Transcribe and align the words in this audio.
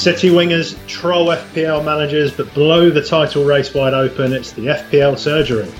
City 0.00 0.30
wingers 0.30 0.78
troll 0.86 1.26
FPL 1.26 1.84
managers 1.84 2.32
but 2.32 2.54
blow 2.54 2.88
the 2.88 3.02
title 3.02 3.44
race 3.44 3.74
wide 3.74 3.92
open. 3.92 4.32
It's 4.32 4.50
the 4.52 4.68
FPL 4.68 5.18
surgery. 5.18 5.70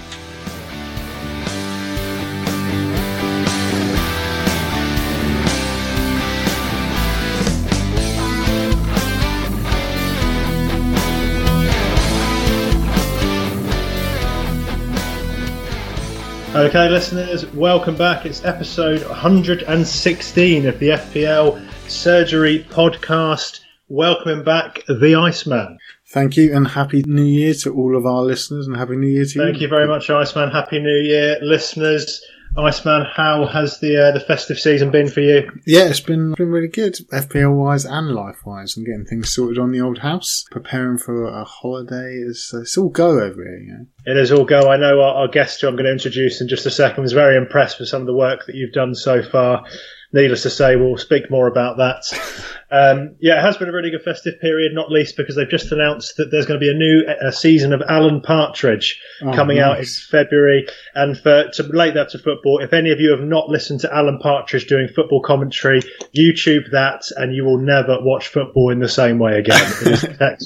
Okay, 16.54 16.90
listeners, 16.90 17.46
welcome 17.54 17.96
back. 17.96 18.26
It's 18.26 18.45
episode 18.45 19.03
116 19.09 20.67
of 20.67 20.79
the 20.79 20.89
FPL 20.90 21.67
Surgery 21.89 22.67
Podcast. 22.68 23.61
Welcoming 23.93 24.44
back 24.44 24.85
the 24.86 25.17
Iceman. 25.17 25.76
Thank 26.11 26.36
you 26.36 26.54
and 26.54 26.68
happy 26.68 27.03
new 27.04 27.25
year 27.25 27.54
to 27.54 27.75
all 27.75 27.96
of 27.96 28.07
our 28.07 28.22
listeners 28.22 28.68
and 28.68 28.76
happy 28.76 28.94
new 28.94 29.08
year 29.08 29.25
to 29.25 29.39
you. 29.40 29.44
Thank 29.44 29.61
you 29.61 29.67
very 29.67 29.89
much, 29.89 30.08
Iceman. 30.08 30.53
Happy 30.53 30.79
New 30.79 31.03
Year, 31.03 31.39
listeners. 31.43 32.22
Iceman, 32.56 33.05
how 33.12 33.47
has 33.47 33.81
the 33.81 34.00
uh, 34.00 34.12
the 34.12 34.20
festive 34.20 34.61
season 34.61 34.92
been 34.92 35.08
for 35.08 35.22
you? 35.22 35.50
Yeah, 35.67 35.89
it's 35.89 35.98
been 35.98 36.34
been 36.34 36.53
really 36.53 36.69
good, 36.69 36.98
FPL 37.12 37.56
wise 37.56 37.84
and 37.84 38.12
life 38.12 38.47
wise, 38.47 38.77
and 38.77 38.86
getting 38.86 39.06
things 39.06 39.33
sorted 39.33 39.58
on 39.58 39.72
the 39.72 39.81
old 39.81 39.98
house, 39.98 40.45
preparing 40.53 40.97
for 40.97 41.25
a 41.25 41.43
holiday. 41.43 42.15
It's, 42.15 42.55
it's 42.55 42.78
all 42.78 42.91
go 42.91 43.19
over 43.19 43.43
here, 43.43 43.59
you 43.59 43.72
know. 43.72 43.87
It 44.06 44.17
is 44.17 44.31
all 44.31 44.45
go. 44.45 44.70
I 44.70 44.77
know 44.77 45.00
our, 45.00 45.22
our 45.22 45.28
guest, 45.28 45.61
who 45.61 45.67
I'm 45.67 45.75
going 45.75 45.87
to 45.87 45.93
introduce 45.93 46.41
in 46.41 46.47
just 46.47 46.65
a 46.65 46.70
second, 46.70 47.03
was 47.03 47.12
very 47.12 47.37
impressed 47.37 47.81
with 47.81 47.89
some 47.89 48.03
of 48.03 48.06
the 48.06 48.15
work 48.15 48.47
that 48.47 48.55
you've 48.55 48.72
done 48.72 48.95
so 48.95 49.20
far. 49.20 49.65
Needless 50.12 50.42
to 50.42 50.50
say, 50.50 50.75
we'll 50.75 50.97
speak 50.97 51.30
more 51.30 51.47
about 51.47 51.77
that. 51.78 52.05
Um, 52.72 53.16
yeah, 53.19 53.41
it 53.41 53.42
has 53.42 53.56
been 53.56 53.69
a 53.69 53.72
really 53.72 53.91
good 53.91 54.05
festive 54.05 54.41
period, 54.41 54.72
not 54.72 54.92
least 54.92 55.16
because 55.16 55.34
they've 55.34 55.48
just 55.48 55.72
announced 55.72 56.16
that 56.19 56.30
there's 56.30 56.47
going 56.47 56.61
to 56.61 56.64
be 56.64 56.70
a 56.70 56.72
new 56.72 57.03
uh 57.05 57.33
season 57.33 57.72
of 57.72 57.83
Alan 57.83 58.20
Partridge 58.20 59.00
Oh, 59.22 59.33
coming 59.33 59.58
out 59.58 59.81
in. 59.81 59.84
February. 59.84 60.69
And 60.94 61.19
for 61.19 61.48
to 61.50 61.62
relate 61.64 61.94
that 61.94 62.11
to 62.11 62.20
football, 62.20 62.61
if 62.62 62.72
any 62.72 62.92
of 62.92 63.00
you 63.00 63.11
have 63.11 63.27
not 63.27 63.48
listened 63.48 63.81
to 63.81 63.92
Alan 63.92 64.20
Partridge 64.20 64.69
doing 64.69 64.86
football 64.86 65.20
commentary, 65.20 65.81
YouTube 66.16 66.70
that, 66.70 67.03
and 67.16 67.34
you 67.34 67.44
will 67.44 67.58
never 67.58 67.98
watch 68.03 68.28
football 68.28 68.70
in 68.70 68.78
the 68.78 68.88
same 68.88 69.19
way 69.19 69.36
again. 69.41 69.69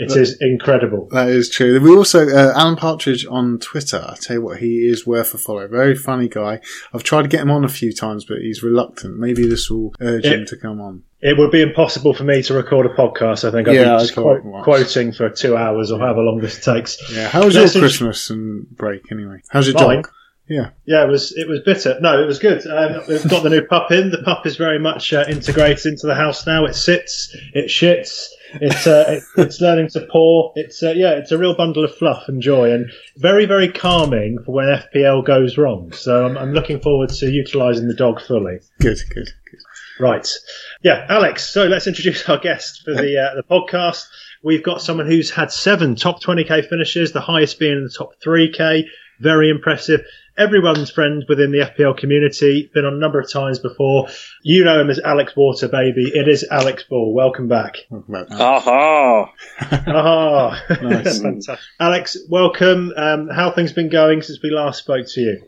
It 0.00 0.16
is. 0.16 0.32
It 0.40 0.46
incredible. 0.46 1.08
That 1.12 1.28
is 1.28 1.50
true. 1.50 1.78
We 1.80 1.94
also 1.94 2.26
uh, 2.28 2.52
Alan 2.56 2.76
Partridge 2.76 3.26
on 3.26 3.58
Twitter. 3.58 4.02
I 4.08 4.16
tell 4.20 4.36
you 4.36 4.42
what, 4.42 4.58
he 4.58 4.86
is 4.88 5.06
worth 5.06 5.34
a 5.34 5.38
follow. 5.38 5.68
Very 5.68 5.94
funny 5.94 6.28
guy. 6.28 6.60
I've 6.94 7.02
tried 7.02 7.22
to 7.22 7.28
get 7.28 7.40
him 7.42 7.50
on 7.50 7.64
a 7.64 7.68
few 7.68 7.92
times, 7.92 8.24
but 8.24 8.38
he's 8.38 8.62
reluctant. 8.62 9.18
Maybe 9.18 9.46
this 9.46 9.70
will 9.70 9.94
urge 10.00 10.24
Yeah. 10.24 10.32
him 10.32 10.46
to 10.46 10.56
come 10.56 10.80
on. 10.80 11.02
It 11.22 11.36
would 11.36 11.50
be 11.50 11.60
impossible 11.60 12.14
for 12.14 12.24
me 12.24 12.42
to 12.44 12.54
record 12.54 12.86
a 12.86 12.88
podcast. 12.90 13.46
I 13.46 13.50
think 13.50 13.68
I'd 13.68 13.74
Yeah, 13.74 13.96
be 13.96 14.02
just 14.02 14.14
quote, 14.14 14.42
quoting 14.62 15.12
for 15.12 15.28
two 15.28 15.54
hours 15.56 15.92
or 15.92 15.98
however 16.00 16.22
long 16.22 16.40
this 16.40 16.64
takes. 16.64 16.96
Yeah. 17.14 17.28
How 17.28 17.44
was 17.44 17.54
your 17.54 17.64
Let's 17.64 17.78
Christmas 17.78 18.30
and 18.30 18.66
break 18.74 19.12
anyway? 19.12 19.42
How's 19.50 19.66
your 19.68 19.74
Mine? 19.74 19.96
dog? 19.96 20.10
Yeah. 20.48 20.70
Yeah, 20.86 21.04
it 21.04 21.08
was 21.08 21.32
it 21.36 21.46
was 21.46 21.60
bitter. 21.60 21.98
No, 22.00 22.20
it 22.20 22.26
was 22.26 22.38
good. 22.40 22.66
Um, 22.66 23.02
we've 23.06 23.28
got 23.28 23.42
the 23.44 23.50
new 23.50 23.62
pup 23.62 23.92
in. 23.92 24.10
The 24.10 24.22
pup 24.24 24.46
is 24.46 24.56
very 24.56 24.78
much 24.80 25.12
uh, 25.12 25.24
integrated 25.28 25.86
into 25.86 26.06
the 26.08 26.14
house 26.14 26.44
now. 26.46 26.64
It 26.64 26.74
sits, 26.74 27.36
it 27.54 27.68
shits, 27.68 28.26
it's 28.54 28.86
uh, 28.86 29.20
it's 29.36 29.60
learning 29.60 29.88
to 29.88 30.06
pour. 30.10 30.52
It's 30.56 30.82
uh, 30.82 30.90
yeah, 30.90 31.12
it's 31.12 31.32
a 31.32 31.38
real 31.38 31.56
bundle 31.56 31.84
of 31.84 31.94
fluff 31.94 32.24
and 32.28 32.42
joy, 32.42 32.72
and 32.72 32.90
very 33.16 33.46
very 33.46 33.70
calming 33.70 34.38
for 34.44 34.52
when 34.52 34.66
FPL 34.66 35.24
goes 35.24 35.56
wrong. 35.58 35.92
So 35.92 36.26
I'm, 36.26 36.36
I'm 36.36 36.52
looking 36.52 36.80
forward 36.80 37.10
to 37.10 37.30
utilising 37.30 37.88
the 37.88 37.94
dog 37.94 38.20
fully. 38.20 38.60
Good. 38.80 38.98
Good. 39.08 39.28
Good. 39.50 39.60
Right. 39.98 40.26
Yeah, 40.82 41.06
Alex. 41.08 41.52
So 41.52 41.66
let's 41.66 41.86
introduce 41.86 42.28
our 42.28 42.38
guest 42.38 42.82
for 42.84 42.94
the 42.94 43.18
uh, 43.18 43.34
the 43.36 43.42
podcast. 43.42 44.06
We've 44.42 44.62
got 44.62 44.80
someone 44.80 45.06
who's 45.06 45.30
had 45.30 45.52
seven 45.52 45.96
top 45.96 46.22
20k 46.22 46.68
finishes, 46.68 47.12
the 47.12 47.20
highest 47.20 47.58
being 47.58 47.76
in 47.76 47.84
the 47.84 47.94
top 47.96 48.14
3k. 48.24 48.84
Very 49.20 49.50
impressive. 49.50 50.00
Everyone's 50.40 50.90
friend 50.90 51.22
within 51.28 51.52
the 51.52 51.58
FPL 51.58 51.98
community. 51.98 52.70
Been 52.72 52.86
on 52.86 52.94
a 52.94 52.98
number 52.98 53.20
of 53.20 53.30
times 53.30 53.58
before. 53.58 54.08
You 54.42 54.64
know 54.64 54.80
him 54.80 54.88
as 54.88 54.98
Alex 54.98 55.34
Water, 55.36 55.68
baby. 55.68 56.10
It 56.14 56.28
is 56.28 56.46
Alex 56.50 56.82
Ball. 56.88 57.12
Welcome 57.12 57.46
back. 57.46 57.74
Talk 57.90 58.08
about. 58.08 58.32
Aha! 58.32 59.30
Ah, 59.86 60.62
Nice. 60.80 61.20
fantastic. 61.22 61.58
Alex, 61.78 62.16
welcome. 62.30 62.90
Um, 62.96 63.28
how 63.28 63.52
things 63.52 63.74
been 63.74 63.90
going 63.90 64.22
since 64.22 64.38
we 64.42 64.50
last 64.50 64.78
spoke 64.78 65.04
to 65.08 65.20
you? 65.20 65.42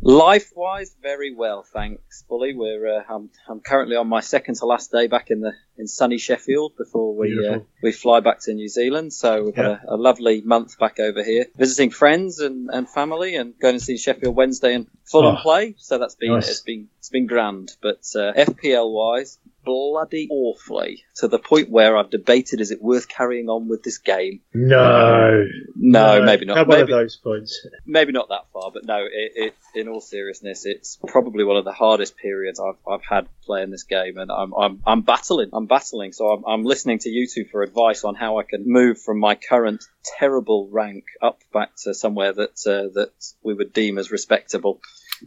Life 0.00 0.52
wise, 0.54 0.94
very 1.02 1.34
well, 1.34 1.64
thanks, 1.64 2.22
Bully. 2.28 2.54
We're 2.54 2.98
uh, 3.00 3.02
I'm, 3.08 3.30
I'm 3.48 3.60
currently 3.60 3.96
on 3.96 4.08
my 4.08 4.20
second 4.20 4.54
to 4.56 4.66
last 4.66 4.92
day 4.92 5.08
back 5.08 5.30
in 5.30 5.40
the 5.40 5.52
in 5.76 5.86
sunny 5.88 6.18
Sheffield 6.18 6.76
before 6.78 7.14
we 7.16 7.46
uh, 7.46 7.58
we 7.82 7.90
fly 7.92 8.20
back 8.20 8.40
to 8.42 8.54
New 8.54 8.68
Zealand. 8.68 9.12
So 9.12 9.42
we've 9.44 9.54
had 9.56 9.66
a, 9.66 9.80
a 9.88 9.96
lovely 9.96 10.40
month 10.40 10.78
back 10.78 11.00
over 11.00 11.22
here, 11.24 11.46
visiting 11.56 11.90
friends 11.90 12.38
and, 12.38 12.70
and 12.72 12.88
family, 12.88 13.34
and 13.36 13.58
going 13.58 13.74
to 13.74 13.80
see 13.84 13.98
Sheffield 13.98 14.36
Wednesday 14.36 14.74
and 14.74 14.86
Fulham 15.04 15.36
Oh, 15.38 15.42
play. 15.42 15.74
So 15.78 15.98
that's 15.98 16.14
been 16.14 16.32
nice. 16.32 16.48
it's 16.48 16.60
been 16.62 16.88
it's 16.98 17.10
been 17.10 17.26
grand. 17.26 17.72
But 17.82 18.00
uh, 18.14 18.32
FPL 18.34 18.90
wise, 18.92 19.38
bloody 19.68 20.28
awfully 20.30 21.04
to 21.16 21.28
the 21.28 21.38
point 21.38 21.68
where 21.68 21.94
I've 21.96 22.08
debated 22.08 22.60
is 22.62 22.70
it 22.70 22.80
worth 22.80 23.06
carrying 23.06 23.50
on 23.50 23.68
with 23.68 23.82
this 23.82 23.98
game? 23.98 24.40
No, 24.54 25.44
No, 25.76 26.22
maybe 26.22 26.46
not. 26.46 26.56
Had 26.56 26.68
one 26.68 26.80
of 26.80 26.88
Maybe, 26.88 26.92
those 26.98 27.16
points. 27.16 27.66
maybe 27.84 28.12
not 28.12 28.30
that 28.30 28.46
far, 28.52 28.70
but 28.72 28.84
no. 28.86 29.04
It, 29.04 29.32
it, 29.34 29.54
in 29.74 29.88
all 29.88 30.00
seriousness, 30.00 30.64
it's 30.64 30.98
probably 31.06 31.44
one 31.44 31.56
of 31.58 31.64
the 31.66 31.72
hardest 31.72 32.16
periods 32.16 32.58
I've, 32.58 32.78
I've 32.90 33.04
had 33.04 33.28
playing 33.44 33.70
this 33.70 33.82
game, 33.82 34.16
and 34.16 34.32
I'm 34.32 34.54
I'm, 34.54 34.80
I'm 34.86 35.02
battling. 35.02 35.50
I'm 35.52 35.66
battling. 35.66 36.12
So 36.12 36.28
I'm, 36.28 36.44
I'm 36.46 36.64
listening 36.64 36.98
to 37.00 37.10
you 37.10 37.26
two 37.26 37.44
for 37.44 37.62
advice 37.62 38.04
on 38.04 38.14
how 38.14 38.38
I 38.38 38.44
can 38.44 38.64
move 38.66 38.98
from 39.00 39.18
my 39.18 39.34
current 39.34 39.84
terrible 40.18 40.68
rank 40.70 41.04
up 41.20 41.40
back 41.52 41.70
to 41.84 41.92
somewhere 41.92 42.32
that 42.32 42.56
uh, 42.66 42.88
that 42.94 43.10
we 43.42 43.52
would 43.54 43.72
deem 43.74 43.98
as 43.98 44.10
respectable. 44.10 44.80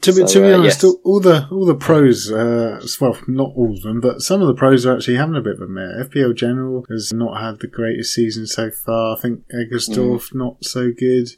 To 0.03 0.11
be, 0.13 0.21
So, 0.21 0.25
to 0.27 0.39
be 0.41 0.51
uh, 0.53 0.57
honest, 0.59 0.83
yes. 0.83 0.93
all, 1.03 1.19
the 1.19 1.47
all 1.51 1.65
the 1.65 1.75
pros, 1.75 2.31
uh, 2.31 2.81
well, 3.01 3.17
not 3.27 3.51
all 3.55 3.73
of 3.75 3.81
them, 3.81 3.99
but 3.99 4.21
some 4.21 4.41
of 4.41 4.47
the 4.47 4.53
pros 4.53 4.85
are 4.85 4.95
actually 4.95 5.17
having 5.17 5.35
a 5.35 5.41
bit 5.41 5.55
of 5.55 5.61
a 5.61 5.67
mare. 5.67 6.05
FPL 6.05 6.33
General 6.35 6.85
has 6.89 7.11
not 7.11 7.41
had 7.41 7.59
the 7.59 7.67
greatest 7.67 8.13
season 8.13 8.47
so 8.47 8.71
far. 8.71 9.17
I 9.17 9.19
think 9.19 9.43
Eggersdorf 9.53 10.33
not 10.33 10.63
so 10.63 10.91
good. 10.97 11.29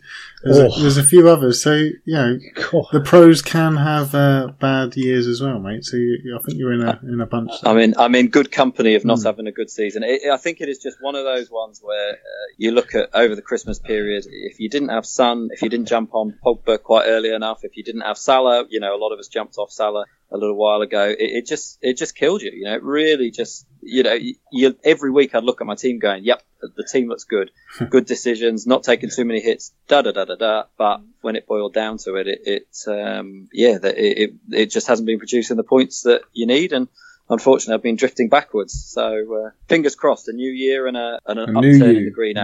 There's, 0.43 0.57
Oh. 0.59 0.65
a, 0.77 0.81
there's 0.81 0.97
a 0.97 1.03
few 1.03 1.27
others, 1.29 1.61
so 1.63 1.73
you 1.73 1.93
know 2.05 2.37
God. 2.71 2.85
the 2.91 3.01
pros 3.01 3.41
can 3.41 3.77
have 3.77 4.13
uh, 4.13 4.51
bad 4.59 4.95
years 4.95 5.25
as 5.25 5.41
well, 5.41 5.59
mate. 5.59 5.83
So 5.85 5.97
you, 5.97 6.37
I 6.37 6.43
think 6.43 6.57
you're 6.59 6.73
in 6.73 6.81
a 6.83 6.99
in 7.03 7.21
a 7.21 7.25
bunch. 7.25 7.51
I'm 7.63 7.77
in 7.79 7.95
I'm 7.97 8.13
in 8.15 8.27
good 8.27 8.51
company 8.51 8.95
of 8.95 9.03
not 9.05 9.19
Mm. 9.19 9.25
having 9.25 9.47
a 9.47 9.51
good 9.51 9.69
season. 9.69 10.03
It, 10.03 10.29
I 10.29 10.37
think 10.37 10.59
it 10.61 10.69
is 10.69 10.77
just 10.79 10.97
one 11.01 11.15
of 11.15 11.23
those 11.23 11.49
ones 11.49 11.79
where 11.81 12.11
uh, 12.13 12.17
you 12.57 12.71
look 12.71 12.93
at 12.93 13.09
over 13.13 13.35
the 13.35 13.41
Christmas 13.41 13.79
period. 13.79 14.25
If 14.29 14.59
you 14.59 14.69
didn't 14.69 14.89
have 14.89 15.05
Sun, 15.05 15.49
if 15.51 15.61
you 15.61 15.69
didn't 15.69 15.87
jump 15.87 16.13
on 16.13 16.35
Pogba 16.45 16.81
quite 16.81 17.05
early 17.07 17.31
enough, 17.33 17.59
if 17.63 17.77
you 17.77 17.83
didn't 17.83 18.01
have 18.01 18.17
Salah, 18.17 18.42
you 18.69 18.79
know, 18.79 18.95
a 18.95 18.99
lot 18.99 19.11
of 19.11 19.19
us 19.19 19.27
jumped 19.27 19.57
off 19.57 19.71
Salah 19.71 20.05
a 20.31 20.37
little 20.37 20.55
while 20.55 20.81
ago. 20.81 21.09
It, 21.09 21.17
it 21.19 21.45
just 21.45 21.77
it 21.81 21.97
just 21.97 22.15
killed 22.15 22.41
you. 22.41 22.51
You 22.53 22.65
know, 22.65 22.73
it 22.73 22.83
really 22.83 23.31
just 23.31 23.65
you 23.81 24.03
know 24.03 24.13
you, 24.13 24.35
you 24.51 24.75
every 24.83 25.11
week 25.11 25.35
I'd 25.35 25.43
look 25.43 25.61
at 25.61 25.67
my 25.67 25.75
team 25.75 25.99
going, 25.99 26.23
yep, 26.23 26.41
the 26.61 26.83
team 26.83 27.07
looks 27.07 27.23
good, 27.23 27.51
good 27.89 28.05
decisions, 28.05 28.65
not 28.65 28.83
taking 28.83 29.09
too 29.09 29.25
many 29.25 29.41
hits, 29.41 29.71
da 29.87 30.01
da 30.01 30.11
da 30.11 30.25
da 30.25 30.35
da. 30.35 30.63
But 30.77 31.01
when 31.21 31.35
it 31.35 31.47
boiled 31.47 31.73
down 31.73 31.97
to 31.99 32.15
it, 32.15 32.27
it, 32.27 32.41
it 32.45 32.67
um, 32.87 33.49
yeah, 33.51 33.77
that 33.77 33.97
it, 33.97 34.17
it 34.17 34.33
it 34.51 34.71
just 34.71 34.87
hasn't 34.87 35.05
been 35.05 35.19
producing 35.19 35.57
the 35.57 35.63
points 35.63 36.01
that 36.03 36.21
you 36.33 36.45
need 36.45 36.73
and 36.73 36.87
unfortunately, 37.29 37.75
I've 37.75 37.83
been 37.83 37.95
drifting 37.95 38.29
backwards. 38.29 38.73
So 38.73 39.45
uh, 39.45 39.49
fingers 39.67 39.95
crossed, 39.95 40.27
a 40.27 40.33
new 40.33 40.51
year 40.51 40.87
and, 40.87 40.97
a, 40.97 41.19
and 41.25 41.39
an 41.39 41.49
A 41.49 41.61
new 41.61 41.75
upturn 41.75 41.95
in 41.95 42.05
the 42.05 42.11
green 42.11 42.35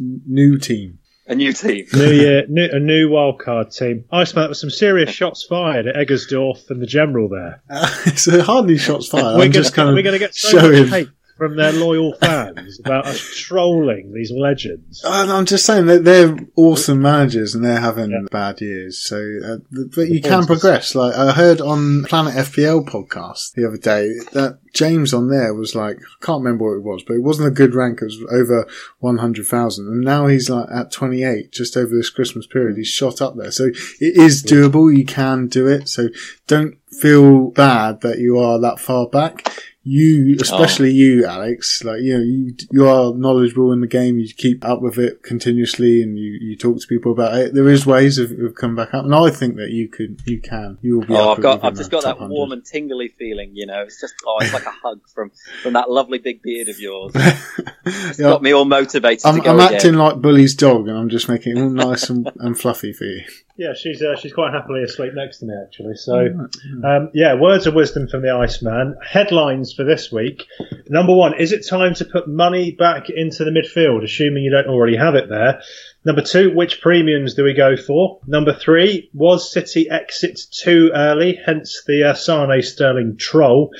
new, 0.00 0.20
new 0.26 0.58
team. 0.58 0.97
A 1.28 1.34
new 1.34 1.52
team. 1.52 1.86
New 1.92 2.10
year, 2.10 2.46
new, 2.48 2.68
a 2.72 2.80
new 2.80 3.10
wildcard 3.10 3.76
team. 3.76 4.04
Iceman, 4.10 4.42
there 4.42 4.48
were 4.48 4.54
some 4.54 4.70
serious 4.70 5.10
shots 5.10 5.44
fired 5.44 5.86
at 5.86 5.94
Eggersdorf 5.94 6.70
and 6.70 6.80
the 6.80 6.86
general 6.86 7.28
there. 7.28 7.62
Uh, 7.70 7.88
it's 8.06 8.28
hardly 8.44 8.78
shots 8.78 9.08
fired. 9.08 9.24
we're 9.24 9.30
I'm 9.32 9.38
gonna, 9.38 9.50
just 9.50 9.74
kind 9.74 9.90
we're 9.90 9.98
of 9.98 10.04
going 10.04 10.14
to 10.14 10.18
get 10.18 10.34
so 10.34 10.58
showing. 10.58 10.80
much 10.80 10.90
hate 10.90 11.08
from 11.38 11.56
their 11.56 11.72
loyal 11.72 12.12
fans 12.20 12.78
about 12.80 13.06
us 13.06 13.20
trolling 13.36 14.12
these 14.12 14.30
legends. 14.32 15.02
I'm 15.04 15.46
just 15.46 15.64
saying 15.64 15.86
that 15.86 16.04
they're 16.04 16.36
awesome 16.56 17.00
managers 17.00 17.54
and 17.54 17.64
they're 17.64 17.80
having 17.80 18.10
Yeah. 18.10 18.26
bad 18.30 18.60
years. 18.60 18.98
So, 18.98 19.38
uh, 19.44 19.56
but 19.94 20.08
you 20.08 20.20
can 20.20 20.44
progress. 20.46 20.94
Like 20.94 21.14
I 21.14 21.32
heard 21.32 21.60
on 21.60 22.04
Planet 22.04 22.34
FPL 22.34 22.84
podcast 22.84 23.52
the 23.54 23.66
other 23.66 23.76
day 23.78 24.12
that 24.32 24.58
James 24.74 25.14
on 25.14 25.28
there 25.28 25.54
was 25.54 25.74
like, 25.74 25.96
I 25.96 26.24
can't 26.26 26.42
remember 26.42 26.64
what 26.66 26.76
it 26.76 26.82
was, 26.84 27.02
but 27.06 27.14
it 27.14 27.22
wasn't 27.22 27.48
a 27.48 27.52
good 27.52 27.74
rank. 27.74 28.02
It 28.02 28.06
was 28.06 28.18
over 28.30 28.66
100,000 28.98 29.86
and 29.86 30.00
now 30.02 30.26
he's 30.26 30.50
like 30.50 30.68
at 30.74 30.90
28 30.92 31.52
just 31.52 31.76
over 31.76 31.94
this 31.94 32.10
Christmas 32.10 32.46
period. 32.46 32.76
He's 32.76 32.88
shot 32.88 33.22
up 33.22 33.36
there. 33.36 33.50
So 33.50 33.66
it 34.00 34.16
is 34.16 34.42
doable. 34.42 34.94
You 34.94 35.04
can 35.04 35.46
do 35.46 35.66
it. 35.66 35.88
So 35.88 36.08
don't 36.46 36.76
feel 37.00 37.50
bad 37.50 38.00
that 38.02 38.18
you 38.18 38.38
are 38.38 38.58
that 38.60 38.78
far 38.80 39.06
back. 39.08 39.50
You, 39.88 40.36
oh. 40.38 40.42
especially 40.42 40.90
oh. 40.90 40.92
you, 40.92 41.26
Alex, 41.26 41.82
like 41.82 42.00
you 42.02 42.18
know, 42.18 42.22
you 42.22 42.54
you 42.70 42.86
are 42.86 43.14
knowledgeable 43.14 43.72
in 43.72 43.80
the 43.80 43.86
game. 43.86 44.18
You 44.18 44.28
keep 44.28 44.64
up 44.64 44.82
with 44.82 44.98
it 44.98 45.22
continuously, 45.22 46.02
and 46.02 46.18
you, 46.18 46.38
you 46.40 46.56
talk 46.56 46.78
to 46.78 46.86
people 46.86 47.12
about 47.12 47.34
it. 47.38 47.54
There 47.54 47.68
is 47.68 47.86
ways 47.86 48.18
of, 48.18 48.30
of 48.32 48.54
coming 48.54 48.76
back 48.76 48.92
up, 48.92 49.04
and 49.04 49.14
I 49.14 49.30
think 49.30 49.56
that 49.56 49.70
you 49.70 49.88
could, 49.88 50.20
you 50.26 50.40
can, 50.40 50.76
you 50.82 50.98
will 50.98 51.06
be. 51.06 51.14
Oh, 51.14 51.32
I've 51.32 51.40
got, 51.40 51.64
I've 51.64 51.74
just 51.74 51.90
got 51.90 52.02
that 52.02 52.18
100. 52.18 52.30
warm 52.30 52.52
and 52.52 52.64
tingly 52.64 53.08
feeling. 53.18 53.52
You 53.54 53.66
know, 53.66 53.82
it's 53.82 54.00
just, 54.00 54.14
oh, 54.26 54.36
it's 54.42 54.52
like 54.52 54.66
a 54.66 54.70
hug 54.70 55.00
from 55.08 55.30
from 55.62 55.72
that 55.72 55.90
lovely 55.90 56.18
big 56.18 56.42
beard 56.42 56.68
of 56.68 56.78
yours. 56.78 57.14
It's 57.88 58.18
yeah, 58.18 58.30
got 58.30 58.42
me 58.42 58.52
all 58.52 58.64
motivated. 58.64 59.24
I'm, 59.24 59.40
I'm 59.42 59.60
acting 59.60 59.94
like 59.94 60.16
Bully's 60.16 60.54
dog, 60.54 60.88
and 60.88 60.96
I'm 60.96 61.08
just 61.08 61.28
making 61.28 61.56
it 61.56 61.60
all 61.60 61.70
nice 61.70 62.10
and, 62.10 62.30
and 62.38 62.58
fluffy 62.58 62.92
for 62.92 63.04
you. 63.04 63.22
Yeah, 63.58 63.74
she's 63.74 64.00
uh, 64.00 64.14
she's 64.14 64.32
quite 64.32 64.52
happily 64.52 64.84
asleep 64.84 65.14
next 65.14 65.38
to 65.38 65.46
me 65.46 65.54
actually. 65.60 65.96
So, 65.96 66.48
um, 66.84 67.10
yeah, 67.12 67.34
words 67.34 67.66
of 67.66 67.74
wisdom 67.74 68.06
from 68.06 68.22
the 68.22 68.30
Iceman. 68.30 68.96
Headlines 69.04 69.72
for 69.72 69.82
this 69.82 70.12
week. 70.12 70.44
Number 70.88 71.12
one: 71.12 71.34
Is 71.40 71.50
it 71.50 71.66
time 71.68 71.94
to 71.94 72.04
put 72.04 72.28
money 72.28 72.70
back 72.70 73.10
into 73.10 73.44
the 73.44 73.50
midfield, 73.50 74.04
assuming 74.04 74.44
you 74.44 74.52
don't 74.52 74.68
already 74.68 74.96
have 74.96 75.16
it 75.16 75.28
there? 75.28 75.60
Number 76.04 76.22
two: 76.22 76.54
Which 76.54 76.80
premiums 76.80 77.34
do 77.34 77.42
we 77.42 77.52
go 77.52 77.76
for? 77.76 78.20
Number 78.28 78.54
three: 78.54 79.10
Was 79.12 79.50
City 79.52 79.90
exit 79.90 80.38
too 80.52 80.92
early? 80.94 81.40
Hence 81.44 81.82
the 81.84 82.10
uh, 82.10 82.14
Sane 82.14 82.62
Sterling 82.62 83.16
troll. 83.18 83.70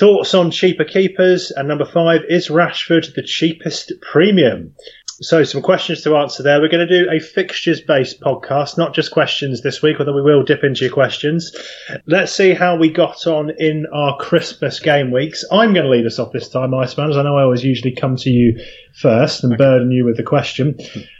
Thoughts 0.00 0.32
on 0.32 0.50
cheaper 0.50 0.84
keepers? 0.84 1.50
And 1.50 1.68
number 1.68 1.84
five: 1.84 2.22
Is 2.26 2.48
Rashford 2.48 3.14
the 3.14 3.22
cheapest 3.22 3.92
premium? 4.00 4.74
So, 5.20 5.44
some 5.44 5.60
questions 5.60 6.00
to 6.04 6.16
answer 6.16 6.42
there. 6.42 6.58
We're 6.58 6.70
going 6.70 6.88
to 6.88 7.04
do 7.04 7.10
a 7.10 7.20
fixtures 7.20 7.82
based 7.82 8.18
podcast, 8.18 8.78
not 8.78 8.94
just 8.94 9.10
questions 9.10 9.60
this 9.60 9.82
week, 9.82 9.96
although 10.00 10.14
we 10.14 10.22
will 10.22 10.42
dip 10.42 10.64
into 10.64 10.86
your 10.86 10.94
questions. 10.94 11.54
Let's 12.06 12.32
see 12.32 12.54
how 12.54 12.78
we 12.78 12.90
got 12.90 13.26
on 13.26 13.50
in 13.58 13.84
our 13.92 14.16
Christmas 14.16 14.80
game 14.80 15.10
weeks. 15.10 15.44
I'm 15.52 15.74
going 15.74 15.84
to 15.84 15.92
lead 15.92 16.06
us 16.06 16.18
off 16.18 16.32
this 16.32 16.48
time, 16.48 16.72
Iceman, 16.72 17.10
as 17.10 17.18
I 17.18 17.22
know 17.22 17.36
I 17.36 17.42
always 17.42 17.62
usually 17.62 17.94
come 17.94 18.16
to 18.16 18.30
you 18.30 18.58
first 18.94 19.44
and 19.44 19.52
okay. 19.52 19.62
burden 19.62 19.90
you 19.90 20.06
with 20.06 20.16
the 20.16 20.22
question. 20.22 20.78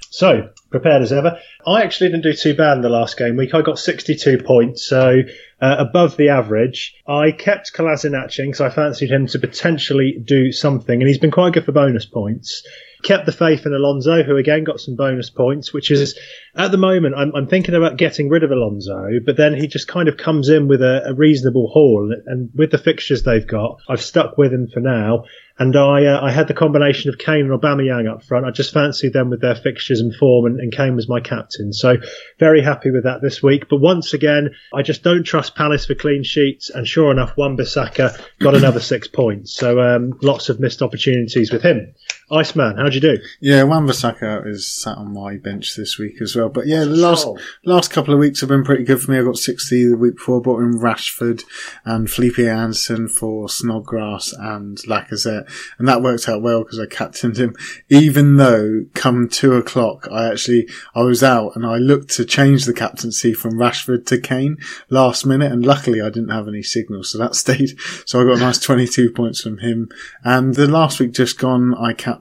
So, 0.09 0.49
prepared 0.71 1.03
as 1.03 1.13
ever. 1.13 1.39
I 1.67 1.83
actually 1.83 2.09
didn't 2.09 2.23
do 2.23 2.33
too 2.33 2.55
bad 2.55 2.77
in 2.77 2.83
the 2.83 2.89
last 2.89 3.17
game 3.17 3.37
week. 3.37 3.55
I 3.55 3.63
got 3.63 3.79
62 3.79 4.39
points, 4.39 4.87
so 4.87 5.21
uh, 5.61 5.77
above 5.79 6.17
the 6.17 6.29
average. 6.29 6.97
I 7.07 7.33
kept 7.33 7.73
Kolasinac 7.75 8.39
in 8.39 8.47
because 8.47 8.61
I 8.61 8.71
fancied 8.71 9.11
him 9.11 9.27
to 9.29 9.39
potentially 9.39 10.19
do 10.23 10.53
something, 10.53 11.01
and 11.01 11.09
he's 11.09 11.19
been 11.19 11.31
quite 11.31 11.53
good 11.53 11.65
for 11.65 11.73
bonus 11.73 12.07
points 12.07 12.63
kept 13.03 13.27
the 13.27 13.33
faith 13.33 13.67
in 13.67 13.73
Alonso, 13.73 14.23
who 14.23 14.37
again 14.37 14.65
got 14.65 14.81
some 14.81 14.97
bonus 14.97 15.31
points, 15.31 15.73
which 15.73 15.91
is 15.91 16.19
at 16.55 16.71
the 16.71 16.79
moment 16.79 17.15
I'm, 17.17 17.35
I'm 17.35 17.47
thinking 17.47 17.75
about 17.75 17.97
getting 17.97 18.29
rid 18.29 18.43
of 18.43 18.51
Alonso, 18.51 19.21
but 19.25 19.37
then 19.37 19.55
he 19.55 19.67
just 19.67 19.89
kind 19.89 20.09
of 20.09 20.17
comes 20.17 20.49
in 20.49 20.69
with 20.69 20.83
a, 20.83 21.03
a 21.07 21.15
reasonable 21.15 21.69
haul, 21.69 22.15
and 22.27 22.51
with 22.55 22.71
the 22.71 22.79
fixtures 22.79 23.23
they've 23.23 23.47
got, 23.47 23.81
I've 23.89 24.03
stuck 24.03 24.39
with 24.39 24.53
him 24.53 24.69
for 24.73 24.81
now. 24.81 25.25
And 25.59 25.77
I 25.77 26.07
uh, 26.07 26.21
I 26.23 26.31
had 26.31 26.49
the 26.49 26.55
combination 26.55 27.11
of 27.11 27.19
Kane 27.19 27.51
and 27.51 27.51
Aubameyang 27.51 28.11
up 28.11 28.25
front. 28.25 28.47
I 28.47 28.51
just 28.51 28.73
fancied 28.73 29.13
them 29.13 29.29
with 29.29 29.43
their 29.43 29.55
fixtures 29.55 30.01
and 30.01 30.15
form, 30.15 30.47
and, 30.47 30.59
and 30.59 30.73
Kane 30.73 30.97
was 30.97 31.07
my 31.07 31.21
captain. 31.21 31.75
So 31.75 31.99
very 32.39 32.63
happy 32.63 32.91
with 32.91 33.05
that 33.05 33.21
this 33.21 33.43
week. 33.43 33.69
But 33.69 33.77
once 33.77 34.15
again, 34.15 34.53
I 34.73 34.81
just 34.81 35.03
don't 35.03 35.23
trust 35.23 35.55
Palace 35.55 35.85
for 35.85 35.95
clean 35.95 36.23
sheets. 36.23 36.71
And 36.71 36.89
sure 36.89 37.11
enough, 37.11 37.37
Wan-Bissaka 37.37 38.19
got 38.39 38.55
another 38.55 38.81
six 38.81 39.07
points. 39.07 39.55
So 39.55 39.79
um, 39.81 40.19
lots 40.23 40.49
of 40.49 40.61
missed 40.61 40.81
opportunities 40.81 41.53
with 41.53 41.61
him. 41.61 41.95
Iceman, 42.31 42.77
how'd 42.77 42.95
you 42.95 43.01
do? 43.01 43.19
Yeah, 43.41 43.65
Wan-Bissaka 43.65 44.47
is 44.47 44.67
sat 44.67 44.97
on 44.97 45.13
my 45.13 45.37
bench 45.37 45.77
this 45.77 45.99
week 45.99 46.21
as 46.23 46.37
well. 46.37 46.49
But 46.49 46.67
yeah, 46.67 46.81
the 46.81 46.97
last 46.97 47.27
oh. 47.27 47.39
last 47.65 47.91
couple 47.91 48.15
of 48.15 48.21
weeks 48.21 48.41
have 48.41 48.49
been 48.49 48.65
pretty 48.65 48.85
good 48.85 49.01
for 49.01 49.11
me. 49.11 49.19
I 49.19 49.23
got 49.23 49.37
60 49.37 49.89
the 49.89 49.97
week 49.97 50.17
before. 50.17 50.41
Brought 50.41 50.61
in 50.61 50.79
Rashford 50.79 51.45
and 51.85 52.11
Felipe 52.11 52.39
Anderson 52.39 53.09
for 53.09 53.49
Snodgrass 53.49 54.33
and 54.33 54.79
Lacazette 54.79 55.51
and 55.79 55.89
that 55.89 56.03
worked 56.03 56.29
out 56.29 56.43
well 56.43 56.63
because 56.63 56.79
I 56.79 56.87
captained 56.87 57.37
him. 57.37 57.57
Even 57.89 58.37
though 58.37 58.85
come 58.95 59.29
two 59.29 59.55
o'clock, 59.55 60.07
I 60.11 60.31
actually 60.31 60.69
I 60.95 61.03
was 61.03 61.23
out 61.23 61.57
and 61.57 61.67
I 61.67 61.77
looked 61.77 62.11
to 62.17 62.25
change 62.25 62.65
the 62.65 62.73
captaincy 62.73 63.33
from 63.33 63.55
Rashford 63.55 64.07
to 64.07 64.21
Kane 64.21 64.59
last 64.89 65.27
minute, 65.27 65.51
and 65.51 65.65
luckily 65.65 66.01
I 66.01 66.11
didn't 66.11 66.31
have 66.31 66.49
any 66.49 66.63
signals, 66.63 67.11
so 67.11 67.19
that 67.19 67.35
stayed. 67.41 67.79
So 68.07 68.21
I 68.21 68.25
got 68.25 68.39
a 68.39 68.41
nice 68.41 68.59
twenty-two 68.59 69.11
points 69.11 69.41
from 69.41 69.59
him. 69.59 69.89
And 70.23 70.55
the 70.55 70.69
last 70.69 71.01
week 71.01 71.13
just 71.13 71.39
gone, 71.39 71.75
I 71.75 71.93
captained 71.93 72.20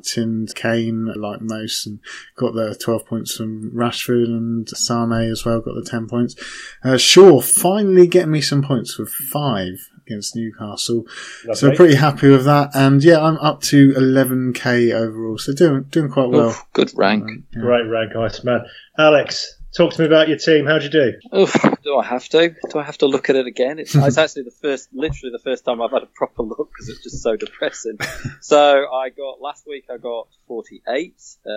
Kane 0.55 1.11
like 1.15 1.41
most 1.41 1.85
and 1.85 1.99
got 2.35 2.53
the 2.53 2.75
twelve 2.75 3.05
points 3.05 3.35
from 3.35 3.71
Rashford 3.71 4.25
and 4.25 4.67
Sane 4.69 5.11
as 5.31 5.45
well. 5.45 5.61
Got 5.61 5.75
the 5.75 5.89
ten 5.89 6.07
points. 6.07 6.35
Uh, 6.83 6.97
Shaw 6.97 7.41
finally 7.41 8.07
getting 8.07 8.31
me 8.31 8.41
some 8.41 8.63
points 8.63 8.97
with 8.97 9.09
five 9.09 9.89
against 10.09 10.35
Newcastle. 10.35 11.05
Lovely. 11.45 11.55
So 11.55 11.75
pretty 11.75 11.95
happy 11.95 12.29
with 12.29 12.45
that. 12.45 12.71
And 12.73 13.03
yeah, 13.03 13.21
I'm 13.21 13.37
up 13.37 13.61
to 13.63 13.93
11k 13.93 14.93
overall. 14.93 15.37
So 15.37 15.53
doing 15.53 15.83
doing 15.83 16.09
quite 16.09 16.29
well. 16.29 16.49
Oof, 16.49 16.65
good 16.73 16.91
rank. 16.95 17.23
Um, 17.23 17.43
yeah. 17.53 17.61
Great 17.61 17.87
rank, 17.87 18.15
Ice 18.15 18.43
man. 18.43 18.61
Alex, 18.97 19.58
talk 19.75 19.93
to 19.93 20.01
me 20.01 20.07
about 20.07 20.27
your 20.27 20.37
team. 20.37 20.65
How'd 20.65 20.83
you 20.83 20.89
do? 20.89 21.13
Oof, 21.35 21.55
do 21.83 21.97
I 21.97 22.05
have 22.05 22.27
to? 22.29 22.49
Do 22.69 22.79
I 22.79 22.83
have 22.83 22.97
to 22.99 23.07
look 23.07 23.29
at 23.29 23.35
it 23.35 23.47
again? 23.47 23.79
It's, 23.79 23.95
it's 23.95 24.17
actually 24.23 24.43
the 24.43 24.51
first, 24.51 24.89
literally 24.93 25.31
the 25.31 25.39
first 25.43 25.65
time 25.65 25.81
I've 25.81 25.91
had 25.91 26.03
a 26.03 26.07
proper 26.07 26.43
look 26.43 26.69
because 26.71 26.89
it's 26.89 27.03
just 27.03 27.21
so 27.21 27.35
depressing. 27.35 27.97
so 28.41 28.85
I 28.91 29.09
got 29.09 29.41
last 29.41 29.67
week. 29.67 29.85
I 29.89 29.97
got 29.97 30.27
48. 30.47 31.15
Uh, 31.45 31.49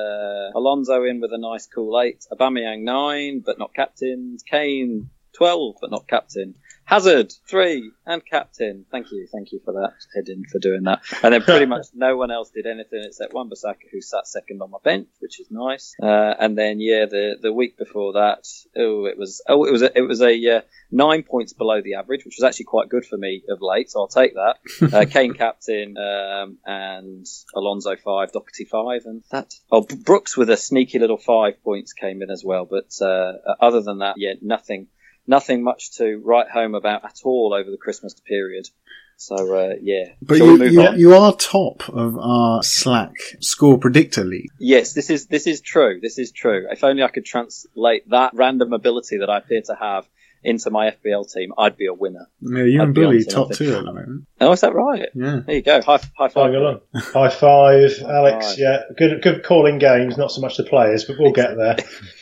Alonso 0.55 1.05
in 1.05 1.21
with 1.21 1.33
a 1.33 1.39
nice 1.39 1.67
cool 1.67 2.01
eight. 2.01 2.27
Aubameyang 2.33 2.83
nine, 2.83 3.43
but 3.45 3.59
not 3.59 3.75
captained. 3.75 4.43
Kane 4.49 5.11
12, 5.35 5.77
but 5.81 5.91
not 5.91 6.09
captain. 6.09 6.55
Hazard, 6.85 7.33
three, 7.49 7.93
and 8.05 8.23
captain. 8.25 8.85
Thank 8.91 9.13
you, 9.13 9.27
thank 9.33 9.53
you 9.53 9.61
for 9.65 9.73
that, 9.73 9.95
heading 10.15 10.45
for 10.45 10.59
doing 10.59 10.83
that. 10.83 11.01
And 11.23 11.33
then 11.33 11.43
pretty 11.43 11.67
much 11.67 11.87
no 11.95 12.17
one 12.17 12.31
else 12.31 12.51
did 12.51 12.67
anything 12.67 13.05
except 13.07 13.33
Wan-Bissaka, 13.33 13.89
who 13.91 14.01
sat 14.01 14.27
second 14.27 14.61
on 14.61 14.71
my 14.71 14.79
bench, 14.83 15.09
which 15.21 15.41
is 15.41 15.47
nice. 15.51 15.95
Uh, 16.03 16.35
and 16.39 16.59
then 16.59 16.81
yeah, 16.81 17.07
the 17.07 17.37
the 17.41 17.53
week 17.53 17.79
before 17.79 18.15
that, 18.15 18.47
oh, 18.77 19.07
it 19.07 19.17
was 19.17 19.43
oh, 19.49 19.65
it 19.65 19.73
was 19.73 19.83
a, 19.83 19.97
it 19.97 20.03
was 20.03 20.21
a 20.21 20.57
uh, 20.57 20.61
nine 20.91 21.23
points 21.23 21.53
below 21.53 21.81
the 21.81 21.95
average, 21.95 22.25
which 22.25 22.37
was 22.39 22.45
actually 22.45 22.67
quite 22.67 22.89
good 22.89 23.07
for 23.07 23.17
me 23.17 23.43
of 23.49 23.63
late. 23.63 23.91
So 23.91 24.01
I'll 24.01 24.09
take 24.09 24.35
that. 24.35 24.57
Uh, 24.93 25.07
Kane 25.07 25.33
captain, 25.33 25.97
um, 25.97 26.59
and 26.67 27.25
Alonso 27.55 27.97
five, 27.97 28.31
Doherty 28.33 28.65
five, 28.65 29.03
and 29.07 29.23
that. 29.31 29.55
Oh, 29.71 29.87
Brooks 30.05 30.37
with 30.37 30.51
a 30.51 30.57
sneaky 30.57 30.99
little 30.99 31.17
five 31.17 31.63
points 31.63 31.95
came 31.95 32.21
in 32.21 32.31
as 32.31 32.45
well. 32.45 32.67
But 32.67 32.91
uh, 33.01 33.33
other 33.59 33.81
than 33.81 33.99
that, 33.99 34.17
yeah, 34.19 34.35
nothing 34.43 34.89
nothing 35.27 35.63
much 35.63 35.93
to 35.99 36.21
write 36.25 36.51
home 36.51 36.75
about 36.75 37.05
at 37.05 37.21
all 37.25 37.55
over 37.55 37.71
the 37.71 37.77
Christmas 37.77 38.15
period. 38.15 38.69
So 39.17 39.57
uh, 39.57 39.75
yeah, 39.81 40.07
but 40.21 40.39
you, 40.39 40.65
you, 40.65 40.93
you, 40.95 41.15
are 41.15 41.33
top 41.37 41.89
of 41.89 42.19
our 42.19 42.63
Slack 42.65 43.13
score 43.41 43.79
predictor 43.79 44.25
league. 44.25 44.51
Yes, 44.59 44.95
this 44.95 45.11
is 45.11 45.27
this 45.27 45.47
is 45.47 45.61
true. 45.61 46.01
This 46.03 46.19
is 46.19 46.33
true. 46.33 46.67
If 46.69 46.83
only 46.83 47.05
I 47.05 47.09
could 47.09 47.25
translate 47.25 48.09
that 48.11 48.33
random 48.35 48.73
ability 48.73 49.19
that 49.19 49.31
I 49.31 49.39
appear 49.39 49.63
to 49.67 49.77
have 49.81 50.09
into 50.45 50.71
my 50.71 50.91
FPL 50.91 51.33
team, 51.33 51.53
I'd 51.57 51.77
be 51.77 51.87
a 51.87 51.95
winner. 51.95 52.29
Yeah, 52.41 52.65
you 52.65 52.81
I'd 52.81 52.87
and 52.87 52.95
Billy 52.95 53.25
top 53.25 53.53
two 53.53 53.75
at 53.75 53.85
the 53.85 53.93
moment. 53.93 54.27
Oh, 54.41 54.53
is 54.53 54.61
that 54.63 54.75
right? 54.75 55.09
Yeah. 55.15 55.41
There 55.47 55.55
you 55.57 55.63
go. 55.63 55.81
High, 55.81 56.01
high 56.17 56.29
five. 56.29 56.81
High 56.95 57.29
five, 57.31 58.03
Alex. 58.03 58.47
Right. 58.47 58.59
Yeah, 58.59 58.81
good, 58.97 59.23
good 59.23 59.45
calling 59.45 59.79
games. 59.79 60.17
Not 60.17 60.33
so 60.33 60.41
much 60.41 60.57
the 60.57 60.65
players, 60.65 61.05
but 61.05 61.17
we'll 61.19 61.33
get 61.33 61.57
there. 61.57 61.77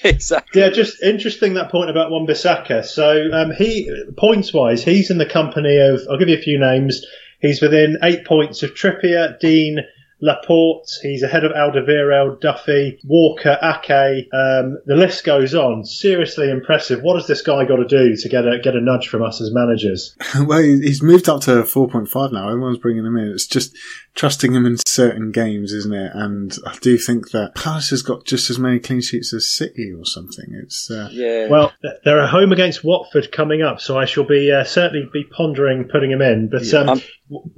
exactly. 0.05 0.61
Yeah, 0.61 0.71
just 0.71 1.03
interesting 1.03 1.55
that 1.55 1.71
point 1.71 1.91
about 1.91 2.11
Wan-Bissaka. 2.11 2.85
So 2.85 3.31
um, 3.33 3.53
he, 3.53 3.91
points 4.17 4.53
wise, 4.53 4.85
he's 4.85 5.11
in 5.11 5.19
the 5.19 5.27
company 5.27 5.79
of. 5.79 6.01
I'll 6.11 6.19
give 6.19 6.29
you 6.29 6.37
a 6.37 6.43
few 6.43 6.59
names. 6.59 7.05
He's 7.41 7.63
within 7.63 7.97
eight 8.03 8.27
points 8.27 8.63
of 8.63 8.73
Trippier, 8.75 9.39
Dean. 9.41 9.79
Laporte, 10.21 10.91
he's 11.03 11.23
ahead 11.23 11.45
of 11.45 11.53
Alderweireld, 11.53 12.41
Duffy, 12.41 12.99
Walker, 13.05 13.59
Ake. 13.63 14.29
Um, 14.33 14.79
the 14.87 14.97
list 14.97 15.25
goes 15.25 15.55
on. 15.55 15.85
Seriously 15.85 16.51
impressive. 16.51 17.03
What 17.03 17.17
has 17.17 17.27
this 17.27 17.43
guy 17.43 17.65
got 17.65 17.77
to 17.77 17.87
do 17.87 18.17
to 18.17 18.29
get 18.29 18.47
a 18.47 18.59
get 18.59 18.77
a 18.77 18.81
nudge 18.81 19.09
from 19.09 19.23
us 19.23 19.41
as 19.41 19.53
managers? 19.53 20.17
well, 20.47 20.63
he's 20.63 21.03
moved 21.03 21.29
up 21.29 21.41
to 21.43 21.63
4.5 21.63 22.33
now. 22.33 22.49
Everyone's 22.49 22.79
bringing 22.79 23.05
him 23.05 23.17
in. 23.17 23.29
It's 23.29 23.47
just 23.47 23.77
trusting 24.15 24.53
him 24.53 24.67
in 24.67 24.77
certain 24.87 25.33
games, 25.33 25.73
isn't 25.73 25.95
it? 25.95 26.13
And 26.15 26.57
I 26.67 26.77
do 26.81 26.99
think 26.99 27.31
that 27.31 27.55
Palace 27.55 27.91
has 27.91 28.03
got 28.03 28.25
just 28.25 28.51
as 28.51 28.59
many 28.59 28.79
clean 28.79 29.01
sheets 29.01 29.33
as 29.33 29.49
City 29.49 29.93
or 29.93 30.05
something. 30.05 30.47
It's 30.63 30.91
uh... 30.91 31.09
yeah. 31.13 31.49
Well, 31.49 31.73
they're 32.05 32.21
at 32.21 32.31
home 32.31 32.53
against 32.53 32.85
Watford 32.85 33.33
coming 33.33 33.63
up, 33.63 33.81
so 33.81 33.99
I 33.99 34.05
shall 34.05 34.25
be 34.25 34.53
uh, 34.53 34.65
certainly 34.65 35.09
be 35.13 35.25
pondering 35.25 35.89
putting 35.89 36.11
him 36.11 36.23
in. 36.23 36.49
But 36.49 36.65
yeah. 36.65 36.81
um, 36.81 37.01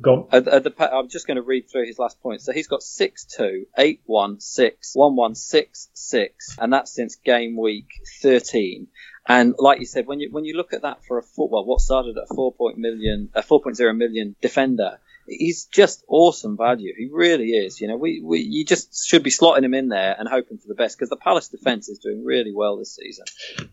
go 0.01 0.29
at, 0.33 0.47
at 0.49 0.65
the, 0.65 0.93
I'm 0.93 1.09
just 1.09 1.27
going 1.27 1.37
to 1.37 1.43
read 1.43 1.71
through 1.71 1.87
his 1.87 1.99
last 1.99 2.21
point. 2.23 2.41
So 2.43 2.53
he's 2.53 2.69
got 2.69 2.83
six 2.83 3.25
two, 3.25 3.67
eight 3.77 4.01
one, 4.05 4.41
six, 4.41 4.93
one 4.95 5.17
one, 5.17 5.35
six, 5.35 5.89
six, 5.95 6.57
and 6.59 6.73
that's 6.73 6.93
since 6.93 7.17
game 7.17 7.57
week 7.57 7.89
13. 8.21 8.89
And 9.27 9.55
like 9.59 9.79
you 9.79 9.87
said, 9.87 10.07
when 10.07 10.19
you 10.19 10.31
when 10.33 10.45
you 10.45 10.57
look 10.57 10.73
at 10.73 10.83
that 10.83 11.05
for 11.05 11.19
a 11.19 11.23
football, 11.23 11.65
what 11.65 11.81
started 11.81 12.17
at 12.19 12.25
a 12.31 12.35
4. 12.35 12.55
a 12.59 13.43
4.0 13.43 13.97
million 13.97 14.37
defender, 14.41 14.99
he's 15.27 15.67
just 15.67 16.05
awesome 16.09 16.57
value. 16.57 16.93
He 16.97 17.09
really 17.11 17.51
is. 17.51 17.81
You 17.81 17.89
know, 17.89 17.97
we, 17.97 18.21
we 18.25 18.41
you 18.41 18.65
just 18.65 19.07
should 19.07 19.23
be 19.23 19.31
slotting 19.31 19.65
him 19.65 19.75
in 19.75 19.89
there 19.89 20.15
and 20.19 20.29
hoping 20.29 20.59
for 20.59 20.69
the 20.69 20.75
best 20.75 20.97
because 20.97 21.11
the 21.11 21.17
Palace 21.17 21.49
defence 21.49 21.89
is 21.89 21.99
doing 21.99 22.25
really 22.25 22.53
well 22.55 22.79
this 22.79 22.97
season. 22.97 23.25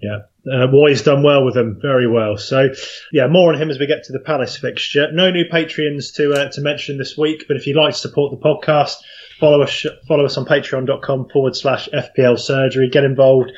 Yeah, 0.02 0.20
uh, 0.52 0.68
Moyes 0.68 1.04
done 1.04 1.24
well 1.24 1.46
with 1.46 1.56
them, 1.56 1.80
very 1.82 2.08
well. 2.08 2.38
So, 2.38 2.70
yeah, 3.12 3.28
more 3.28 3.54
on 3.54 3.62
him 3.62 3.70
as 3.70 3.80
we 3.80 3.88
get 3.88 4.04
to 4.06 4.14
the 4.14 4.20
Palace 4.20 4.58
fixture. 4.58 5.12
No 5.12 5.32
new 5.32 5.46
Patreons 5.52 6.16
to 6.16 6.34
uh, 6.34 6.52
to 6.52 6.62
mention 6.62 6.98
this 6.98 7.18
week, 7.18 7.46
but 7.48 7.58
if 7.58 7.68
you'd 7.68 7.78
like 7.78 7.94
to 7.94 8.00
support 8.00 8.32
the 8.32 8.38
podcast, 8.38 8.96
follow 9.40 9.62
us 9.62 9.86
follow 10.08 10.26
us 10.26 10.38
on 10.38 10.46
Patreon.com 10.46 11.30
forward 11.32 11.56
slash 11.56 11.90
FPL 11.90 12.40
Surgery. 12.40 12.90
Get 12.90 13.04
involved 13.04 13.52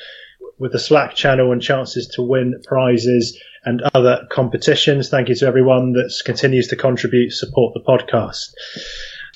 with 0.58 0.72
the 0.72 0.80
Slack 0.80 1.16
channel 1.16 1.52
and 1.52 1.62
chances 1.62 2.08
to 2.16 2.22
win 2.22 2.62
prizes 2.64 3.40
and 3.64 3.82
other 3.94 4.28
competitions. 4.30 5.10
Thank 5.10 5.30
you 5.30 5.36
to 5.36 5.46
everyone 5.46 5.94
that 5.94 6.14
continues 6.26 6.68
to 6.70 6.76
contribute, 6.76 7.32
support 7.32 7.74
the 7.74 7.82
podcast. 7.82 8.54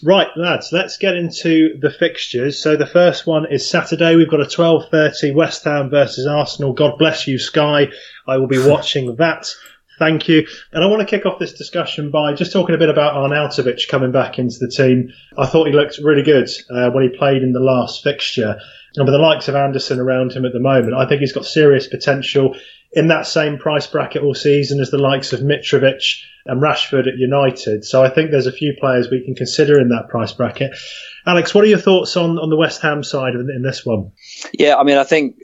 Right, 0.03 0.27
lads, 0.35 0.71
let's 0.71 0.97
get 0.97 1.15
into 1.15 1.77
the 1.79 1.89
fixtures. 1.89 2.61
So 2.61 2.75
the 2.75 2.85
first 2.85 3.25
one 3.25 3.45
is 3.49 3.69
Saturday. 3.69 4.15
We've 4.15 4.29
got 4.29 4.41
a 4.41 4.45
12.30 4.45 5.33
West 5.33 5.63
Ham 5.63 5.89
versus 5.89 6.27
Arsenal. 6.27 6.73
God 6.73 6.97
bless 6.97 7.27
you, 7.27 7.39
Sky. 7.39 7.87
I 8.27 8.37
will 8.37 8.47
be 8.47 8.59
watching 8.67 9.15
that. 9.15 9.47
Thank 9.97 10.27
you. 10.27 10.45
And 10.73 10.83
I 10.83 10.87
want 10.87 10.99
to 10.99 11.05
kick 11.05 11.25
off 11.25 11.39
this 11.39 11.53
discussion 11.53 12.11
by 12.11 12.33
just 12.33 12.51
talking 12.51 12.75
a 12.75 12.77
bit 12.77 12.89
about 12.89 13.13
Arnautovic 13.13 13.87
coming 13.87 14.11
back 14.11 14.37
into 14.37 14.57
the 14.59 14.67
team. 14.67 15.13
I 15.37 15.45
thought 15.45 15.67
he 15.67 15.73
looked 15.73 15.99
really 15.99 16.23
good 16.23 16.49
uh, 16.69 16.89
when 16.91 17.09
he 17.09 17.17
played 17.17 17.43
in 17.43 17.53
the 17.53 17.61
last 17.61 18.03
fixture. 18.03 18.59
And 18.95 19.05
with 19.05 19.13
the 19.13 19.19
likes 19.19 19.47
of 19.47 19.55
Anderson 19.55 19.99
around 19.99 20.33
him 20.33 20.45
at 20.45 20.51
the 20.51 20.59
moment, 20.59 20.93
I 20.93 21.07
think 21.07 21.21
he's 21.21 21.33
got 21.33 21.45
serious 21.45 21.87
potential 21.87 22.55
in 22.95 23.09
that 23.09 23.27
same 23.27 23.57
price 23.57 23.85
bracket 23.85 24.23
all 24.23 24.33
season 24.33 24.79
as 24.79 24.89
the 24.89 24.97
likes 24.97 25.33
of 25.33 25.41
Mitrovic 25.41 26.23
and 26.45 26.61
Rashford 26.61 27.07
at 27.07 27.17
United. 27.17 27.83
So 27.83 28.03
I 28.03 28.09
think 28.09 28.31
there's 28.31 28.47
a 28.47 28.51
few 28.51 28.73
players 28.79 29.09
we 29.09 29.23
can 29.23 29.35
consider 29.35 29.79
in 29.79 29.89
that 29.89 30.07
price 30.09 30.31
bracket. 30.31 30.75
Alex, 31.25 31.53
what 31.53 31.63
are 31.63 31.67
your 31.67 31.79
thoughts 31.79 32.15
on, 32.15 32.37
on 32.37 32.49
the 32.49 32.55
West 32.55 32.81
Ham 32.81 33.03
side 33.03 33.33
in, 33.33 33.49
in 33.53 33.63
this 33.63 33.85
one? 33.85 34.11
Yeah, 34.53 34.77
I 34.77 34.83
mean, 34.83 34.97
I 34.97 35.03
think 35.03 35.37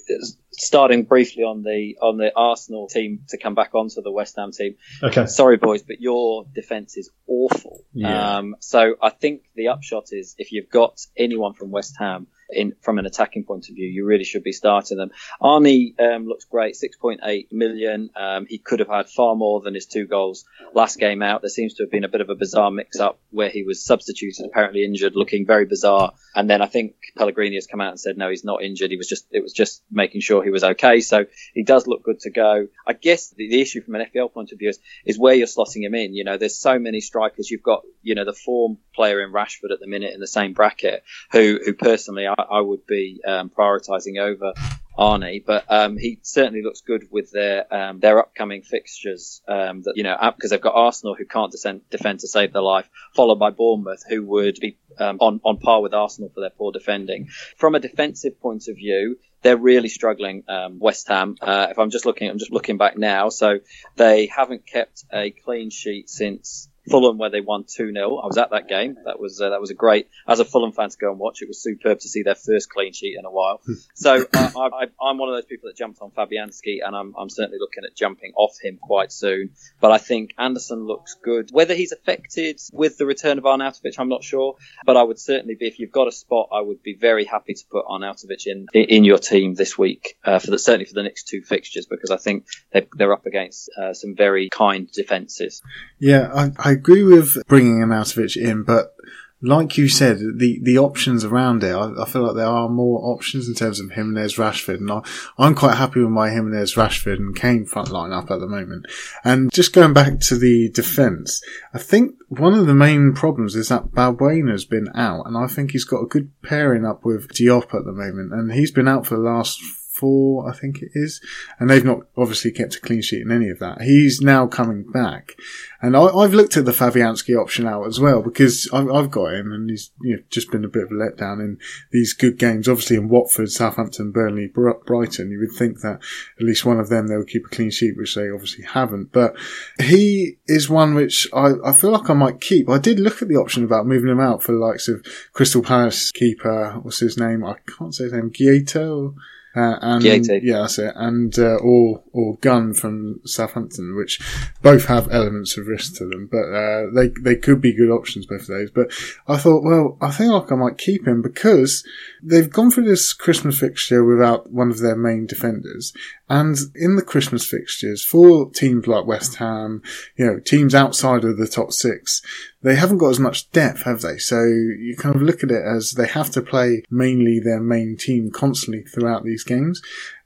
starting 0.52 1.04
briefly 1.04 1.44
on 1.44 1.64
the 1.64 1.98
on 2.02 2.18
the 2.18 2.32
Arsenal 2.36 2.88
team 2.88 3.24
to 3.30 3.38
come 3.38 3.56
back 3.56 3.74
onto 3.74 4.02
the 4.02 4.12
West 4.12 4.36
Ham 4.38 4.52
team. 4.52 4.76
Okay. 5.04 5.26
Sorry, 5.26 5.58
boys, 5.58 5.82
but 5.82 6.00
your 6.00 6.46
defence 6.54 6.98
is 6.98 7.10
awful. 7.28 7.84
Yeah. 7.94 8.38
Um, 8.38 8.56
so 8.60 8.96
I 9.02 9.10
think 9.10 9.42
the 9.56 9.70
upshot 9.70 10.06
is 10.12 10.36
if 10.38 10.52
you've 10.52 10.70
got 10.70 11.02
anyone 11.18 11.54
from 11.54 11.72
West 11.72 11.96
Ham 11.98 12.28
in 12.52 12.74
from 12.82 13.00
an 13.00 13.06
attacking 13.06 13.44
point 13.44 13.70
of 13.70 13.76
view, 13.76 13.88
you 13.88 14.06
really 14.06 14.24
should 14.24 14.44
be 14.44 14.52
starting 14.52 14.98
them. 14.98 15.12
Arnie 15.42 16.00
um, 16.00 16.26
looks 16.26 16.46
great, 16.46 16.76
6.8 16.76 17.52
million. 17.52 18.10
Um, 18.16 18.46
he 18.48 18.58
could 18.58 18.80
have 18.80 18.90
had 18.90 19.10
far 19.10 19.36
more 19.36 19.62
than 19.62 19.74
his 19.74 19.86
two 19.86 20.06
goals 20.06 20.46
last 20.74 21.00
game 21.00 21.22
out. 21.22 21.42
There 21.42 21.50
seems 21.50 21.76
to 21.76 21.84
have 21.84 21.92
been 21.92 22.04
a 22.04 22.10
bit 22.10 22.22
of 22.22 22.30
a 22.30 22.36
bizarre 22.36 22.72
mix-up 22.72 23.20
where 23.30 23.50
he 23.50 23.64
was 23.64 23.84
substituted, 23.84 24.46
apparently 24.46 24.84
injured, 24.84 25.16
looking 25.16 25.46
very 25.46 25.66
bizarre. 25.66 26.14
And 26.36 26.50
then 26.50 26.62
I 26.62 26.68
think 26.68 26.96
Pellegrini 27.18 27.56
has 27.56 27.68
come 27.68 27.82
out 27.82 27.92
and 27.92 28.00
said 28.00 28.18
no, 28.18 28.30
he's 28.30 28.44
not 28.44 28.64
injured. 28.64 28.92
He 28.92 28.98
was 28.98 29.08
just 29.08 29.26
it 29.32 29.42
was 29.42 29.54
just 29.54 29.84
making 29.92 30.22
sure 30.22 30.44
he 30.44 30.50
was 30.50 30.64
okay. 30.64 31.02
So 31.02 31.26
he 31.54 31.64
does 31.64 31.88
look 31.88 32.04
good 32.04 32.20
to 32.22 32.30
go. 32.30 32.68
I 32.88 32.94
guess 32.94 33.30
the, 33.30 33.50
the 33.50 33.62
issue 33.62 33.82
from 33.82 33.96
an 33.96 34.06
FPL 34.14 34.34
point 34.34 34.52
of 34.52 34.60
view 34.60 34.70
is, 34.70 34.80
is 35.06 35.20
where 35.20 35.34
you're 35.34 35.48
slotting 35.48 35.84
him 35.84 35.96
in. 35.96 36.14
You 36.14 36.24
know, 36.24 36.38
there's 36.38 36.58
so 36.58 36.80
many 36.80 37.02
strikers. 37.02 37.50
You've 37.50 37.64
got 37.64 37.84
you 38.02 38.16
know 38.16 38.26
the 38.26 38.34
form 38.34 38.78
player 38.94 39.22
in 39.22 39.32
Rashford 39.32 39.72
at 39.72 39.80
the 39.80 39.88
minute 39.88 40.14
in 40.14 40.20
the 40.20 40.28
same 40.28 40.54
bracket, 40.54 41.04
who 41.32 41.60
who 41.64 41.74
personally 41.74 42.28
I, 42.28 42.34
I 42.50 42.62
would 42.62 42.86
be 42.86 43.22
um, 43.26 43.50
prioritising 43.50 44.20
over 44.20 44.54
Arnie, 44.98 45.44
but 45.46 45.66
um, 45.70 45.98
he 45.98 46.20
certainly 46.22 46.62
looks 46.62 46.82
good 46.82 47.08
with 47.10 47.32
their 47.32 47.74
um, 47.74 48.00
their 48.00 48.20
upcoming 48.20 48.62
fixtures. 48.62 49.42
Um, 49.48 49.84
that 49.84 49.94
you 49.96 50.04
know, 50.04 50.18
because 50.36 50.52
they've 50.52 50.62
got 50.62 50.76
Arsenal 50.76 51.16
who 51.16 51.26
can't 51.26 51.52
descend, 51.52 51.82
defend 51.90 52.20
to 52.20 52.28
save 52.28 52.54
their 52.54 52.62
life, 52.62 52.90
followed 53.16 53.40
by 53.40 53.52
Bournemouth 53.52 54.04
who 54.08 54.26
would 54.26 54.60
be 54.60 54.78
um, 55.00 55.18
on 55.20 55.42
on 55.44 55.58
par 55.58 55.82
with 55.82 55.94
Arsenal 55.94 56.30
for 56.34 56.42
their 56.42 56.50
poor 56.50 56.72
defending. 56.72 57.30
From 57.58 57.76
a 57.76 57.80
defensive 57.80 58.40
point 58.42 58.68
of 58.68 58.76
view, 58.76 59.18
they're 59.42 59.58
really 59.58 59.90
struggling. 59.90 60.44
Um, 60.48 60.80
West 60.80 61.08
Ham. 61.08 61.36
Uh, 61.42 61.68
if 61.72 61.80
I'm 61.80 61.90
just 61.90 62.06
looking, 62.06 62.30
I'm 62.30 62.40
just 62.40 62.52
looking 62.52 62.78
back 62.78 62.98
now. 62.98 63.30
So 63.30 63.60
they 63.96 64.28
haven't 64.28 64.68
kept 64.68 65.06
a 65.12 65.32
clean 65.32 65.70
sheet 65.70 66.10
since 66.10 66.70
Fulham 66.90 67.18
where 67.18 67.30
they 67.30 67.42
won 67.42 67.64
2 67.64 67.92
0. 67.92 68.18
I 68.18 68.26
was 68.28 68.38
at 68.38 68.52
that 68.52 68.68
game. 68.68 68.98
That 69.06 69.20
was 69.20 69.40
uh, 69.40 69.50
that 69.50 69.62
was 69.62 69.70
a 69.70 69.76
great, 69.76 70.08
as 70.28 70.40
a 70.40 70.46
Fulham 70.46 70.72
fan 70.72 70.90
to 70.90 70.98
go 70.98 71.12
and 71.12 71.20
watch, 71.20 71.42
it 71.42 71.48
was 71.48 71.62
superb 71.62 72.00
to 72.00 72.10
see 72.10 72.24
their 72.24 72.36
first 72.36 72.70
clean 72.70 72.94
sheet 72.94 73.16
in 73.18 73.26
a 73.26 73.32
while. 73.32 73.62
so 73.94 74.26
uh, 74.34 74.52
I, 74.56 75.10
am 75.10 75.18
one 75.18 75.30
of 75.30 75.36
those 75.36 75.46
people 75.46 75.70
that 75.70 75.78
jumped 75.78 76.02
on 76.02 76.12
Fabianski, 76.12 76.80
and 76.86 76.96
I'm, 76.96 77.14
I'm 77.18 77.30
certainly 77.30 77.60
looking 77.60 77.84
at 77.86 77.96
jumping 77.96 78.34
off 78.36 78.58
him 78.62 78.78
quite 78.82 79.12
soon. 79.12 79.52
But 79.80 79.92
I 79.92 79.98
think 79.98 80.32
Anderson 80.38 80.86
looks 80.86 81.16
good. 81.24 81.50
Whether 81.52 81.76
he's 81.76 81.92
affected 81.92 82.60
with 82.72 82.98
the 82.98 83.06
return 83.06 83.38
of 83.38 83.44
Arnautovic, 83.44 84.00
I'm 84.00 84.10
not 84.10 84.24
sure. 84.24 84.56
But 84.86 84.98
I 84.98 85.04
would 85.04 85.20
certainly 85.20 85.56
be, 85.56 85.68
if 85.68 85.80
you've 85.80 85.92
got 85.92 86.08
a 86.08 86.12
spot, 86.12 86.50
I 86.52 86.62
would 86.62 86.82
be 86.82 86.96
very 86.96 87.26
happy 87.26 87.54
to 87.54 87.64
put 87.70 87.86
Arnautovic 87.86 88.46
in 88.48 88.66
in 88.74 89.04
your 89.04 89.20
team 89.20 89.54
this 89.54 89.78
week, 89.78 90.18
uh, 90.24 90.40
for 90.40 90.52
the, 90.52 90.60
certainly 90.60 90.86
for 90.86 90.94
the 90.94 91.04
next 91.04 91.28
two 91.28 91.42
fixtures, 91.42 91.86
because 91.86 92.12
I 92.12 92.18
think 92.18 92.48
they're, 92.72 92.88
they're 92.96 93.14
up 93.14 93.26
against 93.26 93.70
uh, 93.78 93.94
some 93.94 94.16
very 94.16 94.50
kind 94.50 94.92
defences. 94.92 95.62
Yeah, 96.00 96.32
I, 96.34 96.52
I 96.58 96.71
agree 96.72 97.04
with 97.04 97.38
bringing 97.48 97.80
Arnautovic 97.80 98.36
in, 98.36 98.64
but 98.64 98.96
like 99.42 99.78
you 99.78 99.88
said, 99.88 100.20
the, 100.20 100.60
the 100.62 100.78
options 100.78 101.24
around 101.26 101.64
it, 101.64 101.74
I, 101.74 102.04
I, 102.04 102.06
feel 102.06 102.22
like 102.24 102.36
there 102.36 102.46
are 102.46 102.70
more 102.70 103.00
options 103.12 103.48
in 103.48 103.56
terms 103.56 103.80
of 103.80 103.92
Jimenez, 103.92 104.36
Rashford, 104.36 104.76
and 104.76 104.92
I, 104.92 105.02
I'm 105.38 105.56
quite 105.56 105.78
happy 105.78 106.00
with 106.00 106.12
my 106.12 106.30
Jimenez, 106.30 106.76
Rashford, 106.76 107.18
and 107.18 107.36
Kane 107.36 107.66
front 107.66 107.90
line 107.90 108.12
up 108.12 108.30
at 108.30 108.40
the 108.40 108.48
moment. 108.48 108.86
And 109.24 109.52
just 109.52 109.74
going 109.74 109.94
back 109.94 110.20
to 110.22 110.38
the 110.38 110.70
defence, 110.70 111.42
I 111.74 111.80
think 111.80 112.16
one 112.30 112.54
of 112.54 112.68
the 112.68 112.76
main 112.76 113.14
problems 113.14 113.56
is 113.56 113.70
that 113.70 113.92
Balbuena's 113.92 114.66
been 114.66 114.90
out, 114.94 115.26
and 115.26 115.36
I 115.36 115.48
think 115.48 115.72
he's 115.72 115.86
got 115.86 116.04
a 116.04 116.08
good 116.08 116.30
pairing 116.44 116.86
up 116.86 117.04
with 117.04 117.30
Diop 117.30 117.74
at 117.74 117.86
the 117.86 117.94
moment, 117.94 118.34
and 118.34 118.52
he's 118.52 118.72
been 118.72 118.88
out 118.88 119.08
for 119.08 119.16
the 119.16 119.22
last 119.22 119.60
four, 120.02 120.50
I 120.50 120.54
think 120.54 120.82
it 120.82 120.92
is. 120.96 121.22
And 121.60 121.70
they've 121.70 121.86
not 121.86 122.02
obviously 122.18 122.52
kept 122.52 122.76
a 122.76 122.82
clean 122.82 123.04
sheet 123.04 123.22
in 123.22 123.32
any 123.32 123.50
of 123.50 123.60
that. 123.60 123.82
He's 123.82 124.20
now 124.20 124.48
coming 124.48 124.84
back. 124.84 125.36
And 125.82 125.96
I, 125.96 126.02
have 126.22 126.34
looked 126.34 126.58
at 126.58 126.66
the 126.66 126.72
Fabianski 126.72 127.40
option 127.40 127.68
out 127.68 127.88
as 127.88 128.00
well 128.00 128.22
because 128.22 128.68
I've, 128.74 128.90
I've 128.92 129.12
got 129.12 129.34
him 129.34 129.52
and 129.52 129.70
he's 129.70 129.92
you 130.02 130.18
know, 130.18 130.24
just 130.30 130.52
been 130.52 130.66
a 130.66 130.70
bit 130.70 130.84
of 130.84 130.92
a 130.92 130.96
letdown 130.96 131.40
in 131.40 131.60
these 131.92 132.14
good 132.14 132.38
games. 132.38 132.68
Obviously 132.68 132.98
in 132.98 133.10
Watford, 133.10 133.52
Southampton, 133.52 134.12
Burnley, 134.12 134.48
Brighton, 134.48 135.32
you 135.32 135.40
would 135.40 135.58
think 135.58 135.82
that 135.82 136.00
at 136.40 136.46
least 136.46 136.66
one 136.66 136.80
of 136.80 136.90
them 136.90 137.08
they 137.08 137.18
would 137.18 137.30
keep 137.30 137.46
a 137.46 137.56
clean 137.56 137.72
sheet, 137.72 137.96
which 137.96 138.16
they 138.16 138.30
obviously 138.30 138.66
haven't. 138.66 139.12
But 139.12 139.36
he 139.80 140.38
is 140.48 140.70
one 140.70 140.96
which 140.96 141.28
I, 141.34 141.52
I 141.64 141.74
feel 141.74 141.92
like 141.92 142.10
I 142.10 142.14
might 142.14 142.42
keep. 142.42 142.70
I 142.70 142.78
did 142.78 143.00
look 143.00 143.22
at 143.22 143.28
the 143.28 143.36
option 143.36 143.64
about 143.64 143.88
moving 143.88 144.10
him 144.10 144.20
out 144.20 144.42
for 144.44 144.52
the 144.52 144.60
likes 144.60 144.88
of 144.88 145.06
Crystal 145.34 145.62
Palace 145.64 146.12
keeper, 146.12 146.80
what's 146.82 147.00
his 147.00 147.18
name? 147.18 147.44
I 147.44 147.56
can't 147.78 147.94
say 147.94 148.06
his 148.06 148.14
name, 148.14 148.32
Guaita 148.32 149.14
uh, 149.54 149.78
and 149.82 150.04
yeah, 150.44 150.62
that's 150.62 150.80
it. 150.80 150.94
And 150.96 151.38
uh, 151.38 151.58
or 151.58 152.04
or 152.14 152.38
Gunn 152.38 152.74
from 152.74 153.20
Southampton, 153.26 153.98
which 153.98 154.20
both 154.62 154.86
have 154.86 155.12
elements 155.12 155.58
of 155.58 155.68
risk 155.68 155.96
to 155.98 156.08
them, 156.08 156.30
but 156.32 156.54
uh, 156.54 156.86
they 156.94 157.10
they 157.22 157.36
could 157.36 157.60
be 157.60 157.76
good 157.76 157.92
options 157.92 158.26
both 158.26 158.42
of 158.42 158.48
those. 158.48 158.72
But 158.72 158.92
I 159.28 159.38
thought, 159.38 159.64
well, 159.64 159.98
I 160.00 160.12
think 160.12 160.32
like 160.32 160.52
I 160.52 160.56
might 160.56 160.78
keep 160.78 161.06
him 161.06 161.22
because 161.22 161.86
they've 162.24 162.50
gone 162.50 162.72
for 162.72 162.82
this 162.82 163.12
Christmas 163.12 163.60
fixture 163.60 164.06
without 164.06 164.52
one 164.52 164.70
of 164.70 164.80
their 164.80 164.96
main 164.96 165.26
defenders, 165.26 165.92
and 166.30 166.58
in 166.76 166.96
the 166.96 167.02
Christmas 167.02 167.46
fixtures 167.46 168.06
for 168.06 168.50
teams 168.52 168.88
like 168.88 169.06
West 169.06 169.36
Ham, 169.36 169.82
you 170.16 170.26
know, 170.26 170.40
teams 170.40 170.74
outside 170.74 171.26
of 171.26 171.38
the 171.38 171.48
top 171.48 171.74
six, 171.74 172.22
they 172.64 172.76
haven't 172.76 173.00
got 173.00 173.10
as 173.10 173.20
much 173.20 173.52
depth, 173.52 173.84
have 173.84 174.02
they? 174.02 174.18
So 174.18 174.42
you 174.44 174.96
kind 174.98 175.16
of 175.16 175.22
look 175.22 175.44
at 175.44 175.52
it 175.52 175.64
as 175.64 175.92
they 175.92 176.08
have 176.08 176.30
to 176.32 176.42
play 176.42 176.84
mainly 176.90 177.40
their 177.40 177.60
main 177.60 177.98
team 177.98 178.32
constantly 178.32 178.84
throughout 178.84 179.24
these 179.24 179.41
games. 179.44 179.82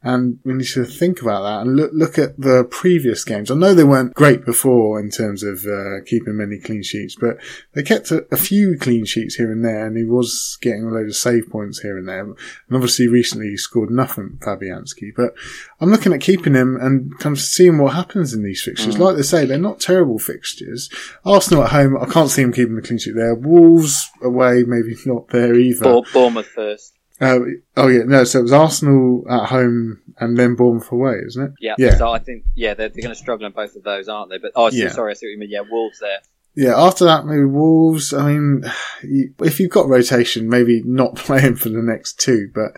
And 0.06 0.38
we 0.44 0.54
need 0.54 0.68
to 0.68 0.86
think 0.86 1.20
about 1.20 1.42
that 1.42 1.62
and 1.62 1.76
look, 1.76 1.90
look 1.92 2.20
at 2.20 2.40
the 2.40 2.64
previous 2.70 3.26
games. 3.26 3.50
I 3.50 3.56
know 3.56 3.74
they 3.74 3.84
weren't 3.84 4.14
great 4.14 4.46
before 4.46 5.00
in 5.00 5.10
terms 5.10 5.42
of 5.42 5.66
uh, 5.66 6.04
keeping 6.06 6.38
many 6.38 6.60
clean 6.60 6.84
sheets, 6.84 7.16
but 7.20 7.38
they 7.74 7.82
kept 7.82 8.12
a, 8.12 8.24
a, 8.32 8.38
few 8.38 8.78
clean 8.78 9.06
sheets 9.06 9.34
here 9.34 9.52
and 9.52 9.66
there, 9.66 9.88
and 9.88 9.98
he 9.98 10.04
was 10.04 10.60
getting 10.62 10.84
a 10.84 10.90
load 10.92 11.08
of 11.08 11.16
save 11.16 11.50
points 11.50 11.80
here 11.80 11.98
and 11.98 12.08
there. 12.08 12.20
And 12.20 12.38
obviously 12.72 13.08
recently 13.08 13.48
he 13.48 13.58
scored 13.58 13.90
nothing, 13.90 14.38
Fabianski. 14.42 15.10
But 15.16 15.34
I'm 15.82 15.90
looking 15.90 16.14
at 16.14 16.22
keeping 16.22 16.54
him 16.54 16.78
and 16.80 17.18
kind 17.18 17.36
of 17.36 17.42
seeing 17.42 17.80
what 17.80 17.96
happens 17.96 18.32
in 18.32 18.44
these 18.44 18.62
fixtures. 18.62 18.98
Mm. 18.98 19.00
Like 19.00 19.16
they 19.16 19.24
say, 19.24 19.46
they're 19.46 19.58
not 19.58 19.80
terrible 19.80 20.20
fixtures. 20.20 20.88
Arsenal 21.26 21.64
at 21.64 21.72
home, 21.72 21.98
I 21.98 22.06
can't 22.06 22.30
see 22.30 22.44
him 22.44 22.54
keeping 22.54 22.76
the 22.76 22.84
clean 22.84 23.00
sheet 23.00 23.16
there. 23.16 23.34
Wolves 23.34 24.08
away, 24.22 24.66
maybe 24.68 24.96
not 25.08 25.30
there 25.30 25.56
either. 25.56 26.04
Bournemouth 26.14 26.46
first. 26.46 26.94
Uh, 27.22 27.40
oh 27.78 27.88
yeah, 27.88 28.04
no. 28.06 28.24
So 28.24 28.40
it 28.40 28.44
was 28.44 28.54
Arsenal 28.54 29.24
at 29.30 29.48
home 29.48 30.02
and 30.20 30.38
then 30.38 30.56
Bournemouth 30.56 30.92
away, 30.92 31.16
isn't 31.28 31.44
it? 31.44 31.52
Yeah. 31.60 31.76
Yeah. 31.78 31.98
So 31.98 32.12
I 32.12 32.20
think 32.20 32.44
yeah, 32.56 32.74
they're, 32.74 32.90
they're 32.90 33.04
going 33.04 33.16
to 33.16 33.20
struggle 33.20 33.46
in 33.46 33.54
both 33.54 33.76
of 33.76 33.84
those, 33.84 34.10
aren't 34.10 34.32
they? 34.32 34.38
But 34.38 34.52
oh, 34.56 34.70
yeah. 34.72 34.90
sorry, 34.90 35.12
I 35.12 35.14
see 35.14 35.28
what 35.28 35.32
you 35.32 35.40
mean. 35.40 35.50
Yeah, 35.50 35.62
Wolves 35.70 36.00
there. 36.00 36.20
Yeah. 36.56 36.78
After 36.78 37.06
that, 37.06 37.26
maybe 37.26 37.46
Wolves. 37.46 38.14
I 38.14 38.34
mean, 38.34 38.64
if 39.04 39.60
you've 39.60 39.72
got 39.72 39.88
rotation, 39.88 40.50
maybe 40.50 40.82
not 40.84 41.16
playing 41.16 41.56
for 41.56 41.70
the 41.70 41.82
next 41.82 42.20
two, 42.20 42.50
but. 42.54 42.72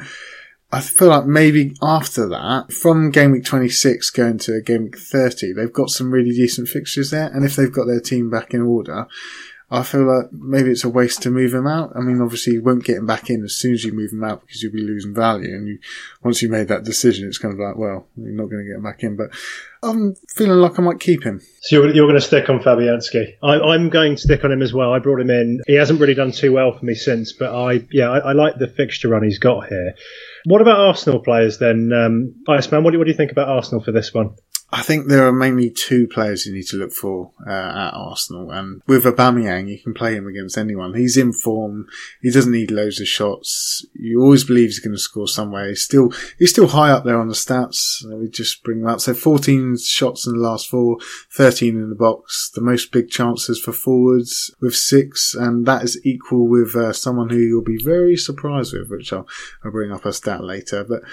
I 0.70 0.82
feel 0.82 1.08
like 1.08 1.26
maybe 1.26 1.74
after 1.82 2.28
that, 2.28 2.74
from 2.74 3.10
game 3.10 3.32
week 3.32 3.46
26 3.46 4.10
going 4.10 4.38
to 4.40 4.62
game 4.62 4.84
week 4.84 5.00
30, 5.00 5.54
they've 5.54 5.72
got 5.72 5.90
some 5.90 6.12
really 6.12 6.32
decent 6.32 6.68
fixtures 6.68 7.10
there. 7.10 7.28
And 7.28 7.46
if 7.46 7.56
they've 7.56 7.72
got 7.72 7.86
their 7.86 8.02
team 8.02 8.30
back 8.30 8.54
in 8.54 8.64
order, 8.64 9.08
I 9.70 9.84
feel 9.84 10.06
like 10.06 10.32
maybe 10.32 10.70
it's 10.70 10.86
a 10.86 10.90
waste 10.90 11.24
to 11.24 11.30
move 11.30 11.54
him 11.54 11.68
out. 11.68 11.92
I 11.94 12.00
mean, 12.00 12.22
obviously 12.22 12.54
you 12.54 12.64
won't 12.64 12.86
get 12.86 12.98
him 12.98 13.06
back 13.06 13.30
in 13.30 13.44
as 13.44 13.56
soon 13.56 13.74
as 13.74 13.84
you 13.84 13.92
move 13.92 14.14
him 14.14 14.24
out 14.24 14.40
because 14.42 14.64
you'll 14.64 14.72
be 14.72 14.82
losing 14.82 15.14
value. 15.14 15.54
And 15.54 15.68
you, 15.68 15.80
once 16.24 16.42
you 16.42 16.48
made 16.48 16.70
that 16.70 16.86
decision, 16.86 17.28
it's 17.28 17.38
kind 17.38 17.54
of 17.54 17.60
like, 17.60 17.76
well, 17.76 18.08
you're 18.16 18.32
not 18.32 18.50
going 18.50 18.64
to 18.64 18.70
get 18.70 18.78
him 18.78 18.84
back 18.84 19.04
in. 19.04 19.18
But 19.18 19.32
I'm 19.84 20.16
feeling 20.30 20.60
like 20.60 20.80
I 20.80 20.82
might 20.82 21.02
keep 21.02 21.24
him. 21.24 21.42
So 21.64 21.76
you're, 21.76 21.94
you're 21.94 22.08
going 22.08 22.20
to 22.20 22.26
stick 22.26 22.50
on 22.50 22.60
Fabianski. 22.60 23.34
I, 23.44 23.60
I'm 23.60 23.90
going 23.90 24.16
to 24.16 24.22
stick 24.22 24.46
on 24.46 24.54
him 24.54 24.62
as 24.62 24.74
well. 24.74 24.94
I 24.94 25.00
brought 25.00 25.20
him 25.20 25.30
in. 25.30 25.60
He 25.68 25.74
hasn't 25.74 26.00
really 26.00 26.14
done 26.14 26.32
too 26.32 26.54
well 26.54 26.72
for 26.72 26.86
me 26.86 26.96
since, 26.96 27.34
but 27.34 27.54
I 27.54 27.86
yeah 27.92 28.10
I, 28.10 28.20
I 28.20 28.32
like 28.32 28.58
the 28.58 28.68
fixture 28.68 29.10
run 29.10 29.24
he's 29.24 29.40
got 29.40 29.68
here. 29.68 29.96
What 30.46 30.62
about 30.62 30.80
Arsenal 30.80 31.20
players 31.20 31.58
then? 31.58 31.92
Um, 31.92 32.36
Iceman, 32.48 32.86
what 32.86 32.92
do, 32.92 33.00
what 33.00 33.04
do 33.04 33.12
you 33.12 33.18
think 33.18 33.34
about 33.34 33.50
Arsenal 33.50 33.84
for 33.84 33.92
this 33.92 34.14
one? 34.14 34.36
I 34.70 34.82
think 34.82 35.08
there 35.08 35.26
are 35.26 35.32
mainly 35.32 35.70
two 35.70 36.08
players 36.08 36.46
you 36.46 36.54
need 36.54 36.68
to 36.68 36.76
look 36.76 36.92
for 36.92 37.32
uh, 37.48 37.52
at 37.52 37.94
Arsenal, 37.94 38.52
and 38.52 38.82
with 38.86 39.06
Aubameyang, 39.06 39.70
you 39.70 39.80
can 39.80 39.94
play 39.94 40.14
him 40.14 40.28
against 40.28 40.58
anyone. 40.58 40.94
He's 40.94 41.16
in 41.16 41.32
form. 41.32 41.88
He 42.22 42.32
doesn't 42.32 42.52
need 42.52 42.70
loads 42.70 43.00
of 43.00 43.08
shots. 43.08 43.86
You 43.94 44.22
always 44.22 44.44
believe 44.44 44.68
he's 44.68 44.82
going 44.82 44.96
to 44.96 45.00
score 45.02 45.30
somewhere. 45.30 45.70
He's 45.70 45.84
still 45.84 46.12
he's 46.38 46.50
still 46.50 46.68
high 46.68 46.92
up 46.92 47.06
there 47.06 47.18
on 47.18 47.30
the 47.30 47.34
stats. 47.34 48.04
We 48.20 48.28
just 48.28 48.62
bring 48.64 48.80
him 48.80 48.88
up. 48.88 49.00
So 49.00 49.14
14 49.14 49.78
shots 49.78 50.28
in 50.28 50.34
the 50.34 50.40
last 50.40 50.70
four, 50.70 50.98
13 51.32 51.78
in 51.78 51.90
the 51.90 51.96
box. 51.96 52.52
The 52.54 52.62
most 52.62 52.92
big 52.92 53.10
chances 53.10 53.62
for 53.62 53.72
forwards 53.72 54.54
with 54.60 54.76
six, 54.76 55.34
and 55.34 55.66
that 55.66 55.84
is 55.84 55.98
equal 56.04 56.46
with 56.46 56.76
uh, 56.76 56.92
someone 56.92 57.30
who 57.30 57.38
you'll 57.38 57.64
be 57.64 57.82
very 57.82 58.18
surprised 58.18 58.74
with, 58.74 58.90
which 58.90 59.14
I'll, 59.14 59.28
I'll 59.64 59.72
bring 59.72 59.94
up 59.94 60.04
a 60.04 60.12
stat 60.12 60.44
later. 60.44 60.84
But 60.84 61.04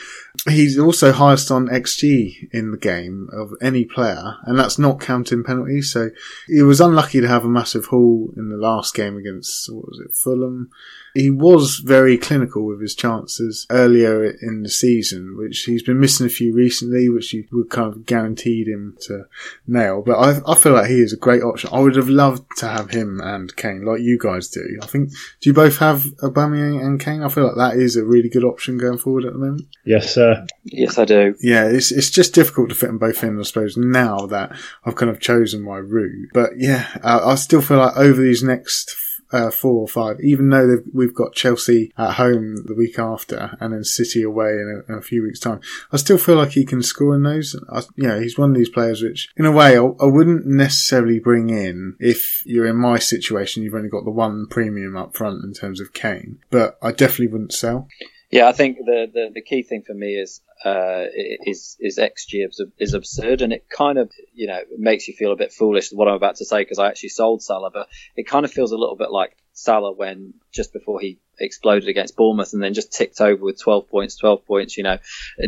he's 0.53 0.77
also 0.77 1.13
highest 1.13 1.53
on 1.53 1.69
XG 1.69 2.49
in 2.53 2.73
the 2.73 2.79
game 2.79 3.29
of 3.51 3.59
any 3.63 3.85
player, 3.85 4.37
and 4.45 4.59
that's 4.59 4.79
not 4.79 5.01
counting 5.01 5.45
penalties. 5.45 5.93
So 5.93 6.11
he 6.47 6.63
was 6.63 6.81
unlucky 6.81 7.21
to 7.21 7.29
have 7.29 7.45
a 7.45 7.49
massive 7.49 7.87
haul 7.87 8.33
in 8.37 8.49
the 8.49 8.57
last 8.57 8.95
game 8.95 9.17
against 9.17 9.73
what 9.73 9.89
was 9.89 10.01
it, 10.05 10.15
Fulham. 10.15 10.71
He 11.15 11.31
was 11.31 11.77
very 11.77 12.19
clinical 12.19 12.67
with 12.67 12.81
his 12.81 12.97
chances 12.97 13.69
earlier 13.71 14.25
in 14.25 14.65
the 14.65 14.69
season, 14.69 15.37
which 15.37 15.63
he's 15.63 15.85
been 15.85 16.01
missing 16.01 16.27
a 16.27 16.31
few 16.31 16.53
recently, 16.53 17.09
which 17.09 17.33
you 17.33 17.47
would 17.53 17.71
kind 17.71 17.87
of 17.87 18.05
guaranteed 18.05 18.67
him 18.67 18.97
to 19.03 19.27
nail. 19.65 20.03
But 20.05 20.19
I, 20.19 20.41
I 20.45 20.57
feel 20.57 20.73
like 20.73 20.91
he 20.91 21.01
is 21.01 21.13
a 21.13 21.17
great 21.17 21.43
option. 21.43 21.71
I 21.73 21.79
would 21.79 21.95
have 21.95 22.09
loved 22.09 22.45
to 22.57 22.67
have 22.67 22.91
him 22.91 23.21
and 23.21 23.55
Kane, 23.55 23.85
like 23.85 24.01
you 24.01 24.19
guys 24.19 24.49
do. 24.49 24.79
I 24.83 24.87
think, 24.87 25.11
do 25.11 25.51
you 25.51 25.53
both 25.55 25.79
have 25.79 26.03
Aubameyang 26.23 26.85
and 26.85 26.99
Kane? 26.99 27.23
I 27.23 27.29
feel 27.29 27.47
like 27.47 27.57
that 27.57 27.77
is 27.77 27.95
a 27.95 28.05
really 28.05 28.29
good 28.29 28.45
option 28.45 28.77
going 28.77 28.99
forward 28.99 29.25
at 29.25 29.35
the 29.35 29.39
moment. 29.39 29.69
Yes, 29.85 30.13
sir. 30.13 30.45
Yes, 30.65 30.99
I 30.99 31.05
do. 31.05 31.37
Yeah, 31.41 31.69
it's 31.69 31.93
it's 31.93 32.11
just 32.11 32.35
difficult 32.35 32.71
to 32.71 32.75
fit 32.75 32.87
them 32.87 32.99
both 32.99 33.23
in, 33.23 33.34
I 33.39 33.43
suppose, 33.43 33.77
now 33.77 34.27
that 34.27 34.57
I've 34.85 34.97
kind 34.97 35.11
of 35.11 35.21
chosen 35.21 35.63
my 35.63 35.77
route. 35.77 36.31
But 36.33 36.53
yeah, 36.57 36.87
I, 37.03 37.19
I 37.19 37.35
still 37.37 37.63
feel 37.63 37.79
like 37.79 37.97
over 37.97 38.21
these 38.21 38.43
next 38.43 38.97
uh, 39.35 39.51
four 39.51 39.81
or 39.81 39.89
five, 39.89 40.21
even 40.21 40.49
though 40.49 40.79
we've 40.93 41.15
got 41.15 41.35
Chelsea 41.35 41.93
at 41.99 42.15
home 42.15 42.57
the 42.67 42.75
week 42.75 42.99
after 42.99 43.57
and 43.61 43.73
then 43.73 43.83
City 43.83 44.23
away 44.23 44.51
in 44.51 44.85
a, 44.89 44.93
in 44.93 44.99
a 44.99 45.03
few 45.03 45.25
weeks' 45.25 45.41
time. 45.41 45.61
I 45.93 45.97
still 45.97 46.19
feel 46.19 46.37
like 46.37 46.53
he 46.53 46.65
can 46.65 46.83
score 46.83 47.17
in 47.17 47.25
those. 47.25 47.57
I, 47.73 47.83
you 47.97 48.07
know, 48.07 48.21
he's 48.21 48.39
one 48.39 48.51
of 48.51 48.57
these 48.57 48.69
players 48.69 49.03
which, 49.03 49.29
in 49.37 49.45
a 49.45 49.53
way, 49.53 49.77
I, 49.77 49.83
I 49.83 50.07
wouldn't 50.07 50.47
necessarily 50.47 51.19
bring 51.19 51.51
in 51.51 51.97
if 51.99 52.43
you're 52.47 52.67
in 52.67 52.77
my 52.77 52.99
situation. 52.99 53.65
You've 53.65 53.75
only 53.75 53.89
got 53.89 54.05
the 54.05 54.11
one 54.11 54.47
premium 54.49 54.97
up 54.97 55.17
front 55.17 55.43
in 55.43 55.53
terms 55.53 55.81
of 55.81 55.93
Kane, 55.93 56.39
but 56.51 56.79
I 56.81 56.93
definitely 56.93 57.29
wouldn't 57.29 57.53
sell. 57.53 57.89
Yeah, 58.31 58.49
I 58.49 58.53
think 58.53 58.79
the, 58.79 59.07
the, 59.13 59.31
the 59.35 59.43
key 59.43 59.63
thing 59.63 59.83
for 59.87 59.95
me 59.95 60.15
is 60.15 60.41
uh, 60.65 61.05
is 61.47 61.77
is 61.79 61.99
XG 61.99 62.49
is 62.79 62.95
absurd, 62.95 63.43
and 63.43 63.53
it 63.53 63.69
kind 63.69 63.99
of 63.99 64.11
you 64.33 64.47
know 64.47 64.61
makes 64.79 65.07
you 65.09 65.15
feel 65.15 65.33
a 65.33 65.37
bit 65.37 65.53
foolish 65.53 65.91
what 65.93 66.09
I'm 66.09 66.15
about 66.15 66.37
to 66.37 66.45
say 66.45 66.63
because 66.63 66.79
I 66.79 66.89
actually 66.89 67.11
sold 67.11 67.43
Salah, 67.43 67.71
but 67.71 67.89
it 68.17 68.27
kind 68.27 68.45
of 68.45 68.53
feels 68.53 68.73
a 68.73 68.77
little 68.77 68.97
bit 68.97 69.11
like 69.11 69.37
Salah 69.53 69.93
when 69.93 70.35
just 70.53 70.73
before 70.73 71.01
he 71.01 71.21
exploded 71.39 71.89
against 71.89 72.17
Bournemouth 72.17 72.53
and 72.53 72.63
then 72.63 72.75
just 72.75 72.93
ticked 72.93 73.21
over 73.21 73.45
with 73.45 73.61
12 73.61 73.89
points, 73.89 74.17
12 74.17 74.47
points, 74.47 74.77
you 74.77 74.83
know, 74.83 74.99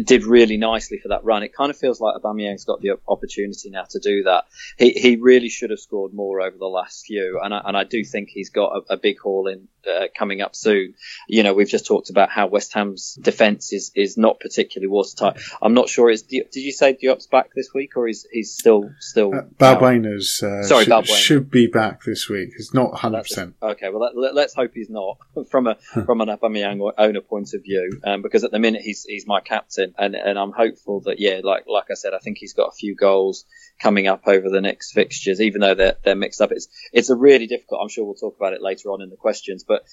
did 0.04 0.24
really 0.24 0.56
nicely 0.56 0.98
for 0.98 1.08
that 1.08 1.24
run. 1.24 1.42
It 1.42 1.54
kind 1.54 1.70
of 1.70 1.76
feels 1.76 2.00
like 2.00 2.20
Aubameyang's 2.20 2.64
got 2.64 2.80
the 2.80 2.98
opportunity 3.08 3.70
now 3.70 3.84
to 3.90 3.98
do 3.98 4.24
that. 4.24 4.44
He, 4.78 4.90
he 4.90 5.16
really 5.16 5.48
should 5.48 5.70
have 5.70 5.80
scored 5.80 6.14
more 6.14 6.40
over 6.40 6.56
the 6.56 6.66
last 6.66 7.06
few. 7.06 7.40
And 7.42 7.54
I, 7.54 7.62
and 7.64 7.76
I 7.76 7.84
do 7.84 8.04
think 8.04 8.28
he's 8.28 8.50
got 8.50 8.72
a, 8.72 8.94
a 8.94 8.96
big 8.96 9.18
haul 9.18 9.46
in 9.48 9.68
uh, 9.86 10.06
coming 10.16 10.40
up 10.40 10.54
soon. 10.56 10.94
You 11.28 11.42
know, 11.42 11.54
we've 11.54 11.68
just 11.68 11.86
talked 11.86 12.10
about 12.10 12.30
how 12.30 12.48
West 12.48 12.72
Ham's 12.74 13.14
defence 13.20 13.72
is, 13.72 13.92
is 13.94 14.16
not 14.16 14.40
particularly 14.40 14.88
watertight. 14.88 15.40
I'm 15.62 15.74
not 15.74 15.88
sure. 15.88 16.10
Is 16.10 16.22
did 16.22 16.54
you 16.54 16.72
say 16.72 16.94
Diop's 16.94 17.26
back 17.26 17.50
this 17.54 17.72
week 17.74 17.96
or 17.96 18.08
is 18.08 18.26
he's 18.30 18.52
still 18.52 18.90
still? 19.00 19.34
Uh, 19.34 19.42
Balbuena's 19.58 20.42
uh, 20.42 20.62
sorry, 20.62 20.84
should, 20.84 20.92
Balbuena. 20.92 21.16
should 21.16 21.50
be 21.50 21.66
back 21.66 22.02
this 22.04 22.28
week. 22.28 22.50
He's 22.56 22.74
not 22.74 22.90
100. 22.92 23.22
percent 23.22 23.54
Okay, 23.62 23.88
well 23.88 24.10
let, 24.14 24.46
us 24.46 24.54
hope 24.54 24.72
he's 24.74 24.90
not 24.90 25.18
from 25.50 25.66
a 25.66 25.75
from 26.06 26.20
an 26.20 26.28
Aubameyang 26.28 26.92
owner 26.98 27.20
point 27.20 27.54
of 27.54 27.62
view, 27.62 28.00
um, 28.04 28.22
because 28.22 28.44
at 28.44 28.50
the 28.50 28.58
minute 28.58 28.82
he's 28.82 29.04
he's 29.04 29.26
my 29.26 29.40
captain, 29.40 29.94
and 29.98 30.14
and 30.14 30.38
I'm 30.38 30.52
hopeful 30.52 31.00
that 31.02 31.18
yeah, 31.18 31.40
like 31.42 31.64
like 31.66 31.90
I 31.90 31.94
said, 31.94 32.14
I 32.14 32.18
think 32.18 32.38
he's 32.38 32.54
got 32.54 32.68
a 32.68 32.76
few 32.76 32.94
goals 32.94 33.44
coming 33.80 34.06
up 34.06 34.22
over 34.26 34.48
the 34.48 34.60
next 34.60 34.92
fixtures, 34.92 35.40
even 35.40 35.60
though 35.60 35.74
they're 35.74 35.96
they're 36.04 36.16
mixed 36.16 36.40
up. 36.40 36.52
It's 36.52 36.68
it's 36.92 37.10
a 37.10 37.16
really 37.16 37.46
difficult. 37.46 37.80
I'm 37.82 37.88
sure 37.88 38.04
we'll 38.04 38.14
talk 38.14 38.36
about 38.36 38.52
it 38.52 38.62
later 38.62 38.90
on 38.90 39.02
in 39.02 39.10
the 39.10 39.16
questions, 39.16 39.64
but 39.64 39.84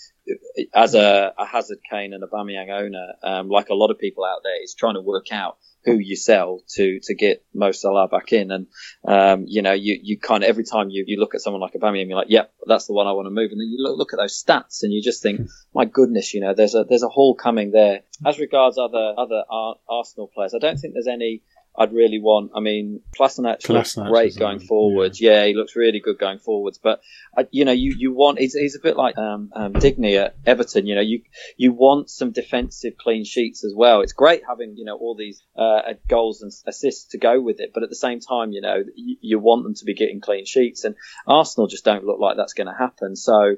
as 0.73 0.95
a, 0.95 1.33
a 1.37 1.45
Hazard, 1.45 1.79
Kane, 1.89 2.13
and 2.13 2.23
Aubameyang 2.23 2.69
owner, 2.69 3.13
um, 3.23 3.49
like 3.49 3.69
a 3.69 3.75
lot 3.75 3.91
of 3.91 3.99
people 3.99 4.23
out 4.25 4.41
there, 4.43 4.63
is 4.63 4.73
trying 4.73 4.95
to 4.95 5.01
work 5.01 5.31
out 5.31 5.57
who 5.85 5.97
you 5.97 6.15
sell 6.15 6.61
to 6.75 6.99
to 7.03 7.15
get 7.15 7.43
Mo 7.53 7.71
Salah 7.71 8.07
back 8.07 8.33
in. 8.33 8.51
And 8.51 8.67
um, 9.07 9.45
you 9.47 9.61
know, 9.61 9.73
you 9.73 9.99
you 10.01 10.19
kind 10.19 10.43
of 10.43 10.49
every 10.49 10.63
time 10.63 10.89
you, 10.89 11.03
you 11.07 11.19
look 11.19 11.35
at 11.35 11.41
someone 11.41 11.61
like 11.61 11.73
Aubameyang, 11.73 12.07
you're 12.07 12.17
like, 12.17 12.29
yep, 12.29 12.53
that's 12.65 12.87
the 12.87 12.93
one 12.93 13.07
I 13.07 13.11
want 13.11 13.25
to 13.25 13.31
move. 13.31 13.51
And 13.51 13.59
then 13.59 13.67
you 13.67 13.83
look, 13.83 13.97
look 13.97 14.13
at 14.13 14.17
those 14.17 14.41
stats 14.41 14.83
and 14.83 14.93
you 14.93 15.01
just 15.01 15.21
think, 15.21 15.41
my 15.73 15.85
goodness, 15.85 16.33
you 16.33 16.41
know, 16.41 16.53
there's 16.53 16.75
a 16.75 16.85
there's 16.87 17.03
a 17.03 17.09
haul 17.09 17.35
coming 17.35 17.71
there. 17.71 18.01
As 18.25 18.39
regards 18.39 18.77
other 18.77 19.13
other 19.17 19.43
Arsenal 19.89 20.29
players, 20.33 20.53
I 20.53 20.59
don't 20.59 20.77
think 20.77 20.93
there's 20.93 21.07
any 21.07 21.43
I'd 21.75 21.91
really 21.91 22.19
want. 22.19 22.51
I 22.55 22.59
mean, 22.59 23.01
Kolasinac 23.17 23.67
looks 23.67 23.95
great 23.95 24.37
going 24.37 24.59
forwards. 24.59 25.19
Yeah. 25.19 25.31
yeah. 25.31 25.45
he 25.47 25.53
looks 25.55 25.75
really 25.75 25.99
good 25.99 26.19
going 26.19 26.39
forwards. 26.39 26.77
But 26.77 27.01
uh, 27.35 27.45
you 27.51 27.65
know, 27.65 27.71
you, 27.71 27.95
you 27.97 28.13
want 28.13 28.39
he's, 28.39 28.53
he's 28.53 28.75
a 28.75 28.79
bit 28.79 28.95
like 28.95 29.17
um, 29.17 29.51
um, 29.55 29.73
Digne 29.73 30.17
at 30.17 30.35
Everton. 30.45 30.85
You 30.85 30.95
know, 30.95 31.01
you 31.01 31.23
you 31.57 31.73
want 31.73 32.09
some 32.09 32.31
defensive 32.31 32.93
clean 32.97 33.25
sheets 33.25 33.63
as 33.63 33.73
well. 33.75 34.01
It's 34.01 34.13
great 34.13 34.43
having 34.47 34.75
you 34.77 34.85
know 34.85 34.97
all 34.97 35.15
these 35.15 35.41
uh, 35.55 35.93
goals 36.07 36.41
and 36.43 36.51
assists 36.67 37.11
to 37.11 37.17
go 37.17 37.41
with 37.41 37.59
it, 37.59 37.71
but 37.73 37.83
at 37.83 37.89
the 37.89 37.95
same 37.95 38.19
time, 38.19 38.51
you 38.51 38.61
know, 38.61 38.83
you, 38.95 39.17
you 39.21 39.39
want 39.39 39.63
them 39.63 39.73
to 39.75 39.85
be 39.85 39.95
getting 39.95 40.21
clean 40.21 40.45
sheets, 40.45 40.83
and 40.83 40.95
Arsenal 41.25 41.67
just 41.67 41.85
don't 41.85 42.05
look 42.05 42.19
like 42.19 42.37
that's 42.37 42.53
going 42.53 42.67
to 42.67 42.77
happen. 42.77 43.15
So 43.15 43.55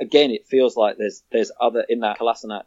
again, 0.00 0.30
it 0.30 0.46
feels 0.46 0.76
like 0.76 0.96
there's 0.96 1.22
there's 1.30 1.52
other 1.60 1.84
in 1.88 2.00
that 2.00 2.18
Kolasinac 2.18 2.64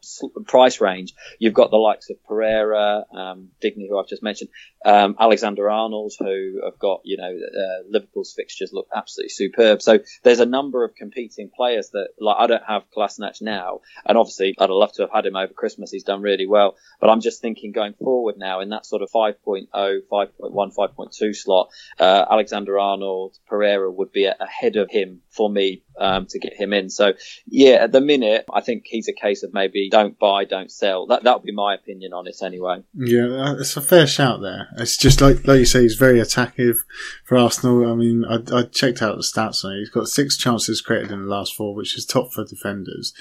price 0.48 0.82
range. 0.82 1.14
You've 1.40 1.54
got 1.54 1.72
the 1.72 1.78
likes 1.78 2.10
of 2.10 2.24
Pereira, 2.26 3.06
um, 3.12 3.50
Digne, 3.62 3.88
who 3.90 4.00
I've 4.00 4.08
just 4.08 4.24
mentioned, 4.24 4.50
um, 4.86 5.16
Alexander 5.20 5.70
Arnold, 5.70 6.14
who 6.20 6.62
have 6.64 6.80
got 6.80 7.02
you 7.04 7.18
know 7.18 7.32
uh, 7.32 7.84
Liverpool's 7.90 8.34
fixtures 8.34 8.72
look 8.74 8.88
absolutely 8.96 9.30
superb. 9.30 9.82
So 9.82 10.00
there's 10.24 10.40
a 10.40 10.46
number 10.46 10.84
of 10.84 10.96
competing 10.96 11.50
players 11.56 11.90
that 11.92 12.10
like 12.20 12.38
I 12.40 12.48
don't 12.48 12.64
have 12.68 12.84
Kolasinac 12.96 13.42
now, 13.42 13.82
and 14.06 14.18
obviously 14.18 14.56
I'd 14.60 14.70
love 14.70 14.94
to 14.94 15.04
have 15.04 15.12
had 15.12 15.26
him 15.26 15.36
over 15.36 15.54
Christmas. 15.54 15.92
He's 15.92 16.04
done 16.04 16.22
really 16.22 16.48
well, 16.48 16.76
but 17.00 17.10
I'm 17.10 17.22
just 17.22 17.42
thinking 17.42 17.72
going 17.72 17.94
forward 17.94 18.38
now 18.38 18.60
in 18.60 18.70
that 18.70 18.86
sort 18.86 19.02
of 19.02 19.10
5.0, 19.12 19.68
5.1, 19.74 20.76
5.2 20.76 21.36
slot, 21.36 21.70
uh, 22.00 22.26
Alexander 22.30 22.80
Arnold, 22.80 23.38
Pereira 23.48 23.92
would 23.92 24.12
be 24.12 24.26
ahead 24.26 24.76
of 24.76 24.90
him 24.90 25.22
for 25.30 25.50
me 25.50 25.84
um, 25.98 26.26
to 26.28 26.40
get 26.40 26.54
him 26.54 26.74
in. 26.74 26.90
So 26.90 27.14
yeah, 27.48 27.76
at 27.76 27.92
the 27.92 28.02
minute, 28.02 28.46
I 28.54 28.62
think 28.62 28.84
he's 28.86 29.08
a 29.08 29.14
case 29.14 29.44
of 29.44 29.54
maybe 29.54 29.90
don't 29.90 30.18
buy, 30.18 30.46
don't 30.46 30.72
sell. 30.72 31.08
That 31.08 31.24
that 31.24 31.36
would 31.36 31.46
be 31.46 31.54
my 31.54 31.76
opinion 31.76 32.14
on 32.14 32.28
it 32.28 32.38
anyway. 32.42 32.84
Yeah, 32.94 33.56
it's 33.58 33.78
a 33.78 33.82
fair 33.82 34.08
shout 34.08 34.42
there. 34.42 34.70
It's 34.78 34.98
just 34.98 35.22
like 35.22 35.46
like 35.48 35.60
you 35.60 35.66
say, 35.66 35.82
he's 35.82 35.96
very 35.96 36.20
attackive 36.20 36.78
for 37.24 37.38
Arsenal. 37.38 37.92
I 37.92 37.96
mean, 37.96 38.26
I, 38.26 38.40
I 38.56 38.64
checked 38.64 39.02
out 39.02 39.16
the 39.16 39.24
stats 39.24 39.64
on 39.64 39.74
it. 39.74 39.80
He's 39.80 39.90
got 39.90 40.08
six 40.08 40.38
chances 40.38 40.82
created 40.82 41.12
in 41.12 41.24
the 41.24 41.28
last 41.28 41.56
four, 41.56 41.76
which 41.76 41.98
is 41.98 42.06
top 42.06 42.32
for 42.34 42.44
defenders. 42.44 43.14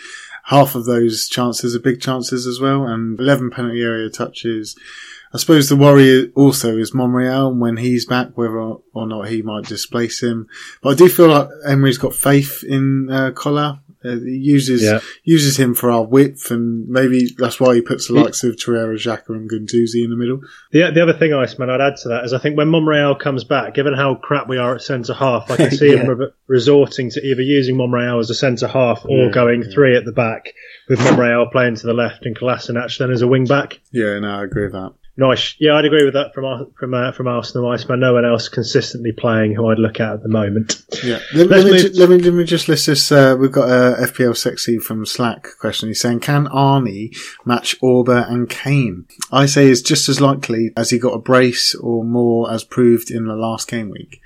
Half 0.44 0.74
of 0.74 0.85
those 0.85 1.28
chances 1.28 1.74
are 1.74 1.80
big 1.80 2.00
chances 2.00 2.46
as 2.46 2.61
well, 2.61 2.87
and 2.87 3.18
eleven 3.18 3.50
penalty 3.50 3.82
area 3.82 4.08
touches. 4.11 4.76
I 5.35 5.38
suppose 5.38 5.68
the 5.68 5.77
worry 5.77 6.31
also 6.33 6.77
is 6.77 6.95
Monreal 6.95 7.55
when 7.55 7.79
he's 7.79 8.05
back, 8.05 8.37
whether 8.37 8.59
or 8.59 8.83
not 8.95 9.29
he 9.29 9.40
might 9.40 9.64
displace 9.64 10.23
him. 10.23 10.49
But 10.83 10.90
I 10.90 10.95
do 10.95 11.09
feel 11.09 11.29
like 11.29 11.49
Emery's 11.66 11.99
got 11.99 12.14
faith 12.14 12.62
in 12.66 13.09
uh, 13.11 13.31
Kola. 13.33 13.81
Uh, 14.05 14.16
he 14.16 14.37
uses 14.37 14.83
yeah. 14.83 14.99
uses 15.23 15.57
him 15.57 15.75
for 15.75 15.90
our 15.90 16.05
width, 16.05 16.51
and 16.51 16.88
maybe 16.88 17.29
that's 17.38 17.61
why 17.61 17.75
he 17.75 17.81
puts 17.81 18.09
the 18.09 18.14
likes 18.14 18.42
of 18.42 18.57
Torreira, 18.57 18.95
Xhaka, 18.95 19.29
and 19.29 19.49
Guendouzi 19.49 20.03
in 20.03 20.11
the 20.11 20.16
middle. 20.16 20.40
The, 20.73 20.90
the 20.92 21.03
other 21.03 21.12
thing, 21.12 21.33
Iceman, 21.33 21.71
I'd 21.71 21.81
add 21.81 21.97
to 21.99 22.09
that 22.09 22.25
is 22.25 22.33
I 22.33 22.38
think 22.38 22.57
when 22.57 22.68
Monreal 22.68 23.14
comes 23.14 23.45
back, 23.45 23.75
given 23.75 23.95
how 23.95 24.16
crap 24.16 24.49
we 24.49 24.59
are 24.59 24.75
at 24.75 24.83
centre 24.83 25.14
half, 25.14 25.51
I 25.51 25.57
can 25.57 25.71
see 25.77 25.92
yeah. 25.92 26.03
him 26.03 26.18
re- 26.18 26.31
resorting 26.49 27.11
to 27.11 27.25
either 27.25 27.42
using 27.42 27.77
Monreal 27.77 28.18
as 28.18 28.29
a 28.29 28.35
centre 28.35 28.66
half 28.66 29.05
or 29.05 29.27
yeah, 29.27 29.31
going 29.31 29.62
three 29.62 29.97
at 29.97 30.05
the 30.05 30.12
back, 30.12 30.53
with 30.88 30.99
Monreal 30.99 31.47
playing 31.53 31.77
to 31.77 31.87
the 31.87 31.95
left 31.95 32.27
and 32.27 32.37
Kolasinac 32.37 32.99
then 32.99 33.12
as 33.12 33.23
a 33.23 33.29
wing 33.29 33.47
back. 33.47 33.81
Yeah, 33.92 34.18
no, 34.18 34.40
I 34.40 34.45
agree 34.45 34.64
with 34.64 34.73
that. 34.73 34.95
Nice. 35.14 35.57
Yeah, 35.59 35.75
I'd 35.75 35.85
agree 35.85 36.05
with 36.07 36.14
that 36.14 36.33
from 36.33 36.46
Ar- 36.46 36.66
from 36.79 36.94
uh, 36.94 37.12
from 37.12 37.29
Arsenal 37.29 37.68
Iceman. 37.68 38.01
No 38.01 38.14
one 38.14 38.25
else 38.25 38.48
consistently 38.48 39.12
playing 39.12 39.55
who 39.55 39.68
I'd 39.68 39.79
look 39.79 40.01
at 40.01 40.14
at 40.14 40.22
the 40.22 40.29
moment. 40.31 40.83
Yeah. 41.05 41.18
Let, 41.35 41.48
Let's 41.48 41.64
let 41.64 41.72
me, 41.72 41.79
ju- 41.83 41.92
let 42.01 42.09
me 42.09 42.18
let 42.18 42.33
me 42.33 42.44
just 42.44 42.66
list 42.66 42.87
this. 42.87 43.12
Uh, 43.12 43.37
we've 43.38 43.53
got 43.53 43.68
a 43.68 44.07
FPL 44.07 44.35
sexy 44.35 44.79
from 44.79 45.05
Slack 45.05 45.48
question. 45.61 45.88
He's 45.90 46.01
saying, 46.01 46.20
can 46.20 46.46
Arnie 46.46 47.14
match 47.44 47.79
Auba 47.81 48.27
and 48.31 48.48
Kane? 48.48 49.05
I 49.31 49.44
say 49.44 49.68
is 49.68 49.83
just 49.83 50.09
as 50.09 50.20
likely 50.20 50.70
as 50.79 50.88
he 50.88 50.98
got 50.98 51.12
a 51.12 51.18
brace 51.18 51.75
or 51.75 52.05
more, 52.05 52.51
as 52.51 52.64
proved 52.64 53.11
in 53.11 53.27
the 53.27 53.37
last 53.37 53.68
game 53.68 53.90
week. 53.90 54.20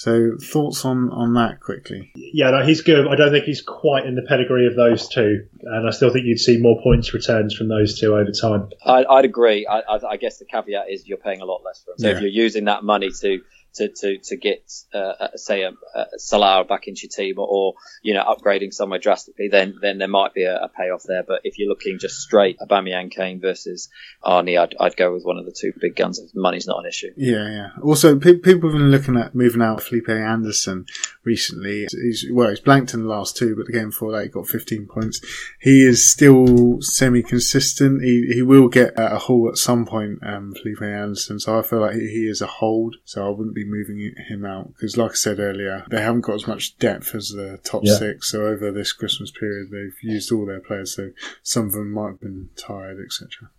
So 0.00 0.30
thoughts 0.40 0.86
on 0.86 1.10
on 1.10 1.34
that 1.34 1.60
quickly? 1.60 2.10
Yeah, 2.14 2.52
no, 2.52 2.64
he's 2.64 2.80
good. 2.80 3.06
I 3.06 3.16
don't 3.16 3.30
think 3.32 3.44
he's 3.44 3.60
quite 3.60 4.06
in 4.06 4.14
the 4.14 4.22
pedigree 4.22 4.66
of 4.66 4.74
those 4.74 5.06
two, 5.06 5.46
and 5.60 5.86
I 5.86 5.90
still 5.90 6.08
think 6.10 6.24
you'd 6.24 6.38
see 6.38 6.56
more 6.56 6.80
points 6.82 7.12
returns 7.12 7.54
from 7.54 7.68
those 7.68 8.00
two 8.00 8.14
over 8.14 8.30
time. 8.30 8.70
I, 8.82 9.04
I'd 9.04 9.26
agree. 9.26 9.66
I, 9.66 9.80
I, 9.80 10.12
I 10.12 10.16
guess 10.16 10.38
the 10.38 10.46
caveat 10.46 10.86
is 10.90 11.06
you're 11.06 11.18
paying 11.18 11.42
a 11.42 11.44
lot 11.44 11.60
less 11.66 11.82
for 11.84 11.90
him. 11.90 11.98
So 11.98 12.08
Yeah. 12.08 12.14
if 12.14 12.22
you're 12.22 12.30
using 12.30 12.64
that 12.64 12.82
money 12.82 13.10
to 13.20 13.42
to 13.74 13.88
to, 13.88 14.18
to 14.18 14.36
get 14.36 14.70
uh, 14.94 14.98
uh, 14.98 15.36
say 15.36 15.62
a, 15.62 15.72
a 15.94 16.18
Salah 16.18 16.64
back 16.64 16.88
into 16.88 17.02
your 17.02 17.10
team 17.10 17.38
or, 17.38 17.46
or 17.48 17.74
you 18.02 18.14
know 18.14 18.24
upgrading 18.24 18.72
somewhere 18.72 18.98
drastically, 18.98 19.48
then 19.48 19.78
then 19.80 19.98
there 19.98 20.08
might 20.08 20.34
be 20.34 20.44
a, 20.44 20.56
a 20.56 20.68
payoff 20.68 21.02
there. 21.06 21.22
But 21.22 21.40
if 21.44 21.58
you're 21.58 21.68
looking 21.68 21.98
just 21.98 22.16
straight 22.16 22.58
Aubameyang 22.58 23.10
Kane 23.10 23.40
versus 23.40 23.88
Arnie, 24.24 24.60
I'd, 24.60 24.74
I'd 24.80 24.96
go 24.96 25.12
with 25.12 25.24
one 25.24 25.38
of 25.38 25.44
the 25.44 25.54
two 25.58 25.72
big 25.80 25.96
guns. 25.96 26.20
Money's 26.34 26.66
not 26.66 26.80
an 26.80 26.86
issue. 26.86 27.12
Yeah, 27.16 27.48
yeah. 27.48 27.68
Also, 27.82 28.18
pe- 28.18 28.38
people 28.38 28.70
have 28.70 28.78
been 28.78 28.90
looking 28.90 29.16
at 29.16 29.34
moving 29.34 29.62
out 29.62 29.82
Felipe 29.82 30.08
Anderson 30.08 30.86
recently. 31.24 31.86
He's 31.90 32.26
well, 32.32 32.50
he's 32.50 32.60
blanked 32.60 32.94
in 32.94 33.02
the 33.02 33.08
last 33.08 33.36
two, 33.36 33.56
but 33.56 33.66
the 33.66 33.72
game 33.72 33.90
before 33.90 34.12
that 34.12 34.22
he 34.22 34.28
got 34.28 34.48
15 34.48 34.86
points. 34.86 35.20
He 35.60 35.86
is 35.86 36.10
still 36.10 36.80
semi-consistent. 36.80 38.02
He 38.02 38.32
he 38.32 38.42
will 38.42 38.68
get 38.68 38.94
a 38.96 39.18
haul 39.18 39.48
at 39.48 39.58
some 39.58 39.86
point, 39.86 40.18
um, 40.22 40.52
Felipe 40.54 40.82
Anderson. 40.82 41.40
So 41.40 41.58
I 41.58 41.62
feel 41.62 41.80
like 41.80 41.94
he, 41.94 42.08
he 42.08 42.28
is 42.28 42.40
a 42.40 42.46
hold. 42.46 42.96
So 43.04 43.26
I 43.26 43.30
wouldn't 43.30 43.54
be 43.54 43.59
moving 43.66 44.14
him 44.28 44.44
out 44.44 44.68
because, 44.74 44.96
like 44.96 45.12
I 45.12 45.14
said 45.14 45.38
earlier, 45.38 45.84
they 45.90 46.00
haven't 46.00 46.22
got 46.22 46.34
as 46.34 46.46
much 46.46 46.76
depth 46.78 47.14
as 47.14 47.28
the 47.30 47.58
top 47.62 47.82
Yeah. 47.84 47.94
six. 47.94 48.30
So 48.30 48.46
over 48.46 48.70
this 48.70 48.92
Christmas 48.92 49.30
period, 49.30 49.70
they've 49.70 49.96
used 50.02 50.30
all 50.32 50.46
their 50.46 50.60
players. 50.60 50.94
So 50.94 51.10
some 51.42 51.66
of 51.66 51.72
them 51.72 51.92
might 51.92 52.08
have 52.10 52.20
been 52.20 52.48
tired, 52.56 52.98
etc. 53.04 53.50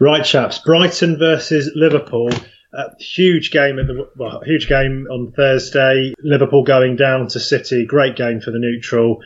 Right, 0.00 0.24
chaps. 0.24 0.58
Brighton 0.58 1.18
versus 1.18 1.70
Liverpool. 1.74 2.30
Uh, 2.74 2.88
huge 2.98 3.50
game 3.50 3.78
at 3.78 3.86
the 3.86 4.08
well, 4.16 4.40
huge 4.46 4.66
game 4.68 5.06
on 5.10 5.32
Thursday. 5.36 6.14
Liverpool 6.22 6.64
going 6.64 6.96
down 6.96 7.28
to 7.28 7.38
City. 7.38 7.84
Great 7.86 8.16
game 8.16 8.40
for 8.40 8.50
the 8.50 8.58
neutral. 8.58 9.18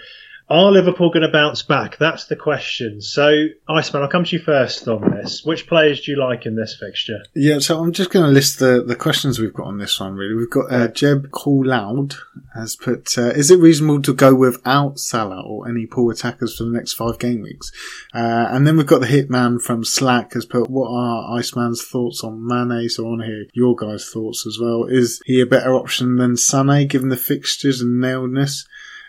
Are 0.48 0.70
Liverpool 0.70 1.10
going 1.10 1.26
to 1.26 1.32
bounce 1.32 1.62
back? 1.62 1.96
That's 1.98 2.26
the 2.26 2.36
question. 2.36 3.00
So, 3.00 3.46
Iceman, 3.68 4.04
I'll 4.04 4.08
come 4.08 4.22
to 4.22 4.36
you 4.36 4.40
first 4.40 4.86
on 4.86 5.10
this. 5.10 5.44
Which 5.44 5.66
players 5.66 6.02
do 6.02 6.12
you 6.12 6.20
like 6.20 6.46
in 6.46 6.54
this 6.54 6.76
fixture? 6.78 7.24
Yeah, 7.34 7.58
so 7.58 7.82
I'm 7.82 7.90
just 7.90 8.10
going 8.10 8.24
to 8.24 8.30
list 8.30 8.60
the, 8.60 8.84
the 8.86 8.94
questions 8.94 9.40
we've 9.40 9.52
got 9.52 9.66
on 9.66 9.78
this 9.78 9.98
one, 9.98 10.14
really. 10.14 10.34
We've 10.34 10.50
got 10.50 10.72
uh, 10.72 10.86
Jeb 10.86 11.30
Loud 11.44 12.14
has 12.54 12.76
put, 12.76 13.18
uh, 13.18 13.30
is 13.30 13.50
it 13.50 13.58
reasonable 13.58 14.02
to 14.02 14.14
go 14.14 14.36
without 14.36 15.00
Salah 15.00 15.42
or 15.44 15.68
any 15.68 15.84
Pool 15.84 16.10
attackers 16.10 16.56
for 16.56 16.62
the 16.62 16.70
next 16.70 16.92
five 16.92 17.18
game 17.18 17.42
weeks? 17.42 17.72
Uh, 18.14 18.46
and 18.50 18.64
then 18.64 18.76
we've 18.76 18.86
got 18.86 19.00
the 19.00 19.08
Hitman 19.08 19.60
from 19.60 19.84
Slack 19.84 20.34
has 20.34 20.46
put, 20.46 20.70
what 20.70 20.88
are 20.88 21.40
Iceman's 21.40 21.84
thoughts 21.84 22.22
on 22.22 22.46
Mane? 22.46 22.88
So 22.88 23.04
I 23.04 23.08
want 23.08 23.22
to 23.22 23.26
hear 23.26 23.46
your 23.52 23.74
guys' 23.74 24.08
thoughts 24.08 24.46
as 24.46 24.60
well. 24.60 24.84
Is 24.84 25.20
he 25.26 25.40
a 25.40 25.46
better 25.46 25.74
option 25.74 26.18
than 26.18 26.34
Sané 26.34 26.88
given 26.88 27.08
the 27.08 27.16
fixtures 27.16 27.80
and 27.80 28.00
nailedness? 28.00 28.64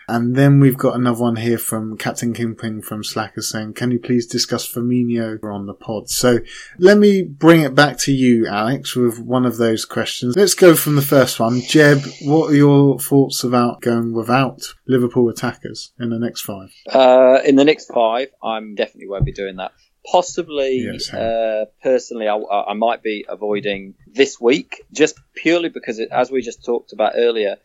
And 0.08 0.34
then 0.34 0.58
we've 0.58 0.78
got 0.78 0.96
another 0.96 1.20
one 1.20 1.36
here 1.36 1.58
from 1.58 1.98
Captain 1.98 2.32
Kingpin 2.32 2.80
from 2.80 3.04
Slacker 3.04 3.42
saying, 3.42 3.74
can 3.74 3.90
you 3.90 3.98
please 3.98 4.26
discuss 4.26 4.66
Firmino 4.66 5.38
on 5.44 5.66
the 5.66 5.74
pod? 5.74 6.08
So 6.08 6.38
let 6.78 6.96
me 6.96 7.22
bring 7.22 7.60
it 7.60 7.74
back 7.74 7.98
to 8.00 8.12
you, 8.12 8.46
Alex, 8.46 8.96
with 8.96 9.20
one 9.20 9.44
of 9.44 9.58
those 9.58 9.84
questions. 9.84 10.34
Let's 10.34 10.54
go 10.54 10.74
from 10.74 10.96
the 10.96 11.02
first 11.02 11.38
one. 11.38 11.60
Jeb, 11.60 12.00
what 12.22 12.50
are 12.50 12.56
your 12.56 12.98
thoughts 12.98 13.44
about 13.44 13.82
going 13.82 14.14
without 14.14 14.74
Liverpool 14.86 15.28
attackers 15.28 15.92
in 16.00 16.08
the 16.08 16.18
next 16.18 16.40
five? 16.40 16.72
Uh, 16.90 17.40
in 17.44 17.56
the 17.56 17.64
next 17.64 17.92
five, 17.92 18.28
I'm 18.42 18.74
definitely 18.74 19.08
won't 19.08 19.26
be 19.26 19.32
doing 19.32 19.56
that. 19.56 19.72
Possibly, 20.06 20.88
Yes, 20.90 21.12
uh, 21.12 21.66
personally, 21.82 22.28
I, 22.28 22.36
I 22.36 22.72
might 22.74 23.02
be 23.02 23.26
avoiding 23.28 23.94
this 24.06 24.40
week 24.40 24.82
just 24.92 25.18
purely 25.34 25.68
because, 25.68 25.98
it, 25.98 26.08
as 26.10 26.30
we 26.30 26.40
just 26.40 26.64
talked 26.64 26.92
about 26.92 27.12
earlier, 27.16 27.56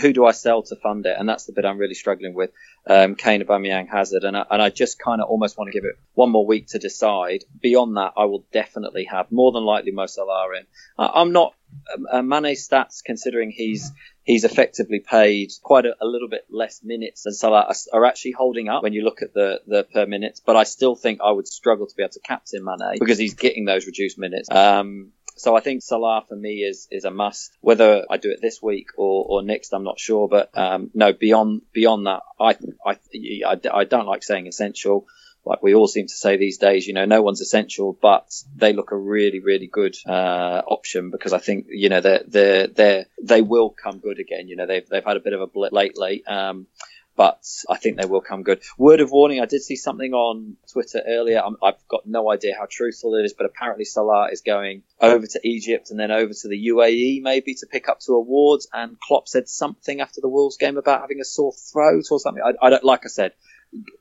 who, 0.00 0.12
do 0.12 0.24
I 0.24 0.32
sell 0.32 0.62
to 0.62 0.76
fund 0.76 1.04
it? 1.06 1.16
And 1.18 1.28
that's 1.28 1.44
the 1.44 1.52
bit 1.52 1.64
I'm 1.64 1.78
really 1.78 1.94
struggling 1.94 2.34
with. 2.34 2.50
Um, 2.86 3.14
Kane, 3.14 3.42
Aubameyang, 3.42 3.88
Hazard, 3.88 4.24
and 4.24 4.36
I, 4.36 4.44
and 4.50 4.62
I 4.62 4.70
just 4.70 4.98
kind 4.98 5.20
of 5.20 5.28
almost 5.28 5.58
want 5.58 5.68
to 5.68 5.72
give 5.72 5.84
it 5.84 5.96
one 6.14 6.30
more 6.30 6.46
week 6.46 6.68
to 6.68 6.78
decide. 6.78 7.44
Beyond 7.60 7.96
that, 7.96 8.14
I 8.16 8.24
will 8.24 8.44
definitely 8.52 9.04
have 9.04 9.30
more 9.30 9.52
than 9.52 9.64
likely 9.64 9.92
Mo 9.92 10.06
Salah 10.06 10.48
in. 10.58 10.66
I, 10.98 11.20
I'm 11.20 11.32
not 11.32 11.54
um, 11.94 12.06
uh, 12.10 12.22
Mane's 12.22 12.66
stats 12.66 13.02
considering 13.04 13.50
he's 13.50 13.92
he's 14.24 14.44
effectively 14.44 15.00
paid 15.00 15.52
quite 15.62 15.84
a, 15.84 15.94
a 16.00 16.06
little 16.06 16.28
bit 16.28 16.46
less 16.50 16.82
minutes 16.82 17.22
than 17.22 17.32
Salah 17.32 17.66
are, 17.68 18.00
are 18.00 18.04
actually 18.04 18.32
holding 18.32 18.68
up 18.68 18.82
when 18.82 18.92
you 18.92 19.02
look 19.02 19.22
at 19.22 19.34
the, 19.34 19.60
the 19.66 19.84
per 19.84 20.06
minutes. 20.06 20.40
But 20.44 20.56
I 20.56 20.64
still 20.64 20.94
think 20.94 21.20
I 21.22 21.30
would 21.30 21.48
struggle 21.48 21.86
to 21.86 21.96
be 21.96 22.02
able 22.02 22.12
to 22.12 22.20
captain 22.20 22.64
Mane 22.64 22.98
because 22.98 23.18
he's 23.18 23.34
getting 23.34 23.64
those 23.64 23.86
reduced 23.86 24.18
minutes. 24.18 24.50
Um, 24.50 25.12
so 25.36 25.56
I 25.56 25.60
think 25.60 25.82
Salah 25.82 26.24
for 26.28 26.36
me 26.36 26.56
is 26.62 26.88
is 26.90 27.04
a 27.04 27.10
must. 27.10 27.56
Whether 27.60 28.04
I 28.08 28.18
do 28.18 28.30
it 28.30 28.40
this 28.42 28.62
week 28.62 28.88
or, 28.96 29.24
or 29.28 29.42
next, 29.42 29.72
I'm 29.72 29.84
not 29.84 29.98
sure. 29.98 30.28
But 30.28 30.50
um, 30.56 30.90
no, 30.94 31.12
beyond 31.12 31.62
beyond 31.72 32.06
that, 32.06 32.20
I, 32.38 32.56
I 32.86 32.98
I 33.46 33.60
I 33.72 33.84
don't 33.84 34.06
like 34.06 34.22
saying 34.22 34.46
essential. 34.46 35.06
Like 35.44 35.62
we 35.62 35.74
all 35.74 35.88
seem 35.88 36.06
to 36.06 36.14
say 36.14 36.36
these 36.36 36.58
days, 36.58 36.86
you 36.86 36.94
know, 36.94 37.04
no 37.04 37.20
one's 37.20 37.40
essential, 37.40 37.98
but 38.00 38.32
they 38.54 38.72
look 38.72 38.92
a 38.92 38.96
really, 38.96 39.40
really 39.40 39.66
good 39.66 39.96
uh, 40.06 40.62
option 40.64 41.10
because 41.10 41.32
I 41.32 41.38
think 41.38 41.66
you 41.68 41.88
know 41.88 42.00
they 42.00 42.20
they 42.26 42.66
they 42.72 43.04
they 43.20 43.42
will 43.42 43.70
come 43.70 43.98
good 43.98 44.20
again. 44.20 44.46
You 44.46 44.56
know, 44.56 44.66
they've 44.66 44.88
they've 44.88 45.04
had 45.04 45.16
a 45.16 45.20
bit 45.20 45.32
of 45.32 45.40
a 45.40 45.48
blip 45.48 45.72
lately. 45.72 46.24
Um, 46.26 46.66
but 47.14 47.44
I 47.68 47.76
think 47.76 47.98
they 47.98 48.06
will 48.06 48.22
come 48.22 48.42
good. 48.42 48.62
Word 48.78 49.00
of 49.00 49.10
warning: 49.10 49.40
I 49.40 49.46
did 49.46 49.62
see 49.62 49.76
something 49.76 50.14
on 50.14 50.56
Twitter 50.72 51.02
earlier. 51.06 51.42
I'm, 51.44 51.56
I've 51.62 51.86
got 51.88 52.06
no 52.06 52.30
idea 52.30 52.54
how 52.58 52.66
truthful 52.70 53.16
it 53.16 53.24
is, 53.24 53.34
but 53.34 53.44
apparently 53.44 53.84
Salah 53.84 54.28
is 54.30 54.40
going 54.40 54.82
over 55.00 55.26
to 55.26 55.40
Egypt 55.46 55.90
and 55.90 56.00
then 56.00 56.10
over 56.10 56.32
to 56.32 56.48
the 56.48 56.68
UAE 56.68 57.20
maybe 57.20 57.54
to 57.56 57.66
pick 57.66 57.88
up 57.88 58.00
two 58.00 58.14
awards. 58.14 58.68
And 58.72 58.98
Klopp 58.98 59.28
said 59.28 59.48
something 59.48 60.00
after 60.00 60.20
the 60.20 60.28
Wolves 60.28 60.56
game 60.56 60.78
about 60.78 61.00
having 61.02 61.20
a 61.20 61.24
sore 61.24 61.52
throat 61.52 62.04
or 62.10 62.18
something. 62.18 62.42
I, 62.42 62.66
I 62.66 62.70
don't 62.70 62.84
like 62.84 63.04
I 63.04 63.08
said. 63.08 63.32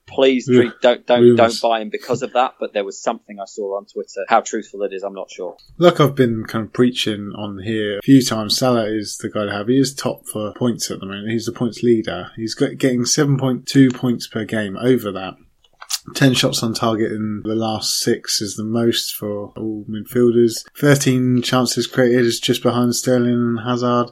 Please 0.08 0.50
don't 0.82 1.06
don't 1.08 1.22
rumours. 1.22 1.38
don't 1.38 1.70
buy 1.70 1.82
him 1.82 1.90
because 1.90 2.22
of 2.22 2.34
that. 2.34 2.56
But 2.60 2.74
there 2.74 2.84
was 2.84 3.02
something 3.02 3.40
I 3.40 3.46
saw 3.46 3.78
on 3.78 3.86
Twitter. 3.86 4.26
How 4.28 4.42
truthful 4.42 4.84
it 4.84 4.94
is, 4.94 5.04
I'm 5.04 5.14
not 5.14 5.32
sure. 5.32 5.56
Like 5.78 6.00
I've 6.00 6.16
been 6.16 6.44
kind 6.46 6.66
of 6.66 6.74
preaching 6.74 7.32
on 7.38 7.60
here 7.64 8.00
a 8.00 8.02
few 8.02 8.22
times, 8.22 8.58
Salah 8.58 8.86
is 8.86 9.18
the 9.18 9.30
guy 9.30 9.46
to 9.46 9.52
have. 9.52 9.68
He 9.68 9.80
is 9.80 9.94
top 9.94 10.28
for 10.28 10.54
points 10.54 10.92
at 10.92 11.00
the 11.00 11.06
moment. 11.06 11.30
He's 11.30 11.46
the 11.46 11.54
points 11.54 11.82
leader. 11.84 12.32
He's 12.36 12.54
got, 12.54 12.78
getting 12.78 13.04
7.2 13.04 13.96
points 13.96 14.28
per 14.28 14.44
game 14.44 14.78
over 14.78 15.12
that. 15.14 15.36
10 16.16 16.34
shots 16.34 16.64
on 16.64 16.74
target 16.74 17.12
in 17.12 17.42
the 17.44 17.54
last 17.56 18.00
six 18.00 18.42
is 18.42 18.56
the 18.56 18.64
most 18.64 19.16
for 19.16 19.54
all 19.56 19.86
midfielders. 19.88 20.66
13 20.78 21.42
chances 21.44 21.86
created 21.86 22.26
is 22.26 22.40
just 22.40 22.64
behind 22.64 22.96
Sterling 22.96 23.34
and 23.34 23.60
Hazard. 23.60 24.08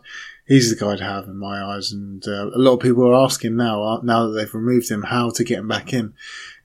He's 0.50 0.76
the 0.76 0.84
guy 0.84 0.96
to 0.96 1.04
have 1.04 1.26
in 1.26 1.38
my 1.38 1.62
eyes, 1.64 1.92
and 1.92 2.28
uh, 2.28 2.48
a 2.48 2.58
lot 2.58 2.74
of 2.74 2.80
people 2.80 3.08
are 3.08 3.24
asking 3.24 3.56
now, 3.56 3.84
uh, 3.84 4.02
now 4.02 4.26
that 4.26 4.34
they've 4.34 4.54
removed 4.56 4.90
him, 4.90 5.04
how 5.04 5.30
to 5.30 5.44
get 5.44 5.60
him 5.60 5.68
back 5.68 5.94
in. 5.94 6.16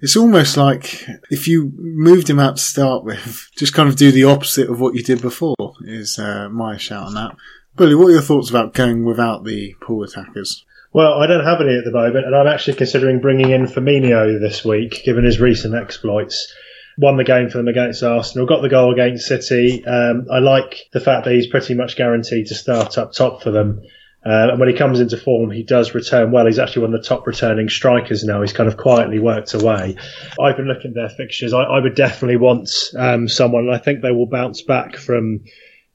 It's 0.00 0.16
almost 0.16 0.56
like 0.56 1.06
if 1.30 1.46
you 1.46 1.70
moved 1.76 2.30
him 2.30 2.40
out 2.40 2.56
to 2.56 2.62
start 2.62 3.04
with, 3.04 3.50
just 3.58 3.74
kind 3.74 3.90
of 3.90 3.96
do 3.96 4.10
the 4.10 4.24
opposite 4.24 4.70
of 4.70 4.80
what 4.80 4.94
you 4.94 5.02
did 5.02 5.20
before, 5.20 5.74
is 5.82 6.18
uh, 6.18 6.48
my 6.48 6.78
shout 6.78 7.08
on 7.08 7.14
that. 7.14 7.36
Billy, 7.76 7.94
what 7.94 8.06
are 8.06 8.12
your 8.12 8.22
thoughts 8.22 8.48
about 8.48 8.72
going 8.72 9.04
without 9.04 9.44
the 9.44 9.74
pool 9.82 10.02
attackers? 10.02 10.64
Well, 10.94 11.20
I 11.20 11.26
don't 11.26 11.44
have 11.44 11.60
any 11.60 11.76
at 11.76 11.84
the 11.84 11.90
moment, 11.90 12.24
and 12.24 12.34
I'm 12.34 12.46
actually 12.46 12.78
considering 12.78 13.20
bringing 13.20 13.50
in 13.50 13.66
Firmino 13.66 14.40
this 14.40 14.64
week, 14.64 15.02
given 15.04 15.24
his 15.24 15.40
recent 15.40 15.74
exploits. 15.74 16.50
Won 16.96 17.16
the 17.16 17.24
game 17.24 17.50
for 17.50 17.58
them 17.58 17.68
against 17.68 18.02
Arsenal, 18.02 18.46
got 18.46 18.62
the 18.62 18.68
goal 18.68 18.92
against 18.92 19.26
City. 19.26 19.84
Um, 19.84 20.26
I 20.30 20.38
like 20.38 20.88
the 20.92 21.00
fact 21.00 21.24
that 21.24 21.34
he's 21.34 21.48
pretty 21.48 21.74
much 21.74 21.96
guaranteed 21.96 22.46
to 22.46 22.54
start 22.54 22.98
up 22.98 23.12
top 23.12 23.42
for 23.42 23.50
them. 23.50 23.82
Uh, 24.26 24.48
and 24.50 24.60
when 24.60 24.70
he 24.70 24.74
comes 24.74 25.00
into 25.00 25.18
form, 25.18 25.50
he 25.50 25.62
does 25.62 25.94
return 25.94 26.30
well. 26.30 26.46
He's 26.46 26.58
actually 26.58 26.82
one 26.82 26.94
of 26.94 27.02
the 27.02 27.06
top 27.06 27.26
returning 27.26 27.68
strikers 27.68 28.24
now. 28.24 28.40
He's 28.40 28.54
kind 28.54 28.68
of 28.68 28.78
quietly 28.78 29.18
worked 29.18 29.52
away. 29.52 29.96
I've 30.40 30.56
been 30.56 30.66
looking 30.66 30.92
at 30.92 30.94
their 30.94 31.10
fixtures. 31.10 31.52
I, 31.52 31.60
I 31.60 31.80
would 31.80 31.94
definitely 31.94 32.38
want 32.38 32.70
um, 32.96 33.28
someone, 33.28 33.68
I 33.70 33.76
think 33.76 34.00
they 34.00 34.12
will 34.12 34.26
bounce 34.26 34.62
back 34.62 34.96
from 34.96 35.40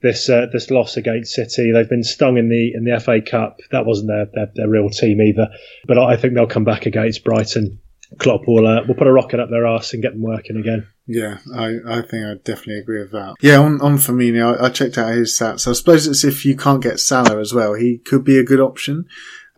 this 0.02 0.30
uh, 0.30 0.46
this 0.52 0.70
loss 0.70 0.96
against 0.96 1.34
City. 1.34 1.72
They've 1.72 1.90
been 1.90 2.04
stung 2.04 2.38
in 2.38 2.50
the 2.50 2.72
in 2.74 2.86
the 2.86 3.00
FA 3.00 3.20
Cup. 3.22 3.60
That 3.72 3.86
wasn't 3.86 4.10
their, 4.10 4.28
their, 4.34 4.52
their 4.56 4.70
real 4.70 4.90
team 4.90 5.22
either. 5.22 5.50
But 5.88 5.98
I 5.98 6.16
think 6.16 6.36
they'll 6.36 6.48
come 6.48 6.64
back 6.64 6.86
against 6.86 7.24
Brighton. 7.24 7.80
Klopp 8.18 8.48
will 8.48 8.66
uh, 8.66 8.84
will 8.88 8.96
put 8.96 9.08
a 9.08 9.12
rocket 9.12 9.40
up 9.40 9.50
their 9.50 9.68
arse 9.68 9.94
and 9.94 10.02
get 10.02 10.14
them 10.14 10.22
working 10.22 10.58
again. 10.58 10.88
Yeah, 11.06 11.38
I, 11.56 11.78
I 11.88 12.02
think 12.02 12.26
I 12.26 12.36
definitely 12.44 12.80
agree 12.80 13.00
with 13.00 13.12
that. 13.12 13.36
Yeah, 13.42 13.58
on, 13.58 13.82
on 13.82 13.98
Firmino, 13.98 14.60
I, 14.60 14.66
I 14.66 14.70
checked 14.70 14.98
out 14.98 15.14
his 15.14 15.38
stats. 15.38 15.68
I 15.68 15.74
suppose 15.74 16.08
it's 16.08 16.24
if 16.24 16.46
you 16.46 16.56
can't 16.56 16.84
get 16.84 17.00
Salah 17.00 17.40
as 17.40 17.54
well, 17.54 17.74
he 17.74 17.98
could 17.98 18.24
be 18.24 18.38
a 18.38 18.44
good 18.44 18.60
option. 18.60 19.06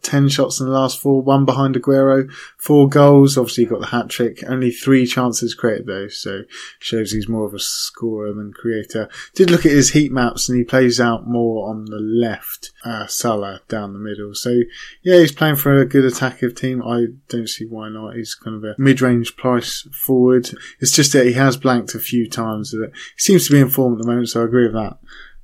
10 0.02 0.30
shots 0.30 0.60
in 0.60 0.66
the 0.66 0.72
last 0.72 1.00
four, 1.00 1.22
one 1.22 1.46
behind 1.46 1.76
Aguero, 1.76 2.32
four 2.58 2.90
goals. 2.90 3.38
Obviously, 3.38 3.66
got 3.66 3.80
the 3.80 3.88
hat 3.88 4.10
trick. 4.10 4.44
Only 4.48 4.72
three 4.72 5.06
chances 5.06 5.54
created 5.54 5.88
though, 5.88 6.08
so 6.08 6.44
shows 6.80 7.12
he's 7.12 7.30
more 7.30 7.46
of 7.46 7.54
a 7.54 7.60
scorer 7.60 8.34
than 8.34 8.54
creator. 8.54 9.10
Did 9.36 9.52
look 9.52 9.66
at 9.66 9.72
his 9.72 9.92
heat 9.92 10.12
maps 10.12 10.50
and 10.50 10.58
he 10.58 10.64
plays 10.64 11.00
out 11.00 11.28
more 11.28 11.70
on 11.70 11.86
the 11.86 12.00
left, 12.00 12.72
uh, 12.84 13.08
Salah 13.08 13.62
down 13.68 13.94
the 13.94 14.00
middle. 14.00 14.34
So 14.34 14.62
yeah, 15.04 15.20
he's 15.20 15.32
playing 15.32 15.56
for 15.56 15.80
a 15.80 15.86
good 15.86 16.06
attacking 16.06 16.56
team. 16.56 16.82
I 16.84 17.08
don't 17.30 17.50
see 17.50 17.66
why 17.66 17.90
not. 17.90 18.16
He's 18.16 18.36
kind 18.36 18.56
of 18.56 18.64
a 18.64 18.76
mid-range 18.78 19.36
price 19.36 19.88
forward. 19.92 20.50
It's 20.80 20.92
just 20.92 21.14
that 21.14 21.26
he 21.26 21.34
has 21.34 21.58
blanked 21.58 21.96
a 21.96 22.00
few 22.00 22.30
times. 22.30 22.72
He 22.72 22.78
seems 23.18 23.48
to 23.48 23.54
be 23.54 23.60
in 23.60 23.70
form 23.70 23.94
at 23.94 24.02
the 24.02 24.08
moment, 24.08 24.30
so 24.30 24.42
I 24.42 24.46
agree 24.46 24.66
with 24.66 24.74
that. 24.74 24.98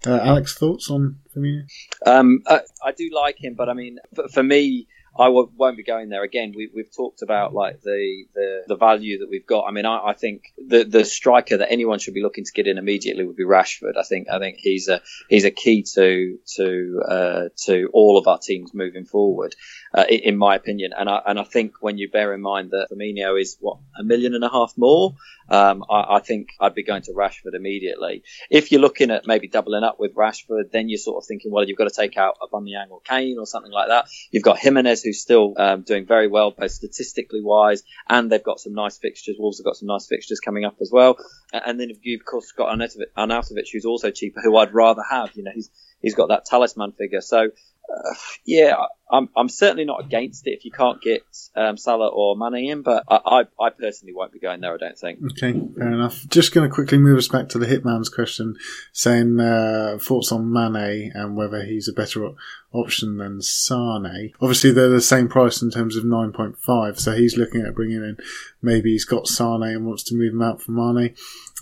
Uh, 0.06 0.20
Alex, 0.22 0.58
thoughts 0.58 0.90
on 0.90 1.18
Firmino? 1.36 1.64
Um, 2.06 2.42
I, 2.48 2.62
I, 2.84 2.92
do 2.92 3.10
like 3.14 3.44
him, 3.44 3.56
but 3.56 3.68
I 3.68 3.74
mean, 3.74 3.98
for, 4.14 4.28
for 4.28 4.44
me, 4.44 4.88
I 5.20 5.26
w- 5.26 5.50
won't 5.56 5.78
be 5.78 5.84
going 5.84 6.10
there 6.10 6.24
again. 6.24 6.54
We, 6.56 6.70
we've 6.74 6.96
talked 6.96 7.22
about 7.22 7.54
like 7.54 7.82
the, 7.82 8.26
the, 8.36 8.64
the 8.68 8.76
value 8.76 9.20
that 9.20 9.30
we've 9.30 9.46
got. 9.46 9.66
I 9.66 9.72
mean, 9.72 9.86
I, 9.86 10.10
I 10.10 10.14
think 10.14 10.54
the 10.58 10.84
the 10.84 11.04
striker 11.04 11.58
that 11.58 11.72
anyone 11.72 12.00
should 12.00 12.14
be 12.14 12.22
looking 12.22 12.46
to 12.46 12.52
get 12.52 12.68
in 12.68 12.78
immediately 12.78 13.26
would 13.26 13.36
be 13.36 13.44
Rashford. 13.44 13.98
I 13.98 14.04
think 14.04 14.28
I 14.30 14.40
think 14.40 14.58
he's 14.60 14.88
a 14.88 15.02
he's 15.30 15.46
a 15.46 15.52
key 15.52 15.84
to 15.96 16.38
to 16.56 17.02
uh, 17.08 17.44
to 17.66 17.90
all 17.94 18.18
of 18.18 18.28
our 18.28 18.38
teams 18.38 18.74
moving 18.74 19.06
forward, 19.06 19.56
uh, 19.98 20.06
in 20.08 20.38
my 20.38 20.56
opinion. 20.56 20.92
And 20.96 21.10
I 21.10 21.22
and 21.26 21.40
I 21.40 21.44
think 21.44 21.74
when 21.82 21.98
you 21.98 22.10
bear 22.10 22.34
in 22.34 22.42
mind 22.42 22.70
that 22.70 22.90
Firmino 22.92 23.42
is 23.42 23.58
what 23.60 23.80
a 23.98 24.04
million 24.04 24.36
and 24.36 24.44
a 24.44 24.50
half 24.50 24.74
more, 24.78 25.16
um, 25.50 25.84
I, 25.90 26.18
I, 26.18 26.20
think 26.20 26.50
I'd 26.60 26.76
be 26.76 26.84
going 26.84 27.02
to 27.04 27.14
Rashford 27.14 27.56
immediately. 27.56 28.24
If 28.52 28.72
you're 28.72 28.82
looking 28.82 29.10
at 29.10 29.26
maybe 29.26 29.48
doubling 29.48 29.84
up 29.84 30.00
with 30.00 30.14
Rashford, 30.14 30.72
then 30.72 30.88
you're 30.88 31.00
sort 31.00 31.24
of 31.24 31.28
thinking, 31.28 31.52
well, 31.52 31.68
you've 31.68 31.80
got 31.80 31.90
to 31.90 31.96
take 31.96 32.16
out 32.16 32.38
Aubameyang 32.40 32.92
or 32.92 33.02
Kane 33.02 33.38
or 33.40 33.48
something 33.48 33.72
like 33.72 33.88
that. 33.88 34.08
You've 34.30 34.44
got 34.44 34.60
Jimenez 34.60 35.02
who's 35.02 35.20
still 35.20 35.56
um, 35.58 35.82
doing 35.82 36.06
very 36.06 36.28
well, 36.28 36.52
both 36.52 36.72
statistically 36.72 37.42
wise, 37.42 37.82
and 38.08 38.32
they've 38.32 38.44
got 38.44 38.60
some 38.60 38.74
nice 38.74 39.00
fixtures. 39.00 39.38
Wolves 39.40 39.58
have 39.58 39.66
got 39.66 39.78
some 39.78 39.88
nice 39.88 40.06
fixtures 40.06 40.40
coming 40.40 40.64
up 40.64 40.76
as 40.80 40.92
well. 40.94 41.18
And 41.52 41.80
then 41.80 41.90
you've 42.04 42.22
of 42.22 42.26
course 42.26 42.52
got 42.52 42.78
Arnautovic, 42.78 43.68
who's 43.74 43.86
also 43.86 44.12
cheaper, 44.12 44.42
who 44.44 44.58
I'd 44.58 44.76
rather 44.76 45.02
have. 45.10 45.32
You 45.34 45.44
know, 45.44 45.52
he's 45.56 45.72
he's 46.02 46.14
got 46.14 46.30
that 46.30 46.46
talisman 46.46 46.92
figure. 46.92 47.22
So 47.22 47.50
uh, 47.90 48.14
yeah, 48.46 48.76
I'm, 49.10 49.30
I'm 49.38 49.48
certainly 49.48 49.86
not 49.86 50.04
against 50.04 50.48
it 50.48 50.52
if 50.52 50.66
you 50.66 50.72
can't 50.72 51.02
get 51.02 51.22
um, 51.56 51.78
Salah 51.78 52.10
or 52.10 52.36
Mane 52.36 52.70
in, 52.70 52.82
but 52.82 53.04
I, 53.08 53.20
I, 53.60 53.66
I, 53.66 53.70
personally 53.70 54.14
won't 54.14 54.34
be 54.34 54.40
going 54.40 54.60
there. 54.60 54.74
I 54.74 54.78
don't 54.78 54.98
think. 54.98 55.20
Okay, 55.32 55.54
fair 55.78 55.94
enough. 55.94 56.26
Just 56.28 56.54
going 56.54 56.68
to 56.68 56.74
quickly 56.74 56.98
move 56.98 57.18
us 57.18 57.28
back 57.28 57.48
to 57.50 57.58
the 57.58 57.66
Hitman's 57.66 58.10
question, 58.10 58.56
saying 58.92 59.40
uh, 59.40 59.98
thoughts 60.02 60.32
on 60.32 60.52
Mane 60.52 61.12
and 61.16 61.38
whether 61.38 61.64
he's 61.64 61.88
a 61.88 61.94
better 61.94 62.30
option 62.74 63.18
than 63.18 63.42
Sane. 63.42 64.34
Obviously, 64.42 64.72
they're 64.72 64.90
the 64.90 65.02
same 65.02 65.30
price 65.30 65.62
in 65.62 65.72
terms 65.72 65.96
of 65.96 66.04
9.5, 66.04 67.00
so 67.00 67.14
he's 67.14 67.38
looking 67.38 67.62
at 67.62 67.76
bringing 67.76 68.04
in. 68.04 68.18
Maybe 68.62 68.92
he's 68.92 69.06
got 69.06 69.28
Sane 69.28 69.64
and 69.64 69.86
wants 69.86 70.04
to 70.04 70.16
move 70.16 70.34
him 70.34 70.42
out 70.42 70.62
for 70.62 70.72
Mane. 70.72 71.16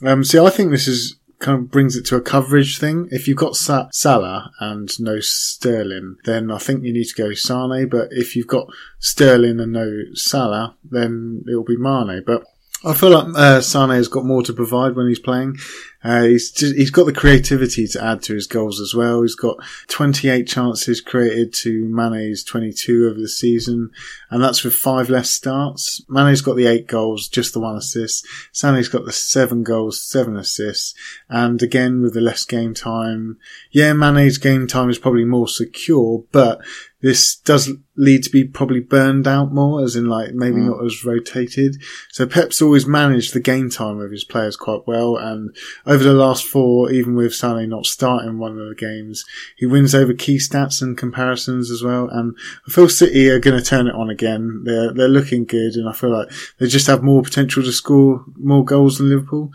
Um, 0.03 0.23
see, 0.23 0.39
I 0.39 0.49
think 0.49 0.71
this 0.71 0.87
is 0.87 1.17
kind 1.39 1.59
of 1.59 1.71
brings 1.71 1.95
it 1.95 2.05
to 2.07 2.15
a 2.15 2.21
coverage 2.21 2.79
thing. 2.79 3.07
If 3.11 3.27
you've 3.27 3.37
got 3.37 3.55
Sa- 3.55 3.87
Salah 3.91 4.51
and 4.59 4.89
no 4.99 5.19
Sterling, 5.19 6.17
then 6.25 6.51
I 6.51 6.57
think 6.57 6.83
you 6.83 6.93
need 6.93 7.07
to 7.07 7.21
go 7.21 7.33
Sane. 7.33 7.89
But 7.89 8.09
if 8.11 8.35
you've 8.35 8.47
got 8.47 8.67
Sterling 8.99 9.59
and 9.59 9.73
no 9.73 9.91
Salah, 10.13 10.75
then 10.83 11.43
it'll 11.47 11.63
be 11.63 11.77
Mane. 11.77 12.23
But 12.25 12.43
I 12.83 12.93
feel 12.93 13.09
like 13.09 13.35
uh, 13.35 13.61
Sane 13.61 13.89
has 13.89 14.07
got 14.07 14.25
more 14.25 14.43
to 14.43 14.53
provide 14.53 14.95
when 14.95 15.07
he's 15.07 15.19
playing. 15.19 15.57
Uh, 16.05 16.21
he's 16.23 16.51
just, 16.51 16.75
he's 16.75 16.91
got 16.91 17.05
the 17.05 17.13
creativity 17.13 17.87
to 17.87 18.03
add 18.03 18.21
to 18.21 18.35
his 18.35 18.45
goals 18.45 18.79
as 18.79 18.93
well. 18.93 19.23
He's 19.23 19.33
got 19.33 19.57
28 19.87 20.47
chances 20.47 21.01
created 21.01 21.51
to 21.61 21.85
Mane's 21.85 22.43
22 22.43 23.07
over 23.09 23.19
the 23.19 23.27
season, 23.27 23.89
and 24.29 24.43
that's 24.43 24.63
with 24.63 24.75
five 24.75 25.09
less 25.09 25.31
starts. 25.31 26.03
Mane's 26.07 26.41
got 26.41 26.57
the 26.57 26.67
eight 26.67 26.85
goals, 26.87 27.27
just 27.27 27.53
the 27.53 27.59
one 27.59 27.75
assist. 27.75 28.27
Sane's 28.51 28.87
got 28.87 29.05
the 29.05 29.11
seven 29.11 29.63
goals, 29.63 29.99
seven 29.99 30.37
assists, 30.37 30.93
and 31.27 31.63
again 31.63 32.03
with 32.03 32.13
the 32.13 32.21
less 32.21 32.45
game 32.45 32.75
time. 32.75 33.39
Yeah, 33.71 33.93
Mane's 33.93 34.37
game 34.37 34.67
time 34.67 34.91
is 34.91 34.99
probably 34.99 35.25
more 35.25 35.47
secure, 35.47 36.23
but 36.31 36.61
this 37.05 37.35
does 37.35 37.71
lead 37.95 38.23
to 38.23 38.31
be 38.31 38.43
probably 38.43 38.79
burned 38.79 39.27
out 39.27 39.53
more, 39.53 39.83
as 39.83 39.95
in 39.95 40.07
like 40.07 40.33
maybe 40.33 40.57
mm. 40.57 40.71
not 40.71 40.83
as 40.83 41.05
rotated. 41.05 41.81
So 42.09 42.25
Pep's 42.25 42.63
always 42.63 42.87
managed 42.87 43.33
the 43.33 43.39
game 43.39 43.69
time 43.69 43.99
of 43.99 44.09
his 44.09 44.23
players 44.23 44.55
quite 44.55 44.87
well, 44.87 45.15
and 45.15 45.55
over 45.95 46.03
the 46.03 46.13
last 46.13 46.45
four, 46.45 46.91
even 46.91 47.15
with 47.15 47.31
Sané 47.31 47.67
not 47.67 47.85
starting 47.85 48.37
one 48.37 48.59
of 48.59 48.67
the 48.67 48.75
games, 48.75 49.23
he 49.55 49.65
wins 49.65 49.95
over 49.95 50.13
key 50.13 50.37
stats 50.37 50.81
and 50.81 50.97
comparisons 50.97 51.71
as 51.71 51.81
well. 51.81 52.09
And 52.09 52.35
I 52.67 52.71
feel 52.71 52.89
City 52.89 53.29
are 53.29 53.39
going 53.39 53.57
to 53.57 53.65
turn 53.65 53.87
it 53.87 53.95
on 53.95 54.09
again. 54.09 54.63
They're 54.65 54.93
they're 54.93 55.07
looking 55.07 55.45
good, 55.45 55.75
and 55.75 55.87
I 55.87 55.93
feel 55.93 56.11
like 56.11 56.29
they 56.59 56.67
just 56.67 56.87
have 56.87 57.01
more 57.01 57.21
potential 57.21 57.63
to 57.63 57.71
score 57.71 58.25
more 58.37 58.65
goals 58.65 58.97
than 58.97 59.09
Liverpool. 59.09 59.51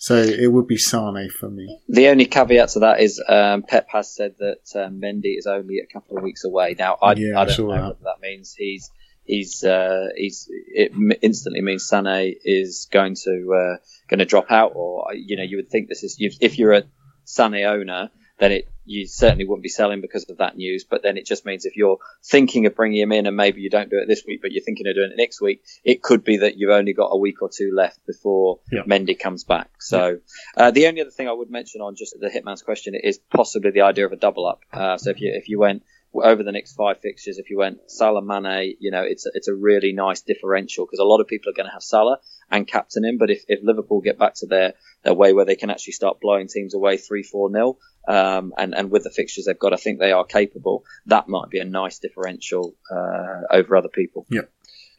So 0.00 0.14
it 0.14 0.52
would 0.52 0.68
be 0.68 0.76
Sane 0.76 1.28
for 1.28 1.50
me. 1.50 1.80
The 1.88 2.08
only 2.08 2.26
caveat 2.26 2.68
to 2.70 2.78
that 2.80 3.00
is 3.00 3.20
um, 3.28 3.62
Pep 3.62 3.88
has 3.90 4.14
said 4.14 4.36
that 4.38 4.60
um, 4.76 5.00
Mendy 5.00 5.36
is 5.36 5.46
only 5.46 5.80
a 5.80 5.86
couple 5.86 6.16
of 6.16 6.22
weeks 6.22 6.44
away. 6.44 6.76
Now 6.78 6.98
I, 7.02 7.14
yeah, 7.14 7.40
I 7.40 7.44
don't 7.46 7.58
know 7.58 7.72
that. 7.72 7.82
what 7.82 8.02
that 8.04 8.20
means. 8.20 8.54
He's 8.54 8.92
he's 9.28 9.62
uh, 9.62 10.08
he's 10.16 10.48
it 10.50 10.92
instantly 11.22 11.60
means 11.60 11.88
Sané 11.88 12.34
is 12.44 12.88
going 12.90 13.14
to 13.14 13.54
uh, 13.54 13.76
going 14.08 14.18
to 14.18 14.24
drop 14.24 14.50
out, 14.50 14.72
or 14.74 15.14
you 15.14 15.36
know 15.36 15.44
you 15.44 15.56
would 15.56 15.70
think 15.70 15.88
this 15.88 16.02
is 16.02 16.16
if 16.18 16.58
you're 16.58 16.72
a 16.72 16.82
Sané 17.26 17.70
owner, 17.70 18.10
then 18.38 18.52
it 18.52 18.68
you 18.84 19.06
certainly 19.06 19.44
wouldn't 19.44 19.62
be 19.62 19.68
selling 19.68 20.00
because 20.00 20.24
of 20.30 20.38
that 20.38 20.56
news. 20.56 20.84
But 20.88 21.02
then 21.02 21.18
it 21.18 21.26
just 21.26 21.44
means 21.44 21.66
if 21.66 21.76
you're 21.76 21.98
thinking 22.24 22.64
of 22.64 22.74
bringing 22.74 23.02
him 23.02 23.12
in 23.12 23.26
and 23.26 23.36
maybe 23.36 23.60
you 23.60 23.68
don't 23.68 23.90
do 23.90 23.98
it 23.98 24.08
this 24.08 24.24
week, 24.26 24.40
but 24.40 24.50
you're 24.50 24.64
thinking 24.64 24.86
of 24.86 24.94
doing 24.94 25.10
it 25.12 25.18
next 25.18 25.42
week, 25.42 25.62
it 25.84 26.02
could 26.02 26.24
be 26.24 26.38
that 26.38 26.56
you've 26.56 26.70
only 26.70 26.94
got 26.94 27.10
a 27.12 27.18
week 27.18 27.42
or 27.42 27.50
two 27.54 27.70
left 27.74 27.98
before 28.06 28.60
yeah. 28.72 28.82
Mendy 28.84 29.18
comes 29.18 29.44
back. 29.44 29.68
So 29.78 30.18
yeah. 30.56 30.62
uh, 30.64 30.70
the 30.70 30.86
only 30.86 31.02
other 31.02 31.10
thing 31.10 31.28
I 31.28 31.32
would 31.32 31.50
mention 31.50 31.82
on 31.82 31.96
just 31.96 32.16
the 32.18 32.30
Hitman's 32.30 32.62
question 32.62 32.94
is 32.94 33.20
possibly 33.30 33.72
the 33.72 33.82
idea 33.82 34.06
of 34.06 34.12
a 34.12 34.16
double 34.16 34.46
up. 34.46 34.62
Uh, 34.72 34.96
so 34.96 35.10
if 35.10 35.20
you 35.20 35.32
if 35.34 35.50
you 35.50 35.58
went 35.58 35.82
over 36.24 36.42
the 36.42 36.52
next 36.52 36.74
five 36.74 37.00
fixtures, 37.00 37.38
if 37.38 37.50
you 37.50 37.58
went 37.58 37.90
Salah 37.90 38.22
Mane, 38.22 38.76
you 38.80 38.90
know, 38.90 39.02
it's 39.02 39.26
a, 39.26 39.30
it's 39.34 39.48
a 39.48 39.54
really 39.54 39.92
nice 39.92 40.20
differential 40.22 40.86
because 40.86 40.98
a 40.98 41.04
lot 41.04 41.20
of 41.20 41.26
people 41.26 41.50
are 41.50 41.56
going 41.56 41.66
to 41.66 41.72
have 41.72 41.82
Salah 41.82 42.18
and 42.50 42.66
captain 42.66 43.04
him. 43.04 43.18
But 43.18 43.30
if, 43.30 43.44
if 43.48 43.60
Liverpool 43.62 44.00
get 44.00 44.18
back 44.18 44.34
to 44.36 44.46
their, 44.46 44.74
their 45.04 45.14
way 45.14 45.32
where 45.32 45.44
they 45.44 45.56
can 45.56 45.70
actually 45.70 45.94
start 45.94 46.20
blowing 46.20 46.48
teams 46.48 46.74
away 46.74 46.96
3 46.96 47.22
4 47.22 47.50
nil, 47.50 47.78
um, 48.06 48.54
and, 48.56 48.74
and 48.74 48.90
with 48.90 49.04
the 49.04 49.10
fixtures 49.10 49.44
they've 49.44 49.58
got, 49.58 49.72
I 49.72 49.76
think 49.76 49.98
they 49.98 50.12
are 50.12 50.24
capable. 50.24 50.84
That 51.06 51.28
might 51.28 51.50
be 51.50 51.58
a 51.58 51.64
nice 51.64 51.98
differential 51.98 52.74
uh, 52.90 53.42
over 53.50 53.76
other 53.76 53.88
people. 53.88 54.26
Yeah. 54.30 54.42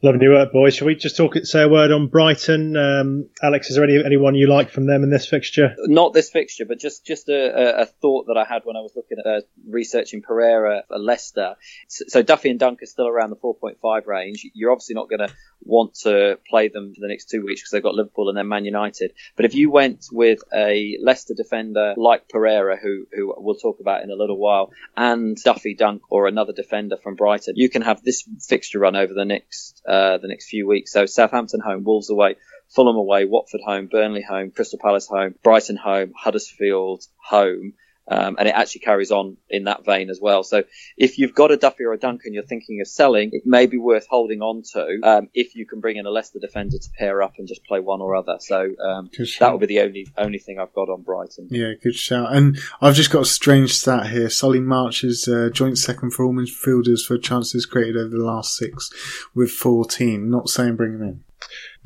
Lovely 0.02 0.28
work, 0.28 0.50
boys. 0.50 0.76
Shall 0.76 0.86
we 0.86 0.94
just 0.94 1.18
talk, 1.18 1.36
say 1.42 1.62
a 1.62 1.68
word 1.68 1.92
on 1.92 2.06
Brighton? 2.06 2.74
Um, 2.74 3.28
Alex, 3.42 3.68
is 3.68 3.76
there 3.76 3.84
any, 3.84 4.02
anyone 4.02 4.34
you 4.34 4.48
like 4.48 4.70
from 4.70 4.86
them 4.86 5.02
in 5.02 5.10
this 5.10 5.28
fixture? 5.28 5.76
Not 5.78 6.14
this 6.14 6.30
fixture, 6.30 6.64
but 6.64 6.78
just 6.78 7.04
just 7.04 7.28
a, 7.28 7.82
a 7.82 7.84
thought 7.84 8.28
that 8.28 8.38
I 8.38 8.44
had 8.44 8.62
when 8.64 8.76
I 8.76 8.80
was 8.80 8.92
looking 8.96 9.18
at 9.18 9.26
uh, 9.26 9.40
researching 9.68 10.22
Pereira 10.22 10.84
for 10.88 10.98
Leicester. 10.98 11.56
So 11.88 12.22
Duffy 12.22 12.48
and 12.48 12.58
Dunk 12.58 12.82
are 12.82 12.86
still 12.86 13.08
around 13.08 13.28
the 13.28 13.36
4.5 13.36 14.06
range. 14.06 14.46
You're 14.54 14.72
obviously 14.72 14.94
not 14.94 15.10
going 15.10 15.28
to 15.28 15.34
want 15.62 15.94
to 15.96 16.38
play 16.48 16.68
them 16.68 16.94
for 16.94 17.00
the 17.00 17.08
next 17.08 17.28
two 17.28 17.44
weeks 17.44 17.60
because 17.60 17.72
they've 17.72 17.82
got 17.82 17.94
Liverpool 17.94 18.30
and 18.30 18.38
then 18.38 18.48
Man 18.48 18.64
United. 18.64 19.12
But 19.36 19.44
if 19.44 19.54
you 19.54 19.70
went 19.70 20.06
with 20.10 20.42
a 20.54 20.96
Leicester 21.02 21.34
defender 21.34 21.92
like 21.98 22.26
Pereira, 22.26 22.78
who 22.80 23.06
who 23.12 23.34
we'll 23.36 23.56
talk 23.56 23.80
about 23.80 24.02
in 24.02 24.10
a 24.10 24.16
little 24.16 24.38
while, 24.38 24.72
and 24.96 25.36
Duffy 25.36 25.74
Dunk 25.74 26.02
or 26.08 26.26
another 26.26 26.54
defender 26.54 26.96
from 26.96 27.16
Brighton, 27.16 27.54
you 27.56 27.68
can 27.68 27.82
have 27.82 28.02
this 28.02 28.26
fixture 28.48 28.78
run 28.78 28.96
over 28.96 29.12
the 29.12 29.26
next 29.26 29.82
uh, 29.90 30.18
the 30.18 30.28
next 30.28 30.48
few 30.48 30.66
weeks. 30.68 30.92
So 30.92 31.06
Southampton 31.06 31.60
home, 31.60 31.82
Wolves 31.84 32.10
away, 32.10 32.36
Fulham 32.68 32.96
away, 32.96 33.24
Watford 33.24 33.60
home, 33.64 33.88
Burnley 33.90 34.22
home, 34.22 34.52
Crystal 34.52 34.78
Palace 34.78 35.08
home, 35.08 35.34
Brighton 35.42 35.76
home, 35.76 36.12
Huddersfield 36.16 37.04
home. 37.28 37.74
Um, 38.08 38.36
and 38.38 38.48
it 38.48 38.54
actually 38.56 38.80
carries 38.80 39.12
on 39.12 39.36
in 39.48 39.64
that 39.64 39.84
vein 39.84 40.10
as 40.10 40.18
well. 40.20 40.42
So 40.42 40.64
if 40.96 41.16
you've 41.16 41.34
got 41.34 41.52
a 41.52 41.56
Duffy 41.56 41.84
or 41.84 41.92
a 41.92 41.98
Duncan 41.98 42.34
you're 42.34 42.42
thinking 42.42 42.80
of 42.80 42.88
selling, 42.88 43.30
it 43.32 43.42
may 43.46 43.66
be 43.66 43.78
worth 43.78 44.06
holding 44.10 44.42
on 44.42 44.62
to 44.72 44.98
um, 45.04 45.28
if 45.32 45.54
you 45.54 45.64
can 45.64 45.78
bring 45.78 45.96
in 45.96 46.06
a 46.06 46.10
Leicester 46.10 46.40
defender 46.40 46.76
to 46.76 46.90
pair 46.98 47.22
up 47.22 47.34
and 47.38 47.46
just 47.46 47.64
play 47.64 47.78
one 47.78 48.00
or 48.00 48.16
other. 48.16 48.38
So 48.40 48.70
um, 48.84 49.10
that 49.38 49.52
will 49.52 49.58
be 49.58 49.66
the 49.66 49.80
only 49.80 50.08
only 50.18 50.38
thing 50.38 50.58
I've 50.58 50.72
got 50.72 50.88
on 50.88 51.02
Brighton. 51.02 51.48
Yeah, 51.50 51.74
good 51.80 51.94
shout. 51.94 52.34
And 52.34 52.58
I've 52.80 52.96
just 52.96 53.10
got 53.10 53.22
a 53.22 53.26
strange 53.26 53.74
stat 53.74 54.08
here. 54.08 54.28
Solly 54.28 54.60
March 54.60 55.04
is 55.04 55.28
uh, 55.28 55.50
joint 55.52 55.78
second 55.78 56.10
for 56.12 56.24
all 56.24 56.34
midfielders 56.34 57.06
for 57.06 57.16
chances 57.16 57.64
created 57.64 57.96
over 57.96 58.08
the 58.08 58.24
last 58.24 58.56
six 58.56 58.90
with 59.34 59.50
14. 59.50 60.28
Not 60.28 60.48
saying 60.48 60.74
bring 60.76 60.94
him 60.94 61.02
in. 61.02 61.24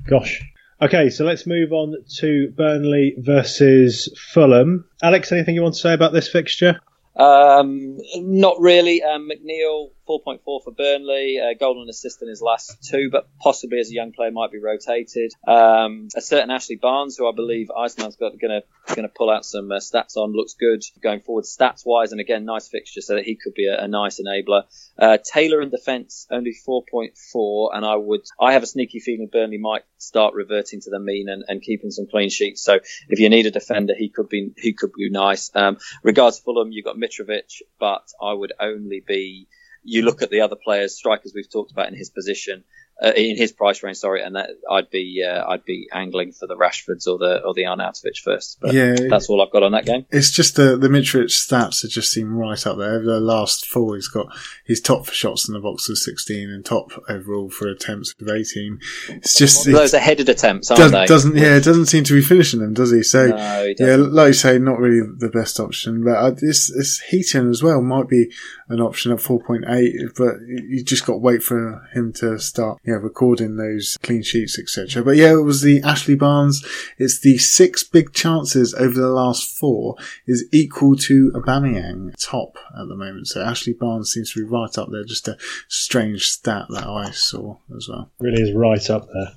Gosh, 0.06 0.42
Okay, 0.84 1.08
so 1.08 1.24
let's 1.24 1.46
move 1.46 1.72
on 1.72 1.94
to 2.16 2.52
Burnley 2.54 3.14
versus 3.16 4.14
Fulham. 4.18 4.84
Alex, 5.02 5.32
anything 5.32 5.54
you 5.54 5.62
want 5.62 5.76
to 5.76 5.80
say 5.80 5.94
about 5.94 6.12
this 6.12 6.28
fixture? 6.28 6.78
Um, 7.16 7.96
not 8.16 8.60
really. 8.60 9.02
Um, 9.02 9.30
McNeil 9.30 9.92
4.4 10.08 10.40
for 10.44 10.72
Burnley, 10.76 11.40
uh, 11.40 11.54
golden 11.58 11.88
assist 11.88 12.22
in 12.22 12.28
his 12.28 12.42
last 12.42 12.82
two, 12.84 13.08
but 13.10 13.28
possibly 13.40 13.78
as 13.78 13.90
a 13.90 13.94
young 13.94 14.12
player 14.12 14.30
might 14.30 14.52
be 14.52 14.58
rotated. 14.58 15.32
Um, 15.46 16.08
a 16.14 16.20
certain 16.20 16.50
Ashley 16.50 16.76
Barnes, 16.76 17.16
who 17.16 17.28
I 17.28 17.32
believe 17.34 17.70
Iceman's 17.70 18.16
got 18.16 18.38
going 18.38 18.60
to 18.60 18.94
going 18.94 19.08
to 19.08 19.14
pull 19.14 19.30
out 19.30 19.44
some 19.44 19.72
uh, 19.72 19.76
stats 19.76 20.16
on, 20.16 20.32
looks 20.32 20.54
good 20.54 20.82
going 21.02 21.20
forward 21.20 21.44
stats 21.44 21.86
wise, 21.86 22.12
and 22.12 22.20
again 22.20 22.44
nice 22.44 22.68
fixture, 22.68 23.00
so 23.00 23.14
that 23.14 23.24
he 23.24 23.36
could 23.36 23.54
be 23.54 23.66
a, 23.66 23.84
a 23.84 23.88
nice 23.88 24.20
enabler. 24.20 24.64
Uh, 24.98 25.18
Taylor 25.24 25.62
in 25.62 25.70
defence 25.70 26.26
only 26.30 26.54
4.4, 26.66 27.70
and 27.72 27.84
I 27.84 27.96
would 27.96 28.22
I 28.40 28.52
have 28.52 28.62
a 28.62 28.66
sneaky 28.66 29.00
feeling 29.00 29.28
Burnley 29.32 29.58
might 29.58 29.82
start 29.98 30.34
reverting 30.34 30.80
to 30.82 30.90
the 30.90 31.00
mean 31.00 31.28
and, 31.28 31.44
and 31.48 31.62
keeping 31.62 31.90
some 31.90 32.06
clean 32.06 32.28
sheets. 32.28 32.62
So 32.62 32.78
if 33.08 33.18
you 33.18 33.28
need 33.30 33.46
a 33.46 33.50
defender, 33.50 33.94
he 33.96 34.10
could 34.10 34.28
be 34.28 34.52
he 34.56 34.74
could 34.74 34.92
be 34.92 35.08
nice. 35.10 35.50
Um, 35.54 35.78
regards 36.02 36.38
Fulham, 36.38 36.72
you've 36.72 36.84
got 36.84 36.96
Mitrovic, 36.96 37.62
but 37.78 38.06
I 38.20 38.32
would 38.32 38.52
only 38.60 39.02
be 39.06 39.48
you 39.84 40.02
look 40.02 40.22
at 40.22 40.30
the 40.30 40.40
other 40.40 40.56
players, 40.56 40.96
strikers 40.96 41.32
we've 41.34 41.50
talked 41.50 41.70
about 41.72 41.88
in 41.88 41.94
his 41.94 42.10
position, 42.10 42.64
uh, 43.02 43.12
in 43.16 43.36
his 43.36 43.52
price 43.52 43.82
range. 43.82 43.96
Sorry, 43.98 44.22
and 44.22 44.36
that, 44.36 44.50
I'd 44.70 44.90
be 44.90 45.24
uh, 45.26 45.44
I'd 45.48 45.64
be 45.64 45.88
angling 45.92 46.32
for 46.32 46.46
the 46.46 46.56
Rashfords 46.56 47.06
or 47.06 47.18
the 47.18 47.42
or 47.44 47.54
the 47.54 47.62
Arnautovic 47.64 48.18
first. 48.22 48.58
But 48.60 48.72
Yeah. 48.74 48.94
that's 49.10 49.28
all 49.28 49.42
I've 49.42 49.50
got 49.50 49.62
on 49.62 49.72
that 49.72 49.84
game. 49.86 50.06
It's 50.10 50.30
just 50.30 50.56
the 50.56 50.76
the 50.76 50.88
Mitrovic 50.88 51.24
stats 51.26 51.82
that 51.82 51.88
just 51.88 52.12
seem 52.12 52.34
right 52.36 52.66
up 52.66 52.78
there. 52.78 52.94
Over 52.94 53.04
the 53.04 53.20
last 53.20 53.66
four, 53.66 53.96
he's 53.96 54.08
got 54.08 54.26
he's 54.64 54.80
top 54.80 55.06
for 55.06 55.12
shots 55.12 55.48
in 55.48 55.54
the 55.54 55.60
box 55.60 55.88
of 55.88 55.98
16 55.98 56.48
and 56.50 56.64
top 56.64 56.92
overall 57.08 57.50
for 57.50 57.68
attempts 57.68 58.14
of 58.20 58.28
18. 58.28 58.78
It's 59.08 59.36
just 59.36 59.64
Those 59.66 59.92
it 59.94 59.96
are 59.98 60.00
headed 60.00 60.28
attempts, 60.28 60.70
aren't 60.70 60.80
does, 60.80 60.92
they? 60.92 61.06
doesn't 61.06 61.36
yeah, 61.36 61.56
it 61.56 61.64
doesn't 61.64 61.86
seem 61.86 62.04
to 62.04 62.14
be 62.14 62.22
finishing 62.22 62.60
them, 62.60 62.74
does 62.74 62.92
he? 62.92 63.02
So 63.02 63.26
no, 63.28 63.64
he 63.66 63.74
yeah, 63.78 63.96
like 63.96 64.28
you 64.28 64.32
say, 64.34 64.58
not 64.58 64.78
really 64.78 65.06
the 65.18 65.28
best 65.30 65.58
option. 65.58 66.04
But 66.04 66.16
uh, 66.16 66.30
this 66.30 66.72
this 66.74 67.00
Heaton 67.08 67.50
as 67.50 67.62
well 67.62 67.82
might 67.82 68.08
be 68.08 68.30
an 68.68 68.80
option 68.80 69.12
at 69.12 69.18
4.8, 69.18 70.16
but 70.16 70.34
you 70.46 70.82
just 70.84 71.04
got 71.06 71.14
to 71.14 71.18
wait 71.18 71.42
for 71.42 71.86
him 71.92 72.12
to 72.14 72.38
start 72.38 72.78
yeah 72.86 72.94
recording 72.94 73.56
those 73.56 73.96
clean 74.02 74.22
sheets 74.22 74.58
etc. 74.58 75.02
But 75.02 75.16
yeah, 75.16 75.32
it 75.32 75.44
was 75.44 75.62
the 75.62 75.82
Ashley 75.82 76.14
Barnes. 76.14 76.64
It's 76.98 77.20
the 77.20 77.38
six 77.38 77.82
big 77.82 78.12
chances 78.12 78.74
over 78.74 78.94
the 78.94 79.08
last 79.08 79.56
four 79.58 79.96
is 80.26 80.46
equal 80.52 80.96
to 80.96 81.30
Aubameyang 81.34 82.14
top 82.18 82.56
at 82.78 82.88
the 82.88 82.96
moment. 82.96 83.28
So 83.28 83.42
Ashley 83.42 83.72
Barnes 83.72 84.12
seems 84.12 84.32
to 84.32 84.40
be 84.40 84.50
right 84.50 84.76
up 84.78 84.88
there. 84.90 85.04
Just 85.04 85.28
a 85.28 85.36
strange 85.68 86.28
stat 86.30 86.66
that 86.70 86.86
I 86.86 87.10
saw 87.10 87.56
as 87.76 87.88
well. 87.88 88.10
Really 88.20 88.42
is 88.42 88.54
right 88.54 88.90
up 88.90 89.08
there. 89.12 89.32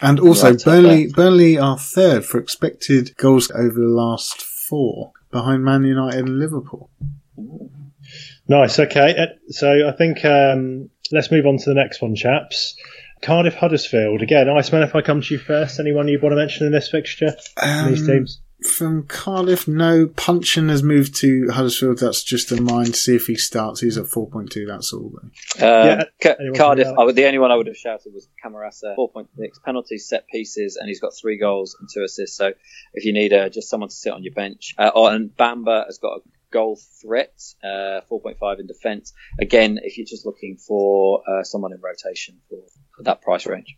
And 0.00 0.18
also, 0.20 0.50
Right 0.50 0.64
Burnley 0.64 1.12
Burnley 1.12 1.58
are 1.58 1.78
third 1.78 2.24
for 2.24 2.38
expected 2.38 3.16
goals 3.16 3.50
over 3.50 3.78
the 3.78 3.86
last 3.86 4.42
four, 4.42 5.12
behind 5.30 5.64
Man 5.64 5.84
United 5.84 6.20
and 6.20 6.38
Liverpool. 6.38 6.90
Nice. 8.48 8.78
Okay. 8.78 9.14
Uh, 9.16 9.26
So 9.50 9.88
I 9.88 9.92
think 9.92 10.24
um, 10.24 10.90
let's 11.12 11.30
move 11.30 11.46
on 11.46 11.58
to 11.58 11.64
the 11.70 11.74
next 11.74 12.00
one, 12.02 12.14
chaps. 12.14 12.76
Cardiff 13.22 13.54
Huddersfield. 13.54 14.22
Again, 14.22 14.48
Iceman, 14.48 14.82
if 14.82 14.94
I 14.94 15.02
come 15.02 15.20
to 15.22 15.34
you 15.34 15.38
first, 15.40 15.80
anyone 15.80 16.06
you 16.08 16.20
want 16.20 16.32
to 16.32 16.36
mention 16.36 16.66
in 16.66 16.72
this 16.72 16.88
fixture? 16.88 17.34
in 17.62 17.86
these 17.88 18.00
Um, 18.02 18.06
teams? 18.06 18.40
From 18.76 19.04
Cardiff, 19.06 19.68
no. 19.68 20.08
Puncheon 20.08 20.68
has 20.68 20.82
moved 20.82 21.14
to 21.16 21.48
Huddersfield. 21.48 21.98
That's 21.98 22.24
just 22.24 22.50
a 22.50 22.60
mind. 22.60 22.96
See 22.96 23.14
if 23.14 23.26
he 23.28 23.36
starts. 23.36 23.80
He's 23.80 23.96
at 23.96 24.06
4.2. 24.06 24.66
That's 24.66 24.92
all. 24.92 25.12
Though. 25.14 25.64
Uh, 25.64 25.84
Yeah, 25.84 26.04
Ca- 26.20 26.36
anyone 26.40 26.58
Cardiff. 26.58 26.88
I 26.98 27.04
would, 27.04 27.14
the 27.14 27.26
only 27.26 27.38
one 27.38 27.52
I 27.52 27.56
would 27.56 27.68
have 27.68 27.76
shouted 27.76 28.12
was 28.12 28.28
Camarasa, 28.44 28.96
4.6 28.96 29.28
penalties, 29.64 30.08
set 30.08 30.26
pieces, 30.28 30.76
and 30.76 30.88
he's 30.88 31.00
got 31.00 31.12
three 31.14 31.38
goals 31.38 31.76
and 31.78 31.88
two 31.92 32.02
assists. 32.02 32.36
So 32.36 32.52
if 32.94 33.04
you 33.04 33.12
need 33.12 33.32
uh, 33.32 33.48
just 33.48 33.68
someone 33.70 33.90
to 33.90 33.94
sit 33.94 34.12
on 34.12 34.24
your 34.24 34.34
bench, 34.34 34.74
uh, 34.76 34.90
oh, 34.92 35.06
and 35.06 35.30
Bamba 35.36 35.86
has 35.86 35.98
got 35.98 36.18
a 36.18 36.20
goal 36.50 36.78
threat, 37.00 37.32
uh, 37.62 38.00
4.5 38.10 38.60
in 38.60 38.66
defence. 38.66 39.12
Again, 39.38 39.78
if 39.82 39.96
you're 39.96 40.06
just 40.06 40.26
looking 40.26 40.56
for 40.56 41.22
uh, 41.28 41.42
someone 41.42 41.72
in 41.72 41.80
rotation 41.80 42.38
for, 42.48 42.58
for 42.96 43.02
that 43.04 43.22
price 43.22 43.46
range. 43.46 43.76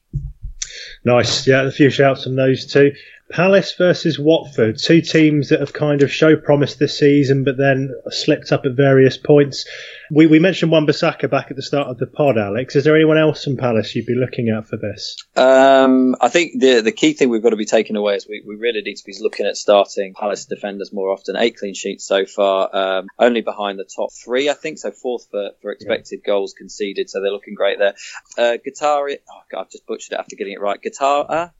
Nice. 1.04 1.46
Yeah, 1.46 1.66
a 1.66 1.70
few 1.70 1.90
shouts 1.90 2.24
from 2.24 2.36
those 2.36 2.66
two. 2.66 2.92
Palace 3.30 3.74
versus 3.78 4.18
Watford, 4.18 4.76
two 4.78 5.00
teams 5.00 5.50
that 5.50 5.60
have 5.60 5.72
kind 5.72 6.02
of 6.02 6.12
show 6.12 6.36
promise 6.36 6.74
this 6.74 6.98
season, 6.98 7.44
but 7.44 7.56
then 7.56 7.94
slipped 8.08 8.50
up 8.50 8.66
at 8.66 8.72
various 8.72 9.16
points. 9.16 9.66
We, 10.10 10.26
we 10.26 10.40
mentioned 10.40 10.72
Wan-Bissaka 10.72 11.30
back 11.30 11.50
at 11.50 11.56
the 11.56 11.62
start 11.62 11.86
of 11.86 11.98
the 11.98 12.08
pod, 12.08 12.36
Alex. 12.36 12.74
Is 12.74 12.82
there 12.82 12.96
anyone 12.96 13.18
else 13.18 13.46
in 13.46 13.56
Palace 13.56 13.94
you'd 13.94 14.06
be 14.06 14.16
looking 14.16 14.48
at 14.48 14.66
for 14.66 14.76
this? 14.76 15.16
Um, 15.36 16.16
I 16.20 16.28
think 16.28 16.60
the 16.60 16.80
the 16.80 16.90
key 16.90 17.12
thing 17.12 17.28
we've 17.28 17.42
got 17.42 17.50
to 17.50 17.56
be 17.56 17.66
taking 17.66 17.94
away 17.94 18.16
is 18.16 18.26
we, 18.28 18.42
we 18.44 18.56
really 18.56 18.82
need 18.82 18.96
to 18.96 19.04
be 19.04 19.14
looking 19.20 19.46
at 19.46 19.56
starting 19.56 20.14
Palace 20.14 20.46
defenders 20.46 20.92
more 20.92 21.10
often. 21.10 21.36
Eight 21.36 21.56
clean 21.56 21.74
sheets 21.74 22.04
so 22.04 22.26
far, 22.26 22.74
um, 22.74 23.06
only 23.18 23.40
behind 23.42 23.78
the 23.78 23.84
top 23.84 24.10
three, 24.12 24.50
I 24.50 24.54
think. 24.54 24.78
So 24.78 24.90
fourth 24.90 25.28
for, 25.30 25.50
for 25.62 25.70
expected 25.70 26.22
goals 26.26 26.54
conceded. 26.58 27.08
So 27.08 27.20
they're 27.20 27.30
looking 27.30 27.54
great 27.54 27.78
there. 27.78 27.94
Uh, 28.36 28.56
Guittari, 28.56 29.18
oh 29.30 29.40
god, 29.52 29.60
I've 29.60 29.70
just 29.70 29.86
butchered 29.86 30.14
it 30.14 30.18
after 30.18 30.34
getting 30.34 30.54
it 30.54 30.60
right. 30.60 30.82
Guitar, 30.82 31.52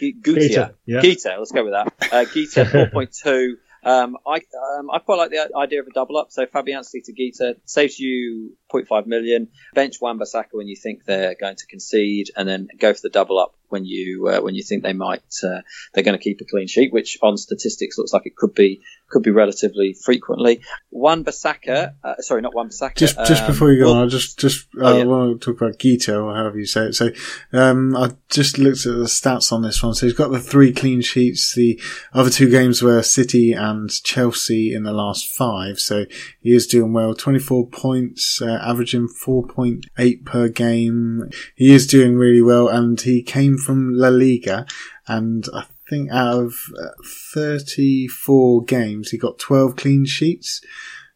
Gutia, 0.00 0.40
Gita, 0.40 0.74
yeah. 0.86 1.00
Gita, 1.00 1.36
let's 1.38 1.52
go 1.52 1.64
with 1.64 1.72
that. 1.72 2.12
Uh, 2.12 2.24
Gita, 2.24 2.64
4.2. 2.92 3.52
Um, 3.82 4.18
I 4.26 4.36
um, 4.78 4.90
I 4.90 4.98
quite 4.98 5.16
like 5.16 5.30
the 5.30 5.48
idea 5.56 5.80
of 5.80 5.86
a 5.86 5.90
double 5.90 6.18
up. 6.18 6.30
So 6.30 6.44
Fabianski 6.46 7.04
to 7.04 7.12
Gita 7.12 7.56
saves 7.64 7.98
you 7.98 8.56
0.5 8.72 9.06
million. 9.06 9.48
Bench 9.74 9.96
Wan-Bissaka 10.00 10.52
when 10.52 10.68
you 10.68 10.76
think 10.76 11.04
they're 11.04 11.34
going 11.34 11.56
to 11.56 11.66
concede, 11.66 12.30
and 12.36 12.48
then 12.48 12.68
go 12.78 12.92
for 12.94 13.00
the 13.02 13.10
double 13.10 13.38
up 13.38 13.54
when 13.68 13.84
you 13.84 14.28
uh, 14.28 14.40
when 14.40 14.54
you 14.54 14.62
think 14.62 14.82
they 14.82 14.92
might 14.92 15.22
uh, 15.44 15.60
they're 15.94 16.04
going 16.04 16.18
to 16.18 16.22
keep 16.22 16.40
a 16.40 16.44
clean 16.44 16.66
sheet, 16.66 16.92
which 16.92 17.18
on 17.22 17.36
statistics 17.36 17.96
looks 17.98 18.12
like 18.12 18.26
it 18.26 18.36
could 18.36 18.54
be 18.54 18.82
could 19.08 19.22
be 19.22 19.30
relatively 19.30 19.92
frequently. 19.92 20.60
Wan-Bissaka, 20.90 21.94
uh, 22.02 22.14
sorry, 22.18 22.42
not 22.42 22.54
Wan-Bissaka. 22.54 22.96
Just 22.96 23.16
just 23.26 23.42
um, 23.42 23.46
before 23.48 23.72
you 23.72 23.82
go 23.82 23.90
well, 23.92 24.00
on, 24.00 24.06
I 24.06 24.08
just 24.08 24.38
just 24.38 24.66
uh, 24.76 24.90
Oh, 24.90 24.96
yeah. 24.96 25.04
want 25.04 25.40
to 25.40 25.52
talk 25.52 25.60
about 25.60 25.78
Gita 25.78 26.16
or 26.18 26.34
however 26.34 26.58
you 26.58 26.66
say 26.66 26.86
it. 26.86 26.94
So 26.94 27.10
um, 27.52 27.96
I 27.96 28.10
just 28.28 28.58
looked 28.58 28.86
at 28.86 28.94
the 28.96 29.04
stats 29.04 29.52
on 29.52 29.62
this 29.62 29.82
one. 29.82 29.94
So 29.94 30.06
he's 30.06 30.16
got 30.16 30.30
the 30.30 30.40
three 30.40 30.72
clean 30.72 31.00
sheets. 31.00 31.54
The 31.54 31.80
other 32.12 32.30
two 32.30 32.50
games 32.50 32.82
were 32.82 33.02
City 33.02 33.52
and 33.52 33.90
Chelsea 34.02 34.74
in 34.74 34.82
the 34.82 34.92
last 34.92 35.32
five. 35.34 35.78
So 35.78 36.06
he 36.40 36.54
is 36.54 36.66
doing 36.66 36.92
well. 36.92 37.14
Twenty 37.14 37.38
four 37.38 37.68
points, 37.68 38.40
uh, 38.42 38.58
averaging 38.60 39.08
four 39.08 39.46
point 39.46 39.86
eight 39.98 40.24
per 40.24 40.48
game. 40.48 41.30
He 41.54 41.72
is 41.72 41.86
doing 41.86 42.16
really 42.16 42.42
well, 42.42 42.68
and 42.68 43.00
he 43.00 43.22
came 43.22 43.58
from 43.58 43.94
La 43.94 44.08
Liga, 44.08 44.66
and 45.06 45.46
I 45.54 45.66
think 45.88 46.10
out 46.10 46.38
of 46.38 46.54
uh, 46.80 46.90
34 47.34 48.64
games, 48.64 49.10
he 49.10 49.18
got 49.18 49.38
12 49.38 49.76
clean 49.76 50.04
sheets. 50.06 50.62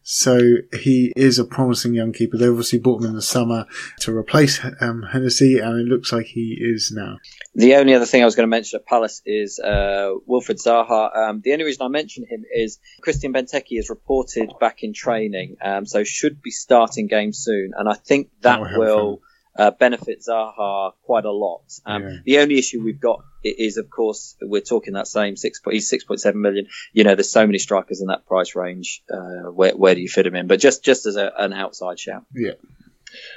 So 0.03 0.39
he 0.79 1.15
is 1.17 1.39
a 1.39 1.47
promising 1.47 1.95
young 1.95 2.13
keeper. 2.13 2.37
They 2.37 2.49
obviously 2.49 2.79
bought 2.79 3.01
him 3.01 3.09
in 3.09 3.15
the 3.15 3.23
summer 3.23 3.65
to 4.01 4.15
replace 4.15 4.61
um, 4.81 5.03
Hennessy, 5.13 5.59
and 5.59 5.81
it 5.81 5.87
looks 5.87 6.13
like 6.13 6.27
he 6.27 6.59
is 6.61 6.93
now. 6.95 7.19
The 7.55 7.77
only 7.77 7.95
other 7.95 8.07
thing 8.07 8.23
I 8.23 8.25
was 8.25 8.35
going 8.35 8.49
to 8.49 8.51
mention 8.51 8.81
at 8.81 8.87
Palace 8.87 9.23
is 9.25 9.61
uh, 9.61 10.15
Wilfried 10.29 10.61
Zaha. 10.65 11.17
Um, 11.17 11.41
the 11.45 11.53
only 11.53 11.65
reason 11.65 11.83
I 11.87 11.89
mention 11.89 12.27
him 12.29 12.45
is 12.53 12.79
Christian 13.01 13.33
Benteke 13.33 13.79
is 13.79 13.91
reported 13.91 14.51
back 14.59 14.83
in 14.83 14.93
training, 14.93 15.57
um, 15.63 15.87
so 15.87 16.03
should 16.03 16.43
be 16.43 16.51
starting 16.51 17.07
game 17.07 17.33
soon, 17.33 17.73
and 17.77 17.89
I 17.89 17.95
think 17.95 18.31
that 18.41 18.61
That 18.61 18.79
will 18.79 19.21
uh, 19.57 19.71
benefit 19.71 20.25
Zaha 20.29 20.93
quite 21.05 21.25
a 21.25 21.31
lot. 21.31 21.63
Um, 21.87 22.03
Yeah. 22.03 22.17
The 22.25 22.39
only 22.39 22.59
issue 22.59 22.83
we've 22.83 23.01
got 23.01 23.25
is, 23.45 23.77
of 23.77 23.89
course, 23.89 24.37
we're 24.43 24.61
talking 24.61 24.95
that 24.95 25.07
same 25.07 25.37
six. 25.37 25.61
He's 25.71 25.89
six 25.89 26.03
point 26.03 26.21
seven 26.21 26.41
million. 26.41 26.67
You 26.93 27.05
know, 27.05 27.15
there's 27.15 27.31
so 27.31 27.47
many 27.47 27.59
strikers 27.59 28.01
in 28.01 28.09
that 28.09 28.27
price 28.27 28.57
range. 28.57 29.03
Uh, 29.09 29.51
where 29.53 29.77
where 29.77 29.95
do 29.95 30.01
you 30.01 30.09
fit 30.09 30.27
him 30.27 30.35
in? 30.35 30.49
But 30.49 30.59
just 30.59 30.83
just 30.83 31.07
as 31.07 31.15
a, 31.15 31.31
an 31.39 31.53
outside 31.53 32.01
shout. 32.01 32.25
Yeah. 32.35 32.55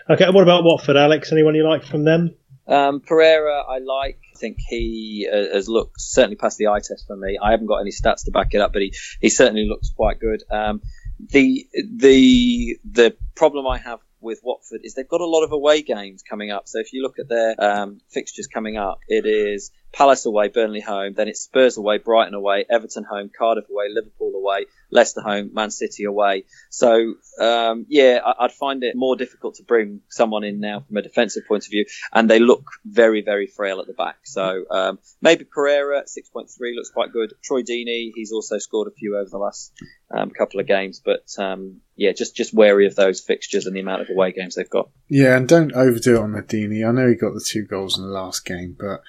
Okay, 0.09 0.25
what 0.31 0.41
about 0.41 0.63
Watford, 0.63 0.97
Alex? 0.97 1.31
Anyone 1.31 1.53
you 1.53 1.67
like 1.67 1.83
from 1.83 2.03
them? 2.03 2.33
Um, 2.67 2.99
Pereira, 2.99 3.63
I 3.67 3.79
like. 3.79 4.19
I 4.35 4.39
think 4.39 4.57
he 4.67 5.27
uh, 5.31 5.53
has 5.53 5.69
looked 5.69 5.99
certainly 5.99 6.35
passed 6.35 6.57
the 6.57 6.67
eye 6.67 6.79
test 6.79 7.05
for 7.07 7.15
me. 7.15 7.37
I 7.41 7.51
haven't 7.51 7.67
got 7.67 7.77
any 7.77 7.91
stats 7.91 8.25
to 8.25 8.31
back 8.31 8.53
it 8.53 8.61
up, 8.61 8.73
but 8.73 8.81
he, 8.81 8.93
he 9.21 9.29
certainly 9.29 9.67
looks 9.67 9.91
quite 9.95 10.19
good. 10.19 10.43
Um, 10.51 10.81
the 11.19 11.67
the 11.73 12.77
the 12.89 13.15
problem 13.35 13.67
I 13.67 13.77
have 13.77 13.99
with 14.19 14.41
Watford 14.43 14.81
is 14.83 14.93
they've 14.93 15.07
got 15.07 15.21
a 15.21 15.25
lot 15.25 15.43
of 15.43 15.51
away 15.51 15.81
games 15.81 16.23
coming 16.27 16.51
up. 16.51 16.67
So 16.67 16.79
if 16.79 16.93
you 16.93 17.01
look 17.01 17.19
at 17.19 17.29
their 17.29 17.55
um, 17.59 18.01
fixtures 18.09 18.47
coming 18.47 18.77
up, 18.77 18.99
it 19.07 19.25
is 19.25 19.71
Palace 19.97 20.27
away, 20.27 20.49
Burnley 20.49 20.79
home, 20.79 21.13
then 21.15 21.27
it's 21.27 21.41
Spurs 21.41 21.75
away, 21.75 21.97
Brighton 21.97 22.35
away, 22.35 22.65
Everton 22.69 23.03
home, 23.03 23.31
Cardiff 23.35 23.67
away, 23.67 23.85
Liverpool 23.89 24.33
away, 24.35 24.67
Leicester 24.91 25.21
home, 25.21 25.49
Man 25.53 25.71
City 25.71 26.03
away. 26.03 26.43
So 26.69 27.15
um, 27.41 27.87
yeah, 27.89 28.19
I, 28.23 28.45
I'd 28.45 28.51
find 28.51 28.83
it 28.83 28.95
more 28.95 29.15
difficult 29.15 29.55
to 29.55 29.63
bring 29.63 30.01
someone 30.07 30.43
in 30.43 30.59
now 30.59 30.81
from 30.81 30.97
a 30.97 31.01
defensive 31.01 31.47
point 31.47 31.65
of 31.65 31.71
view, 31.71 31.85
and 32.13 32.29
they 32.29 32.37
look 32.37 32.69
very 32.85 33.21
very 33.21 33.47
frail 33.47 33.79
at 33.79 33.87
the 33.87 33.93
back. 33.93 34.17
So 34.23 34.65
um, 34.69 34.99
maybe 35.19 35.45
Pereira 35.45 36.03
six 36.05 36.29
point 36.29 36.51
three 36.55 36.75
looks 36.75 36.91
quite 36.91 37.11
good. 37.11 37.33
Troy 37.43 37.63
Deeney, 37.63 38.11
he's 38.13 38.31
also 38.31 38.59
scored 38.59 38.87
a 38.87 38.91
few 38.91 39.17
over 39.17 39.31
the 39.31 39.39
last 39.39 39.73
um, 40.11 40.29
couple 40.29 40.59
of 40.59 40.67
games, 40.67 41.01
but 41.03 41.25
um, 41.39 41.81
yeah, 41.95 42.11
just 42.11 42.35
just 42.35 42.53
wary 42.53 42.85
of 42.85 42.95
those 42.95 43.19
fixtures 43.19 43.65
and 43.65 43.75
the 43.75 43.79
amount 43.79 44.03
of 44.03 44.11
away 44.11 44.31
games 44.31 44.53
they've 44.53 44.69
got. 44.69 44.89
Yeah, 45.09 45.35
and 45.35 45.47
don't 45.47 45.73
overdo 45.73 46.17
it 46.17 46.21
on 46.21 46.33
Nadini. 46.33 46.87
I 46.87 46.91
know 46.91 47.09
he 47.09 47.15
got 47.15 47.33
the 47.33 47.43
two 47.43 47.63
goals 47.65 47.97
in 47.97 48.05
the 48.05 48.11
last 48.11 48.45
game, 48.45 48.75
but 48.79 49.01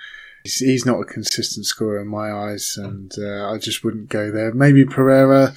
he's, 0.48 0.58
he's 0.58 0.86
not 0.86 1.00
a 1.00 1.04
consistent 1.04 1.66
scorer 1.66 2.00
in 2.00 2.08
my 2.08 2.32
eyes, 2.32 2.76
and 2.76 3.12
uh, 3.18 3.52
I 3.52 3.58
just 3.58 3.84
wouldn't 3.84 4.08
go 4.08 4.30
there. 4.30 4.52
Maybe 4.52 4.84
Pereira. 4.84 5.54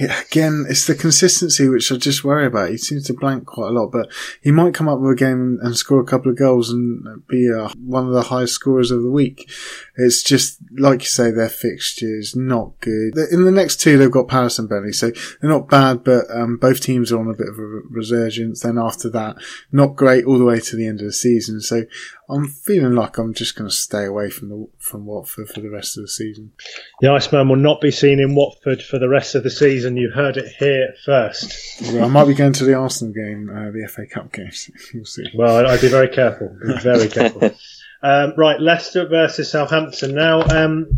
again, 0.00 0.64
it's 0.68 0.86
the 0.86 0.94
consistency 0.94 1.68
which 1.68 1.92
I 1.92 1.96
just 1.96 2.24
worry 2.24 2.46
about. 2.46 2.70
He 2.70 2.78
seems 2.78 3.04
to 3.06 3.12
blank 3.12 3.46
quite 3.46 3.68
a 3.68 3.72
lot, 3.72 3.88
but 3.88 4.10
he 4.40 4.50
might 4.50 4.72
come 4.72 4.88
up 4.88 5.00
with 5.00 5.12
a 5.12 5.16
game 5.16 5.58
and 5.62 5.76
score 5.76 6.00
a 6.00 6.06
couple 6.06 6.30
of 6.30 6.38
goals 6.38 6.70
and 6.70 7.26
be 7.26 7.52
uh, 7.52 7.68
one 7.76 8.06
of 8.06 8.12
the 8.12 8.22
highest 8.22 8.54
scorers 8.54 8.90
of 8.90 9.02
the 9.02 9.10
week. 9.10 9.50
It's 9.96 10.22
just, 10.22 10.58
like 10.78 11.00
you 11.00 11.08
say, 11.08 11.30
their 11.30 11.48
fixtures 11.48 12.34
not 12.34 12.80
good. 12.80 13.18
In 13.30 13.44
the 13.44 13.50
next 13.50 13.80
two, 13.80 13.98
they've 13.98 14.10
got 14.10 14.28
Palace 14.28 14.58
and 14.58 14.68
Burnley, 14.68 14.92
so 14.92 15.10
they're 15.10 15.50
not 15.50 15.68
bad, 15.68 16.04
but 16.04 16.24
um, 16.30 16.56
both 16.56 16.80
teams 16.80 17.12
are 17.12 17.20
on 17.20 17.28
a 17.28 17.36
bit 17.36 17.48
of 17.48 17.58
a 17.58 17.80
resurgence. 17.90 18.62
Then 18.62 18.78
after 18.78 19.10
that, 19.10 19.36
not 19.72 19.96
great 19.96 20.24
all 20.24 20.38
the 20.38 20.44
way 20.44 20.60
to 20.60 20.76
the 20.76 20.86
end 20.86 21.00
of 21.00 21.06
the 21.06 21.12
season. 21.12 21.60
So 21.60 21.84
I'm 22.30 22.46
feeling 22.48 22.94
like 22.94 23.18
I'm 23.18 23.34
just 23.34 23.56
going 23.56 23.68
to 23.68 23.74
stay 23.74 24.04
away 24.04 24.30
from 24.30 24.48
the 24.48 24.68
from 24.78 25.06
Watford 25.06 25.48
for 25.48 25.60
the 25.60 25.70
rest 25.70 25.96
of 25.96 26.04
the 26.04 26.08
season. 26.08 26.52
The 27.00 27.08
Iceman 27.08 27.48
will 27.48 27.56
not 27.56 27.80
be 27.80 27.90
seen 27.90 28.20
in 28.20 28.34
Watford 28.34 28.82
for 28.82 28.98
the 28.98 29.08
rest 29.08 29.34
of 29.34 29.42
the 29.42 29.50
season. 29.50 29.96
You 29.96 30.10
heard 30.10 30.36
it 30.36 30.52
here 30.58 30.94
first. 31.04 31.82
Well, 31.82 32.04
I 32.04 32.08
might 32.08 32.26
be 32.26 32.34
going 32.34 32.52
to 32.54 32.64
the 32.64 32.74
Arsenal 32.74 33.12
game, 33.12 33.50
uh, 33.50 33.70
the 33.70 33.88
FA 33.88 34.06
Cup 34.06 34.32
game. 34.32 34.50
we'll 34.94 35.04
see. 35.04 35.26
Well, 35.34 35.66
I'd 35.66 35.80
be 35.80 35.88
very 35.88 36.08
careful. 36.08 36.56
Be 36.64 36.78
very 36.78 37.08
careful. 37.08 37.50
um, 38.02 38.34
right, 38.36 38.60
Leicester 38.60 39.08
versus 39.08 39.50
Southampton 39.50 40.14
now. 40.14 40.42
Um, 40.42 40.96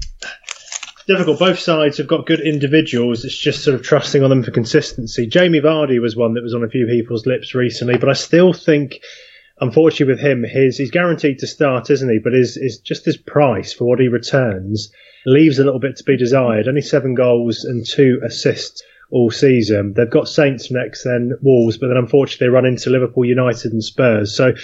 difficult. 1.06 1.38
Both 1.38 1.58
sides 1.58 1.98
have 1.98 2.08
got 2.08 2.26
good 2.26 2.40
individuals. 2.40 3.24
It's 3.24 3.36
just 3.36 3.64
sort 3.64 3.74
of 3.74 3.82
trusting 3.82 4.22
on 4.22 4.30
them 4.30 4.42
for 4.42 4.50
consistency. 4.50 5.26
Jamie 5.26 5.60
Vardy 5.60 6.00
was 6.00 6.16
one 6.16 6.34
that 6.34 6.42
was 6.42 6.54
on 6.54 6.64
a 6.64 6.68
few 6.68 6.86
people's 6.86 7.26
lips 7.26 7.54
recently, 7.54 7.96
but 7.96 8.08
I 8.08 8.14
still 8.14 8.52
think 8.52 9.00
unfortunately 9.62 10.12
with 10.12 10.20
him, 10.20 10.44
his 10.44 10.76
he's 10.76 10.90
guaranteed 10.90 11.38
to 11.38 11.46
start, 11.46 11.88
isn't 11.88 12.10
he? 12.10 12.18
But 12.18 12.34
is 12.34 12.56
is 12.56 12.78
just 12.78 13.04
his 13.04 13.16
price 13.16 13.72
for 13.72 13.84
what 13.84 14.00
he 14.00 14.08
returns 14.08 14.92
leaves 15.24 15.58
a 15.58 15.64
little 15.64 15.80
bit 15.80 15.96
to 15.96 16.04
be 16.04 16.16
desired. 16.16 16.68
Only 16.68 16.82
seven 16.82 17.14
goals 17.14 17.64
and 17.64 17.86
two 17.86 18.20
assists 18.24 18.82
all 19.10 19.30
season. 19.30 19.92
They've 19.94 20.10
got 20.10 20.26
Saints 20.26 20.70
next, 20.70 21.04
then 21.04 21.32
Wolves, 21.42 21.76
but 21.76 21.88
then 21.88 21.98
unfortunately 21.98 22.46
they 22.46 22.50
run 22.50 22.66
into 22.66 22.90
Liverpool, 22.90 23.24
United, 23.24 23.72
and 23.72 23.84
Spurs. 23.84 24.34
So 24.34 24.54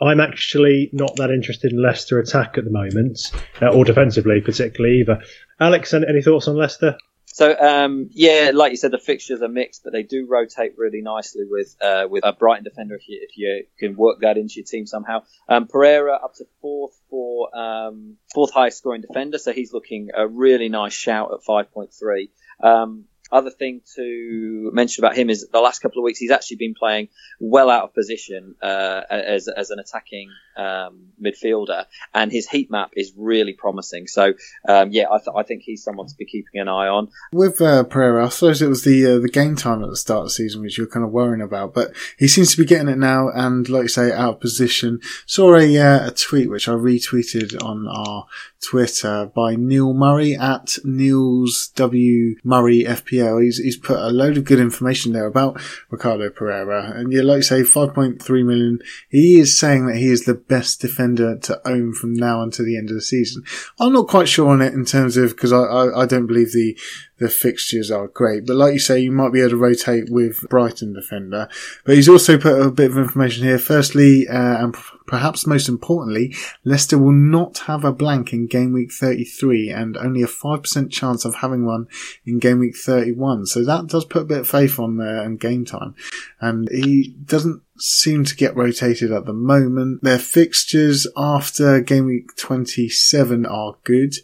I'm 0.00 0.20
actually 0.20 0.90
not 0.92 1.16
that 1.16 1.30
interested 1.30 1.72
in 1.72 1.82
Leicester 1.82 2.18
attack 2.18 2.58
at 2.58 2.64
the 2.64 2.70
moment, 2.70 3.32
uh, 3.62 3.68
or 3.68 3.84
defensively 3.84 4.40
particularly 4.40 5.00
either. 5.00 5.20
Alex, 5.58 5.94
any 5.94 6.22
thoughts 6.22 6.48
on 6.48 6.56
Leicester? 6.56 6.96
So 7.34 7.52
um, 7.58 8.10
yeah, 8.12 8.52
like 8.54 8.70
you 8.70 8.76
said, 8.76 8.92
the 8.92 8.98
fixtures 8.98 9.42
are 9.42 9.48
mixed, 9.48 9.82
but 9.82 9.92
they 9.92 10.04
do 10.04 10.24
rotate 10.30 10.78
really 10.78 11.00
nicely 11.02 11.42
with 11.44 11.74
uh, 11.82 12.06
with 12.08 12.24
a 12.24 12.32
Brighton 12.32 12.62
defender 12.62 12.94
if 12.94 13.08
you 13.08 13.18
if 13.28 13.36
you 13.36 13.64
can 13.76 13.96
work 13.96 14.20
that 14.20 14.36
into 14.36 14.54
your 14.58 14.64
team 14.64 14.86
somehow. 14.86 15.24
Um, 15.48 15.66
Pereira 15.66 16.14
up 16.14 16.34
to 16.36 16.44
fourth 16.60 16.96
for 17.10 17.48
um, 17.58 18.18
fourth 18.32 18.52
highest 18.52 18.78
scoring 18.78 19.00
defender, 19.00 19.38
so 19.38 19.52
he's 19.52 19.72
looking 19.72 20.10
a 20.14 20.28
really 20.28 20.68
nice 20.68 20.92
shout 20.92 21.32
at 21.32 21.40
5.3. 21.44 22.28
Um, 22.62 23.06
other 23.34 23.50
thing 23.50 23.80
to 23.96 24.70
mention 24.72 25.04
about 25.04 25.16
him 25.16 25.28
is 25.28 25.48
the 25.52 25.60
last 25.60 25.80
couple 25.80 25.98
of 25.98 26.04
weeks 26.04 26.20
he's 26.20 26.30
actually 26.30 26.56
been 26.56 26.74
playing 26.74 27.08
well 27.40 27.68
out 27.68 27.84
of 27.84 27.94
position 27.94 28.54
uh, 28.62 29.02
as, 29.10 29.48
as 29.48 29.70
an 29.70 29.80
attacking 29.80 30.30
um, 30.56 31.08
midfielder, 31.20 31.86
and 32.14 32.30
his 32.30 32.48
heat 32.48 32.70
map 32.70 32.92
is 32.96 33.12
really 33.16 33.52
promising. 33.52 34.06
So 34.06 34.34
um, 34.68 34.92
yeah, 34.92 35.06
I, 35.10 35.18
th- 35.18 35.34
I, 35.36 35.42
think 35.42 35.62
he's 35.62 35.82
someone 35.82 36.06
to 36.06 36.14
be 36.16 36.24
keeping 36.24 36.60
an 36.60 36.68
eye 36.68 36.86
on. 36.86 37.08
With 37.32 37.60
uh, 37.60 37.82
Pereira, 37.84 38.26
I 38.26 38.28
suppose 38.28 38.62
it 38.62 38.68
was 38.68 38.84
the 38.84 39.04
uh, 39.04 39.18
the 39.18 39.28
game 39.28 39.56
time 39.56 39.82
at 39.82 39.90
the 39.90 39.96
start 39.96 40.20
of 40.20 40.26
the 40.26 40.30
season 40.30 40.62
which 40.62 40.78
you're 40.78 40.86
kind 40.86 41.04
of 41.04 41.10
worrying 41.10 41.42
about, 41.42 41.74
but 41.74 41.92
he 42.18 42.28
seems 42.28 42.52
to 42.52 42.58
be 42.58 42.64
getting 42.64 42.88
it 42.88 42.98
now, 42.98 43.30
and 43.30 43.68
like 43.68 43.82
you 43.82 43.88
say, 43.88 44.12
out 44.12 44.34
of 44.34 44.40
position. 44.40 45.00
Saw 45.26 45.56
a, 45.56 45.76
uh, 45.76 46.08
a 46.08 46.10
tweet 46.12 46.50
which 46.50 46.68
I 46.68 46.72
retweeted 46.72 47.60
on 47.64 47.88
our 47.88 48.26
Twitter 48.64 49.30
by 49.34 49.56
Neil 49.56 49.92
Murray 49.92 50.34
at 50.34 50.78
Niels 50.84 51.70
W 51.74 52.36
Murray 52.44 52.84
FPL. 52.84 53.23
He's 53.38 53.58
he's 53.58 53.76
put 53.76 53.98
a 53.98 54.08
load 54.08 54.36
of 54.36 54.44
good 54.44 54.60
information 54.60 55.12
there 55.12 55.26
about 55.26 55.60
Ricardo 55.90 56.30
Pereira, 56.30 56.92
and 56.94 57.12
yeah, 57.12 57.22
like 57.22 57.38
you 57.38 57.42
say, 57.42 57.62
5.3 57.62 58.44
million. 58.44 58.78
He 59.08 59.38
is 59.38 59.58
saying 59.58 59.86
that 59.86 59.96
he 59.96 60.08
is 60.08 60.24
the 60.24 60.34
best 60.34 60.80
defender 60.80 61.38
to 61.38 61.60
own 61.68 61.94
from 61.94 62.14
now 62.14 62.42
until 62.42 62.64
the 62.64 62.76
end 62.76 62.90
of 62.90 62.96
the 62.96 63.02
season. 63.02 63.42
I'm 63.78 63.92
not 63.92 64.08
quite 64.08 64.28
sure 64.28 64.50
on 64.50 64.62
it 64.62 64.74
in 64.74 64.84
terms 64.84 65.16
of 65.16 65.30
because 65.30 65.52
I, 65.52 65.62
I, 65.62 66.02
I 66.02 66.06
don't 66.06 66.26
believe 66.26 66.52
the 66.52 66.78
the 67.18 67.28
fixtures 67.28 67.90
are 67.90 68.08
great. 68.08 68.46
But 68.46 68.56
like 68.56 68.72
you 68.74 68.78
say, 68.78 68.98
you 68.98 69.12
might 69.12 69.32
be 69.32 69.40
able 69.40 69.50
to 69.50 69.56
rotate 69.56 70.10
with 70.10 70.40
Brighton 70.48 70.94
defender. 70.94 71.48
But 71.84 71.94
he's 71.94 72.08
also 72.08 72.38
put 72.38 72.60
a 72.60 72.70
bit 72.70 72.90
of 72.90 72.98
information 72.98 73.44
here. 73.44 73.58
Firstly, 73.58 74.26
uh, 74.28 74.64
and 74.64 74.76
perhaps 75.06 75.46
most 75.46 75.68
importantly, 75.68 76.34
Leicester 76.64 76.98
will 76.98 77.12
not 77.12 77.58
have 77.58 77.84
a 77.84 77.92
blank 77.92 78.32
in 78.32 78.46
game 78.46 78.72
week 78.72 78.92
33 78.92 79.70
and 79.70 79.96
only 79.96 80.22
a 80.22 80.26
5% 80.26 80.90
chance 80.90 81.24
of 81.24 81.36
having 81.36 81.64
one 81.64 81.86
in 82.24 82.40
game 82.40 82.58
week 82.58 82.76
31. 82.76 83.46
So 83.46 83.64
that 83.64 83.86
does 83.86 84.04
put 84.04 84.22
a 84.22 84.26
bit 84.26 84.38
of 84.38 84.48
faith 84.48 84.78
on 84.78 84.96
there 84.96 85.22
and 85.22 85.38
game 85.38 85.64
time. 85.64 85.94
And 86.40 86.68
he 86.70 87.14
doesn't 87.24 87.62
seem 87.78 88.24
to 88.24 88.36
get 88.36 88.56
rotated 88.56 89.12
at 89.12 89.24
the 89.24 89.32
moment. 89.32 90.02
Their 90.02 90.18
fixtures 90.18 91.06
after 91.16 91.80
game 91.80 92.06
week 92.06 92.36
27 92.36 93.46
are 93.46 93.76
good. 93.84 94.14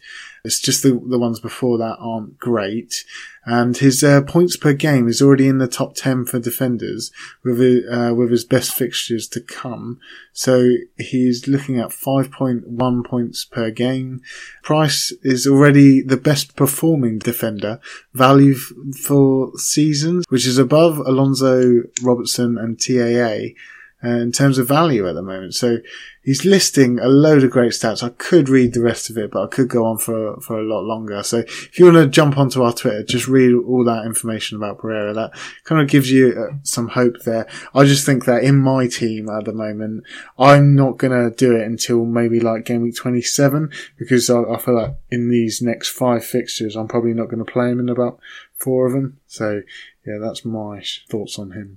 It's 0.45 0.61
just 0.61 0.83
the, 0.83 0.91
the 0.91 1.19
ones 1.19 1.41
before 1.41 1.79
that 1.79 1.97
aren't 1.99 2.39
great. 2.39 3.05
And 3.45 3.77
his 3.77 4.05
uh, 4.05 4.23
points 4.23 4.57
per 4.57 4.75
game 4.75 5.09
is 5.09 5.23
already 5.23 5.49
in 5.49 5.59
the 5.59 5.67
top 5.67 5.95
10 5.95 6.27
for 6.27 6.39
defenders 6.39 7.11
with, 7.43 7.59
uh, 7.91 8.15
with 8.15 8.31
his 8.31 8.45
best 8.45 8.75
fixtures 8.75 9.27
to 9.29 9.41
come. 9.41 9.99
So 10.33 10.71
he's 10.99 11.49
looking 11.49 11.79
at 11.79 11.89
5.1 11.89 13.07
points 13.07 13.45
per 13.45 13.71
game. 13.71 14.21
Price 14.63 15.13
is 15.23 15.47
already 15.47 16.03
the 16.03 16.19
best 16.19 16.55
performing 16.55 17.19
defender. 17.19 17.81
Value 18.13 18.55
for 18.55 19.57
seasons, 19.57 20.27
which 20.29 20.47
is 20.47 20.59
above 20.59 20.99
Alonso, 20.99 21.83
Robertson 22.03 22.59
and 22.59 22.79
TAA 22.79 23.55
in 24.03 24.33
terms 24.33 24.59
of 24.59 24.67
value 24.67 25.09
at 25.09 25.15
the 25.15 25.23
moment. 25.23 25.55
So 25.55 25.79
he's 26.23 26.45
listing 26.45 26.99
a 26.99 27.09
load 27.09 27.45
of 27.45 27.51
great 27.51 27.73
stats. 27.73 28.03
I 28.03 28.11
could 28.11 28.49
read 28.49 28.73
the 28.73 28.83
rest 28.83 29.11
of 29.11 29.19
it, 29.19 29.31
but 29.31 29.43
I 29.43 29.47
could 29.47 29.69
go 29.69 29.85
on 29.85 29.99
for 29.99 30.41
for 30.41 30.59
a 30.59 30.63
lot 30.63 30.83
longer. 30.83 31.23
So 31.23 31.39
if 31.39 31.79
you 31.79 31.87
want 31.87 31.97
to 31.97 32.07
jump 32.09 32.39
onto 32.39 32.63
our 32.63 32.73
Twitter, 32.73 33.03
just 33.03 33.29
read 33.29 33.55
all 33.55 33.85
that 33.85 34.07
information 34.07 34.57
about 34.57 34.79
Pereira. 34.79 35.13
That 35.13 35.33
kind 35.65 35.81
of 35.81 35.89
gives 35.89 36.11
you 36.11 36.33
uh, 36.33 36.57
some 36.63 36.89
hope 36.89 37.17
there. 37.25 37.47
I 37.75 37.85
just 37.85 38.07
think 38.07 38.25
that 38.25 38.43
in 38.43 38.59
my 38.59 38.87
team 38.87 39.29
at 39.29 39.45
the 39.45 39.53
moment, 39.53 40.05
I'm 40.39 40.75
not 40.75 40.97
gonna 40.97 41.31
do 41.31 41.57
it 41.57 41.67
until 41.67 42.05
maybe 42.05 42.41
like 42.41 42.65
game 42.65 42.83
week 42.83 42.97
27 42.97 43.71
because 43.99 44.31
I, 44.31 44.43
I 44.43 44.59
feel 44.59 44.75
like 44.75 44.95
in 45.11 45.29
these 45.29 45.61
next 45.63 45.91
five 45.91 46.25
fixtures, 46.25 46.77
I'm 46.77 46.89
probably 46.89 47.15
not 47.15 47.29
going 47.29 47.45
to 47.45 47.51
play 47.51 47.71
him 47.71 47.81
in 47.81 47.89
about 47.89 48.21
four 48.57 48.87
of 48.87 48.93
them. 48.93 49.19
So 49.27 49.63
yeah, 50.07 50.19
that's 50.21 50.45
my 50.45 50.83
thoughts 51.09 51.39
on 51.39 51.53
him. 51.53 51.77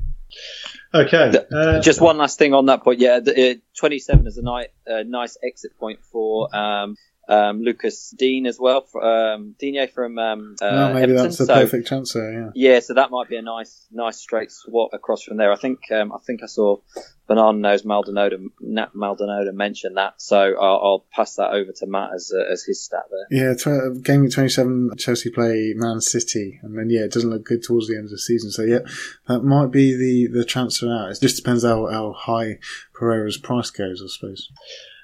Okay. 0.94 1.34
Uh, 1.52 1.82
Just 1.82 2.02
one 2.02 2.18
last 2.18 2.38
thing 2.38 2.54
on 2.54 2.68
that 2.68 2.84
point. 2.84 3.00
Yeah, 3.00 3.20
the, 3.20 3.52
uh, 3.52 3.56
27 3.78 4.28
is 4.28 4.38
a 4.38 4.44
nice, 4.44 4.68
uh, 4.90 5.04
nice 5.06 5.38
exit 5.44 5.78
point 5.80 6.00
for 6.12 6.56
um, 6.56 6.98
um, 7.28 7.62
Lucas 7.62 8.14
Dean 8.18 8.46
as 8.46 8.60
well, 8.60 8.86
um, 9.02 9.56
Digne 9.58 9.88
from 9.88 10.20
um, 10.20 10.56
uh, 10.62 10.72
no, 10.72 10.94
maybe 10.94 11.04
Everton. 11.04 11.24
that's 11.24 11.40
a 11.40 11.46
so, 11.46 11.54
perfect 11.54 11.88
transfer. 11.88 12.32
Yeah. 12.32 12.74
Yeah, 12.74 12.80
so 12.80 12.96
that 12.96 13.12
might 13.12 13.30
be 13.30 13.38
a 13.38 13.42
nice, 13.42 13.88
nice 13.92 14.18
straight 14.18 14.52
swap 14.52 14.94
across 14.94 15.24
from 15.24 15.38
there. 15.38 15.52
I 15.52 15.56
think, 15.56 15.80
um, 15.92 16.12
I 16.12 16.18
think 16.26 16.44
I 16.44 16.48
saw 16.48 16.78
Banana 17.28 17.58
Nose 17.58 17.86
Maldonado, 17.86 18.38
Maldonado 18.94 19.52
mention 19.54 19.94
that, 19.94 20.16
so 20.18 20.38
I'll, 20.38 20.80
I'll, 20.84 21.06
pass 21.14 21.36
that 21.36 21.52
over 21.52 21.72
to 21.72 21.86
Matt 21.86 22.10
as 22.14 22.34
uh, 22.36 22.52
as 22.52 22.64
his 22.64 22.84
stat 22.84 23.04
there. 23.10 23.28
Yeah, 23.40 23.54
tw- 23.54 24.04
game 24.04 24.22
week 24.22 24.32
27, 24.32 24.92
Chelsea 24.98 25.30
play 25.30 25.74
Man 25.76 26.02
City, 26.02 26.60
and 26.64 26.78
then 26.78 26.90
yeah, 26.90 27.02
it 27.02 27.12
doesn't 27.12 27.30
look 27.30 27.46
good 27.46 27.64
towards 27.64 27.88
the 27.88 27.96
end 27.96 28.06
of 28.06 28.12
the 28.12 28.18
season. 28.18 28.52
So 28.52 28.64
yeah, 28.64 28.80
that 29.28 29.44
might 29.44 29.72
be 29.72 29.96
the 29.96 30.40
the 30.40 30.44
transfer 30.44 30.92
out. 30.92 31.12
It 31.12 31.22
just 31.22 31.38
depends 31.38 31.64
how 31.64 31.88
how 31.88 32.14
high 32.14 32.60
Pereira's 32.94 33.38
price 33.38 33.70
goes, 33.70 34.02
I 34.04 34.08
suppose. 34.08 34.50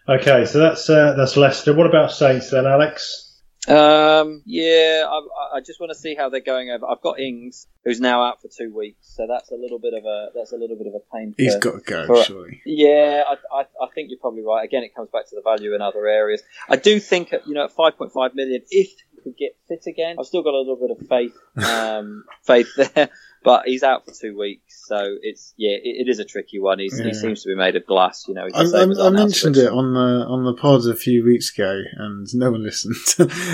Okay, 0.09 0.45
so 0.45 0.57
that's 0.57 0.89
uh, 0.89 1.13
that's 1.15 1.37
Leicester. 1.37 1.73
What 1.73 1.85
about 1.85 2.11
Saints 2.11 2.49
then, 2.49 2.65
Alex? 2.65 3.29
Um, 3.67 4.41
yeah, 4.45 5.03
I, 5.07 5.57
I, 5.57 5.59
just 5.59 5.79
want 5.79 5.91
to 5.91 5.99
see 5.99 6.15
how 6.15 6.29
they're 6.29 6.39
going 6.39 6.71
over. 6.71 6.87
I've 6.87 7.01
got 7.01 7.19
Ings, 7.19 7.67
who's 7.83 7.99
now 7.99 8.23
out 8.23 8.41
for 8.41 8.47
two 8.47 8.73
weeks, 8.73 8.97
so 9.15 9.27
that's 9.27 9.51
a 9.51 9.55
little 9.55 9.77
bit 9.77 9.93
of 9.93 10.05
a 10.05 10.29
that's 10.33 10.51
a 10.51 10.55
little 10.55 10.77
bit 10.77 10.87
of 10.87 10.93
a 10.95 11.15
pain. 11.15 11.35
He's 11.37 11.57
got 11.57 11.73
to 11.73 11.79
go, 11.81 12.07
for, 12.07 12.23
surely. 12.23 12.61
Yeah, 12.65 13.23
I, 13.27 13.33
I, 13.55 13.61
I, 13.61 13.87
think 13.93 14.09
you're 14.09 14.19
probably 14.19 14.41
right. 14.41 14.63
Again, 14.63 14.81
it 14.83 14.95
comes 14.95 15.09
back 15.11 15.29
to 15.29 15.35
the 15.35 15.43
value 15.43 15.75
in 15.75 15.81
other 15.81 16.07
areas. 16.07 16.41
I 16.67 16.77
do 16.77 16.99
think, 16.99 17.31
you 17.45 17.53
know, 17.53 17.65
at 17.65 17.75
5.5 17.75 18.33
million, 18.33 18.63
if 18.71 18.89
he 19.11 19.21
could 19.21 19.37
get 19.37 19.57
fit 19.67 19.83
again, 19.85 20.15
I've 20.19 20.25
still 20.25 20.41
got 20.41 20.55
a 20.55 20.57
little 20.57 20.77
bit 20.77 20.91
of 20.91 21.07
faith, 21.07 21.37
um, 21.63 22.23
faith 22.41 22.69
there. 22.75 23.09
But 23.43 23.67
he's 23.67 23.83
out 23.83 24.05
for 24.05 24.11
two 24.13 24.37
weeks, 24.37 24.83
so 24.85 25.15
it's 25.21 25.53
yeah, 25.55 25.71
it, 25.71 26.07
it 26.07 26.09
is 26.09 26.19
a 26.19 26.25
tricky 26.25 26.59
one. 26.59 26.79
He's, 26.79 26.99
Yeah. 26.99 27.05
He 27.07 27.13
seems 27.13 27.41
to 27.43 27.47
be 27.49 27.55
made 27.55 27.75
of 27.77 27.85
glass, 27.85 28.25
you 28.27 28.33
know. 28.33 28.47
I, 28.53 28.63
I, 28.63 29.07
I 29.07 29.09
mentioned 29.11 29.55
it 29.55 29.71
on 29.71 29.93
the 29.93 30.25
on 30.27 30.43
the 30.43 30.53
pod 30.53 30.85
a 30.85 30.95
few 30.95 31.23
weeks 31.23 31.51
ago, 31.57 31.81
and 31.97 32.27
no 32.35 32.51
one 32.51 32.63
listened. 32.69 32.95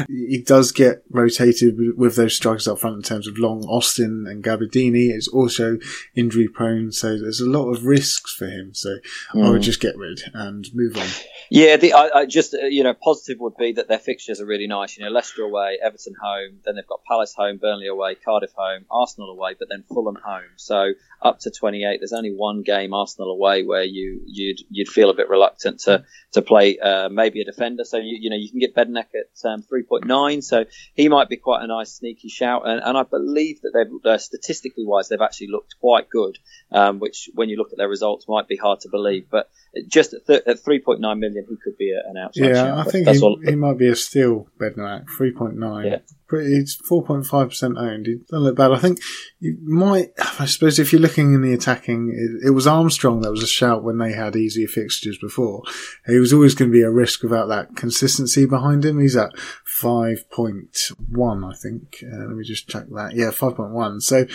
he 0.07 0.41
does 0.45 0.71
get 0.71 1.03
rotated 1.11 1.77
with- 1.77 1.95
with 1.97 2.15
those 2.15 2.35
strikers 2.35 2.67
up 2.67 2.79
front 2.79 2.95
in 2.97 3.01
terms 3.03 3.27
of 3.27 3.37
Long, 3.37 3.63
Austin, 3.65 4.25
and 4.27 4.43
Gabbiadini. 4.43 5.15
Is 5.15 5.27
also 5.27 5.77
injury 6.15 6.47
prone, 6.47 6.91
so 6.91 7.17
there's 7.17 7.39
a 7.39 7.45
lot 7.49 7.69
of 7.69 7.85
risks 7.85 8.33
for 8.33 8.47
him. 8.47 8.73
So 8.73 8.97
I 9.35 9.49
would 9.49 9.61
Mm. 9.61 9.63
just 9.65 9.79
get 9.81 9.95
rid 9.97 10.21
and 10.33 10.67
move 10.73 10.97
on. 10.97 11.07
Yeah, 11.51 11.77
the, 11.77 11.93
I, 11.93 12.09
I 12.21 12.25
just 12.25 12.53
uh, 12.55 12.65
you 12.65 12.83
know 12.83 12.93
positive 12.95 13.39
would 13.39 13.55
be 13.57 13.73
that 13.73 13.87
their 13.87 13.99
fixtures 13.99 14.41
are 14.41 14.45
really 14.45 14.67
nice. 14.67 14.97
You 14.97 15.05
know, 15.05 15.11
Leicester 15.11 15.43
away, 15.43 15.77
Everton 15.83 16.15
home, 16.21 16.59
then 16.65 16.75
they've 16.75 16.87
got 16.87 17.03
Palace 17.07 17.33
home, 17.35 17.57
Burnley 17.57 17.87
away, 17.87 18.15
Cardiff 18.15 18.51
home, 18.55 18.85
Arsenal 18.89 19.29
away, 19.29 19.55
but 19.57 19.69
then 19.75 19.83
Fulham 19.87 20.17
home. 20.23 20.43
So 20.55 20.93
up 21.21 21.39
to 21.39 21.51
28, 21.51 21.99
there's 21.99 22.13
only 22.13 22.33
one 22.33 22.61
game 22.61 22.93
Arsenal 22.93 23.31
away 23.31 23.63
where 23.63 23.83
you 23.83 24.21
you'd 24.25 24.59
you'd 24.69 24.87
feel 24.87 25.09
a 25.09 25.13
bit 25.13 25.29
reluctant 25.29 25.79
to 25.81 26.03
to 26.33 26.41
play 26.41 26.77
uh, 26.79 27.09
maybe 27.09 27.41
a 27.41 27.45
defender. 27.45 27.83
So 27.83 27.97
you 27.97 28.17
you 28.19 28.29
know 28.29 28.35
you 28.35 28.49
can 28.49 28.59
get 28.59 28.75
Bednarek 28.75 29.09
at 29.15 29.49
um, 29.49 29.63
3.9, 29.63 30.43
so 30.43 30.65
he 30.93 31.09
might 31.09 31.29
be 31.29 31.37
quite 31.37 31.63
a 31.63 31.67
nice 31.67 31.91
sneaky 31.91 32.29
shout. 32.29 32.67
And, 32.67 32.81
and 32.83 32.97
I 32.97 33.03
believe 33.03 33.61
that 33.61 33.71
they've 33.73 34.13
uh, 34.13 34.17
statistically 34.17 34.85
wise 34.85 35.09
they've 35.09 35.21
actually 35.21 35.47
looked 35.47 35.75
quite 35.79 36.09
good, 36.09 36.37
um, 36.71 36.99
which 36.99 37.29
when 37.33 37.49
you 37.49 37.57
look 37.57 37.71
at 37.71 37.77
their 37.77 37.89
results 37.89 38.27
might 38.27 38.47
be 38.47 38.57
hard 38.57 38.81
to 38.81 38.89
believe, 38.89 39.27
but 39.29 39.49
just 39.87 40.13
at, 40.13 40.25
th- 40.25 40.43
at 40.47 40.57
3.9 40.63 40.99
million, 41.19 41.45
he 41.49 41.57
could 41.61 41.77
be 41.77 41.91
a, 41.91 42.09
an 42.09 42.17
outside 42.17 42.55
shout. 42.55 42.67
Yeah, 42.67 42.77
I 42.77 42.83
think 42.83 43.05
that's 43.05 43.19
he, 43.19 43.23
all. 43.23 43.39
he 43.43 43.55
might 43.55 43.77
be 43.77 43.89
a 43.89 43.95
steal, 43.95 44.47
Bednarek, 44.59 45.05
3.9. 45.05 45.85
Yeah. 45.85 45.97
Pretty, 46.27 46.55
it's 46.55 46.77
4.5% 46.89 47.79
owned. 47.79 48.07
It 48.07 48.27
doesn't 48.27 48.43
look 48.43 48.55
bad. 48.55 48.71
I 48.71 48.79
think 48.79 48.99
you 49.39 49.57
might, 49.61 50.09
I 50.39 50.45
suppose 50.45 50.79
if 50.79 50.91
you're 50.91 51.01
looking 51.01 51.33
in 51.35 51.41
the 51.41 51.53
attacking, 51.53 52.09
it, 52.09 52.47
it 52.47 52.49
was 52.51 52.65
Armstrong 52.65 53.21
that 53.21 53.31
was 53.31 53.43
a 53.43 53.47
shout 53.47 53.83
when 53.83 53.99
they 53.99 54.13
had 54.13 54.35
easier 54.35 54.67
fixtures 54.67 55.19
before. 55.19 55.61
He 56.07 56.17
was 56.17 56.33
always 56.33 56.55
going 56.55 56.71
to 56.71 56.77
be 56.77 56.81
a 56.81 56.89
risk 56.89 57.21
without 57.21 57.47
that 57.49 57.75
consistency 57.75 58.47
behind 58.47 58.83
him. 58.85 58.99
He's 58.99 59.15
at 59.15 59.35
5.1, 59.81 61.53
I 61.53 61.55
think. 61.55 62.03
Uh, 62.03 62.25
let 62.25 62.37
me 62.37 62.43
just 62.43 62.67
check 62.67 62.85
that. 62.89 63.11
Yeah, 63.13 63.29
5.1. 63.29 64.01
So 64.01 64.25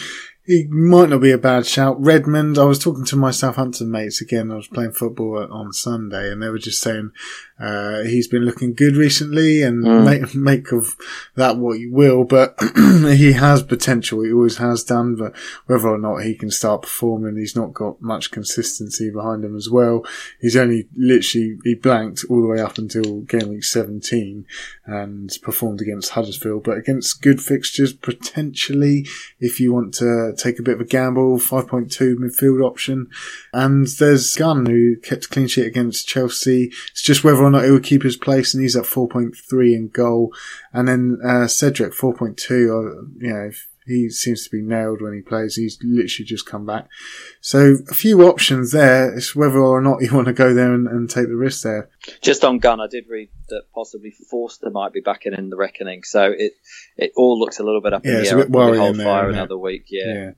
he 0.51 0.67
might 0.69 1.09
not 1.11 1.21
be 1.21 1.31
a 1.31 1.39
bad 1.39 1.65
shout. 1.65 1.97
Redmond, 2.03 2.59
I 2.59 2.65
was 2.65 2.79
talking 2.79 3.05
to 3.07 3.17
my 3.17 3.31
Southampton 3.31 3.91
mates 3.91 4.21
again. 4.21 4.51
I 4.51 4.57
was 4.57 4.67
playing 4.67 4.93
football 4.93 5.47
on 5.51 5.73
Sunday 5.73 6.33
and 6.33 6.43
they 6.43 6.49
were 6.49 6.59
just 6.59 6.81
saying, 6.81 7.13
uh, 7.61 8.01
he's 8.05 8.27
been 8.27 8.45
looking 8.45 8.73
good 8.75 8.97
recently 8.97 9.63
and 9.63 9.85
Mm. 9.85 10.05
make, 10.05 10.35
make 10.35 10.73
of 10.73 10.97
that 11.37 11.59
what 11.59 11.79
you 11.79 11.93
will, 11.93 12.25
but 12.25 12.59
he 12.77 13.33
has 13.33 13.63
potential. 13.63 14.23
He 14.23 14.33
always 14.33 14.57
has 14.57 14.83
done, 14.83 15.15
but 15.15 15.37
whether 15.67 15.89
or 15.89 15.99
not 15.99 16.23
he 16.25 16.35
can 16.35 16.51
start 16.51 16.83
performing, 16.83 17.37
he's 17.37 17.55
not 17.55 17.75
got 17.75 18.01
much 18.03 18.31
consistency 18.31 19.11
behind 19.11 19.45
him 19.45 19.55
as 19.57 19.69
well. 19.71 20.05
He's 20.41 20.57
only 20.57 20.89
literally, 20.97 21.59
he 21.65 21.75
blanked 21.75 22.25
all 22.29 22.41
the 22.41 22.49
way 22.49 22.61
up 22.61 22.79
until 22.79 23.21
game 23.21 23.51
week 23.51 23.65
17 23.65 24.47
and 24.87 25.31
performed 25.43 25.81
against 25.81 26.11
Huddersfield, 26.13 26.65
but 26.65 26.79
against 26.79 27.23
good 27.23 27.41
fixtures, 27.41 27.93
potentially, 27.93 29.07
if 29.39 29.61
you 29.61 29.73
want 29.73 29.93
to 29.95 30.33
take 30.43 30.59
a 30.59 30.63
bit 30.63 30.75
of 30.75 30.81
a 30.81 30.85
gamble, 30.85 31.39
5.2 31.39 32.17
midfield 32.17 32.65
option. 32.65 33.09
And 33.53 33.87
there's 33.87 34.35
Gunn 34.35 34.67
who 34.67 34.97
kept 34.97 35.27
a 35.27 35.29
clean 35.29 35.49
sheet 35.49 35.67
against 35.67 36.09
Chelsea. 36.09 36.73
It's 36.91 37.03
just 37.03 37.25
whether 37.25 37.43
or 37.43 37.51
not 37.51 37.65
he 37.65 37.71
will 37.71 37.81
keep 37.81 38.03
his 38.03 38.17
place, 38.17 38.55
and 38.55 38.63
he's 38.63 38.77
at 38.77 38.85
4.3 38.85 39.75
in 39.75 39.89
goal. 39.89 40.33
And 40.73 40.89
then 40.89 41.19
uh, 41.25 41.47
Cedric 41.47 41.93
4.2. 41.93 42.51
Uh, 42.51 43.07
you 43.19 43.33
know, 43.33 43.49
if 43.49 43.70
he 43.91 44.09
seems 44.11 44.45
to 44.45 44.51
be 44.51 44.63
nailed 44.63 45.03
when 45.03 45.13
he 45.15 45.21
plays. 45.21 45.57
He's 45.57 45.79
literally 45.83 46.25
just 46.27 46.47
come 46.47 46.65
back. 46.65 46.89
So 47.41 47.77
a 47.91 47.95
few 47.95 48.23
options 48.23 48.73
there. 48.73 49.15
It's 49.15 49.35
whether 49.37 49.59
or 49.59 49.81
not 49.81 49.99
you 50.03 50.15
want 50.15 50.27
to 50.29 50.33
go 50.33 50.55
there 50.55 50.73
and, 50.73 50.87
and 50.87 51.11
take 51.11 51.27
the 51.29 51.37
risk 51.37 51.63
there. 51.63 51.91
Just 52.23 52.45
on 52.45 52.59
Gunn, 52.59 52.81
I 52.81 52.87
did 52.87 53.05
read 53.09 53.29
that 53.49 53.63
possibly 53.75 54.11
Forster 54.31 54.71
might 54.71 54.93
be 54.93 55.01
back 55.01 55.27
in 55.27 55.35
in 55.35 55.51
the 55.51 55.57
reckoning. 55.57 56.03
So 56.05 56.33
it 56.37 56.53
it 56.97 57.13
all 57.17 57.39
looks 57.39 57.59
a 57.59 57.63
little 57.65 57.81
bit 57.81 57.93
up 57.93 58.05
Yeah, 58.05 58.11
in 58.11 58.15
the 58.17 58.23
it's 58.23 58.31
air. 58.33 58.39
a 58.39 58.43
bit 58.43 58.51
worrying 58.51 58.81
hold 58.81 58.97
there, 58.97 59.07
fire 59.07 59.25
isn't 59.29 59.35
it? 59.35 59.39
another 59.39 59.59
week. 59.59 59.87
Yeah. 59.91 60.31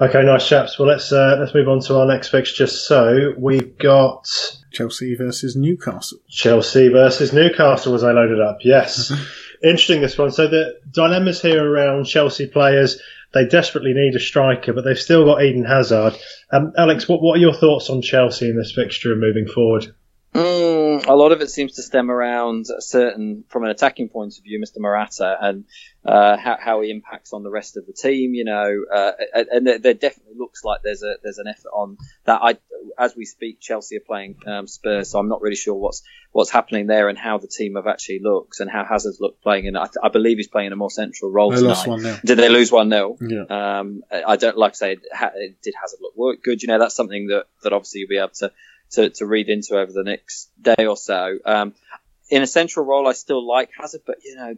Okay, 0.00 0.22
nice 0.24 0.46
chaps. 0.46 0.78
Well, 0.78 0.88
let's 0.88 1.10
uh, 1.12 1.36
let's 1.40 1.54
move 1.54 1.68
on 1.68 1.80
to 1.82 1.96
our 1.98 2.06
next 2.06 2.28
fixture. 2.28 2.66
So 2.66 3.32
we've 3.38 3.76
got 3.78 4.26
Chelsea 4.72 5.14
versus 5.14 5.56
Newcastle. 5.56 6.18
Chelsea 6.28 6.88
versus 6.88 7.32
Newcastle 7.32 7.94
as 7.94 8.02
I 8.04 8.12
loaded 8.12 8.40
up. 8.40 8.58
Yes. 8.62 9.12
Interesting 9.62 10.00
this 10.00 10.18
one. 10.18 10.32
So 10.32 10.48
the 10.48 10.80
dilemmas 10.90 11.40
here 11.40 11.64
around 11.64 12.04
Chelsea 12.04 12.46
players, 12.46 13.00
they 13.32 13.46
desperately 13.46 13.92
need 13.94 14.14
a 14.16 14.20
striker, 14.20 14.72
but 14.72 14.84
they've 14.84 14.98
still 14.98 15.24
got 15.24 15.42
Eden 15.42 15.64
Hazard. 15.64 16.14
Um, 16.50 16.72
Alex, 16.76 17.08
what, 17.08 17.22
what 17.22 17.36
are 17.36 17.40
your 17.40 17.54
thoughts 17.54 17.88
on 17.88 18.02
Chelsea 18.02 18.48
in 18.48 18.56
this 18.56 18.72
fixture 18.72 19.12
and 19.12 19.20
moving 19.20 19.46
forward? 19.46 19.94
Mm, 20.34 21.06
a 21.06 21.14
lot 21.14 21.32
of 21.32 21.40
it 21.42 21.50
seems 21.50 21.74
to 21.74 21.82
stem 21.82 22.10
around 22.10 22.66
a 22.76 22.80
certain, 22.80 23.44
from 23.48 23.64
an 23.64 23.70
attacking 23.70 24.08
point 24.08 24.38
of 24.38 24.44
view, 24.44 24.58
Mr. 24.60 24.78
Morata 24.80 25.36
and 25.40 25.64
uh, 26.06 26.36
how, 26.38 26.56
how 26.58 26.80
he 26.80 26.90
impacts 26.90 27.32
on 27.34 27.42
the 27.42 27.50
rest 27.50 27.76
of 27.76 27.86
the 27.86 27.92
team. 27.92 28.32
You 28.34 28.44
know, 28.44 28.84
uh, 28.92 29.12
and 29.34 29.66
there, 29.66 29.78
there 29.78 29.94
definitely 29.94 30.34
looks 30.38 30.64
like 30.64 30.80
there's 30.82 31.02
a 31.02 31.16
there's 31.22 31.38
an 31.38 31.48
effort 31.48 31.68
on 31.74 31.98
that. 32.24 32.40
I, 32.42 32.56
as 32.98 33.14
we 33.14 33.24
speak, 33.26 33.60
Chelsea 33.60 33.96
are 33.96 34.00
playing 34.00 34.36
um, 34.46 34.66
Spurs, 34.66 35.10
so 35.10 35.18
I'm 35.18 35.28
not 35.28 35.40
really 35.42 35.54
sure 35.56 35.74
what's 35.74 36.02
what's 36.32 36.50
happening 36.50 36.86
there 36.86 37.08
and 37.10 37.18
how 37.18 37.36
the 37.38 37.46
team 37.46 37.74
have 37.76 37.86
actually 37.86 38.20
looked 38.22 38.60
and 38.60 38.70
how 38.70 38.84
Hazard's 38.84 39.20
looked 39.20 39.42
playing. 39.42 39.66
And 39.68 39.76
I, 39.76 39.86
I 40.02 40.08
believe 40.08 40.38
he's 40.38 40.48
playing 40.48 40.72
a 40.72 40.76
more 40.76 40.90
central 40.90 41.30
role 41.30 41.50
They 41.50 41.56
tonight. 41.58 41.68
lost 41.68 41.86
one 41.86 42.02
now. 42.02 42.18
Did 42.24 42.38
they 42.38 42.48
lose 42.48 42.72
one 42.72 42.88
0 42.90 43.18
Yeah. 43.20 43.42
um, 43.80 44.02
I 44.10 44.36
don't 44.36 44.56
like 44.56 44.72
I 44.72 44.74
say, 44.74 44.96
ha- 45.12 45.32
did 45.62 45.74
Hazard 45.80 45.98
look 46.00 46.16
work 46.16 46.42
good? 46.42 46.62
You 46.62 46.68
know, 46.68 46.78
that's 46.78 46.94
something 46.96 47.26
that, 47.28 47.44
that 47.62 47.72
obviously 47.74 48.00
you'll 48.00 48.08
be 48.08 48.16
able 48.18 48.30
to, 48.38 48.50
to, 48.92 49.10
to 49.10 49.26
read 49.26 49.48
into 49.48 49.78
over 49.78 49.92
the 49.92 50.04
next 50.04 50.50
day 50.60 50.86
or 50.86 50.96
so. 50.96 51.38
Um, 51.44 51.74
in 52.32 52.40
a 52.40 52.46
central 52.46 52.86
role, 52.86 53.06
I 53.06 53.12
still 53.12 53.46
like 53.46 53.70
Hazard, 53.78 54.02
but 54.06 54.24
you 54.24 54.36
know, 54.36 54.54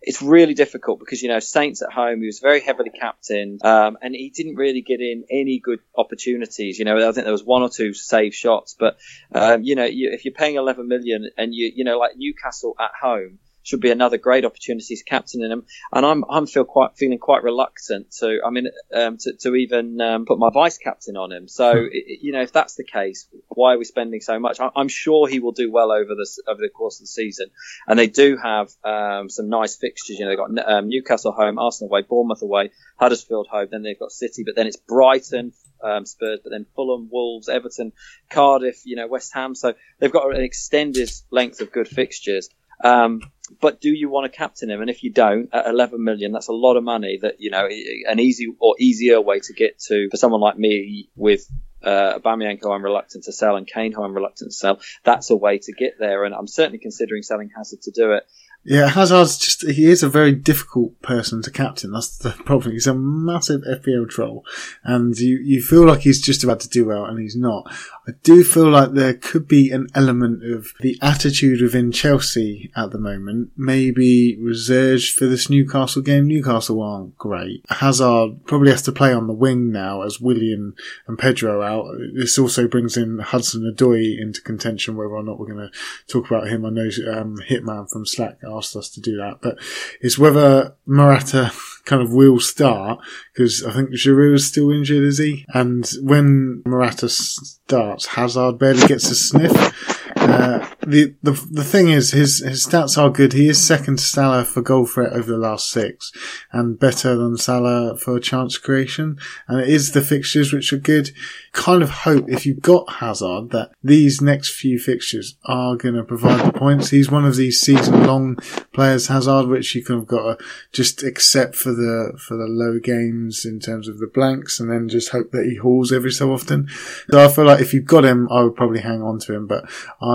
it's 0.00 0.22
really 0.22 0.54
difficult 0.54 1.00
because 1.00 1.22
you 1.22 1.28
know 1.28 1.40
Saints 1.40 1.82
at 1.82 1.92
home, 1.92 2.20
he 2.20 2.26
was 2.26 2.38
very 2.38 2.60
heavily 2.60 2.90
captained, 2.90 3.64
um, 3.64 3.98
and 4.00 4.14
he 4.14 4.30
didn't 4.30 4.54
really 4.54 4.80
get 4.80 5.00
in 5.00 5.24
any 5.28 5.58
good 5.58 5.80
opportunities. 5.96 6.78
You 6.78 6.84
know, 6.84 6.96
I 6.96 7.10
think 7.10 7.24
there 7.24 7.32
was 7.32 7.42
one 7.42 7.62
or 7.62 7.68
two 7.68 7.94
save 7.94 8.32
shots, 8.32 8.76
but 8.78 8.98
um, 9.34 9.64
you 9.64 9.74
know, 9.74 9.86
you, 9.86 10.10
if 10.12 10.24
you're 10.24 10.34
paying 10.34 10.54
11 10.54 10.86
million 10.86 11.28
and 11.36 11.52
you, 11.52 11.72
you 11.74 11.82
know, 11.82 11.98
like 11.98 12.12
Newcastle 12.16 12.76
at 12.78 12.92
home 13.00 13.40
should 13.66 13.80
be 13.80 13.90
another 13.90 14.16
great 14.16 14.44
opportunity 14.44 14.94
to 14.96 15.04
captain 15.04 15.42
in 15.42 15.50
him 15.50 15.64
and 15.92 16.06
I'm 16.06 16.24
I'm 16.30 16.46
feel 16.46 16.64
quite 16.64 16.92
feeling 16.96 17.18
quite 17.18 17.42
reluctant 17.42 18.12
to 18.20 18.38
I 18.46 18.50
mean 18.50 18.68
um, 18.94 19.16
to, 19.18 19.32
to 19.40 19.54
even 19.56 20.00
um, 20.00 20.24
put 20.24 20.38
my 20.38 20.50
vice 20.54 20.78
captain 20.78 21.16
on 21.16 21.32
him. 21.32 21.48
So 21.48 21.70
i- 21.70 21.90
you 21.92 22.32
know 22.32 22.42
if 22.42 22.52
that's 22.52 22.76
the 22.76 22.84
case, 22.84 23.28
why 23.48 23.74
are 23.74 23.78
we 23.78 23.84
spending 23.84 24.20
so 24.20 24.38
much? 24.38 24.60
I, 24.60 24.70
I'm 24.76 24.88
sure 24.88 25.26
he 25.28 25.40
will 25.40 25.52
do 25.52 25.70
well 25.70 25.90
over 25.90 26.14
the 26.14 26.26
over 26.48 26.60
the 26.60 26.68
course 26.68 26.96
of 27.00 27.04
the 27.04 27.08
season, 27.08 27.48
and 27.88 27.98
they 27.98 28.06
do 28.06 28.36
have 28.36 28.70
um, 28.84 29.28
some 29.28 29.48
nice 29.48 29.76
fixtures. 29.76 30.18
You 30.18 30.24
know 30.26 30.30
they've 30.30 30.56
got 30.56 30.72
um, 30.72 30.88
Newcastle 30.88 31.32
home, 31.32 31.58
Arsenal 31.58 31.90
away, 31.90 32.02
Bournemouth 32.08 32.42
away, 32.42 32.70
Huddersfield 32.98 33.48
home, 33.50 33.68
then 33.70 33.82
they've 33.82 33.98
got 33.98 34.12
City, 34.12 34.44
but 34.44 34.54
then 34.56 34.66
it's 34.66 34.76
Brighton. 34.76 35.52
Um, 35.84 36.06
Spurs, 36.06 36.40
but 36.42 36.50
then 36.50 36.64
Fulham, 36.74 37.10
Wolves, 37.12 37.50
Everton, 37.50 37.92
Cardiff, 38.30 38.80
you 38.86 38.96
know, 38.96 39.06
West 39.06 39.34
Ham. 39.34 39.54
So 39.54 39.74
they've 39.98 40.10
got 40.10 40.34
an 40.34 40.40
extended 40.42 41.10
length 41.30 41.60
of 41.60 41.70
good 41.70 41.86
fixtures. 41.86 42.48
Um, 42.82 43.20
but 43.60 43.80
do 43.80 43.90
you 43.90 44.08
want 44.08 44.30
to 44.30 44.36
captain 44.36 44.70
him? 44.70 44.80
And 44.80 44.90
if 44.90 45.02
you 45.02 45.12
don't, 45.12 45.48
at 45.52 45.66
11 45.66 46.02
million, 46.02 46.32
that's 46.32 46.48
a 46.48 46.52
lot 46.52 46.76
of 46.76 46.84
money. 46.84 47.18
That 47.20 47.36
you 47.40 47.50
know, 47.50 47.68
an 48.08 48.20
easy 48.20 48.54
or 48.58 48.74
easier 48.78 49.20
way 49.20 49.40
to 49.40 49.52
get 49.52 49.78
to 49.88 50.08
for 50.10 50.16
someone 50.16 50.40
like 50.40 50.58
me 50.58 51.08
with 51.16 51.46
uh, 51.82 52.18
I'm 52.24 52.84
reluctant 52.84 53.24
to 53.24 53.32
sell, 53.32 53.56
and 53.56 53.66
Kane, 53.66 53.92
who 53.92 54.02
I'm 54.02 54.14
reluctant 54.14 54.50
to 54.50 54.56
sell. 54.56 54.80
That's 55.04 55.30
a 55.30 55.36
way 55.36 55.58
to 55.58 55.72
get 55.72 55.98
there, 55.98 56.24
and 56.24 56.34
I'm 56.34 56.48
certainly 56.48 56.78
considering 56.78 57.22
selling 57.22 57.50
Hazard 57.54 57.82
to 57.82 57.90
do 57.92 58.12
it. 58.12 58.24
Yeah, 58.68 58.88
Hazard's 58.88 59.38
just, 59.38 59.62
he 59.62 59.88
is 59.88 60.02
a 60.02 60.08
very 60.08 60.32
difficult 60.32 61.00
person 61.00 61.40
to 61.42 61.52
captain. 61.52 61.92
That's 61.92 62.18
the 62.18 62.30
problem. 62.30 62.72
He's 62.72 62.88
a 62.88 62.94
massive 62.94 63.60
FPL 63.60 64.10
troll 64.10 64.44
and 64.82 65.16
you, 65.16 65.38
you 65.38 65.62
feel 65.62 65.86
like 65.86 66.00
he's 66.00 66.20
just 66.20 66.42
about 66.42 66.58
to 66.60 66.68
do 66.68 66.84
well 66.84 67.04
and 67.04 67.16
he's 67.20 67.36
not. 67.36 67.72
I 68.08 68.12
do 68.22 68.44
feel 68.44 68.70
like 68.70 68.92
there 68.92 69.14
could 69.14 69.48
be 69.48 69.70
an 69.70 69.88
element 69.94 70.44
of 70.44 70.72
the 70.80 70.96
attitude 71.02 71.60
within 71.60 71.90
Chelsea 71.90 72.70
at 72.76 72.92
the 72.92 72.98
moment, 72.98 73.50
maybe 73.56 74.36
reserved 74.36 75.08
for 75.08 75.26
this 75.26 75.50
Newcastle 75.50 76.02
game. 76.02 76.28
Newcastle 76.28 76.80
aren't 76.80 77.18
great. 77.18 77.64
Hazard 77.68 78.44
probably 78.46 78.70
has 78.70 78.82
to 78.82 78.92
play 78.92 79.12
on 79.12 79.26
the 79.26 79.32
wing 79.32 79.72
now 79.72 80.02
as 80.02 80.20
Willian 80.20 80.74
and 81.08 81.18
Pedro 81.18 81.62
out. 81.62 81.96
This 82.14 82.38
also 82.38 82.68
brings 82.68 82.96
in 82.96 83.18
Hudson 83.18 83.62
Odoi 83.62 84.20
into 84.20 84.40
contention, 84.40 84.96
whether 84.96 85.10
or 85.10 85.24
not 85.24 85.40
we're 85.40 85.52
going 85.52 85.68
to 85.68 85.78
talk 86.06 86.30
about 86.30 86.48
him. 86.48 86.64
I 86.64 86.70
know 86.70 86.88
um, 87.12 87.38
Hitman 87.48 87.90
from 87.90 88.06
Slack 88.06 88.38
asked 88.48 88.76
us 88.76 88.88
to 88.90 89.00
do 89.00 89.16
that, 89.16 89.38
but 89.42 89.58
it's 90.00 90.18
whether 90.18 90.76
Morata 90.86 91.50
kind 91.86 92.02
of 92.02 92.12
will 92.12 92.38
start 92.38 92.98
because 93.32 93.64
I 93.64 93.72
think 93.72 93.90
Giroud 93.90 94.34
is 94.34 94.46
still 94.46 94.70
injured, 94.70 95.04
is 95.04 95.18
he? 95.18 95.46
And 95.54 95.90
when 96.02 96.62
Morata 96.66 97.08
starts, 97.08 98.06
Hazard 98.06 98.58
barely 98.58 98.86
gets 98.86 99.10
a 99.10 99.14
sniff. 99.14 99.95
Uh, 100.26 100.68
the 100.86 101.14
the 101.22 101.32
the 101.50 101.64
thing 101.64 101.88
is, 101.88 102.10
his 102.10 102.40
his 102.40 102.66
stats 102.66 102.98
are 102.98 103.10
good. 103.10 103.32
He 103.32 103.48
is 103.48 103.64
second 103.64 103.98
to 103.98 104.04
Salah 104.04 104.44
for 104.44 104.60
goal 104.60 104.86
threat 104.86 105.12
over 105.12 105.30
the 105.30 105.38
last 105.38 105.70
six, 105.70 106.12
and 106.52 106.78
better 106.78 107.16
than 107.16 107.36
Salah 107.36 107.96
for 107.96 108.18
chance 108.20 108.58
creation. 108.58 109.18
And 109.48 109.60
it 109.60 109.68
is 109.68 109.92
the 109.92 110.02
fixtures 110.02 110.52
which 110.52 110.72
are 110.72 110.78
good. 110.78 111.10
Kind 111.52 111.82
of 111.82 111.90
hope 111.90 112.26
if 112.28 112.44
you've 112.44 112.60
got 112.60 112.94
Hazard 112.94 113.50
that 113.50 113.70
these 113.82 114.20
next 114.20 114.54
few 114.54 114.78
fixtures 114.78 115.36
are 115.44 115.76
going 115.76 115.94
to 115.94 116.04
provide 116.04 116.46
the 116.46 116.58
points. 116.58 116.90
He's 116.90 117.10
one 117.10 117.24
of 117.24 117.36
these 117.36 117.60
season 117.60 118.06
long 118.06 118.36
players, 118.72 119.06
Hazard, 119.06 119.48
which 119.48 119.74
you 119.74 119.84
kind 119.84 120.00
of 120.00 120.06
got 120.06 120.38
to 120.38 120.44
just 120.72 121.02
accept 121.02 121.54
for 121.56 121.72
the 121.72 122.18
for 122.18 122.36
the 122.36 122.46
low 122.46 122.78
games 122.78 123.44
in 123.44 123.60
terms 123.60 123.88
of 123.88 123.98
the 123.98 124.06
blanks, 124.06 124.60
and 124.60 124.70
then 124.70 124.88
just 124.88 125.10
hope 125.10 125.30
that 125.32 125.46
he 125.46 125.56
hauls 125.56 125.92
every 125.92 126.10
so 126.10 126.32
often. 126.32 126.68
So 127.10 127.24
I 127.24 127.28
feel 127.28 127.44
like 127.44 127.60
if 127.60 127.72
you've 127.72 127.84
got 127.84 128.04
him, 128.04 128.28
I 128.30 128.42
would 128.42 128.56
probably 128.56 128.80
hang 128.80 129.02
on 129.02 129.18
to 129.20 129.34
him, 129.34 129.46
but 129.46 129.64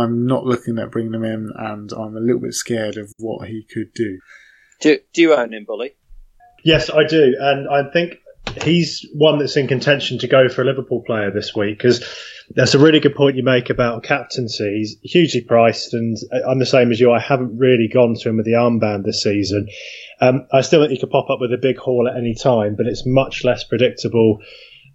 I'm 0.02 0.26
not 0.26 0.46
looking 0.46 0.80
at 0.80 0.92
bringing 0.92 1.14
him 1.14 1.24
in, 1.24 1.52
and 1.56 1.92
I'm 1.92 2.16
a 2.16 2.20
little 2.20 2.42
bit 2.42 2.54
scared 2.54 2.98
of 2.98 3.14
what 3.18 3.48
he 3.48 3.66
could 3.72 3.94
do. 3.94 4.20
Do, 4.82 4.98
do 5.14 5.22
you 5.22 5.34
own 5.34 5.54
him, 5.54 5.66
Bully? 5.66 5.96
Yes, 6.64 6.90
I 6.90 7.06
do, 7.06 7.36
and 7.40 7.68
I 7.70 7.92
think 7.92 8.18
he's 8.64 9.08
one 9.14 9.40
that's 9.40 9.58
in 9.58 9.68
contention 9.68 10.18
to 10.20 10.28
go 10.28 10.50
for 10.50 10.62
a 10.62 10.66
Liverpool 10.66 11.04
player 11.06 11.32
this 11.32 11.56
week 11.56 11.78
because 11.78 12.04
that's 12.56 12.74
a 12.74 12.80
really 12.80 13.00
good 13.00 13.16
point 13.16 13.38
you 13.38 13.44
make 13.44 13.70
about 13.70 14.04
captaincy. 14.04 14.78
He's 14.78 14.98
hugely 15.04 15.42
priced, 15.42 15.94
and 15.94 16.18
I'm 16.48 16.60
the 16.60 16.66
same 16.66 16.92
as 16.92 17.00
you. 17.00 17.12
I 17.12 17.20
haven't 17.20 17.58
really 17.58 17.88
gone 17.92 18.16
to 18.16 18.30
him 18.30 18.38
with 18.38 18.46
the 18.46 18.54
armband 18.54 19.06
this 19.06 19.24
season. 19.24 19.68
Um, 20.20 20.48
I 20.52 20.62
still 20.62 20.82
think 20.82 20.92
he 20.92 21.00
could 21.00 21.10
pop 21.10 21.30
up 21.30 21.40
with 21.40 21.54
a 21.54 21.58
big 21.58 21.78
haul 21.78 22.08
at 22.08 22.18
any 22.18 22.36
time, 22.36 22.76
but 22.76 22.88
it's 22.88 23.06
much 23.06 23.44
less 23.44 23.64
predictable 23.64 24.40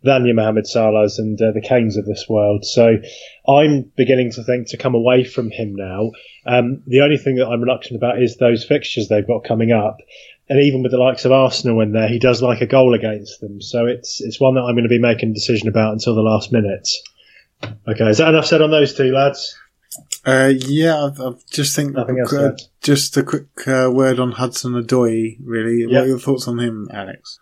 than 0.03 0.26
your 0.26 0.34
Mohamed 0.34 0.64
Salahs 0.64 1.18
and 1.18 1.40
uh, 1.40 1.53
the 1.53 1.61
Kanes 1.61 1.97
of 1.97 2.05
this 2.07 2.26
world. 2.28 2.64
So 2.64 2.97
I'm 3.49 3.90
beginning 3.97 4.32
to 4.32 4.44
think 4.44 4.68
to 4.68 4.76
come 4.76 4.94
away 4.94 5.24
from 5.24 5.51
him 5.51 5.74
now. 5.74 6.12
Um, 6.47 6.82
the 6.86 7.01
only 7.01 7.16
thing 7.18 7.36
that 7.36 7.47
I'm 7.49 7.61
reluctant 7.61 7.97
about 7.97 8.22
is 8.22 8.36
those 8.36 8.64
fixtures 8.64 9.09
they've 9.09 9.26
got 9.26 9.44
coming 9.44 9.72
up. 9.72 9.97
And 10.49 10.61
even 10.61 10.82
with 10.82 10.92
the 10.92 10.99
likes 10.99 11.24
of 11.24 11.32
Arsenal 11.32 11.80
in 11.80 11.92
there, 11.92 12.09
he 12.09 12.20
does 12.20 12.40
like 12.40 12.61
a 12.61 12.66
goal 12.66 12.94
against 12.94 13.40
them. 13.40 13.61
So 13.61 13.86
it's 13.86 14.20
it's 14.20 14.40
one 14.40 14.55
that 14.55 14.61
I'm 14.62 14.74
going 14.74 14.84
to 14.84 14.88
be 14.88 15.01
making 15.01 15.30
a 15.30 15.34
decision 15.34 15.66
about 15.68 15.92
until 15.92 16.14
the 16.14 16.22
last 16.22 16.53
minute. 16.53 16.88
Okay, 17.88 18.09
is 18.09 18.18
that 18.18 18.28
enough 18.28 18.47
said 18.47 18.62
on 18.62 18.70
those 18.70 18.94
two 18.94 19.11
lads? 19.12 19.59
Uh, 20.24 20.53
yeah, 20.57 21.05
I've, 21.05 21.20
I've 21.20 21.47
just 21.47 21.74
think 21.74 21.94
Nothing 21.94 22.18
else 22.20 22.32
uh, 22.32 22.57
just 22.82 23.16
a 23.16 23.22
quick 23.22 23.47
uh, 23.66 23.90
word 23.92 24.20
on 24.20 24.32
Hudson 24.32 24.72
Odoi. 24.72 25.36
Really, 25.42 25.80
Yeah. 25.80 25.99
what 25.99 26.05
are 26.05 26.09
your 26.09 26.18
thoughts 26.18 26.47
on 26.47 26.59
him, 26.59 26.88
Alex? 26.92 27.40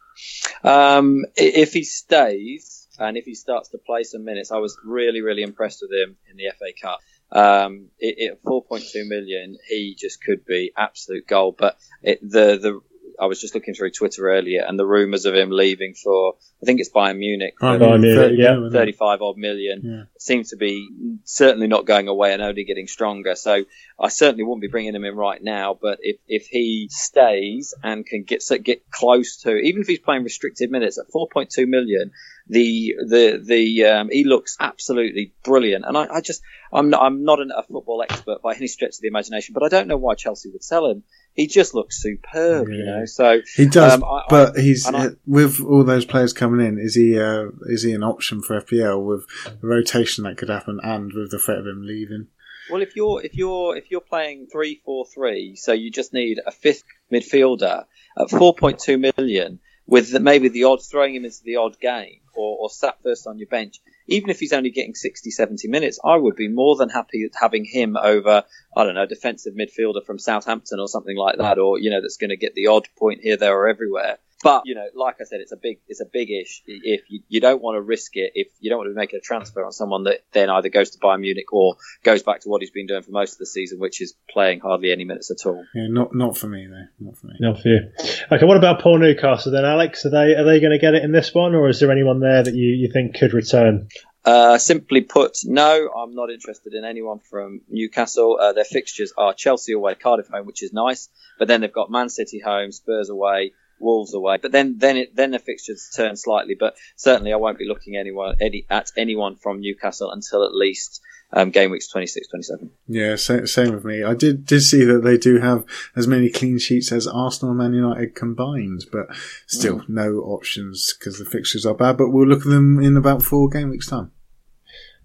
Um, 0.63 1.25
if 1.37 1.73
he 1.73 1.85
stays 1.85 2.89
and 2.99 3.17
if 3.17 3.25
he 3.25 3.35
starts 3.35 3.71
to 3.71 3.79
play 3.79 4.05
some 4.05 4.25
minutes, 4.25 4.53
I 4.53 4.59
was 4.59 4.77
really, 4.85 5.21
really 5.21 5.43
impressed 5.43 5.83
with 5.83 5.93
him 5.93 6.17
in 6.31 6.37
the 6.37 6.53
FA 6.59 6.73
Cup. 6.81 7.01
Um, 7.33 7.89
it, 7.99 8.33
it, 8.33 8.45
4.2 8.45 9.09
million, 9.09 9.57
he 9.69 9.97
just 9.99 10.23
could 10.23 10.45
be 10.45 10.73
absolute 10.77 11.27
gold. 11.27 11.57
But 11.59 11.77
it, 12.03 12.21
the 12.23 12.59
the 12.59 12.81
I 13.21 13.27
was 13.27 13.41
just 13.41 13.55
looking 13.55 13.75
through 13.75 13.91
Twitter 13.91 14.29
earlier, 14.31 14.65
and 14.67 14.79
the 14.79 14.87
rumours 14.87 15.25
of 15.25 15.35
him 15.35 15.51
leaving 15.51 15.95
for 15.95 16.35
I 16.63 16.67
think 16.67 16.81
it's 16.81 16.91
Bayern 16.91 17.19
Munich. 17.19 17.55
for 17.59 17.67
Bayern 17.79 18.01
Munich, 18.01 18.39
30 18.39 18.43
yeah. 18.43 18.69
35 18.71 19.23
odd 19.23 19.37
million 19.37 19.81
Yeah. 19.85 20.03
seems 20.19 20.51
to 20.51 20.57
be 20.57 20.89
certainly 21.25 21.67
not 21.67 21.85
going 21.85 22.09
away 22.09 22.33
and 22.33 22.41
only 22.43 22.65
getting 22.65 22.87
stronger. 22.87 23.35
So 23.35 23.65
I 24.01 24.09
certainly 24.09 24.45
wouldn't 24.45 24.63
be 24.63 24.69
bringing 24.69 24.95
him 24.95 25.05
in 25.05 25.15
right 25.15 25.43
now. 25.43 25.79
But 25.81 25.99
if, 26.03 26.17
if 26.27 26.47
he 26.47 26.89
stays 26.91 27.75
and 27.83 28.05
can 28.07 28.23
get 28.25 28.43
get 28.63 28.91
close 28.91 29.43
to, 29.43 29.57
even 29.57 29.83
if 29.83 29.89
he's 29.89 29.99
playing 30.01 30.25
restricted 30.25 30.71
minutes 30.71 30.99
at 30.99 31.07
4.2 31.15 31.69
million, 31.69 32.13
the 32.49 32.95
the 33.07 33.43
the 33.45 33.85
um, 33.85 34.09
he 34.11 34.25
looks 34.25 34.57
absolutely 34.61 35.33
brilliant. 35.45 35.85
And 35.87 35.97
I, 35.97 36.07
I 36.15 36.21
just 36.21 36.43
I'm 36.73 36.91
not 36.91 37.03
I'm 37.03 37.25
not 37.25 37.41
an, 37.41 37.51
a 37.57 37.63
football 37.63 38.03
expert 38.03 38.43
by 38.43 38.55
any 38.55 38.67
stretch 38.67 38.97
of 38.97 39.01
the 39.01 39.09
imagination, 39.09 39.53
but 39.55 39.63
I 39.63 39.69
don't 39.69 39.89
know 39.89 39.97
why 39.97 40.15
Chelsea 40.15 40.51
would 40.51 40.65
sell 40.65 40.91
him. 40.91 41.05
He 41.35 41.47
just 41.49 41.75
looks 41.75 42.01
superb, 42.01 42.69
you 42.69 42.85
know. 42.85 43.05
So 43.07 43.41
He 43.57 43.67
does, 43.67 43.95
Um, 43.95 44.05
I- 44.05 44.07
I- 44.07 44.27
but 44.31 44.57
he's 44.59 44.87
I- 44.87 45.11
with 45.27 45.61
all 45.61 45.83
those 45.85 46.05
players 46.05 46.33
coming 46.33 46.65
in. 46.65 46.79
Is 46.79 46.95
he 46.95 47.19
uh, 47.19 47.47
is 47.67 47.83
he 47.83 47.93
an 47.93 48.03
option 48.05 48.41
for 48.41 48.57
FPL 48.61 49.05
with 49.05 49.27
the 49.61 49.67
rotation 49.67 50.25
that 50.25 50.37
could 50.39 50.49
happen 50.49 50.79
and 50.83 51.13
with 51.13 51.31
the 51.33 51.39
threat 51.41 51.59
of 51.59 51.67
him 51.67 51.83
leaving? 51.85 52.29
Well, 52.71 52.81
if 52.83 52.95
you're 52.97 53.21
if 53.23 53.35
you're 53.35 53.77
if 53.77 53.91
you're 53.91 54.01
playing 54.01 54.47
three 54.51 54.81
four 54.85 55.07
three, 55.13 55.57
so 55.57 55.73
you 55.73 55.91
just 55.91 56.13
need 56.15 56.39
a 56.47 56.53
fifth 56.53 56.85
midfielder 57.13 57.85
at 58.19 58.31
four 58.31 58.55
point 58.55 58.79
two 58.79 58.97
million, 58.99 59.59
with 59.87 60.13
the, 60.13 60.21
maybe 60.21 60.49
the 60.49 60.65
odd 60.65 60.81
throwing 60.85 61.15
him 61.15 61.25
into 61.25 61.43
the 61.45 61.57
odd 61.57 61.79
game 61.81 62.21
or, 62.35 62.57
or 62.61 62.71
sat 62.71 62.97
first 63.03 63.27
on 63.27 63.39
your 63.39 63.49
bench. 63.49 63.81
Even 64.07 64.31
if 64.31 64.39
he's 64.41 64.53
only 64.53 64.71
getting 64.71 64.95
60, 64.95 65.31
70 65.31 65.69
minutes, 65.69 65.99
I 66.05 66.17
would 66.17 66.37
be 66.37 66.49
more 66.49 66.77
than 66.77 66.91
happy 66.91 67.29
having 67.41 67.65
him 67.65 67.97
over, 67.97 68.45
I 68.77 68.85
don't 68.85 68.95
know, 68.95 69.07
defensive 69.07 69.55
midfielder 69.55 70.05
from 70.05 70.19
Southampton 70.19 70.79
or 70.79 70.89
something 70.89 71.17
like 71.17 71.39
that, 71.39 71.59
or 71.59 71.79
you 71.79 71.91
know, 71.91 72.01
that's 72.01 72.19
going 72.19 72.31
to 72.31 72.37
get 72.37 72.55
the 72.55 72.67
odd 72.67 72.89
point 72.99 73.21
here, 73.23 73.37
there, 73.37 73.57
or 73.57 73.69
everywhere. 73.69 74.19
But 74.45 74.63
you 74.67 74.75
know, 74.75 74.87
like 74.95 75.17
I 75.23 75.25
said, 75.25 75.41
it's 75.41 75.53
a 75.53 75.57
big, 75.57 75.79
it's 75.89 76.03
a 76.03 76.05
big 76.05 76.31
ish. 76.31 76.63
If 76.67 77.01
you, 77.09 77.23
you 77.29 77.41
don't 77.41 77.63
want 77.63 77.77
to 77.77 77.81
risk 77.81 78.15
it, 78.17 78.33
if 78.35 78.49
you 78.61 78.69
don't 78.69 78.79
want 78.79 78.91
to 78.91 78.95
make 78.95 79.15
a 79.15 79.21
transfer 79.21 79.65
on 79.65 79.73
someone 79.73 80.05
that 80.05 80.21
then 80.33 80.51
either 80.51 80.69
goes 80.69 80.91
to 80.91 80.99
Bayern 80.99 81.21
Munich 81.21 81.51
or 81.51 81.77
goes 82.03 82.23
back 82.23 82.41
to 82.43 82.51
what 82.51 82.61
he's 82.61 82.71
been 82.71 82.87
doing 82.87 83.03
for 83.03 83.11
most 83.11 83.33
of 83.33 83.39
the 83.39 83.47
season, 83.47 83.81
which 83.81 84.03
is 84.03 84.15
playing 84.29 84.61
hardly 84.61 84.93
any 84.93 85.05
minutes 85.05 85.31
at 85.31 85.47
all. 85.47 85.65
Yeah, 85.75 85.87
not 85.89 86.15
not 86.15 86.37
for 86.37 86.47
me 86.47 86.67
though. 86.67 87.07
Not 87.07 87.17
for 87.17 87.27
me. 87.29 87.35
Not 87.41 87.61
for 87.63 87.69
you. 87.69 87.91
Okay, 88.31 88.45
what 88.45 88.59
about 88.59 88.83
Paul 88.83 88.99
Newcastle 88.99 89.51
then, 89.51 89.65
Alex? 89.65 90.05
Are 90.05 90.11
they 90.11 90.35
are 90.35 90.45
they 90.45 90.61
going 90.61 90.73
to 90.73 90.79
get 90.79 90.95
it 90.95 91.03
in 91.03 91.11
this 91.11 91.33
one, 91.33 91.55
or 91.55 91.71
is 91.71 91.81
there 91.81 91.91
anyone 91.91 92.21
there 92.21 92.43
that 92.43 92.55
you, 92.55 92.69
you 92.69 92.91
think 92.93 93.17
could 93.17 93.33
return? 93.33 93.89
Uh, 94.27 94.57
simply 94.57 95.03
put, 95.03 95.37
no, 95.45 95.91
I'm 95.95 96.15
not 96.15 96.31
interested 96.31 96.73
in 96.73 96.83
anyone 96.85 97.19
from 97.19 97.61
Newcastle. 97.69 98.39
Uh, 98.41 98.55
their 98.55 98.65
fixtures 98.65 99.13
are 99.19 99.35
Chelsea 99.35 99.75
away, 99.75 99.95
Cardiff 99.97 100.29
home, 100.29 100.47
which 100.47 100.63
is 100.63 100.73
nice, 100.73 101.11
but 101.39 101.47
then 101.47 101.61
they've 101.61 101.73
got 101.73 101.91
Man 101.91 102.09
City 102.09 102.41
home, 102.41 102.73
Spurs 102.73 103.11
away, 103.11 103.53
Wolves 103.79 104.15
away. 104.15 104.39
But 104.41 104.53
then, 104.53 104.77
then, 104.79 104.97
it, 104.97 105.17
then 105.17 105.33
the 105.33 105.39
fixtures 105.39 105.91
turn 105.95 106.17
slightly. 106.17 106.57
But 106.59 106.77
certainly, 106.97 107.33
I 107.33 107.37
won't 107.37 107.59
be 107.59 107.69
looking 107.69 107.97
anyone 107.97 108.37
any, 108.41 108.67
at 108.71 108.91
anyone 108.97 109.37
from 109.37 109.61
Newcastle 109.61 110.11
until 110.11 110.45
at 110.45 110.55
least 110.55 111.01
um, 111.33 111.51
game 111.51 111.71
weeks 111.71 111.89
26, 111.89 112.29
27. 112.29 112.71
Yeah, 112.87 113.17
same, 113.17 113.47
same 113.47 113.75
with 113.75 113.85
me. 113.85 114.05
I 114.05 114.15
did 114.15 114.47
did 114.47 114.61
see 114.61 114.85
that 114.85 115.03
they 115.03 115.19
do 115.19 115.39
have 115.39 115.65
as 115.97 116.07
many 116.07 116.31
clean 116.31 116.59
sheets 116.59 116.93
as 116.93 117.07
Arsenal 117.07 117.51
and 117.51 117.59
Man 117.59 117.75
United 117.75 118.15
combined, 118.15 118.87
but 118.93 119.07
still 119.47 119.83
no 119.89 120.19
options 120.19 120.95
because 120.97 121.19
the 121.19 121.25
fixtures 121.25 121.67
are 121.67 121.75
bad. 121.75 121.97
But 121.97 122.11
we'll 122.11 122.29
look 122.29 122.43
at 122.43 122.51
them 122.51 122.81
in 122.81 122.97
about 122.97 123.23
four 123.23 123.49
game 123.49 123.71
weeks 123.71 123.89
time. 123.89 124.13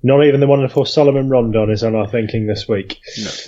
Not 0.02 0.24
even 0.24 0.40
the 0.40 0.48
one 0.48 0.66
for 0.70 0.86
Salomon 0.86 1.30
Rondon 1.30 1.70
is 1.70 1.84
on 1.84 1.94
our 1.94 2.10
thinking 2.10 2.48
this 2.48 2.68
week. 2.70 3.00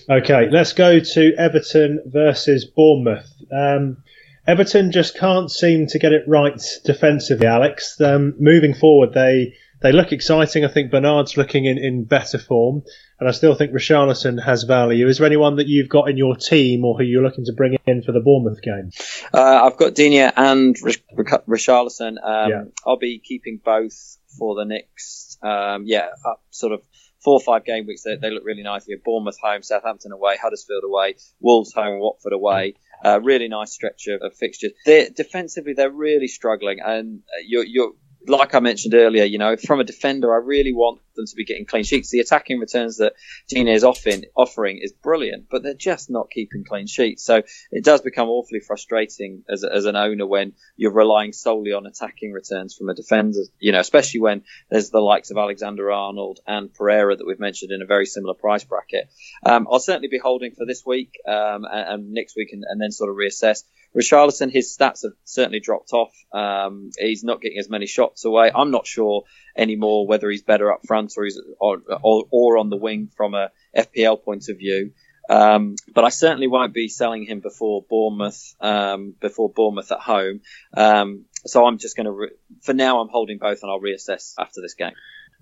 Okay, 0.10 0.50
let's 0.50 0.74
go 0.74 1.00
to 1.00 1.34
Everton 1.38 2.02
versus 2.08 2.66
Bournemouth. 2.66 3.32
Um, 3.56 4.04
Everton 4.52 4.92
just 4.92 5.18
can't 5.18 5.50
seem 5.50 5.88
to 5.88 5.98
get 6.00 6.12
it 6.12 6.24
right 6.28 6.60
defensively, 6.84 7.48
Alex. 7.48 8.00
Um, 8.02 8.34
moving 8.38 8.74
forward, 8.74 9.14
they 9.14 9.54
they 9.82 9.94
look 9.94 10.12
exciting. 10.12 10.66
I 10.66 10.68
think 10.68 10.92
Bernard's 10.92 11.38
looking 11.38 11.64
in, 11.66 11.78
in 11.78 12.04
better 12.04 12.38
form, 12.38 12.84
and 13.18 13.30
I 13.30 13.32
still 13.32 13.56
think 13.56 13.72
Richarlison 13.72 14.44
has 14.44 14.64
value. 14.64 15.08
Is 15.08 15.20
there 15.20 15.26
anyone 15.26 15.56
that 15.56 15.68
you've 15.68 15.88
got 15.88 16.10
in 16.10 16.18
your 16.18 16.36
team 16.36 16.84
or 16.84 16.98
who 16.98 17.04
you're 17.06 17.24
looking 17.24 17.46
to 17.46 17.54
bring 17.54 17.78
in 17.88 18.04
for 18.04 18.12
the 18.12 18.20
Bournemouth 18.20 18.62
game? 18.62 18.92
Uh, 19.34 19.64
I've 19.66 19.78
got 19.78 19.96
Digne 19.96 20.30
and 20.36 20.76
Rich- 20.84 21.02
Rich- 21.16 21.30
Richarlison. 21.48 22.18
Um, 22.22 22.50
Yeah. 22.52 22.64
I'll 22.86 22.98
be 22.98 23.20
keeping 23.20 23.60
both 23.64 24.18
for 24.38 24.56
the 24.56 24.66
next, 24.66 25.40
um, 25.42 25.84
yeah, 25.86 26.08
up 26.26 26.42
sort 26.52 26.74
of 26.74 26.82
four 27.24 27.36
or 27.36 27.40
five 27.40 27.64
game 27.64 27.88
weeks. 27.88 28.04
They, 28.04 28.18
they 28.18 28.30
look 28.32 28.44
really 28.46 28.64
nice. 28.64 28.86
We 28.86 28.94
have 28.96 29.04
Bournemouth 29.04 29.40
home, 29.42 29.64
Southampton 29.64 30.12
away, 30.12 30.38
Huddersfield 30.42 30.84
away, 30.84 31.16
Wolves 31.40 31.72
home, 31.74 32.00
Watford 32.00 32.34
away. 32.34 32.76
Really 33.22 33.48
nice 33.48 33.72
stretch 33.72 34.08
of, 34.08 34.22
of 34.22 34.36
fixtures. 34.36 34.72
They're, 34.86 35.10
defensively, 35.10 35.74
they're 35.74 35.90
really 35.90 36.28
struggling, 36.28 36.80
and 36.80 37.20
uh, 37.20 37.42
you're, 37.46 37.66
you're 37.66 37.94
like 38.28 38.54
I 38.54 38.60
mentioned 38.60 38.94
earlier, 38.94 39.24
you 39.24 39.38
know, 39.38 39.56
from 39.58 39.80
a 39.80 39.84
defender, 39.84 40.34
I 40.34 40.38
really 40.38 40.74
want 40.74 41.02
them 41.16 41.26
to 41.26 41.36
be 41.36 41.46
getting 41.46 41.66
clean 41.66 41.84
sheets. 41.84 42.10
The 42.10 42.20
attacking 42.20 42.60
returns 42.60 42.98
that 42.98 43.14
Digne 43.50 43.72
is 43.72 43.84
offering, 43.84 44.26
offering 44.36 44.80
is 44.82 44.92
brilliant, 44.92 45.48
but 45.50 45.64
they're 45.64 45.74
just 45.74 46.10
not 46.10 46.30
keeping 46.30 46.64
clean 46.64 46.88
sheets. 46.88 47.24
So 47.24 47.42
it 47.72 47.84
does 47.84 48.02
become 48.02 48.30
awfully 48.30 48.60
frustrating 48.60 49.44
as, 49.50 49.64
as 49.64 49.86
an 49.86 49.96
owner 49.96 50.26
when 50.26 50.54
you're 50.76 50.94
relying 50.94 51.34
solely 51.34 51.74
on 51.74 51.86
attacking 51.86 52.32
returns 52.32 52.76
from 52.76 52.90
a 52.90 52.94
defender, 52.94 53.40
you 53.60 53.72
know, 53.72 53.80
especially 53.80 54.22
when 54.22 54.44
there's 54.70 54.90
the 54.90 55.00
likes 55.02 55.32
of 55.32 55.38
Alexander 55.38 55.92
Arnold 55.92 56.40
and 56.48 56.74
Pereira 56.74 57.16
that 57.16 57.26
we've 57.26 57.40
mentioned 57.40 57.72
in 57.72 57.82
a 57.82 57.86
very 57.86 58.06
similar 58.06 58.34
price 58.34 58.64
bracket. 58.64 59.10
Um, 59.46 59.68
I'll 59.72 59.80
certainly 59.80 60.10
be 60.10 60.20
holding 60.20 60.52
for 60.52 60.66
this 60.66 60.86
week 60.86 61.14
um, 61.28 61.66
and, 61.70 61.88
and 61.88 62.12
next 62.14 62.36
week 62.36 62.50
and, 62.52 62.64
and 62.68 62.80
then 62.80 62.92
sort 62.92 63.10
of 63.10 63.16
reassess. 63.16 63.64
Richarlison, 63.98 64.52
his 64.52 64.76
stats 64.76 65.04
have 65.04 65.14
certainly 65.26 65.60
dropped 65.60 65.92
off. 65.94 66.14
Um, 66.34 66.92
he's 66.98 67.24
not 67.24 67.42
getting 67.42 67.60
as 67.60 67.70
many 67.70 67.88
shots 67.88 68.24
away. 68.26 68.52
I'm 68.54 68.72
not 68.72 68.88
sure 68.88 69.24
anymore 69.56 70.08
whether 70.08 70.30
he's 70.30 70.44
better 70.44 70.72
up 70.72 70.82
front 70.88 71.14
or 71.18 71.26
he's 71.26 71.40
or, 71.60 71.82
or, 72.02 72.26
or 72.32 72.58
on 72.58 72.70
the 72.70 72.78
wing 72.78 73.10
from 73.16 73.34
a 73.34 73.50
FPL 73.76 74.24
point 74.24 74.48
of 74.50 74.58
view. 74.58 74.92
Um, 75.30 75.76
but 75.94 76.04
I 76.04 76.10
certainly 76.10 76.48
won't 76.48 76.74
be 76.74 76.88
selling 76.88 77.26
him 77.26 77.40
before 77.40 77.86
Bournemouth, 77.90 78.56
um, 78.60 79.14
before 79.20 79.50
Bournemouth 79.50 79.92
at 79.92 80.00
home. 80.00 80.42
Um, 80.76 81.26
so 81.46 81.66
I'm 81.66 81.78
just 81.78 81.96
going 81.96 82.06
to, 82.06 82.12
re- 82.12 82.32
for 82.62 82.74
now, 82.74 83.02
I'm 83.02 83.10
holding 83.10 83.38
both 83.38 83.62
and 83.62 83.72
I'll 83.72 83.80
reassess 83.80 84.34
after 84.38 84.62
this 84.62 84.74
game. 84.74 84.94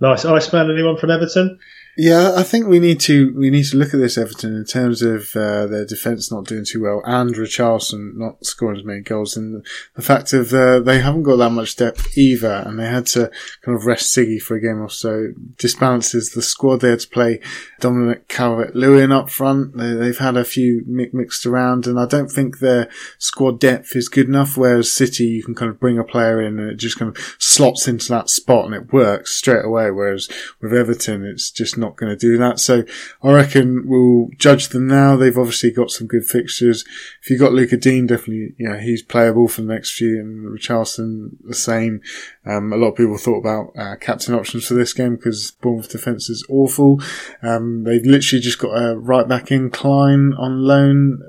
Nice. 0.01 0.25
Iceman, 0.25 0.71
anyone 0.71 0.97
from 0.97 1.11
Everton? 1.11 1.59
Yeah, 2.01 2.31
I 2.33 2.43
think 2.43 2.65
we 2.65 2.79
need 2.79 3.01
to 3.01 3.33
we 3.35 3.49
need 3.49 3.65
to 3.65 3.75
look 3.75 3.93
at 3.93 3.99
this 3.99 4.17
Everton 4.17 4.55
in 4.55 4.63
terms 4.63 5.01
of 5.01 5.35
uh, 5.35 5.65
their 5.65 5.85
defence 5.85 6.31
not 6.31 6.45
doing 6.45 6.63
too 6.63 6.83
well 6.83 7.01
and 7.03 7.35
Richarlison 7.35 8.15
not 8.15 8.45
scoring 8.45 8.79
as 8.79 8.85
many 8.85 9.01
goals, 9.01 9.35
and 9.35 9.65
the 9.97 10.01
fact 10.01 10.31
of 10.31 10.53
uh, 10.53 10.79
they 10.79 11.01
haven't 11.01 11.23
got 11.23 11.35
that 11.35 11.49
much 11.49 11.75
depth 11.75 12.17
either, 12.17 12.63
and 12.65 12.79
they 12.79 12.85
had 12.85 13.05
to 13.07 13.29
kind 13.65 13.77
of 13.77 13.85
rest 13.85 14.15
Siggy 14.15 14.41
for 14.41 14.55
a 14.55 14.61
game 14.61 14.79
or 14.81 14.89
so. 14.89 15.33
Disbalances 15.57 16.33
the 16.33 16.41
squad. 16.41 16.79
They 16.79 16.91
had 16.91 17.01
to 17.01 17.09
play 17.09 17.41
Dominic 17.81 18.29
Calvert-Lewin 18.29 19.11
up 19.11 19.29
front. 19.29 19.75
They, 19.75 20.05
have 20.05 20.19
had 20.19 20.37
a 20.37 20.45
few 20.45 20.85
mixed 20.87 21.45
around, 21.45 21.85
and 21.85 21.99
I 21.99 22.05
don't 22.05 22.31
think 22.31 22.59
their 22.59 22.87
squad 23.17 23.59
depth 23.59 23.93
is 23.97 24.07
good 24.07 24.29
enough. 24.29 24.55
Whereas 24.55 24.89
City, 24.89 25.25
you 25.25 25.43
can 25.43 25.53
kind 25.53 25.69
of 25.69 25.81
bring 25.81 25.99
a 25.99 26.05
player 26.05 26.41
in 26.41 26.59
and 26.59 26.71
it 26.71 26.77
just 26.77 26.97
kind 26.97 27.13
of 27.13 27.35
slots 27.39 27.89
into 27.89 28.07
that 28.07 28.29
spot 28.29 28.67
and 28.67 28.73
it 28.73 28.93
works 28.93 29.35
straight 29.35 29.65
away. 29.65 29.91
Whereas 29.91 30.29
with 30.61 30.73
Everton, 30.73 31.25
it's 31.25 31.51
just 31.51 31.77
not 31.77 31.88
going 31.95 32.11
to 32.11 32.17
do 32.17 32.37
that. 32.37 32.59
So 32.59 32.83
I 33.23 33.31
reckon 33.31 33.87
we'll 33.87 34.29
judge 34.37 34.69
them 34.69 34.87
now. 34.87 35.15
They've 35.15 35.37
obviously 35.37 35.71
got 35.71 35.91
some 35.91 36.07
good 36.07 36.25
fixtures. 36.25 36.85
If 37.21 37.29
you've 37.29 37.39
got 37.39 37.53
Luca 37.53 37.77
Dean, 37.77 38.07
definitely, 38.07 38.55
you 38.57 38.69
know, 38.69 38.77
he's 38.77 39.01
playable 39.01 39.47
for 39.47 39.61
the 39.61 39.73
next 39.73 39.93
few 39.93 40.19
and 40.19 40.47
Richarlison 40.47 41.31
the 41.43 41.55
same. 41.55 42.01
Um, 42.45 42.73
a 42.73 42.77
lot 42.77 42.89
of 42.89 42.95
people 42.95 43.17
thought 43.17 43.39
about 43.39 43.73
uh, 43.77 43.95
captain 43.97 44.33
options 44.33 44.65
for 44.65 44.73
this 44.73 44.93
game 44.93 45.15
because 45.15 45.51
Bournemouth 45.61 45.89
defence 45.89 46.29
is 46.29 46.45
awful. 46.49 47.01
Um, 47.41 47.83
they've 47.83 48.05
literally 48.05 48.41
just 48.41 48.59
got 48.59 48.71
a 48.71 48.97
right 48.97 49.27
back 49.27 49.51
in 49.51 49.69
Clyne 49.69 50.33
on 50.33 50.63
loan. 50.63 51.21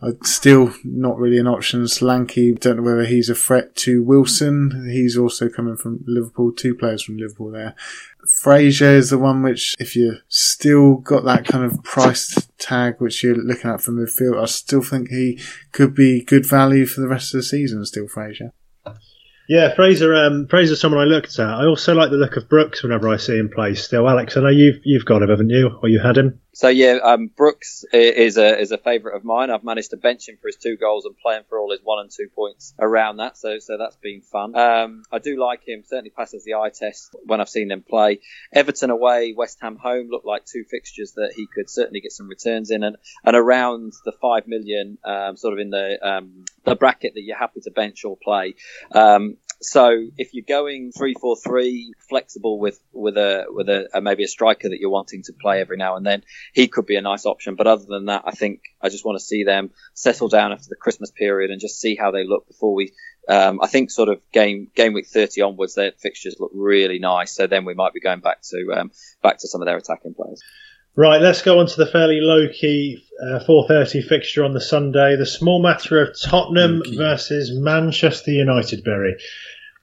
Uh, 0.00 0.12
still 0.22 0.74
not 0.84 1.18
really 1.18 1.38
an 1.38 1.46
option. 1.46 1.84
Solanke, 1.84 2.58
don't 2.58 2.76
know 2.76 2.82
whether 2.82 3.04
he's 3.04 3.28
a 3.28 3.34
threat 3.34 3.74
to 3.76 4.02
Wilson. 4.02 4.88
He's 4.90 5.16
also 5.16 5.48
coming 5.48 5.76
from 5.76 6.04
Liverpool, 6.06 6.52
two 6.52 6.74
players 6.74 7.02
from 7.02 7.16
Liverpool 7.16 7.50
there. 7.50 7.74
Fraser 8.28 8.90
is 8.96 9.10
the 9.10 9.18
one 9.18 9.42
which, 9.42 9.74
if 9.78 9.96
you 9.96 10.18
still 10.28 10.96
got 10.96 11.24
that 11.24 11.46
kind 11.46 11.64
of 11.64 11.82
price 11.82 12.48
tag 12.58 12.96
which 12.98 13.22
you're 13.22 13.36
looking 13.36 13.70
at 13.70 13.80
for 13.80 13.92
midfield, 13.92 14.40
I 14.40 14.46
still 14.46 14.82
think 14.82 15.08
he 15.08 15.40
could 15.72 15.94
be 15.94 16.22
good 16.22 16.46
value 16.46 16.86
for 16.86 17.00
the 17.00 17.08
rest 17.08 17.34
of 17.34 17.38
the 17.38 17.44
season. 17.44 17.84
Still, 17.84 18.08
Fraser. 18.08 18.52
Yeah, 19.48 19.74
Fraser. 19.74 20.14
Um, 20.14 20.46
Fraser's 20.48 20.80
someone 20.80 21.02
I 21.02 21.04
looked 21.04 21.38
at. 21.38 21.48
I 21.48 21.66
also 21.66 21.94
like 21.94 22.10
the 22.10 22.16
look 22.16 22.36
of 22.36 22.48
Brooks 22.48 22.82
whenever 22.82 23.08
I 23.08 23.18
see 23.18 23.36
him 23.36 23.50
play. 23.50 23.74
Still, 23.74 24.08
Alex, 24.08 24.36
I 24.36 24.40
know 24.40 24.48
you've 24.48 24.80
you've 24.84 25.04
got 25.04 25.22
him, 25.22 25.28
haven't 25.28 25.50
you? 25.50 25.78
Or 25.82 25.88
you 25.88 26.00
had 26.00 26.16
him? 26.16 26.40
So 26.54 26.68
yeah, 26.68 26.98
um, 27.02 27.26
Brooks 27.26 27.84
is 27.92 28.38
a 28.38 28.58
is 28.58 28.70
a 28.70 28.78
favourite 28.78 29.16
of 29.16 29.24
mine. 29.24 29.50
I've 29.50 29.64
managed 29.64 29.90
to 29.90 29.96
bench 29.96 30.28
him 30.28 30.38
for 30.40 30.48
his 30.48 30.56
two 30.56 30.76
goals 30.76 31.04
and 31.04 31.14
play 31.18 31.36
him 31.36 31.42
for 31.48 31.58
all 31.58 31.70
his 31.72 31.80
one 31.82 32.00
and 32.00 32.10
two 32.10 32.28
points 32.34 32.72
around 32.78 33.18
that. 33.18 33.36
So 33.36 33.58
so 33.58 33.76
that's 33.76 33.96
been 33.96 34.22
fun. 34.22 34.56
Um, 34.56 35.02
I 35.12 35.18
do 35.18 35.38
like 35.38 35.66
him. 35.66 35.82
Certainly 35.84 36.10
passes 36.10 36.44
the 36.44 36.54
eye 36.54 36.70
test 36.70 37.14
when 37.26 37.40
I've 37.40 37.48
seen 37.48 37.68
them 37.68 37.82
play. 37.82 38.20
Everton 38.52 38.90
away, 38.90 39.34
West 39.36 39.58
Ham 39.60 39.76
home 39.76 40.08
look 40.10 40.24
like 40.24 40.46
two 40.46 40.64
fixtures 40.70 41.12
that 41.16 41.32
he 41.36 41.46
could 41.52 41.68
certainly 41.68 42.00
get 42.00 42.12
some 42.12 42.28
returns 42.28 42.70
in, 42.70 42.82
and 42.82 42.96
and 43.24 43.36
around 43.36 43.92
the 44.04 44.12
five 44.12 44.46
million, 44.46 44.96
um, 45.04 45.36
sort 45.36 45.52
of 45.52 45.58
in 45.58 45.70
the 45.70 45.98
um, 46.06 46.44
the 46.64 46.76
bracket 46.76 47.12
that 47.14 47.22
you're 47.22 47.38
happy 47.38 47.60
to 47.60 47.70
bench 47.70 48.04
or 48.04 48.16
play. 48.16 48.54
Um, 48.92 49.36
so 49.64 50.06
if 50.18 50.34
you're 50.34 50.44
going 50.46 50.92
three 50.92 51.14
four 51.14 51.36
three, 51.36 51.94
flexible 52.08 52.58
with 52.58 52.78
with 52.92 53.16
a 53.16 53.44
with 53.48 53.68
a, 53.68 53.88
a 53.94 54.00
maybe 54.00 54.24
a 54.24 54.28
striker 54.28 54.68
that 54.68 54.78
you're 54.78 54.90
wanting 54.90 55.22
to 55.24 55.32
play 55.32 55.60
every 55.60 55.76
now 55.76 55.96
and 55.96 56.04
then 56.04 56.22
he 56.52 56.68
could 56.68 56.86
be 56.86 56.96
a 56.96 57.02
nice 57.02 57.24
option. 57.24 57.54
But 57.54 57.66
other 57.66 57.84
than 57.88 58.06
that, 58.06 58.22
I 58.26 58.32
think 58.32 58.60
I 58.80 58.88
just 58.88 59.04
want 59.04 59.18
to 59.18 59.24
see 59.24 59.44
them 59.44 59.70
settle 59.94 60.28
down 60.28 60.52
after 60.52 60.68
the 60.68 60.76
Christmas 60.76 61.10
period 61.10 61.50
and 61.50 61.60
just 61.60 61.80
see 61.80 61.96
how 61.96 62.10
they 62.10 62.24
look 62.26 62.46
before 62.46 62.74
we. 62.74 62.92
Um, 63.26 63.60
I 63.62 63.68
think 63.68 63.90
sort 63.90 64.10
of 64.10 64.20
game 64.32 64.70
game 64.74 64.92
week 64.92 65.06
30 65.06 65.40
onwards, 65.40 65.74
their 65.74 65.92
fixtures 65.92 66.36
look 66.38 66.50
really 66.54 66.98
nice. 66.98 67.34
So 67.34 67.46
then 67.46 67.64
we 67.64 67.72
might 67.72 67.94
be 67.94 68.00
going 68.00 68.20
back 68.20 68.42
to 68.50 68.74
um, 68.78 68.90
back 69.22 69.38
to 69.38 69.48
some 69.48 69.62
of 69.62 69.66
their 69.66 69.78
attacking 69.78 70.14
players. 70.14 70.42
Right, 70.96 71.20
let's 71.20 71.42
go 71.42 71.58
on 71.58 71.66
to 71.66 71.76
the 71.76 71.86
fairly 71.86 72.20
low 72.20 72.46
key 72.48 73.02
uh, 73.20 73.40
4:30 73.40 74.04
fixture 74.04 74.44
on 74.44 74.54
the 74.54 74.60
Sunday. 74.60 75.16
The 75.16 75.26
small 75.26 75.60
matter 75.60 76.00
of 76.00 76.16
Tottenham 76.20 76.82
versus 76.96 77.50
Manchester 77.52 78.30
United. 78.30 78.84
Berry. 78.84 79.16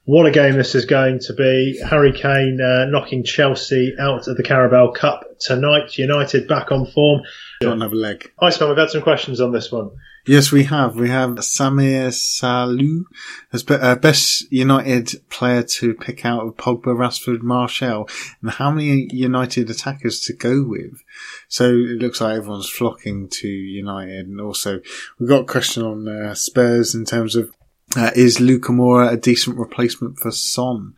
What 0.04 0.26
a 0.26 0.32
game 0.32 0.54
this 0.54 0.74
is 0.74 0.84
going 0.84 1.20
to 1.20 1.32
be. 1.32 1.80
Harry 1.88 2.12
Kane 2.12 2.60
uh, 2.60 2.86
knocking 2.86 3.22
Chelsea 3.22 3.94
out 4.00 4.26
of 4.26 4.36
the 4.36 4.42
Carabao 4.42 4.90
Cup 4.90 5.22
tonight. 5.38 5.96
United 5.96 6.48
back 6.48 6.72
on 6.72 6.86
form. 6.86 7.22
Don't 7.60 7.80
have 7.80 7.92
a 7.92 7.96
leg. 7.96 8.28
Iceman, 8.40 8.70
we've 8.70 8.78
had 8.78 8.90
some 8.90 9.02
questions 9.02 9.40
on 9.40 9.52
this 9.52 9.70
one. 9.70 9.90
Yes, 10.26 10.50
we 10.50 10.64
have. 10.64 10.96
We 10.96 11.08
have 11.08 11.30
Samir 11.30 12.08
Salou 12.08 13.04
as 13.52 13.64
uh, 13.68 13.94
best 13.96 14.50
United 14.50 15.28
player 15.28 15.62
to 15.62 15.94
pick 15.94 16.24
out 16.24 16.46
of 16.46 16.56
Pogba, 16.56 16.86
Rashford, 16.86 17.42
Martial, 17.42 18.08
and 18.40 18.50
how 18.50 18.72
many 18.72 19.08
United 19.12 19.70
attackers 19.70 20.20
to 20.20 20.32
go 20.32 20.64
with. 20.64 21.02
So 21.48 21.66
it 21.70 22.00
looks 22.00 22.20
like 22.20 22.36
everyone's 22.36 22.68
flocking 22.68 23.28
to 23.30 23.48
United, 23.48 24.26
and 24.26 24.40
also 24.40 24.80
we've 25.18 25.28
got 25.28 25.42
a 25.42 25.46
question 25.46 25.84
on 25.84 26.08
uh, 26.08 26.34
Spurs 26.34 26.94
in 26.94 27.04
terms 27.04 27.36
of 27.36 27.52
uh, 27.96 28.10
is 28.14 28.40
Lucas 28.40 28.70
Moura 28.70 29.12
a 29.12 29.16
decent 29.16 29.56
replacement 29.58 30.18
for 30.18 30.30
Son? 30.30 30.94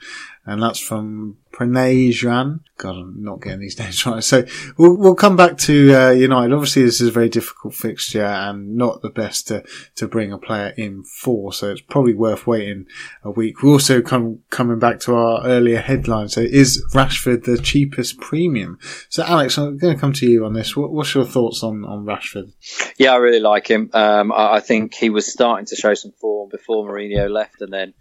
And 0.47 0.62
that's 0.62 0.78
from 0.78 1.38
Pranay 1.53 2.11
Jan. 2.12 2.61
God, 2.76 2.97
I'm 2.97 3.22
not 3.22 3.40
getting 3.40 3.61
these 3.61 3.78
names 3.80 4.05
right. 4.05 4.22
So 4.22 4.45
we'll, 4.76 4.97
we'll 4.97 5.14
come 5.14 5.36
back 5.36 5.57
to 5.59 5.95
uh, 5.95 6.11
United. 6.11 6.53
Obviously, 6.53 6.82
this 6.82 7.01
is 7.01 7.09
a 7.09 7.12
very 7.12 7.28
difficult 7.28 7.74
fixture 7.74 8.24
and 8.24 8.76
not 8.76 9.01
the 9.01 9.11
best 9.11 9.49
to, 9.49 9.64
to 9.97 10.07
bring 10.07 10.32
a 10.32 10.38
player 10.38 10.74
in 10.76 11.05
for. 11.05 11.53
So 11.53 11.70
it's 11.70 11.80
probably 11.80 12.14
worth 12.14 12.47
waiting 12.47 12.86
a 13.22 13.30
week. 13.30 13.62
We're 13.62 13.72
also 13.72 14.03
come, 14.03 14.40
coming 14.51 14.78
back 14.78 15.01
to 15.01 15.14
our 15.14 15.47
earlier 15.47 15.78
headline. 15.78 16.28
So 16.28 16.40
is 16.40 16.84
Rashford 16.92 17.45
the 17.45 17.59
cheapest 17.59 18.20
premium? 18.20 18.78
So 19.09 19.22
Alex, 19.22 19.57
I'm 19.57 19.78
going 19.78 19.95
to 19.95 20.01
come 20.01 20.12
to 20.14 20.26
you 20.26 20.45
on 20.45 20.53
this. 20.53 20.76
What, 20.76 20.92
what's 20.92 21.14
your 21.14 21.24
thoughts 21.24 21.62
on, 21.62 21.84
on 21.84 22.05
Rashford? 22.05 22.53
Yeah, 22.99 23.12
I 23.12 23.16
really 23.16 23.40
like 23.40 23.68
him. 23.68 23.90
Um, 23.95 24.32
I, 24.32 24.57
I 24.57 24.61
think 24.61 24.95
he 24.95 25.09
was 25.09 25.30
starting 25.30 25.66
to 25.66 25.76
show 25.76 25.95
some 25.95 26.12
form 26.20 26.51
before 26.51 26.86
Mourinho 26.86 27.30
left 27.30 27.61
and 27.61 27.72
then 27.72 27.95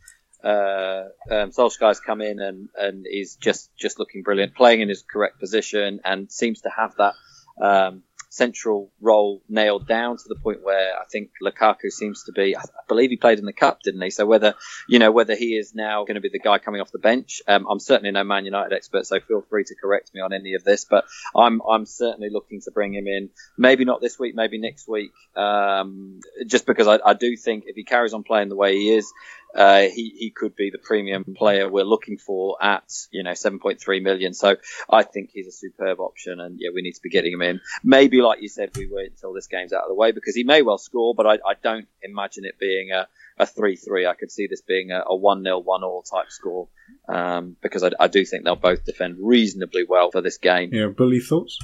uh, 0.43 1.03
um, 1.31 1.51
Solskjaer's 1.51 1.99
come 1.99 2.21
in 2.21 2.39
and, 2.39 2.69
and 2.75 3.05
is 3.09 3.35
just, 3.35 3.75
just 3.77 3.99
looking 3.99 4.23
brilliant, 4.23 4.55
playing 4.55 4.81
in 4.81 4.89
his 4.89 5.03
correct 5.03 5.39
position 5.39 5.99
and 6.03 6.31
seems 6.31 6.61
to 6.61 6.69
have 6.69 6.95
that 6.97 7.13
um, 7.61 8.03
central 8.33 8.91
role 8.99 9.43
nailed 9.47 9.87
down 9.87 10.17
to 10.17 10.23
the 10.27 10.35
point 10.35 10.63
where 10.63 10.99
I 10.99 11.03
think 11.05 11.29
Lukaku 11.41 11.91
seems 11.91 12.23
to 12.23 12.31
be. 12.31 12.57
I 12.57 12.63
believe 12.87 13.11
he 13.11 13.17
played 13.17 13.37
in 13.37 13.45
the 13.45 13.53
cup, 13.53 13.81
didn't 13.83 14.01
he? 14.01 14.09
So 14.09 14.25
whether 14.25 14.55
you 14.89 14.97
know 14.97 15.11
whether 15.11 15.35
he 15.35 15.55
is 15.55 15.75
now 15.75 16.03
going 16.03 16.15
to 16.15 16.21
be 16.21 16.29
the 16.29 16.39
guy 16.39 16.57
coming 16.57 16.81
off 16.81 16.91
the 16.91 16.97
bench, 16.97 17.43
um, 17.47 17.67
I'm 17.69 17.79
certainly 17.79 18.11
no 18.11 18.23
Man 18.23 18.45
United 18.45 18.73
expert, 18.73 19.05
so 19.05 19.19
feel 19.19 19.41
free 19.41 19.63
to 19.65 19.75
correct 19.75 20.11
me 20.15 20.21
on 20.21 20.33
any 20.33 20.55
of 20.55 20.63
this. 20.63 20.85
But 20.85 21.05
I'm 21.35 21.61
I'm 21.61 21.85
certainly 21.85 22.29
looking 22.31 22.61
to 22.61 22.71
bring 22.71 22.93
him 22.93 23.07
in. 23.07 23.29
Maybe 23.57 23.85
not 23.85 24.01
this 24.01 24.17
week, 24.17 24.33
maybe 24.35 24.57
next 24.57 24.87
week. 24.87 25.11
Um, 25.35 26.19
just 26.47 26.65
because 26.65 26.87
I, 26.87 26.99
I 27.05 27.13
do 27.13 27.37
think 27.37 27.65
if 27.67 27.75
he 27.75 27.83
carries 27.83 28.13
on 28.13 28.23
playing 28.23 28.49
the 28.49 28.55
way 28.55 28.75
he 28.75 28.89
is, 28.89 29.11
uh, 29.55 29.81
he 29.81 30.13
he 30.17 30.31
could 30.35 30.55
be 30.55 30.69
the 30.71 30.77
premium 30.77 31.23
player 31.35 31.69
we're 31.69 31.83
looking 31.83 32.17
for 32.17 32.57
at 32.61 32.83
you 33.11 33.23
know 33.23 33.31
7.3 33.31 34.01
million. 34.01 34.33
So 34.33 34.55
I 34.89 35.03
think 35.03 35.29
he's 35.31 35.47
a 35.47 35.51
superb 35.51 35.99
option, 35.99 36.39
and 36.39 36.57
yeah, 36.59 36.69
we 36.73 36.81
need 36.81 36.93
to 36.93 37.01
be 37.01 37.09
getting 37.09 37.33
him 37.33 37.41
in. 37.41 37.61
Maybe 37.83 38.21
like 38.21 38.41
you 38.41 38.49
said, 38.49 38.75
we 38.75 38.87
wait 38.91 39.11
until 39.11 39.33
this 39.33 39.47
game's 39.47 39.73
out 39.73 39.83
of 39.83 39.89
the 39.89 39.95
way 39.95 40.11
because 40.11 40.35
he 40.35 40.43
may 40.43 40.61
well 40.61 40.77
score, 40.77 41.13
but 41.15 41.27
I, 41.27 41.33
I 41.33 41.53
don't 41.61 41.87
imagine 42.01 42.45
it 42.45 42.59
being 42.59 42.91
a 42.91 43.07
a 43.37 43.45
three 43.45 43.75
three. 43.75 44.05
I 44.07 44.13
could 44.13 44.31
see 44.31 44.47
this 44.47 44.61
being 44.61 44.91
a, 44.91 45.03
a 45.05 45.15
one 45.15 45.43
0 45.43 45.59
one 45.59 45.83
all 45.83 46.03
type 46.03 46.29
score 46.31 46.67
um, 47.07 47.55
because 47.61 47.83
I, 47.83 47.91
I 47.99 48.07
do 48.07 48.25
think 48.25 48.43
they'll 48.43 48.55
both 48.55 48.85
defend 48.85 49.17
reasonably 49.19 49.85
well 49.87 50.11
for 50.11 50.21
this 50.21 50.37
game. 50.37 50.69
Yeah, 50.73 50.87
Bully 50.87 51.19
thoughts. 51.19 51.59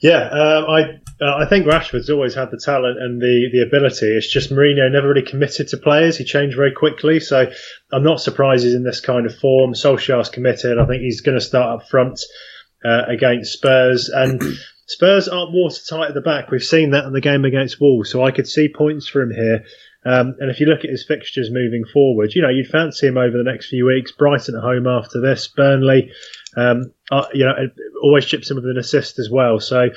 Yeah, 0.00 0.28
um, 0.28 0.64
I 0.68 0.80
uh, 1.20 1.36
I 1.38 1.46
think 1.46 1.66
Rashford's 1.66 2.10
always 2.10 2.34
had 2.34 2.50
the 2.50 2.60
talent 2.62 2.98
and 2.98 3.20
the, 3.20 3.48
the 3.52 3.62
ability. 3.62 4.06
It's 4.06 4.30
just 4.30 4.50
Mourinho 4.50 4.90
never 4.90 5.08
really 5.08 5.26
committed 5.26 5.68
to 5.68 5.76
players. 5.76 6.16
He 6.16 6.24
changed 6.24 6.56
very 6.56 6.72
quickly, 6.72 7.20
so 7.20 7.50
I'm 7.92 8.02
not 8.02 8.20
surprised 8.20 8.64
he's 8.64 8.74
in 8.74 8.82
this 8.82 9.00
kind 9.00 9.24
of 9.24 9.36
form. 9.36 9.72
Solskjaer's 9.72 10.28
committed. 10.28 10.78
I 10.78 10.86
think 10.86 11.02
he's 11.02 11.20
going 11.20 11.38
to 11.38 11.44
start 11.44 11.80
up 11.80 11.88
front 11.88 12.20
uh, 12.84 13.02
against 13.08 13.52
Spurs, 13.52 14.10
and 14.10 14.42
Spurs 14.88 15.28
aren't 15.28 15.52
watertight 15.52 16.08
at 16.08 16.14
the 16.14 16.20
back. 16.20 16.50
We've 16.50 16.62
seen 16.62 16.90
that 16.90 17.04
in 17.04 17.12
the 17.12 17.20
game 17.20 17.44
against 17.44 17.80
Wolves, 17.80 18.10
so 18.10 18.24
I 18.24 18.32
could 18.32 18.48
see 18.48 18.68
points 18.68 19.08
for 19.08 19.22
him 19.22 19.30
here. 19.30 19.64
Um, 20.06 20.34
and 20.38 20.50
if 20.50 20.60
you 20.60 20.66
look 20.66 20.84
at 20.84 20.90
his 20.90 21.06
fixtures 21.06 21.50
moving 21.50 21.84
forward, 21.90 22.34
you 22.34 22.42
know 22.42 22.50
you'd 22.50 22.66
fancy 22.66 23.06
him 23.06 23.16
over 23.16 23.38
the 23.38 23.50
next 23.50 23.68
few 23.68 23.86
weeks. 23.86 24.12
Brighton 24.12 24.56
at 24.56 24.62
home 24.62 24.86
after 24.86 25.20
this, 25.20 25.48
Burnley. 25.48 26.10
Um, 26.56 26.92
uh, 27.10 27.26
you 27.32 27.44
know, 27.44 27.54
always 28.02 28.26
chips 28.26 28.50
in 28.50 28.56
with 28.56 28.66
an 28.66 28.78
assist 28.78 29.18
as 29.18 29.28
well. 29.30 29.60
So 29.60 29.88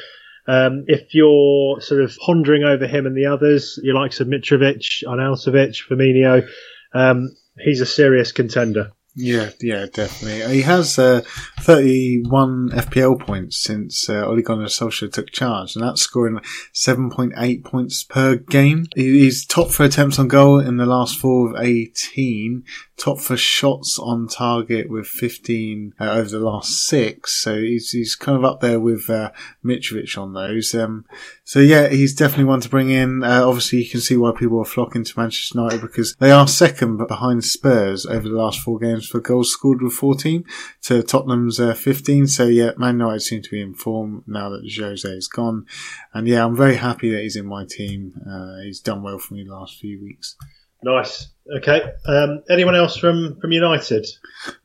um, 0.47 0.85
if 0.87 1.13
you're 1.13 1.81
sort 1.81 2.01
of 2.01 2.15
pondering 2.25 2.63
over 2.63 2.87
him 2.87 3.05
and 3.05 3.15
the 3.15 3.25
others, 3.25 3.79
you 3.83 3.93
like 3.93 4.11
Mitrovic, 4.11 5.03
Arnautovic, 5.05 5.77
Firmino, 5.89 6.47
um, 6.93 7.35
he's 7.59 7.81
a 7.81 7.85
serious 7.85 8.31
contender. 8.31 8.91
Yeah, 9.19 9.49
yeah, 9.59 9.87
definitely. 9.91 10.53
He 10.53 10.61
has 10.61 10.99
uh, 10.99 11.21
31 11.61 12.69
FPL 12.69 13.19
points 13.19 13.57
since 13.57 14.07
uh, 14.07 14.23
Ole 14.23 14.43
Gunnar 14.43 14.65
Solskjaer 14.65 15.11
took 15.11 15.31
charge, 15.31 15.75
and 15.75 15.83
that's 15.83 16.01
scoring 16.03 16.39
7.8 16.75 17.63
points 17.63 18.03
per 18.03 18.35
game. 18.35 18.85
He's 18.95 19.43
top 19.43 19.71
for 19.71 19.85
attempts 19.85 20.19
on 20.19 20.27
goal 20.27 20.59
in 20.59 20.77
the 20.77 20.85
last 20.85 21.17
four 21.17 21.49
of 21.49 21.59
18, 21.59 22.63
top 22.97 23.19
for 23.19 23.37
shots 23.37 23.99
on 23.99 24.27
target 24.27 24.89
with 24.89 25.05
15 25.05 25.93
uh, 25.99 26.03
over 26.03 26.29
the 26.29 26.39
last 26.39 26.87
six, 26.87 27.41
so 27.41 27.59
he's, 27.59 27.91
he's 27.91 28.15
kind 28.15 28.37
of 28.37 28.43
up 28.43 28.59
there 28.59 28.79
with 28.79 29.09
uh, 29.09 29.31
Mitrovic 29.63 30.17
on 30.17 30.33
those. 30.33 30.73
Um, 30.73 31.05
so 31.43 31.59
yeah, 31.59 31.87
he's 31.89 32.15
definitely 32.15 32.45
one 32.45 32.61
to 32.61 32.69
bring 32.69 32.89
in. 32.89 33.23
Uh, 33.23 33.47
obviously, 33.47 33.83
you 33.83 33.89
can 33.89 34.01
see 34.01 34.17
why 34.17 34.31
people 34.31 34.59
are 34.59 34.65
flocking 34.65 35.03
to 35.03 35.19
Manchester 35.19 35.59
United 35.59 35.81
because 35.81 36.15
they 36.15 36.31
are 36.31 36.47
second 36.47 36.97
behind 37.07 37.45
Spurs 37.45 38.05
over 38.05 38.27
the 38.27 38.35
last 38.35 38.59
four 38.59 38.79
games 38.79 39.07
for 39.07 39.19
goals 39.19 39.51
scored 39.51 39.81
with 39.81 39.93
14 39.93 40.43
to 40.83 41.03
Tottenham's 41.03 41.59
uh, 41.59 41.75
15. 41.75 42.27
So 42.27 42.45
yeah, 42.47 42.71
Man 42.77 42.99
United 42.99 43.21
seem 43.21 43.41
to 43.43 43.49
be 43.49 43.61
in 43.61 43.75
form 43.75 44.23
now 44.25 44.49
that 44.49 44.69
Jose 44.77 45.07
is 45.07 45.27
gone. 45.27 45.65
And 46.13 46.27
yeah, 46.27 46.43
I'm 46.43 46.55
very 46.55 46.75
happy 46.75 47.11
that 47.11 47.21
he's 47.21 47.35
in 47.35 47.45
my 47.45 47.65
team. 47.69 48.13
Uh, 48.27 48.63
he's 48.63 48.79
done 48.79 49.03
well 49.03 49.19
for 49.19 49.35
me 49.35 49.43
the 49.43 49.53
last 49.53 49.77
few 49.79 50.01
weeks. 50.01 50.35
Nice. 50.83 51.29
Okay. 51.57 51.81
Um, 52.05 52.43
anyone 52.49 52.75
else 52.75 52.97
from, 52.97 53.39
from 53.39 53.51
United? 53.51 54.05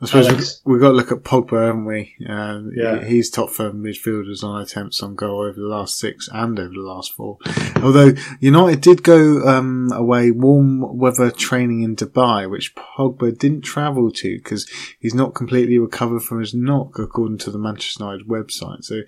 I 0.01 0.07
suppose 0.07 0.61
we, 0.65 0.73
we've 0.73 0.81
got 0.81 0.89
to 0.89 0.95
look 0.95 1.13
at 1.13 1.19
Pogba, 1.19 1.67
haven't 1.67 1.85
we? 1.85 2.15
Uh, 2.29 2.63
yeah. 2.75 3.05
He's 3.05 3.31
top 3.31 3.51
for 3.51 3.73
midfielders 3.73 4.43
on 4.43 4.61
attempts 4.61 5.03
on 5.03 5.15
goal 5.15 5.41
over 5.41 5.59
the 5.59 5.67
last 5.67 5.99
six 5.99 6.29
and 6.33 6.59
over 6.59 6.73
the 6.73 6.81
last 6.81 7.13
four. 7.13 7.39
Although 7.77 8.13
United 8.41 8.81
did 8.81 9.03
go 9.03 9.47
um, 9.47 9.91
away 9.93 10.31
warm 10.31 10.99
weather 10.99 11.31
training 11.31 11.83
in 11.83 11.97
Dubai, 11.97 12.51
which 12.51 12.75
Pogba 12.75 13.37
didn't 13.37 13.63
travel 13.63 14.11
to 14.11 14.37
because 14.39 14.69
he's 14.99 15.15
not 15.15 15.35
completely 15.35 15.79
recovered 15.79 16.23
from 16.23 16.41
his 16.41 16.55
knock, 16.55 16.99
according 16.99 17.39
to 17.39 17.51
the 17.51 17.59
Manchester 17.59 18.05
United 18.05 18.29
website. 18.29 18.85
So 18.85 19.03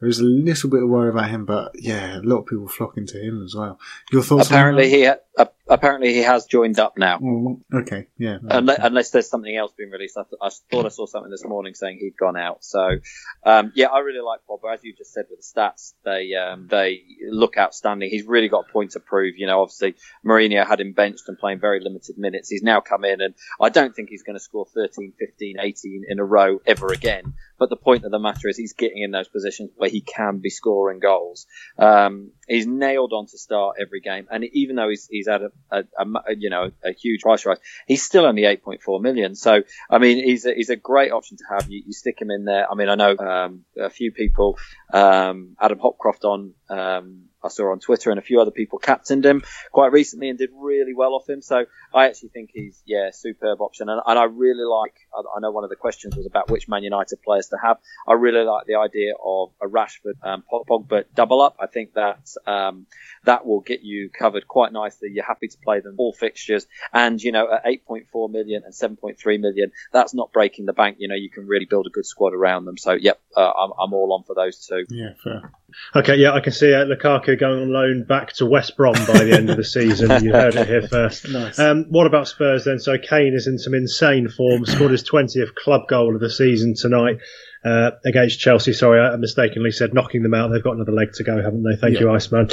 there 0.00 0.08
is 0.08 0.18
a 0.18 0.24
little 0.24 0.70
bit 0.70 0.82
of 0.82 0.88
worry 0.88 1.10
about 1.10 1.30
him, 1.30 1.44
but 1.44 1.72
yeah, 1.74 2.18
a 2.18 2.22
lot 2.22 2.40
of 2.40 2.46
people 2.46 2.68
flocking 2.68 3.06
to 3.06 3.20
him 3.20 3.42
as 3.44 3.54
well. 3.54 3.78
Your 4.12 4.22
thoughts? 4.22 4.48
Apparently, 4.48 4.90
he 4.90 5.04
ha- 5.04 5.46
apparently 5.68 6.12
he 6.12 6.20
has 6.20 6.44
joined 6.46 6.78
up 6.78 6.98
now. 6.98 7.18
Mm, 7.20 7.60
okay, 7.72 8.06
yeah. 8.16 8.38
Unless, 8.42 8.78
unless, 8.80 9.10
there's 9.10 9.28
something 9.28 9.54
else 9.54 9.72
being 9.76 9.90
released, 9.90 10.16
I, 10.16 10.22
th- 10.22 10.38
I, 10.40 10.48
thought 10.70 10.86
I 10.86 10.88
saw 10.88 11.06
something 11.06 11.30
this 11.30 11.44
morning 11.44 11.74
saying 11.74 11.98
he'd 12.00 12.16
gone 12.16 12.36
out. 12.36 12.64
So, 12.64 12.98
um, 13.44 13.72
yeah, 13.74 13.88
I 13.88 13.98
really 13.98 14.20
like 14.20 14.40
Pogba. 14.48 14.72
As 14.72 14.82
you 14.82 14.94
just 14.96 15.12
said 15.12 15.26
with 15.28 15.40
the 15.40 15.60
stats, 15.60 15.92
they 16.04 16.34
um, 16.34 16.66
they 16.68 17.02
look 17.28 17.58
outstanding. 17.58 18.08
He's 18.08 18.24
really 18.24 18.48
got 18.48 18.64
a 18.68 18.72
point 18.72 18.92
to 18.92 19.00
prove. 19.00 19.34
You 19.36 19.46
know, 19.46 19.60
obviously 19.60 19.96
Mourinho 20.24 20.66
had 20.66 20.80
him 20.80 20.92
benched 20.92 21.24
and 21.28 21.38
playing 21.38 21.60
very 21.60 21.80
limited 21.80 22.16
minutes. 22.16 22.48
He's 22.48 22.62
now 22.62 22.80
come 22.80 23.04
in, 23.04 23.20
and 23.20 23.34
I 23.60 23.68
don't 23.68 23.94
think 23.94 24.08
he's 24.08 24.22
going 24.22 24.36
to 24.36 24.42
score 24.42 24.66
13, 24.74 25.12
15, 25.18 25.56
18 25.60 26.04
in 26.08 26.18
a 26.18 26.24
row 26.24 26.60
ever 26.66 26.92
again. 26.92 27.34
But 27.60 27.68
the 27.68 27.76
point 27.76 28.06
of 28.06 28.10
the 28.10 28.18
matter 28.18 28.48
is 28.48 28.56
he's 28.56 28.72
getting 28.72 29.02
in 29.02 29.10
those 29.10 29.28
positions 29.28 29.70
where 29.76 29.90
he 29.90 30.00
can 30.00 30.38
be 30.38 30.48
scoring 30.48 30.98
goals. 30.98 31.46
Um, 31.78 32.32
he's 32.48 32.66
nailed 32.66 33.12
on 33.12 33.26
to 33.26 33.36
start 33.36 33.76
every 33.78 34.00
game, 34.00 34.26
and 34.30 34.44
even 34.54 34.76
though 34.76 34.88
he's 34.88 35.06
he's 35.10 35.28
had 35.28 35.42
a, 35.42 35.50
a, 35.70 35.84
a 35.98 36.34
you 36.38 36.48
know 36.48 36.70
a 36.82 36.92
huge 36.92 37.20
price 37.20 37.44
rise, 37.44 37.58
he's 37.86 38.02
still 38.02 38.24
only 38.24 38.42
8.4 38.42 39.02
million. 39.02 39.34
So 39.34 39.60
I 39.90 39.98
mean, 39.98 40.24
he's 40.24 40.46
a, 40.46 40.54
he's 40.54 40.70
a 40.70 40.76
great 40.76 41.12
option 41.12 41.36
to 41.36 41.44
have. 41.50 41.70
You, 41.70 41.82
you 41.84 41.92
stick 41.92 42.18
him 42.18 42.30
in 42.30 42.46
there. 42.46 42.70
I 42.70 42.74
mean, 42.74 42.88
I 42.88 42.94
know 42.94 43.14
um, 43.18 43.64
a 43.78 43.90
few 43.90 44.10
people, 44.10 44.58
um, 44.94 45.54
Adam 45.60 45.80
Hopcroft 45.80 46.24
on 46.24 46.54
um, 46.70 47.24
I 47.42 47.48
saw 47.48 47.72
on 47.72 47.80
Twitter 47.80 48.10
and 48.10 48.18
a 48.18 48.22
few 48.22 48.40
other 48.40 48.50
people 48.50 48.78
captained 48.78 49.24
him 49.24 49.42
quite 49.72 49.92
recently 49.92 50.28
and 50.28 50.38
did 50.38 50.50
really 50.54 50.94
well 50.94 51.14
off 51.14 51.28
him. 51.28 51.42
So 51.42 51.64
I 51.94 52.06
actually 52.06 52.30
think 52.30 52.50
he's 52.52 52.82
yeah 52.86 53.10
superb 53.12 53.60
option 53.60 53.88
and, 53.88 54.00
and 54.04 54.18
I 54.18 54.24
really 54.24 54.64
like. 54.64 54.94
I, 55.14 55.40
know 55.40 55.50
one 55.50 55.64
of 55.64 55.70
the 55.70 55.76
questions 55.76 56.16
was 56.16 56.26
about 56.26 56.50
which 56.50 56.68
Man 56.68 56.82
United 56.82 57.22
players 57.22 57.48
to 57.48 57.56
have. 57.62 57.78
I 58.06 58.12
really 58.12 58.44
like 58.44 58.66
the 58.66 58.76
idea 58.76 59.14
of 59.24 59.50
a 59.60 59.66
Rashford 59.66 60.14
um, 60.22 60.44
Pogba 60.50 61.04
double 61.14 61.40
up. 61.40 61.56
I 61.58 61.66
think 61.66 61.94
that 61.94 62.28
um, 62.46 62.86
that 63.24 63.46
will 63.46 63.60
get 63.60 63.82
you 63.82 64.10
covered 64.10 64.46
quite 64.46 64.72
nicely. 64.72 65.10
You're 65.12 65.24
happy 65.24 65.48
to 65.48 65.58
play 65.58 65.80
them 65.80 65.94
all 65.98 66.12
fixtures 66.12 66.66
and 66.92 67.22
you 67.22 67.32
know 67.32 67.50
at 67.52 67.64
8.4 67.64 68.30
million 68.30 68.62
and 68.64 68.74
7.3 68.74 69.40
million, 69.40 69.72
that's 69.92 70.14
not 70.14 70.32
breaking 70.32 70.66
the 70.66 70.72
bank. 70.72 70.96
You 71.00 71.08
know 71.08 71.14
you 71.14 71.30
can 71.30 71.46
really 71.46 71.66
build 71.66 71.86
a 71.86 71.90
good 71.90 72.06
squad 72.06 72.34
around 72.34 72.64
them. 72.64 72.76
So 72.76 72.92
yep, 72.92 73.20
uh, 73.36 73.50
I'm, 73.50 73.72
I'm 73.78 73.92
all 73.92 74.12
on 74.12 74.24
for 74.24 74.34
those 74.34 74.66
two. 74.66 74.84
Yeah, 74.88 75.14
fair. 75.22 75.52
Okay, 75.94 76.16
yeah, 76.16 76.32
I 76.32 76.40
can 76.40 76.52
see 76.52 76.72
uh, 76.72 76.84
Lukaku 76.84 77.38
going 77.38 77.62
on 77.62 77.72
loan 77.72 78.04
back 78.04 78.32
to 78.34 78.46
West 78.46 78.76
Brom 78.76 78.94
by 78.94 79.24
the 79.24 79.32
end 79.36 79.50
of 79.50 79.56
the 79.56 79.64
season. 79.64 80.24
You 80.24 80.32
heard 80.32 80.54
it 80.54 80.66
here 80.66 80.82
first. 80.82 81.28
Nice. 81.30 81.58
Um, 81.58 81.86
what 81.90 82.06
about 82.06 82.26
Spurs 82.28 82.64
then? 82.64 82.78
So 82.80 82.98
Kane 82.98 83.34
is 83.34 83.46
in 83.46 83.58
some 83.58 83.74
insane 83.74 84.28
form. 84.28 84.66
Scored 84.66 84.90
his 84.90 85.02
twentieth 85.02 85.54
club 85.54 85.86
goal 85.88 86.14
of 86.14 86.20
the 86.20 86.30
season 86.30 86.74
tonight 86.74 87.18
uh, 87.64 87.90
against 88.04 88.40
Chelsea. 88.40 88.72
Sorry, 88.72 89.00
I 89.00 89.16
mistakenly 89.16 89.70
said 89.70 89.92
knocking 89.92 90.22
them 90.22 90.34
out. 90.34 90.50
They've 90.50 90.62
got 90.62 90.76
another 90.76 90.92
leg 90.92 91.12
to 91.14 91.24
go, 91.24 91.36
haven't 91.36 91.62
they? 91.62 91.76
Thank 91.76 91.94
yeah. 91.94 92.00
you, 92.00 92.10
Iceman. 92.10 92.48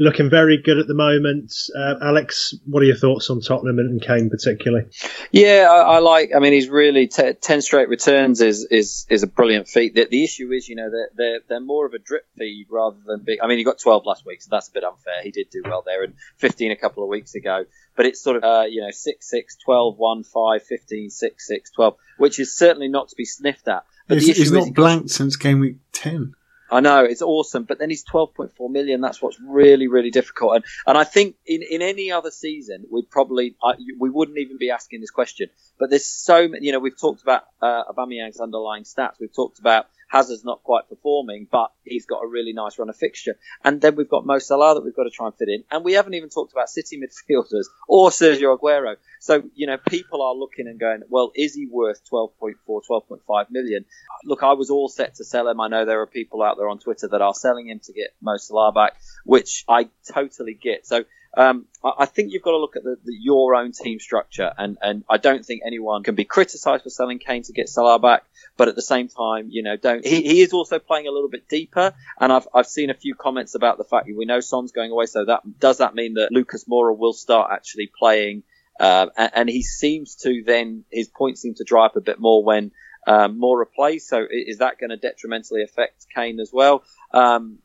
Looking 0.00 0.28
very 0.28 0.60
good 0.62 0.78
at 0.78 0.86
the 0.86 0.94
moment. 0.94 1.52
Uh, 1.76 1.94
Alex, 2.02 2.54
what 2.66 2.82
are 2.82 2.86
your 2.86 2.96
thoughts 2.96 3.30
on 3.30 3.40
Tottenham 3.40 3.78
and 3.78 4.02
Kane 4.02 4.28
particularly? 4.28 4.86
Yeah, 5.30 5.68
I, 5.70 5.96
I 5.96 5.98
like. 5.98 6.30
I 6.34 6.40
mean, 6.40 6.52
he's 6.52 6.68
really 6.68 7.06
t- 7.06 7.34
ten 7.34 7.62
straight 7.62 7.88
returns 7.88 8.40
is 8.40 8.66
is 8.70 9.06
is 9.08 9.22
a 9.22 9.28
brilliant 9.28 9.68
feat. 9.68 9.94
The, 9.94 10.08
the 10.10 10.24
issue 10.24 10.50
is, 10.52 10.68
you 10.68 10.76
know, 10.76 10.90
they're, 10.90 11.10
they're 11.16 11.40
they're 11.48 11.60
more 11.60 11.86
of 11.86 11.94
a 11.94 11.98
drip 11.98 12.26
feed 12.36 12.66
rather 12.70 12.98
than 13.06 13.22
big. 13.24 13.38
I 13.42 13.46
mean, 13.46 13.58
he 13.58 13.64
got 13.64 13.78
12 13.78 14.04
last 14.04 14.26
week, 14.26 14.42
so 14.42 14.48
that's 14.50 14.68
a 14.68 14.72
bit 14.72 14.84
unfair. 14.84 15.22
He 15.22 15.30
did 15.30 15.50
do 15.50 15.62
well 15.64 15.82
there, 15.84 16.02
and 16.02 16.14
15 16.38 16.72
a 16.72 16.76
couple 16.76 17.04
of 17.04 17.08
weeks 17.08 17.34
ago. 17.34 17.64
But 17.96 18.06
it's 18.06 18.22
sort 18.22 18.36
of, 18.36 18.44
uh, 18.44 18.64
you 18.68 18.80
know, 18.80 18.90
6 18.90 19.30
6, 19.30 19.56
12 19.64 19.98
1, 19.98 20.24
5, 20.24 20.62
15, 20.62 21.10
6 21.10 21.46
6, 21.46 21.70
12, 21.72 21.96
which 22.18 22.40
is 22.40 22.56
certainly 22.56 22.88
not 22.88 23.08
to 23.10 23.16
be 23.16 23.24
sniffed 23.24 23.68
at. 23.68 23.84
But 24.10 24.22
he's, 24.22 24.36
he's 24.36 24.52
not 24.52 24.74
blanked 24.74 25.10
since 25.10 25.36
game 25.36 25.60
week 25.60 25.76
10. 25.92 26.34
I 26.72 26.80
know 26.80 27.04
it's 27.04 27.22
awesome, 27.22 27.64
but 27.64 27.78
then 27.78 27.90
he's 27.90 28.04
12.4 28.04 28.70
million. 28.70 29.00
That's 29.00 29.20
what's 29.20 29.40
really, 29.40 29.88
really 29.88 30.10
difficult. 30.10 30.56
And 30.56 30.64
and 30.86 30.98
I 30.98 31.04
think 31.04 31.36
in, 31.46 31.62
in 31.62 31.82
any 31.82 32.12
other 32.12 32.30
season, 32.30 32.84
we'd 32.90 33.10
probably 33.10 33.56
I, 33.62 33.74
we 33.98 34.10
wouldn't 34.10 34.38
even 34.38 34.58
be 34.58 34.70
asking 34.70 35.00
this 35.00 35.10
question. 35.10 35.48
But 35.78 35.90
there's 35.90 36.06
so 36.06 36.48
many. 36.48 36.66
You 36.66 36.72
know, 36.72 36.78
we've 36.78 36.98
talked 36.98 37.22
about 37.22 37.42
uh, 37.60 37.84
Aubameyang's 37.84 38.40
underlying 38.40 38.84
stats. 38.84 39.14
We've 39.20 39.34
talked 39.34 39.58
about 39.58 39.86
Hazard's 40.10 40.44
not 40.44 40.62
quite 40.64 40.88
performing, 40.88 41.46
but 41.50 41.70
he's 41.84 42.04
got 42.04 42.24
a 42.24 42.26
really 42.26 42.52
nice 42.52 42.78
run 42.78 42.88
of 42.88 42.96
fixture. 42.96 43.36
And 43.64 43.80
then 43.80 43.94
we've 43.94 44.08
got 44.08 44.26
Mo 44.26 44.38
Salah 44.38 44.74
that 44.74 44.84
we've 44.84 44.94
got 44.94 45.04
to 45.04 45.10
try 45.10 45.26
and 45.26 45.34
fit 45.36 45.48
in. 45.48 45.64
And 45.70 45.84
we 45.84 45.92
haven't 45.92 46.14
even 46.14 46.30
talked 46.30 46.52
about 46.52 46.68
City 46.68 47.00
midfielders 47.00 47.66
or 47.88 48.10
Sergio 48.10 48.58
Aguero. 48.58 48.96
So, 49.20 49.44
you 49.54 49.68
know, 49.68 49.78
people 49.78 50.22
are 50.22 50.34
looking 50.34 50.66
and 50.66 50.80
going, 50.80 51.02
well, 51.08 51.30
is 51.36 51.54
he 51.54 51.66
worth 51.70 52.00
12.4, 52.10 52.54
12.5 52.66 53.46
million? 53.50 53.84
Look, 54.24 54.42
I 54.42 54.54
was 54.54 54.70
all 54.70 54.88
set 54.88 55.14
to 55.16 55.24
sell 55.24 55.48
him. 55.48 55.60
I 55.60 55.68
know 55.68 55.84
there 55.84 56.00
are 56.00 56.06
people 56.06 56.42
out 56.42 56.56
there 56.58 56.68
on 56.68 56.80
Twitter 56.80 57.06
that 57.08 57.22
are 57.22 57.34
selling 57.34 57.68
him 57.68 57.80
to 57.84 57.92
get 57.92 58.14
Mo 58.20 58.36
Salah 58.36 58.72
back, 58.72 58.96
which 59.24 59.64
I 59.68 59.88
totally 60.12 60.54
get. 60.54 60.86
So 60.86 61.04
um, 61.36 61.66
I 61.82 62.06
think 62.06 62.32
you've 62.32 62.42
got 62.42 62.50
to 62.50 62.58
look 62.58 62.76
at 62.76 62.82
the, 62.82 62.96
the, 63.04 63.12
your 63.18 63.54
own 63.54 63.72
team 63.72 64.00
structure, 64.00 64.52
and, 64.58 64.76
and 64.82 65.04
I 65.08 65.16
don't 65.16 65.44
think 65.44 65.62
anyone 65.64 66.02
can 66.02 66.14
be 66.14 66.24
criticised 66.24 66.82
for 66.82 66.90
selling 66.90 67.18
Kane 67.18 67.42
to 67.44 67.52
get 67.52 67.68
Salah 67.68 67.98
back. 67.98 68.24
But 68.56 68.68
at 68.68 68.74
the 68.74 68.82
same 68.82 69.08
time, 69.08 69.46
you 69.48 69.62
know, 69.62 69.76
don't 69.76 70.04
he, 70.04 70.22
he 70.22 70.40
is 70.42 70.52
also 70.52 70.78
playing 70.78 71.06
a 71.06 71.10
little 71.10 71.30
bit 71.30 71.48
deeper, 71.48 71.94
and 72.18 72.32
I've 72.32 72.48
I've 72.52 72.66
seen 72.66 72.90
a 72.90 72.94
few 72.94 73.14
comments 73.14 73.54
about 73.54 73.78
the 73.78 73.84
fact 73.84 74.06
that 74.06 74.16
we 74.16 74.24
know 74.24 74.40
Son's 74.40 74.72
going 74.72 74.90
away, 74.90 75.06
so 75.06 75.24
that 75.24 75.42
does 75.58 75.78
that 75.78 75.94
mean 75.94 76.14
that 76.14 76.32
Lucas 76.32 76.64
Moura 76.64 76.96
will 76.96 77.12
start 77.12 77.50
actually 77.52 77.90
playing, 77.96 78.42
uh, 78.78 79.06
and, 79.16 79.30
and, 79.34 79.48
he 79.48 79.62
seems 79.62 80.16
to 80.16 80.42
then 80.44 80.84
his 80.90 81.08
points 81.08 81.40
seem 81.40 81.54
to 81.54 81.64
dry 81.64 81.86
up 81.86 81.96
a 81.96 82.00
bit 82.00 82.18
more 82.18 82.44
when 82.44 82.72
um, 83.06 83.40
Moura 83.40 83.64
plays. 83.74 84.06
So 84.06 84.26
is 84.28 84.58
that 84.58 84.78
going 84.78 84.90
to 84.90 84.96
detrimentally 84.96 85.62
affect 85.62 86.06
Kane 86.14 86.40
as 86.40 86.50
well? 86.52 86.82
Um, 87.12 87.60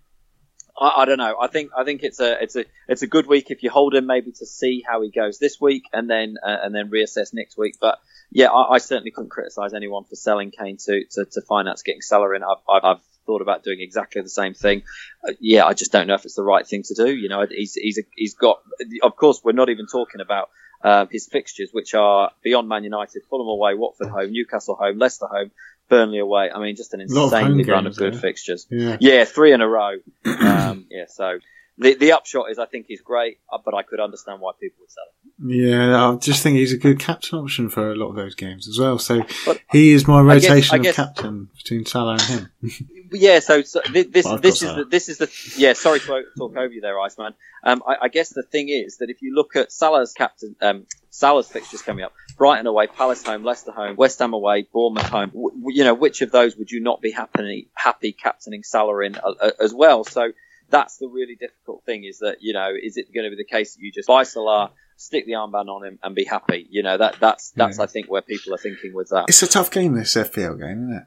I, 0.77 1.01
I, 1.01 1.05
don't 1.05 1.17
know. 1.17 1.35
I 1.39 1.47
think 1.47 1.71
I 1.77 1.83
think 1.83 2.03
it's 2.03 2.19
a 2.19 2.41
it's 2.41 2.55
a 2.55 2.65
it's 2.87 3.01
a 3.01 3.07
good 3.07 3.27
week 3.27 3.51
if 3.51 3.63
you 3.63 3.69
hold 3.69 3.95
him 3.95 4.05
maybe 4.05 4.31
to 4.33 4.45
see 4.45 4.83
how 4.87 5.01
he 5.01 5.09
goes 5.09 5.39
this 5.39 5.59
week 5.59 5.83
and 5.93 6.09
then 6.09 6.35
uh, 6.43 6.57
and 6.63 6.73
then 6.73 6.89
reassess 6.89 7.33
next 7.33 7.57
week. 7.57 7.75
But 7.79 7.99
yeah, 8.31 8.47
I, 8.47 8.75
I 8.75 8.77
certainly 8.79 9.11
couldn't 9.11 9.29
criticise 9.29 9.73
anyone 9.73 10.03
for 10.03 10.15
selling 10.15 10.51
Kane 10.51 10.77
to 10.85 11.05
to, 11.11 11.25
to 11.25 11.41
finance 11.41 11.83
getting 11.83 12.01
Salah 12.01 12.35
in. 12.35 12.43
I've, 12.43 12.57
I've, 12.69 12.83
I've 12.83 13.01
thought 13.25 13.41
about 13.41 13.63
doing 13.63 13.79
exactly 13.81 14.21
the 14.21 14.29
same 14.29 14.53
thing. 14.53 14.83
Uh, 15.27 15.33
yeah, 15.39 15.65
I 15.65 15.73
just 15.73 15.91
don't 15.91 16.07
know 16.07 16.15
if 16.15 16.25
it's 16.25 16.35
the 16.35 16.43
right 16.43 16.65
thing 16.65 16.83
to 16.83 16.93
do. 16.93 17.13
You 17.15 17.29
know, 17.29 17.45
he's 17.49 17.75
he's 17.75 17.97
a, 17.97 18.03
he's 18.15 18.35
got. 18.35 18.59
Of 19.01 19.15
course, 19.15 19.41
we're 19.43 19.53
not 19.53 19.69
even 19.69 19.87
talking 19.87 20.21
about 20.21 20.49
uh, 20.83 21.05
his 21.09 21.27
fixtures, 21.27 21.69
which 21.71 21.93
are 21.93 22.31
beyond 22.43 22.67
Man 22.69 22.83
United, 22.83 23.23
Fulham 23.29 23.47
away, 23.47 23.73
Watford 23.75 24.09
home, 24.09 24.31
Newcastle 24.31 24.75
home, 24.75 24.97
Leicester 24.97 25.27
home, 25.27 25.51
Burnley 25.89 26.19
away. 26.19 26.49
I 26.53 26.59
mean, 26.59 26.75
just 26.75 26.93
an 26.93 27.01
insanely 27.01 27.63
run 27.63 27.87
of 27.87 27.95
good 27.95 28.13
yeah. 28.13 28.19
fixtures. 28.19 28.67
Yeah. 28.69 28.97
yeah. 28.99 29.25
three 29.25 29.53
in 29.53 29.61
a 29.61 29.67
row. 29.67 29.97
um, 30.25 30.87
yeah, 30.89 31.05
so 31.07 31.39
the 31.77 31.95
the 31.95 32.13
upshot 32.13 32.49
is 32.51 32.59
I 32.59 32.65
think 32.65 32.85
he's 32.87 33.01
great, 33.01 33.39
uh, 33.51 33.57
but 33.63 33.73
I 33.73 33.83
could 33.83 33.99
understand 33.99 34.41
why 34.41 34.51
people 34.59 34.77
would 34.81 34.91
sell 34.91 35.05
him. 35.23 35.24
Yeah, 35.43 36.11
I 36.11 36.15
just 36.15 36.41
think 36.43 36.57
he's 36.57 36.71
a 36.71 36.77
good 36.77 36.99
captain 36.99 37.39
option 37.39 37.69
for 37.69 37.91
a 37.91 37.95
lot 37.95 38.07
of 38.07 38.15
those 38.15 38.35
games 38.35 38.69
as 38.69 38.79
well. 38.79 38.97
So 38.97 39.21
but 39.45 39.59
he 39.69 39.91
is 39.91 40.07
my 40.07 40.21
rotation 40.21 40.51
I 40.51 40.59
guess, 40.59 40.71
I 40.71 40.77
guess, 40.77 40.89
of 40.91 40.95
captain 40.95 41.49
between 41.57 41.85
Salah 41.85 42.13
and 42.13 42.21
him. 42.21 42.49
yeah, 43.11 43.39
so, 43.39 43.61
so 43.61 43.81
this 43.91 44.23
well, 44.23 44.37
this 44.37 44.61
is 44.61 44.75
the, 44.75 44.85
this 44.85 45.09
is 45.09 45.17
the 45.17 45.29
yeah. 45.57 45.73
Sorry 45.73 45.99
to 45.99 46.23
talk 46.37 46.55
over 46.55 46.71
you 46.71 46.79
there, 46.79 46.97
Iceman. 46.99 47.33
Um, 47.63 47.83
I, 47.85 47.95
I, 48.03 48.07
guess 48.07 48.29
the 48.29 48.43
thing 48.43 48.69
is 48.69 48.97
that 48.97 49.09
if 49.09 49.21
you 49.21 49.35
look 49.35 49.57
at 49.57 49.73
Salah's 49.73 50.13
captain, 50.13 50.55
um, 50.61 50.85
Salah's 51.09 51.49
fixtures 51.49 51.81
coming 51.81 52.05
up. 52.05 52.13
Brighton 52.37 52.67
away, 52.67 52.87
Palace 52.87 53.23
home, 53.23 53.43
Leicester 53.43 53.71
home, 53.71 53.95
West 53.95 54.19
Ham 54.19 54.33
away, 54.33 54.67
Bournemouth 54.71 55.09
home. 55.09 55.29
W- 55.29 55.69
you 55.69 55.83
know, 55.83 55.93
which 55.93 56.21
of 56.21 56.31
those 56.31 56.55
would 56.57 56.71
you 56.71 56.81
not 56.81 57.01
be 57.01 57.11
happy 57.11 57.69
happy 57.73 58.11
captaining 58.11 58.63
Salah 58.63 59.01
in 59.01 59.15
uh, 59.15 59.33
uh, 59.41 59.51
as 59.59 59.73
well? 59.73 60.03
So 60.03 60.31
that's 60.69 60.97
the 60.97 61.07
really 61.07 61.35
difficult 61.35 61.83
thing 61.85 62.05
is 62.05 62.19
that 62.19 62.37
you 62.41 62.53
know 62.53 62.71
is 62.81 62.97
it 62.97 63.13
going 63.13 63.25
to 63.25 63.29
be 63.29 63.41
the 63.41 63.49
case 63.49 63.75
that 63.75 63.81
you 63.81 63.91
just 63.91 64.07
buy 64.07 64.23
Salah 64.23 64.71
stick 64.97 65.25
the 65.25 65.33
armband 65.33 65.67
on 65.67 65.85
him 65.85 65.99
and 66.03 66.15
be 66.15 66.23
happy 66.23 66.67
you 66.69 66.81
know 66.83 66.97
that 66.97 67.17
that's 67.19 67.51
that's 67.51 67.77
Yeah. 67.77 67.83
I 67.83 67.87
think 67.87 68.09
where 68.09 68.21
people 68.21 68.53
are 68.53 68.57
thinking 68.57 68.93
with 68.93 69.09
that 69.09 69.25
It's 69.27 69.43
a 69.43 69.47
tough 69.47 69.71
game, 69.71 69.93
this 69.93 70.15
FPL 70.15 70.59
game, 70.59 70.89
isn't 70.89 70.93
it? 70.93 71.03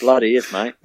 bloody 0.00 0.36
is 0.36 0.52
mate 0.52 0.74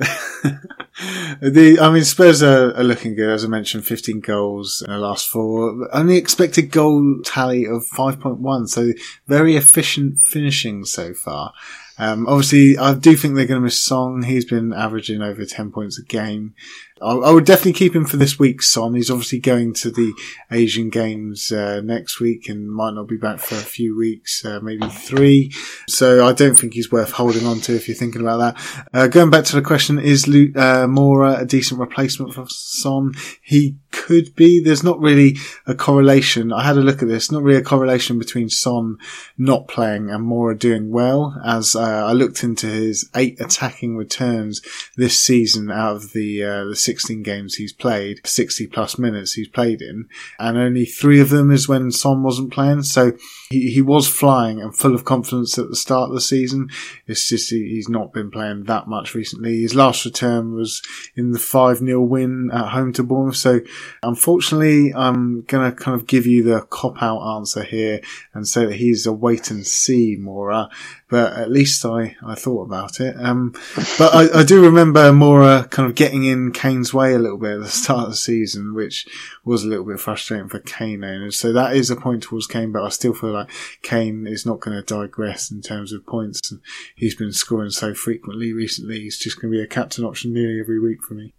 the, 1.42 1.78
I 1.80 1.92
mean, 1.92 2.04
Spurs 2.04 2.42
are, 2.42 2.76
are 2.76 2.84
looking 2.84 3.16
good. 3.16 3.30
As 3.30 3.46
I 3.46 3.48
mentioned, 3.48 3.86
15 3.86 4.20
goals 4.20 4.84
in 4.86 4.92
the 4.92 5.00
last 5.00 5.28
four. 5.28 5.88
Only 5.94 6.18
expected 6.18 6.72
goal 6.72 7.20
tally 7.24 7.66
of 7.66 7.86
5.1. 7.86 8.68
So 8.68 8.92
very 9.28 9.56
efficient 9.56 10.20
finishing 10.20 10.86
so 10.86 11.14
far. 11.14 11.54
Um, 12.00 12.28
obviously, 12.28 12.78
I 12.78 12.94
do 12.94 13.16
think 13.16 13.36
they're 13.36 13.46
going 13.46 13.60
to 13.60 13.66
miss 13.66 13.84
Son. 13.84 14.24
He's 14.24 14.46
been 14.46 14.74
averaging 14.74 15.22
over 15.22 15.46
10 15.46 15.72
points 15.72 16.00
a 16.00 16.04
game. 16.04 16.54
I, 17.02 17.32
would 17.32 17.46
definitely 17.46 17.74
keep 17.74 17.96
him 17.96 18.06
for 18.06 18.18
this 18.18 18.40
week's 18.40 18.70
Son. 18.70 18.96
He's 18.96 19.12
obviously 19.12 19.40
going 19.40 19.74
to 19.76 19.92
the 19.92 20.14
Asian 20.52 20.90
Games 20.90 21.52
uh, 21.52 21.82
next 21.82 22.20
week 22.20 22.50
and 22.50 22.72
might 22.72 22.94
not 22.94 23.08
be 23.08 23.18
back 23.18 23.40
for 23.40 23.56
a 23.56 23.60
few 23.60 23.96
weeks, 23.98 24.44
uh, 24.44 24.60
maybe 24.62 24.88
three. 24.90 25.52
So 25.88 26.26
I 26.26 26.34
don't 26.34 26.58
think 26.58 26.74
he's 26.74 26.92
worth 26.92 27.12
holding 27.12 27.46
on 27.46 27.60
to 27.62 27.76
if 27.76 27.88
you're 27.88 27.98
thinking 27.98 28.22
about 28.22 28.38
that. 28.38 28.88
Uh, 28.94 29.08
going 29.08 29.30
back 29.30 29.46
to 29.46 29.56
the 29.56 29.62
question, 29.62 30.00
is 30.00 30.28
Lu- 30.28 30.54
uh, 30.56 30.88
Moura 30.88 31.42
a 31.42 31.46
decent 31.46 31.80
replacement 31.80 32.34
for 32.34 32.46
Son? 32.50 33.14
He 33.42 33.76
could 33.92 34.36
be. 34.36 34.62
There's 34.62 34.84
not 34.84 35.00
really 35.00 35.38
a 35.66 35.76
correlation. 35.76 36.54
I 36.54 36.64
had 36.64 36.78
a 36.78 36.82
look 36.82 37.02
at 37.02 37.08
this. 37.08 37.32
Not 37.32 37.44
really 37.44 37.60
a 37.60 37.64
correlation 37.64 38.18
between 38.20 38.50
Son 38.50 38.98
not 39.38 39.68
playing 39.68 40.10
and 40.10 40.26
Moura 40.26 40.58
doing 40.58 40.92
well. 40.92 41.40
As 41.46 41.76
uh, 41.76 42.06
I 42.06 42.14
looked 42.14 42.44
into 42.44 42.68
his 42.68 43.10
eight 43.16 43.40
attacking 43.40 43.98
returns 43.98 44.62
this 44.96 45.22
season 45.22 45.72
out 45.72 45.96
of 45.96 46.14
the 46.14 46.44
uh, 46.44 46.66
the 46.66 46.76
16 46.88 47.22
games 47.22 47.56
he's 47.56 47.74
played, 47.74 48.26
60 48.26 48.66
plus 48.68 48.98
minutes 48.98 49.34
he's 49.34 49.50
played 49.50 49.82
in, 49.82 50.08
and 50.40 50.58
only 50.58 50.86
three 50.86 51.20
of 51.20 51.30
them 51.30 51.52
is 51.52 51.68
when 51.68 51.92
Son 51.92 52.24
wasn't 52.24 52.54
playing. 52.54 52.84
So 52.84 53.12
he, 53.50 53.72
he 53.72 53.82
was 53.82 54.08
flying 54.08 54.62
and 54.62 54.74
full 54.74 54.96
of 54.96 55.04
confidence 55.04 55.60
at 55.60 55.68
the 55.68 55.76
start 55.76 56.08
of 56.08 56.16
the 56.16 56.22
season. 56.22 56.70
It's 57.06 57.28
just 57.28 57.50
he, 57.50 57.68
he's 57.68 57.90
not 57.90 58.14
been 58.14 58.32
playing 58.32 58.64
that 58.64 58.88
much 58.88 59.14
recently. 59.14 59.62
His 59.62 59.76
last 59.76 60.06
return 60.06 60.54
was 60.54 60.82
in 61.18 61.32
the 61.32 61.40
5 61.40 61.80
0 61.80 62.02
win 62.02 62.52
at 62.54 62.70
home 62.70 62.94
to 62.94 63.04
Bournemouth. 63.04 63.36
So 63.36 63.60
unfortunately, 64.02 64.94
I'm 64.94 65.42
going 65.42 65.70
to 65.70 65.76
kind 65.76 66.00
of 66.00 66.08
give 66.08 66.26
you 66.26 66.42
the 66.42 66.62
cop 66.62 67.04
out 67.04 67.36
answer 67.36 67.64
here 67.64 68.00
and 68.34 68.48
say 68.48 68.66
that 68.66 68.76
he's 68.76 69.06
a 69.06 69.12
wait 69.12 69.52
and 69.52 69.68
see 69.68 70.18
Moura. 70.18 70.70
But 71.10 71.34
at 71.34 71.50
least 71.50 71.86
I, 71.86 72.18
I 72.22 72.36
thought 72.36 72.64
about 72.64 73.00
it. 73.00 73.16
Um, 73.18 73.54
but 73.98 74.14
I, 74.14 74.40
I 74.42 74.44
do 74.44 74.62
remember 74.62 75.12
Moura 75.12 75.70
kind 75.70 75.90
of 75.90 75.96
getting 75.96 76.26
in 76.26 76.52
Kane's 76.52 76.94
way 76.94 77.14
a 77.14 77.20
little 77.20 77.38
bit 77.38 77.56
at 77.56 77.62
the 77.62 77.70
start 77.70 78.04
of 78.04 78.10
the 78.10 78.18
season, 78.18 78.74
which 78.74 79.08
was 79.46 79.64
a 79.64 79.68
little 79.68 79.86
bit 79.86 80.02
frustrating 80.02 80.50
for 80.50 80.60
Kane 80.60 81.06
owners. 81.06 81.40
So 81.40 81.54
that 81.54 81.76
is 81.76 81.90
a 81.90 81.96
point 81.96 82.24
towards 82.24 82.48
Kane, 82.48 82.74
but 82.74 82.84
I 82.84 82.90
still 82.90 83.14
feel 83.14 83.32
like 83.32 83.50
Kane 83.84 84.28
is 84.28 84.46
not 84.46 84.60
going 84.60 84.76
to 84.76 84.84
digress 84.84 85.50
in 85.50 85.62
terms 85.62 85.94
of 85.94 86.06
points. 86.06 86.52
And 86.52 86.60
he's 86.96 87.16
been 87.16 87.32
scoring 87.32 87.70
so 87.70 87.94
frequently 87.94 88.52
recently. 88.52 89.00
He's 89.00 89.18
just 89.18 89.40
going 89.40 89.52
to 89.52 89.58
be 89.58 89.64
a 89.64 89.68
captain 89.68 90.04
option 90.04 90.34
nearly 90.34 90.60
every 90.60 90.80
week 90.80 91.02
for 91.08 91.14
me. 91.14 91.34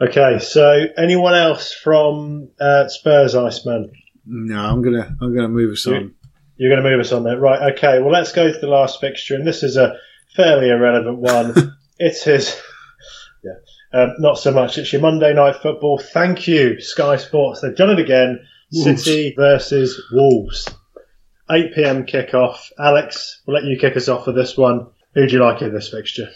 Okay, 0.00 0.38
so 0.40 0.86
anyone 0.96 1.34
else 1.34 1.72
from 1.72 2.50
uh, 2.60 2.88
Spurs, 2.88 3.34
Iceman? 3.34 3.92
No, 4.26 4.58
I'm 4.58 4.82
gonna 4.82 5.16
I'm 5.20 5.34
gonna 5.34 5.48
move 5.48 5.72
us 5.72 5.86
on. 5.86 6.14
You're 6.56 6.70
going 6.70 6.82
to 6.82 6.88
move 6.88 7.00
us 7.00 7.12
on 7.12 7.24
there, 7.24 7.38
right? 7.38 7.72
Okay. 7.72 8.00
Well, 8.00 8.12
let's 8.12 8.32
go 8.32 8.50
to 8.50 8.58
the 8.58 8.66
last 8.66 9.00
fixture, 9.00 9.34
and 9.34 9.46
this 9.46 9.62
is 9.62 9.76
a 9.76 9.96
fairly 10.36 10.68
irrelevant 10.68 11.18
one. 11.18 11.76
it's 11.98 12.26
yeah, 13.44 13.52
um, 13.92 14.14
not 14.18 14.38
so 14.38 14.52
much. 14.52 14.78
It's 14.78 14.92
your 14.92 15.02
Monday 15.02 15.34
night 15.34 15.56
football. 15.56 15.98
Thank 15.98 16.46
you, 16.46 16.80
Sky 16.80 17.16
Sports. 17.16 17.60
They've 17.60 17.76
done 17.76 17.90
it 17.90 17.98
again. 17.98 18.46
Wolves. 18.72 19.04
City 19.04 19.34
versus 19.36 20.00
Wolves. 20.12 20.68
8 21.50 21.74
p.m. 21.74 22.06
kickoff. 22.06 22.70
Alex, 22.78 23.42
we'll 23.46 23.54
let 23.54 23.64
you 23.64 23.78
kick 23.78 23.96
us 23.96 24.08
off 24.08 24.24
for 24.24 24.32
this 24.32 24.56
one. 24.56 24.86
Who 25.14 25.26
do 25.26 25.34
you 25.34 25.42
like 25.42 25.60
in 25.60 25.74
this 25.74 25.90
fixture? 25.90 26.30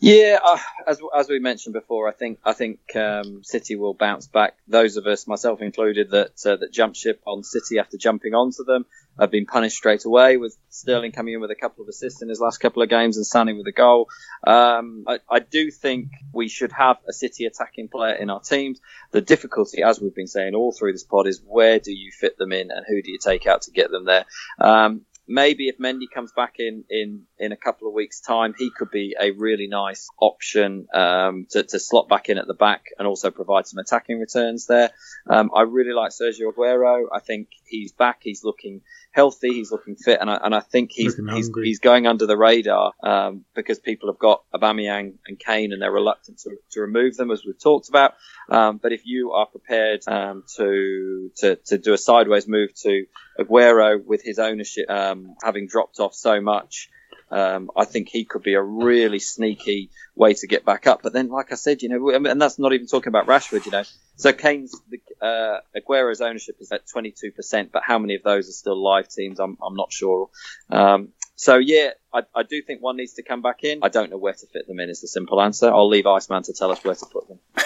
Yeah, 0.00 0.38
uh, 0.44 0.58
as 0.86 1.00
as 1.16 1.28
we 1.28 1.38
mentioned 1.38 1.72
before, 1.72 2.06
I 2.06 2.12
think 2.12 2.38
I 2.44 2.52
think 2.52 2.80
um, 2.96 3.42
City 3.42 3.76
will 3.76 3.94
bounce 3.94 4.26
back. 4.26 4.56
Those 4.68 4.98
of 4.98 5.06
us, 5.06 5.26
myself 5.26 5.62
included, 5.62 6.10
that 6.10 6.32
uh, 6.44 6.56
that 6.56 6.70
jumped 6.70 6.98
ship 6.98 7.22
on 7.26 7.42
City 7.42 7.78
after 7.78 7.96
jumping 7.96 8.34
onto 8.34 8.64
them 8.64 8.84
have 9.18 9.30
been 9.30 9.46
punished 9.46 9.76
straight 9.76 10.04
away. 10.04 10.36
With 10.36 10.56
Sterling 10.68 11.12
coming 11.12 11.34
in 11.34 11.40
with 11.40 11.50
a 11.50 11.56
couple 11.56 11.82
of 11.82 11.88
assists 11.88 12.22
in 12.22 12.28
his 12.28 12.40
last 12.40 12.58
couple 12.58 12.82
of 12.82 12.88
games 12.88 13.16
and 13.16 13.26
Sané 13.26 13.56
with 13.56 13.66
a 13.66 13.72
goal. 13.72 14.08
Um, 14.46 15.04
I, 15.06 15.18
I 15.28 15.38
do 15.40 15.70
think 15.70 16.10
we 16.32 16.48
should 16.48 16.72
have 16.72 16.98
a 17.08 17.12
City 17.12 17.46
attacking 17.46 17.88
player 17.88 18.14
in 18.14 18.30
our 18.30 18.40
teams. 18.40 18.80
The 19.12 19.20
difficulty, 19.20 19.82
as 19.82 20.00
we've 20.00 20.14
been 20.14 20.26
saying 20.26 20.54
all 20.54 20.72
through 20.72 20.92
this 20.92 21.04
pod, 21.04 21.26
is 21.26 21.42
where 21.44 21.78
do 21.78 21.92
you 21.92 22.12
fit 22.12 22.38
them 22.38 22.52
in 22.52 22.70
and 22.70 22.84
who 22.86 23.02
do 23.02 23.10
you 23.10 23.18
take 23.18 23.46
out 23.46 23.62
to 23.62 23.70
get 23.70 23.90
them 23.90 24.04
there. 24.04 24.26
Um, 24.60 25.02
maybe 25.28 25.68
if 25.68 25.78
Mendy 25.78 26.06
comes 26.12 26.32
back 26.32 26.54
in 26.58 26.84
in 26.88 27.22
in 27.38 27.52
a 27.52 27.56
couple 27.56 27.88
of 27.88 27.94
weeks' 27.94 28.20
time, 28.20 28.54
he 28.56 28.70
could 28.70 28.90
be 28.90 29.16
a 29.18 29.32
really 29.32 29.66
nice 29.66 30.08
option 30.20 30.86
um, 30.94 31.46
to, 31.50 31.62
to 31.62 31.78
slot 31.78 32.08
back 32.08 32.28
in 32.28 32.38
at 32.38 32.46
the 32.46 32.54
back 32.54 32.84
and 32.98 33.06
also 33.06 33.30
provide 33.30 33.66
some 33.66 33.78
attacking 33.78 34.18
returns 34.18 34.66
there. 34.66 34.90
Um, 35.28 35.50
I 35.54 35.62
really 35.62 35.92
like 35.92 36.12
Sergio 36.12 36.52
Aguero. 36.52 37.06
I 37.12 37.20
think 37.20 37.48
he's 37.68 37.92
back. 37.92 38.18
He's 38.22 38.44
looking 38.44 38.82
healthy. 39.12 39.52
He's 39.52 39.70
looking 39.70 39.96
fit, 39.96 40.18
and 40.20 40.30
I, 40.30 40.38
and 40.42 40.54
I 40.54 40.60
think 40.60 40.92
he's 40.92 41.16
he's, 41.34 41.50
he's 41.62 41.78
going 41.80 42.06
under 42.06 42.26
the 42.26 42.36
radar 42.36 42.92
um, 43.02 43.44
because 43.54 43.78
people 43.78 44.10
have 44.10 44.18
got 44.18 44.42
Aubameyang 44.54 45.14
and 45.26 45.38
Kane, 45.38 45.72
and 45.72 45.80
they're 45.80 45.92
reluctant 45.92 46.38
to, 46.40 46.56
to 46.72 46.80
remove 46.80 47.16
them, 47.16 47.30
as 47.30 47.44
we've 47.44 47.58
talked 47.58 47.88
about. 47.88 48.14
Um, 48.48 48.78
but 48.78 48.92
if 48.92 49.02
you 49.04 49.32
are 49.32 49.46
prepared 49.46 50.00
um, 50.06 50.44
to, 50.56 51.30
to 51.36 51.56
to 51.56 51.78
do 51.78 51.92
a 51.92 51.98
sideways 51.98 52.46
move 52.46 52.74
to 52.82 53.06
Aguero 53.38 54.04
with 54.04 54.22
his 54.22 54.38
ownership 54.38 54.90
um, 54.90 55.34
having 55.42 55.66
dropped 55.66 56.00
off 56.00 56.14
so 56.14 56.40
much, 56.40 56.90
um, 57.30 57.70
I 57.76 57.84
think 57.84 58.08
he 58.08 58.24
could 58.24 58.42
be 58.42 58.54
a 58.54 58.62
really 58.62 59.18
sneaky 59.18 59.90
way 60.14 60.34
to 60.34 60.46
get 60.46 60.64
back 60.64 60.86
up. 60.86 61.02
But 61.02 61.12
then, 61.12 61.28
like 61.28 61.52
I 61.52 61.56
said, 61.56 61.82
you 61.82 61.88
know, 61.88 62.10
and 62.10 62.40
that's 62.40 62.58
not 62.58 62.72
even 62.72 62.86
talking 62.86 63.08
about 63.08 63.26
Rashford, 63.26 63.64
you 63.66 63.72
know. 63.72 63.84
So 64.16 64.32
Kane's, 64.32 64.74
uh, 65.20 65.58
Aguero's 65.74 66.20
ownership 66.20 66.56
is 66.60 66.72
at 66.72 66.86
22%, 66.86 67.70
but 67.72 67.82
how 67.84 67.98
many 67.98 68.14
of 68.14 68.22
those 68.22 68.48
are 68.48 68.52
still 68.52 68.82
live 68.82 69.08
teams? 69.08 69.40
I'm, 69.40 69.58
I'm 69.62 69.74
not 69.74 69.92
sure. 69.92 70.30
Um, 70.70 71.08
so 71.34 71.56
yeah, 71.56 71.90
I, 72.16 72.22
I 72.34 72.42
do 72.44 72.62
think 72.62 72.82
one 72.82 72.96
needs 72.96 73.12
to 73.14 73.22
come 73.22 73.42
back 73.42 73.62
in. 73.62 73.80
I 73.82 73.88
don't 73.88 74.10
know 74.10 74.16
where 74.16 74.32
to 74.32 74.46
fit 74.46 74.66
them 74.66 74.80
in. 74.80 74.88
Is 74.88 75.02
the 75.02 75.08
simple 75.08 75.40
answer. 75.40 75.68
I'll 75.68 75.88
leave 75.88 76.06
Iceman 76.06 76.42
to 76.44 76.54
tell 76.54 76.72
us 76.72 76.82
where 76.82 76.94
to 76.94 77.06
put 77.06 77.28
them. 77.28 77.38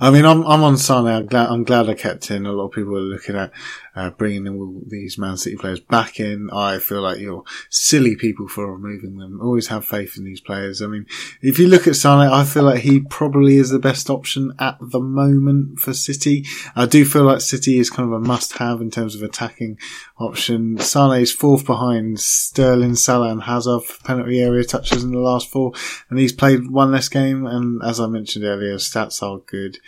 I 0.00 0.10
mean, 0.10 0.24
I'm 0.24 0.42
I'm 0.44 0.64
on 0.64 0.78
Sane. 0.78 1.06
I'm 1.06 1.26
glad 1.26 1.50
I'm 1.50 1.64
glad 1.64 1.90
I 1.90 1.94
kept 1.94 2.30
in. 2.30 2.46
A 2.46 2.52
lot 2.52 2.66
of 2.66 2.72
people 2.72 2.96
are 2.96 3.00
looking 3.00 3.36
at 3.36 3.52
uh, 3.94 4.10
bringing 4.10 4.48
all 4.48 4.80
these 4.86 5.18
Man 5.18 5.36
City 5.36 5.56
players 5.56 5.80
back 5.80 6.18
in. 6.18 6.48
I 6.52 6.78
feel 6.78 7.02
like 7.02 7.18
you're 7.18 7.44
silly 7.70 8.16
people 8.16 8.48
for 8.48 8.72
removing 8.72 9.18
them. 9.18 9.40
Always 9.42 9.68
have 9.68 9.84
faith 9.84 10.16
in 10.16 10.24
these 10.24 10.40
players. 10.40 10.80
I 10.80 10.86
mean, 10.86 11.06
if 11.42 11.58
you 11.58 11.68
look 11.68 11.86
at 11.86 11.96
Sane, 11.96 12.20
I 12.20 12.44
feel 12.44 12.64
like 12.64 12.80
he 12.80 13.00
probably 13.00 13.56
is 13.56 13.70
the 13.70 13.78
best 13.78 14.08
option 14.08 14.52
at 14.58 14.78
the 14.80 15.00
moment 15.00 15.80
for 15.80 15.92
City. 15.92 16.44
I 16.74 16.86
do 16.86 17.04
feel 17.04 17.24
like 17.24 17.40
City 17.40 17.78
is 17.78 17.90
kind 17.90 18.12
of 18.12 18.20
a 18.20 18.26
must-have 18.26 18.80
in 18.80 18.90
terms 18.90 19.14
of 19.14 19.22
attacking 19.22 19.78
option. 20.18 20.78
Sane 20.78 21.20
is 21.20 21.32
fourth 21.32 21.64
behind 21.64 22.20
Sterling, 22.20 22.96
Salah, 22.96 23.30
and 23.30 23.42
Hazard 23.42 23.65
for 23.66 24.02
penalty 24.04 24.40
area 24.40 24.64
touches 24.64 25.04
in 25.04 25.12
the 25.12 25.18
last 25.18 25.50
four, 25.50 25.72
and 26.08 26.18
he's 26.18 26.32
played 26.32 26.70
one 26.70 26.92
less 26.92 27.08
game. 27.08 27.46
And 27.46 27.82
as 27.82 28.00
I 28.00 28.06
mentioned 28.06 28.44
earlier, 28.44 28.76
stats 28.76 29.22
are 29.22 29.38
good. 29.38 29.78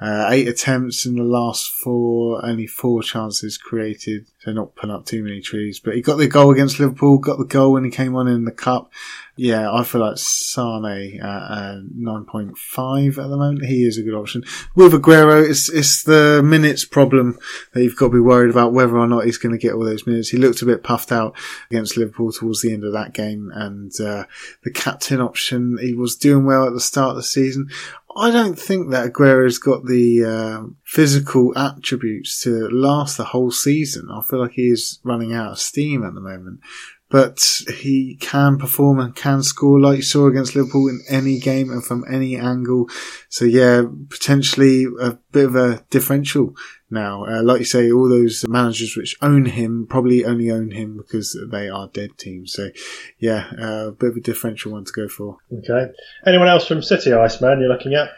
Uh, 0.00 0.28
eight 0.30 0.48
attempts 0.48 1.06
in 1.06 1.16
the 1.16 1.22
last 1.22 1.70
four, 1.70 2.44
only 2.44 2.66
four 2.66 3.02
chances 3.02 3.58
created, 3.58 4.26
so 4.48 4.52
not 4.52 4.74
putting 4.74 4.94
up 4.94 5.04
too 5.04 5.22
many 5.22 5.40
trees. 5.40 5.78
But 5.78 5.94
he 5.94 6.02
got 6.02 6.16
the 6.16 6.26
goal 6.26 6.50
against 6.50 6.80
Liverpool, 6.80 7.18
got 7.18 7.38
the 7.38 7.44
goal 7.44 7.74
when 7.74 7.84
he 7.84 7.90
came 7.90 8.16
on 8.16 8.28
in 8.28 8.44
the 8.44 8.52
cup. 8.52 8.90
Yeah, 9.36 9.70
I 9.72 9.84
feel 9.84 10.00
like 10.00 10.18
Sane 10.18 11.20
at 11.22 11.24
uh, 11.24 11.80
9.5 11.96 13.08
at 13.10 13.14
the 13.14 13.36
moment. 13.36 13.66
He 13.66 13.84
is 13.84 13.96
a 13.96 14.02
good 14.02 14.14
option. 14.14 14.42
With 14.74 14.92
Aguero, 14.92 15.48
it's, 15.48 15.68
it's 15.68 16.02
the 16.02 16.42
minutes 16.42 16.84
problem 16.84 17.38
that 17.72 17.84
you've 17.84 17.96
got 17.96 18.06
to 18.06 18.14
be 18.14 18.20
worried 18.20 18.50
about 18.50 18.72
whether 18.72 18.98
or 18.98 19.06
not 19.06 19.26
he's 19.26 19.38
going 19.38 19.52
to 19.52 19.58
get 19.58 19.74
all 19.74 19.84
those 19.84 20.08
minutes. 20.08 20.30
He 20.30 20.38
looked 20.38 20.62
a 20.62 20.66
bit 20.66 20.82
puffed 20.82 21.12
out 21.12 21.36
against 21.70 21.96
Liverpool 21.96 22.32
towards 22.32 22.62
the 22.62 22.72
end 22.72 22.82
of 22.82 22.92
that 22.94 23.14
game 23.14 23.52
and, 23.54 23.92
uh, 24.00 24.24
the 24.64 24.72
captain 24.72 25.20
option, 25.20 25.78
he 25.80 25.94
was 25.94 26.16
doing 26.16 26.44
well 26.44 26.66
at 26.66 26.72
the 26.72 26.80
start 26.80 27.10
of 27.10 27.16
the 27.16 27.22
season. 27.22 27.68
I 28.18 28.30
don't 28.30 28.58
think 28.58 28.90
that 28.90 29.06
Aguero's 29.12 29.58
got 29.58 29.86
the 29.86 30.24
um, 30.24 30.76
physical 30.84 31.56
attributes 31.56 32.40
to 32.42 32.68
last 32.70 33.16
the 33.16 33.24
whole 33.24 33.50
season. 33.50 34.08
I 34.10 34.22
feel 34.22 34.40
like 34.40 34.52
he 34.52 34.68
is 34.68 34.98
running 35.04 35.32
out 35.32 35.52
of 35.52 35.58
steam 35.58 36.04
at 36.04 36.14
the 36.14 36.20
moment. 36.20 36.60
but 37.10 37.40
he 37.76 38.18
can 38.20 38.58
perform 38.58 38.98
and 39.00 39.16
can 39.16 39.42
score 39.42 39.80
like 39.80 39.96
you 39.96 40.02
saw 40.02 40.26
against 40.26 40.54
Liverpool 40.54 40.88
in 40.88 41.00
any 41.08 41.38
game 41.38 41.70
and 41.70 41.84
from 41.84 42.04
any 42.10 42.36
angle. 42.36 42.86
So 43.28 43.44
yeah, 43.44 43.82
potentially 44.10 44.86
a 45.00 45.18
bit 45.32 45.46
of 45.46 45.56
a 45.56 45.84
differential 45.90 46.54
now. 46.90 47.24
Uh, 47.24 47.42
like 47.42 47.60
you 47.60 47.64
say, 47.64 47.90
all 47.90 48.08
those 48.08 48.44
managers 48.48 48.96
which 48.96 49.16
own 49.20 49.44
him 49.46 49.86
probably 49.88 50.24
only 50.24 50.50
own 50.50 50.70
him 50.70 50.96
because 50.96 51.38
they 51.50 51.68
are 51.68 51.88
dead 51.88 52.18
teams. 52.18 52.52
So 52.52 52.70
yeah, 53.18 53.50
uh, 53.58 53.88
a 53.88 53.92
bit 53.92 54.10
of 54.10 54.16
a 54.16 54.20
differential 54.20 54.72
one 54.72 54.84
to 54.84 54.92
go 54.92 55.08
for. 55.08 55.38
Okay. 55.52 55.92
Anyone 56.26 56.48
else 56.48 56.66
from 56.66 56.82
City, 56.82 57.12
Iceman, 57.12 57.60
you're 57.60 57.68
looking 57.68 57.94
at? 57.94 58.10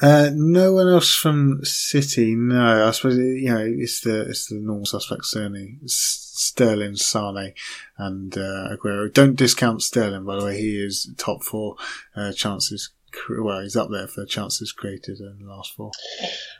Uh, 0.00 0.30
no 0.32 0.74
one 0.74 0.88
else 0.88 1.14
from 1.14 1.64
City. 1.64 2.34
No, 2.36 2.86
I 2.86 2.90
suppose 2.92 3.18
you 3.18 3.52
know 3.52 3.64
it's 3.64 4.00
the 4.00 4.28
it's 4.28 4.46
the 4.46 4.56
normal 4.56 4.86
suspects 4.86 5.32
certainly. 5.32 5.78
Sterling, 5.86 6.94
Sane, 6.94 7.52
and 7.96 8.38
uh, 8.38 8.68
Aguero. 8.70 9.12
Don't 9.12 9.34
discount 9.34 9.82
Sterling, 9.82 10.24
by 10.24 10.36
the 10.36 10.44
way. 10.44 10.56
He 10.56 10.80
is 10.80 11.12
top 11.16 11.42
four 11.42 11.74
uh, 12.14 12.32
chances 12.32 12.90
well, 13.40 13.60
he's 13.60 13.76
up 13.76 13.90
there 13.90 14.06
for 14.06 14.24
chances 14.24 14.72
created 14.72 15.18
in 15.20 15.38
the 15.40 15.50
last 15.50 15.74
four. 15.74 15.90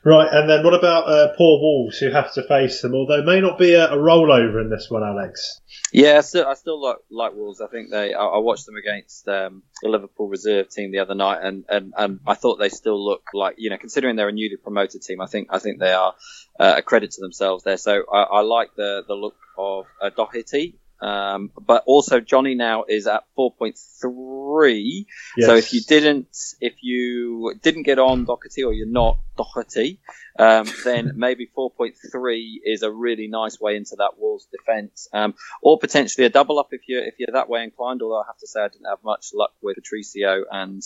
Right, 0.05 0.28
and 0.30 0.49
then 0.49 0.64
what 0.64 0.74
about 0.74 1.09
uh, 1.09 1.28
poor 1.36 1.61
Wolves 1.61 1.99
who 1.99 2.11
have 2.11 2.32
to 2.34 2.42
face 2.42 2.82
them? 2.82 2.94
Although 2.94 3.20
it 3.20 3.24
may 3.24 3.40
not 3.40 3.59
be 3.59 3.74
a, 3.74 3.92
a 3.92 3.96
rollover 3.96 4.61
in 4.61 4.70
this 4.70 4.88
one, 4.88 5.03
Alex. 5.03 5.61
Yeah, 5.92 6.18
I 6.18 6.20
still, 6.20 6.46
I 6.46 6.55
still 6.55 6.80
like, 6.80 6.96
like 7.11 7.34
Wolves. 7.34 7.61
I 7.61 7.66
think 7.66 7.90
they. 7.90 8.14
I, 8.14 8.24
I 8.24 8.38
watched 8.38 8.66
them 8.66 8.76
against 8.76 9.28
um, 9.28 9.62
the 9.82 9.88
Liverpool 9.88 10.28
reserve 10.28 10.68
team 10.68 10.92
the 10.92 11.01
other 11.01 11.14
night, 11.14 11.40
and, 11.42 11.64
and, 11.68 11.92
and 11.96 12.20
I 12.26 12.34
thought 12.34 12.57
they 12.57 12.68
still 12.68 13.03
look 13.03 13.22
like 13.34 13.57
you 13.59 13.70
know, 13.70 13.78
considering 13.78 14.16
they're 14.16 14.28
a 14.28 14.32
newly 14.32 14.57
promoted 14.57 15.03
team, 15.03 15.20
I 15.20 15.26
think 15.26 15.49
I 15.51 15.59
think 15.59 15.78
they 15.78 15.92
are 15.92 16.14
uh, 16.59 16.74
a 16.78 16.82
credit 16.82 17.12
to 17.12 17.20
themselves 17.20 17.64
there. 17.64 17.76
So 17.76 18.03
I, 18.12 18.22
I 18.22 18.40
like 18.40 18.74
the 18.76 19.03
the 19.07 19.14
look 19.14 19.36
of 19.57 19.86
uh, 20.01 20.11
Doherty 20.11 20.78
um, 21.01 21.51
but 21.61 21.84
also 21.86 22.20
Jonny 22.20 22.55
now 22.55 22.84
is 22.88 23.07
at 23.07 23.24
4.3. 23.38 25.07
Yes. 25.36 25.46
So 25.46 25.55
if 25.55 25.72
you 25.72 25.80
didn't, 25.80 26.36
if 26.61 26.74
you 26.82 27.55
didn't 27.62 27.84
get 27.84 27.99
on 27.99 28.24
Doherty 28.24 28.64
or 28.64 28.72
you're 28.72 28.86
not 28.86 29.18
Doherty, 29.36 30.01
um, 30.38 30.66
then 30.84 31.12
maybe 31.16 31.49
4.3 31.57 32.57
is 32.64 32.82
a 32.82 32.90
really 32.90 33.28
nice 33.28 33.61
way 33.61 33.76
into 33.76 33.96
that 33.99 34.18
Wolves 34.18 34.49
defence, 34.51 35.09
um, 35.12 35.34
or 35.62 35.78
potentially 35.78 36.26
a 36.26 36.30
double 36.30 36.59
up 36.59 36.68
if 36.72 36.82
you're 36.88 37.05
if 37.05 37.14
you're 37.18 37.32
that 37.32 37.49
way 37.49 37.62
inclined. 37.62 38.03
Although 38.03 38.20
I 38.20 38.26
have 38.26 38.38
to 38.38 38.46
say 38.46 38.61
I 38.61 38.68
didn't 38.68 38.88
have 38.88 39.05
much 39.05 39.28
luck 39.32 39.53
with 39.62 39.76
Patricio 39.76 40.44
and 40.51 40.82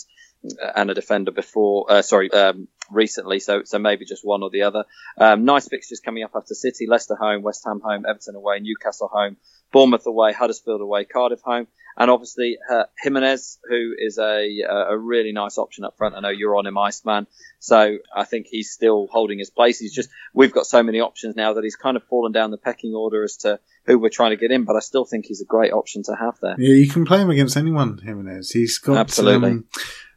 and 0.75 0.91
a 0.91 0.93
defender 0.93 1.31
before. 1.31 1.91
Uh, 1.91 2.01
sorry, 2.01 2.31
um, 2.31 2.67
recently. 2.91 3.39
So 3.39 3.63
so 3.63 3.79
maybe 3.79 4.05
just 4.05 4.25
one 4.25 4.43
or 4.43 4.49
the 4.49 4.63
other. 4.63 4.85
Um, 5.17 5.45
nice 5.45 5.67
fixtures 5.67 5.99
coming 5.99 6.23
up 6.23 6.31
after 6.35 6.53
City, 6.53 6.85
Leicester 6.87 7.15
home, 7.15 7.41
West 7.41 7.63
Ham 7.65 7.81
home, 7.83 8.05
Everton 8.07 8.35
away, 8.35 8.59
Newcastle 8.59 9.09
home, 9.11 9.37
Bournemouth 9.73 10.05
away, 10.05 10.31
Huddersfield 10.31 10.79
away, 10.79 11.03
Cardiff 11.03 11.41
home, 11.41 11.67
and 11.97 12.09
obviously 12.09 12.57
uh, 12.71 12.83
Jimenez, 13.01 13.59
who 13.67 13.93
is 13.97 14.17
a 14.17 14.61
a 14.67 14.97
really 14.97 15.33
nice 15.33 15.57
option 15.57 15.83
up 15.83 15.97
front. 15.97 16.15
I 16.15 16.21
know 16.21 16.29
you're 16.29 16.55
on 16.55 16.65
him, 16.65 16.77
Iceman. 16.77 17.27
So 17.59 17.97
I 18.15 18.23
think 18.23 18.47
he's 18.47 18.71
still 18.71 19.07
holding 19.11 19.39
his 19.39 19.49
place. 19.49 19.79
He's 19.79 19.93
just 19.93 20.09
we've 20.33 20.53
got 20.53 20.65
so 20.65 20.83
many 20.83 21.01
options 21.01 21.35
now 21.35 21.53
that 21.53 21.63
he's 21.63 21.75
kind 21.75 21.97
of 21.97 22.03
fallen 22.03 22.31
down 22.31 22.51
the 22.51 22.57
pecking 22.57 22.93
order 22.93 23.23
as 23.23 23.37
to 23.37 23.59
who 23.85 23.99
we're 23.99 24.09
trying 24.09 24.31
to 24.31 24.37
get 24.37 24.51
in. 24.51 24.63
But 24.63 24.75
I 24.75 24.79
still 24.79 25.05
think 25.05 25.25
he's 25.25 25.41
a 25.41 25.45
great 25.45 25.73
option 25.73 26.03
to 26.03 26.15
have 26.15 26.37
there. 26.41 26.55
Yeah, 26.57 26.75
you 26.75 26.89
can 26.89 27.05
play 27.05 27.19
him 27.19 27.29
against 27.29 27.57
anyone, 27.57 27.97
Jimenez. 27.97 28.51
He's 28.51 28.77
got 28.77 28.97
absolutely. 28.97 29.51
Um, 29.51 29.65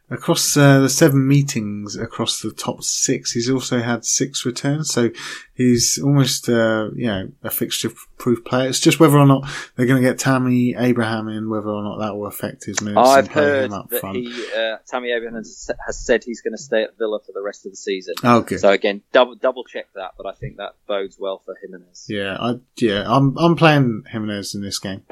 Across 0.09 0.55
uh, 0.55 0.79
the 0.79 0.89
seven 0.89 1.27
meetings 1.27 1.97
across 1.97 2.39
the 2.39 2.51
top 2.51 2.81
six, 2.81 3.33
he's 3.33 3.49
also 3.49 3.81
had 3.81 4.05
six 4.05 4.45
returns. 4.45 4.89
So 4.89 5.09
he's 5.53 5.99
almost, 6.01 6.47
uh, 6.47 6.91
you 6.95 7.07
know, 7.07 7.29
a 7.43 7.49
fixture 7.49 7.91
proof 8.17 8.45
player. 8.45 8.69
It's 8.69 8.79
just 8.79 9.01
whether 9.01 9.17
or 9.17 9.25
not 9.25 9.49
they're 9.75 9.85
going 9.85 10.01
to 10.01 10.07
get 10.07 10.17
Tammy 10.17 10.75
Abraham 10.77 11.27
in, 11.27 11.49
whether 11.49 11.67
or 11.67 11.83
not 11.83 11.97
that 11.99 12.15
will 12.15 12.27
affect 12.27 12.63
his 12.63 12.79
moves. 12.79 12.97
I've 12.97 13.27
heard 13.27 13.71
that 13.71 13.99
front. 13.99 14.15
he, 14.15 14.45
uh, 14.55 14.77
Tammy 14.87 15.11
Abraham 15.11 15.35
has, 15.35 15.69
has, 15.85 15.99
said 15.99 16.23
he's 16.23 16.41
going 16.41 16.53
to 16.53 16.61
stay 16.61 16.83
at 16.83 16.97
Villa 16.97 17.19
for 17.19 17.33
the 17.33 17.41
rest 17.41 17.65
of 17.65 17.73
the 17.73 17.77
season. 17.77 18.15
Oh, 18.23 18.39
good. 18.39 18.61
So 18.61 18.69
again, 18.69 19.01
double 19.11 19.35
double 19.35 19.65
check 19.65 19.87
that, 19.95 20.11
but 20.15 20.25
I 20.25 20.31
think 20.31 20.55
that 20.55 20.75
bodes 20.87 21.17
well 21.19 21.39
for 21.43 21.53
Jimenez. 21.61 22.05
Yeah, 22.07 22.37
I, 22.39 22.55
yeah, 22.77 23.03
I'm 23.05 23.37
I'm 23.37 23.57
playing 23.57 24.03
Jimenez 24.07 24.55
in 24.55 24.61
this 24.61 24.79
game, 24.79 25.03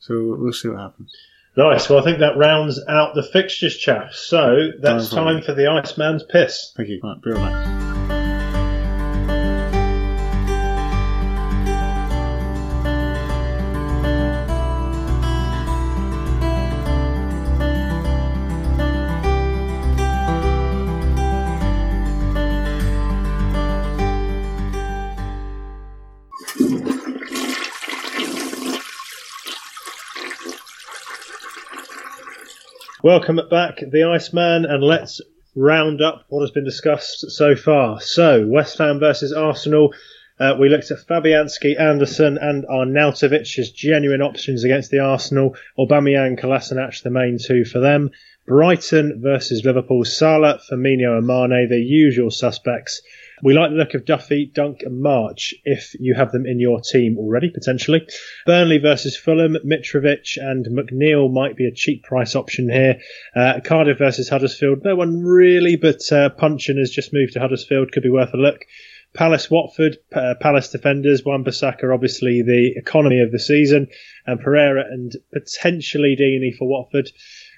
so 0.00 0.34
we'll 0.38 0.52
see 0.52 0.70
what 0.70 0.80
happens. 0.80 1.14
Nice. 1.60 1.90
Well, 1.90 1.98
I 1.98 2.02
think 2.02 2.20
that 2.20 2.38
rounds 2.38 2.80
out 2.88 3.14
the 3.14 3.22
fixtures, 3.22 3.76
chaps. 3.76 4.18
So 4.18 4.70
that's 4.80 5.10
time 5.10 5.42
for 5.42 5.52
the 5.52 5.66
Iceman's 5.66 6.22
piss. 6.22 6.72
Thank 6.74 6.88
you. 6.88 7.00
Right, 7.02 7.20
be 7.20 7.89
Welcome 33.02 33.40
back, 33.50 33.78
the 33.78 34.04
Iceman, 34.04 34.66
and 34.66 34.84
let's 34.84 35.22
round 35.56 36.02
up 36.02 36.26
what 36.28 36.42
has 36.42 36.50
been 36.50 36.66
discussed 36.66 37.30
so 37.30 37.56
far. 37.56 37.98
So, 37.98 38.46
West 38.46 38.76
Ham 38.76 39.00
versus 39.00 39.32
Arsenal. 39.32 39.94
Uh, 40.38 40.56
we 40.60 40.68
looked 40.68 40.90
at 40.90 40.98
Fabianski, 41.06 41.80
Anderson, 41.80 42.36
and 42.38 42.66
Arnautovic 42.66 43.58
as 43.58 43.70
genuine 43.70 44.20
options 44.20 44.64
against 44.64 44.90
the 44.90 44.98
Arsenal. 44.98 45.56
Aubameyang, 45.78 46.38
Kolasinac, 46.38 47.02
the 47.02 47.08
main 47.08 47.38
two 47.42 47.64
for 47.64 47.80
them. 47.80 48.10
Brighton 48.46 49.22
versus 49.22 49.64
Liverpool. 49.64 50.04
Salah, 50.04 50.60
Firmino, 50.70 51.16
and 51.16 51.26
Mane, 51.26 51.70
the 51.70 51.80
usual 51.80 52.30
suspects. 52.30 53.00
We 53.42 53.54
like 53.54 53.70
the 53.70 53.76
look 53.76 53.94
of 53.94 54.04
Duffy, 54.04 54.50
Dunk, 54.52 54.82
and 54.82 55.00
March 55.00 55.54
if 55.64 55.94
you 55.98 56.14
have 56.14 56.32
them 56.32 56.46
in 56.46 56.60
your 56.60 56.80
team 56.80 57.16
already, 57.18 57.50
potentially. 57.50 58.06
Burnley 58.46 58.78
versus 58.78 59.16
Fulham, 59.16 59.56
Mitrovic 59.64 60.36
and 60.36 60.66
McNeil 60.66 61.32
might 61.32 61.56
be 61.56 61.66
a 61.66 61.74
cheap 61.74 62.02
price 62.04 62.36
option 62.36 62.68
here. 62.68 63.00
Uh, 63.34 63.60
Cardiff 63.64 63.98
versus 63.98 64.28
Huddersfield, 64.28 64.84
no 64.84 64.96
one 64.96 65.22
really, 65.22 65.76
but 65.76 66.00
uh, 66.12 66.28
Puncheon 66.30 66.78
has 66.78 66.90
just 66.90 67.12
moved 67.12 67.32
to 67.34 67.40
Huddersfield, 67.40 67.92
could 67.92 68.02
be 68.02 68.10
worth 68.10 68.34
a 68.34 68.36
look. 68.36 68.64
Palace 69.12 69.50
Watford, 69.50 69.96
uh, 70.14 70.34
Palace 70.40 70.70
defenders, 70.70 71.24
Wan-Bissaka 71.24 71.92
obviously 71.92 72.42
the 72.42 72.74
economy 72.76 73.20
of 73.20 73.32
the 73.32 73.40
season, 73.40 73.88
and 74.26 74.40
Pereyra 74.40 74.84
and 74.88 75.12
potentially 75.32 76.16
Deeney 76.16 76.56
for 76.56 76.68
Watford. 76.68 77.10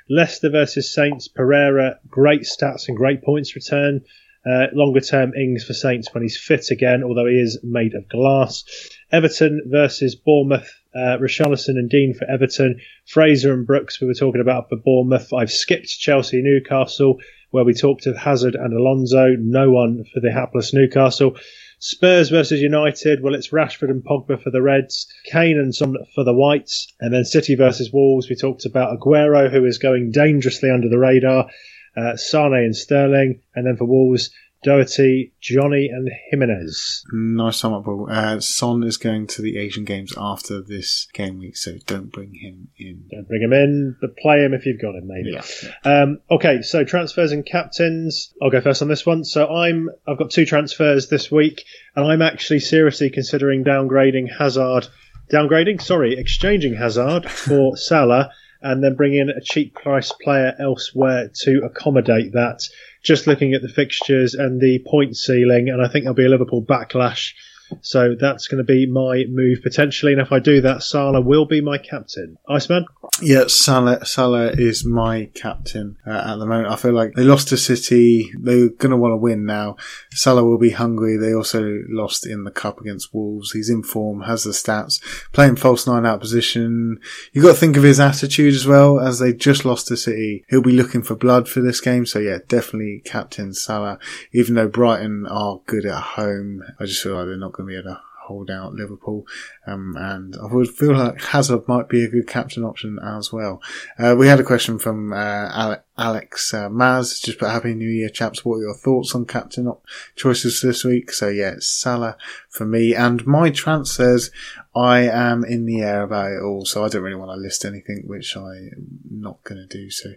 Leicester 0.09 0.51
versus 0.51 0.93
Saints, 0.93 1.28
Pereira, 1.28 1.99
great 2.09 2.43
stats 2.43 2.89
and 2.89 2.97
great 2.97 3.22
points 3.22 3.55
return. 3.55 4.03
Uh, 4.45 4.66
longer 4.72 5.01
term, 5.01 5.32
Ings 5.34 5.64
for 5.64 5.72
Saints 5.72 6.12
when 6.12 6.22
he's 6.22 6.36
fit 6.36 6.70
again, 6.70 7.05
although 7.05 7.26
he 7.26 7.38
is 7.38 7.61
made 7.62 7.95
of 7.95 8.09
glass. 8.09 8.64
Everton 9.11 9.62
versus 9.66 10.14
Bournemouth. 10.16 10.68
Uh, 10.95 11.16
and 11.16 11.88
Digne 11.88 12.12
for 12.12 12.28
Everton. 12.30 12.78
Fraser 13.07 13.55
and 13.55 13.66
Brooks, 13.66 14.01
we 14.01 14.07
were 14.07 14.14
talking 14.14 14.43
about 14.43 14.68
for 14.68 14.76
Bournemouth. 14.76 15.32
I've 15.32 15.51
skipped 15.51 15.88
Chelsea 15.99 16.43
Newcastle, 16.43 17.18
where 17.51 17.64
we 17.64 17.72
talked 17.72 18.07
of 18.07 18.16
Hazard 18.16 18.55
and 18.55 18.74
Alonso. 18.74 19.36
No 19.38 19.70
one 19.70 20.05
for 20.12 20.20
the 20.20 20.32
hapless 20.32 20.74
Newcastle. 20.74 21.36
Spurs 21.78 22.28
versus 22.28 22.61
United. 22.61 23.22
Well, 23.22 23.34
it's 23.34 23.49
Rashford 23.49 23.90
and 23.90 24.05
Pogba 24.05 24.40
for 24.40 24.51
the 24.51 24.62
Reds, 24.62 25.09
Kane 25.24 25.59
and 25.59 25.74
Son 25.74 25.97
for 26.14 26.24
the 26.24 26.32
Whites, 26.32 26.93
and 27.01 27.12
then 27.12 27.24
City 27.24 27.57
versus 27.57 27.90
Wolves. 27.93 28.28
We 28.28 28.36
talked 28.36 28.66
about 28.66 28.97
Aguero, 28.97 29.51
who 29.51 29.64
is 29.64 29.78
going 29.78 30.12
dangerously 30.12 30.70
under 30.70 30.88
the 30.88 30.99
radar, 30.99 31.49
uh, 31.97 32.16
Sane 32.16 32.55
and 32.55 32.76
Sterling, 32.76 33.40
and 33.55 33.66
then 33.66 33.76
for 33.76 33.84
Wolves, 33.84 34.30
Doherty, 34.62 35.32
Jonny, 35.40 35.88
and 35.88 36.09
Jimenez. 36.30 37.05
Nice 37.12 37.57
sum 37.57 37.74
up, 37.74 37.84
Paul. 37.84 38.07
Uh, 38.09 38.38
Son 38.38 38.84
is 38.84 38.97
going 38.97 39.26
to 39.28 39.43
the 39.43 39.59
Asian 39.59 39.84
Games 39.84 40.14
after 40.16 40.62
this 40.62 41.09
game 41.12 41.40
week, 41.40 41.57
so 41.57 41.78
don't 41.86 42.12
bring 42.12 42.32
him 42.34 42.68
in. 42.78 43.05
Don't 43.11 43.26
bring 43.26 43.43
him 43.43 43.53
in, 43.53 43.97
but 44.01 44.16
play 44.16 44.45
him 44.45 44.55
if 44.55 44.64
you've 44.64 44.80
got 44.80 44.95
him, 44.95 45.09
maybe. 45.09 45.32
Yeah. 45.32 45.43
Um, 45.82 46.20
okay, 46.30 46.62
so 46.62 46.84
transfers 46.84 47.32
and 47.32 47.45
captains. 47.45 48.32
I'll 48.40 48.51
go 48.51 48.61
first 48.61 48.82
on 48.82 48.88
this 48.88 49.05
one. 49.05 49.24
So 49.24 49.49
I'm, 49.49 49.90
I've 50.07 50.18
got 50.18 50.30
two 50.30 50.47
transfers 50.47 51.09
this 51.09 51.28
week, 51.30 51.64
and 51.97 52.07
I'm 52.07 52.22
actually 52.22 52.61
seriously 52.61 53.11
considering 53.11 53.64
downgrading 53.64 54.28
Hazard. 54.38 54.86
Downgrading, 55.32 55.82
sorry, 55.82 56.16
exchanging 56.16 56.74
Hazard 56.74 57.28
for 57.28 57.76
Salah 57.76 58.30
and 58.63 58.83
then 58.83 58.95
bring 58.95 59.15
in 59.15 59.31
a 59.31 59.41
cheap 59.41 59.75
price 59.75 60.13
player 60.13 60.55
elsewhere 60.59 61.31
to 61.43 61.63
accommodate 61.65 62.33
that. 62.33 62.69
Just 63.03 63.27
looking 63.27 63.55
at 63.55 63.63
the 63.63 63.69
fixtures 63.69 64.35
and 64.35 64.61
the 64.61 64.85
point 64.87 65.17
ceiling, 65.17 65.69
and 65.69 65.85
I 65.85 65.89
think 65.89 66.05
there'll 66.05 66.15
be 66.15 66.27
a 66.27 66.29
Liverpool 66.29 66.63
backlash. 66.63 67.33
So 67.81 68.14
that's 68.18 68.49
going 68.49 68.59
to 68.59 68.64
be 68.64 68.87
my 68.87 69.25
move 69.29 69.62
potentially. 69.62 70.12
And 70.12 70.20
if 70.20 70.33
I 70.33 70.39
do 70.39 70.61
that, 70.61 70.83
Salah 70.83 71.20
will 71.20 71.47
be 71.47 71.61
my 71.61 71.79
captain. 71.79 72.39
Iceman? 72.49 72.87
Yeah, 73.20 73.45
Salah, 73.47 74.05
Salah 74.05 74.51
is 74.51 74.85
my 74.85 75.31
captain 75.35 75.97
uh, 76.07 76.33
at 76.33 76.37
the 76.37 76.47
moment. 76.47 76.68
I 76.68 76.77
feel 76.77 76.93
like 76.93 77.14
they 77.14 77.25
lost 77.25 77.49
to 77.49 77.57
City. 77.57 78.31
They're 78.39 78.68
going 78.68 78.91
to 78.91 78.97
want 78.97 79.12
to 79.12 79.16
win 79.16 79.45
now. 79.45 79.77
Salah 80.12 80.45
will 80.45 80.59
be 80.59 80.70
hungry. 80.70 81.16
They 81.16 81.35
also 81.35 81.83
lost 81.89 82.27
in 82.27 82.45
the 82.45 82.51
cup 82.51 82.81
against 82.81 83.14
Wolves. 83.14 83.53
He's 83.53 83.70
in 83.70 83.83
form, 83.83 84.23
has 84.23 84.45
the 84.45 84.51
stats, 84.51 85.03
playing 85.33 85.57
false 85.57 85.87
nine 85.87 86.07
out 86.07 86.20
position. 86.20 86.99
You've 87.33 87.45
got 87.45 87.53
to 87.53 87.59
think 87.59 87.77
of 87.77 87.83
his 87.83 88.01
attitude 88.01 88.55
as 88.55 88.66
well. 88.66 89.01
As 89.01 89.18
they 89.18 89.33
just 89.33 89.64
lost 89.64 89.89
to 89.89 89.97
City, 89.97 90.45
he'll 90.49 90.62
be 90.62 90.73
looking 90.73 91.03
for 91.03 91.14
blood 91.14 91.49
for 91.49 91.61
this 91.61 91.81
game. 91.81 92.07
So 92.07 92.18
yeah, 92.18 92.39
definitely 92.49 93.03
captain 93.05 93.55
Salah. 93.55 93.99
Even 94.33 94.55
though 94.55 94.68
Brighton 94.68 95.27
are 95.27 95.61
good 95.66 95.87
at 95.87 96.01
home, 96.03 96.62
I 96.79 96.85
just 96.85 97.03
feel 97.03 97.14
like 97.14 97.27
they're 97.27 97.37
not 97.37 97.53
going 97.53 97.62
be 97.67 97.75
able 97.75 97.91
to 97.91 98.01
hold 98.23 98.51
out 98.51 98.75
Liverpool. 98.75 99.27
Um, 99.67 99.97
and 99.99 100.37
I 100.37 100.47
would 100.47 100.71
feel 100.71 100.97
like 100.97 101.21
Hazard 101.21 101.67
might 101.69 101.89
be 101.89 102.05
a 102.05 102.09
good 102.09 102.27
captain 102.27 102.65
option 102.65 102.99
as 103.03 103.33
well. 103.33 103.61
Uh, 103.99 104.15
we 104.19 104.29
had 104.29 104.41
a 104.41 104.45
question 104.45 104.79
from 104.79 105.13
uh, 105.13 105.77
Alex 105.99 106.55
uh, 106.55 106.69
Maz, 106.69 107.23
just 107.23 107.39
put 107.39 107.51
Happy 107.51 107.75
New 107.75 107.89
Year, 107.89 108.09
chaps. 108.09 108.45
What 108.45 108.57
are 108.57 108.63
your 108.63 108.75
thoughts 108.75 109.15
on 109.15 109.27
captain 109.27 109.67
op- 109.67 109.85
choices 110.17 110.63
this 110.63 110.85
week? 110.85 111.13
So 111.13 111.29
yeah, 111.29 111.51
it's 111.51 111.69
Salah 111.69 112.17
for 112.49 112.65
me. 112.65 112.95
And 112.95 113.27
my 113.27 113.51
transfers, 113.51 114.31
I 114.74 115.01
am 115.01 115.45
in 115.45 115.66
the 115.66 115.82
air 115.82 116.03
about 116.03 116.32
it 116.32 116.43
all, 116.43 116.65
so 116.65 116.85
I 116.85 116.89
don't 116.89 117.03
really 117.03 117.16
want 117.16 117.31
to 117.32 117.43
list 117.43 117.65
anything, 117.65 118.05
which 118.07 118.36
I'm 118.36 119.01
not 119.11 119.43
going 119.45 119.66
to 119.66 119.66
do. 119.66 119.91
So 119.91 120.15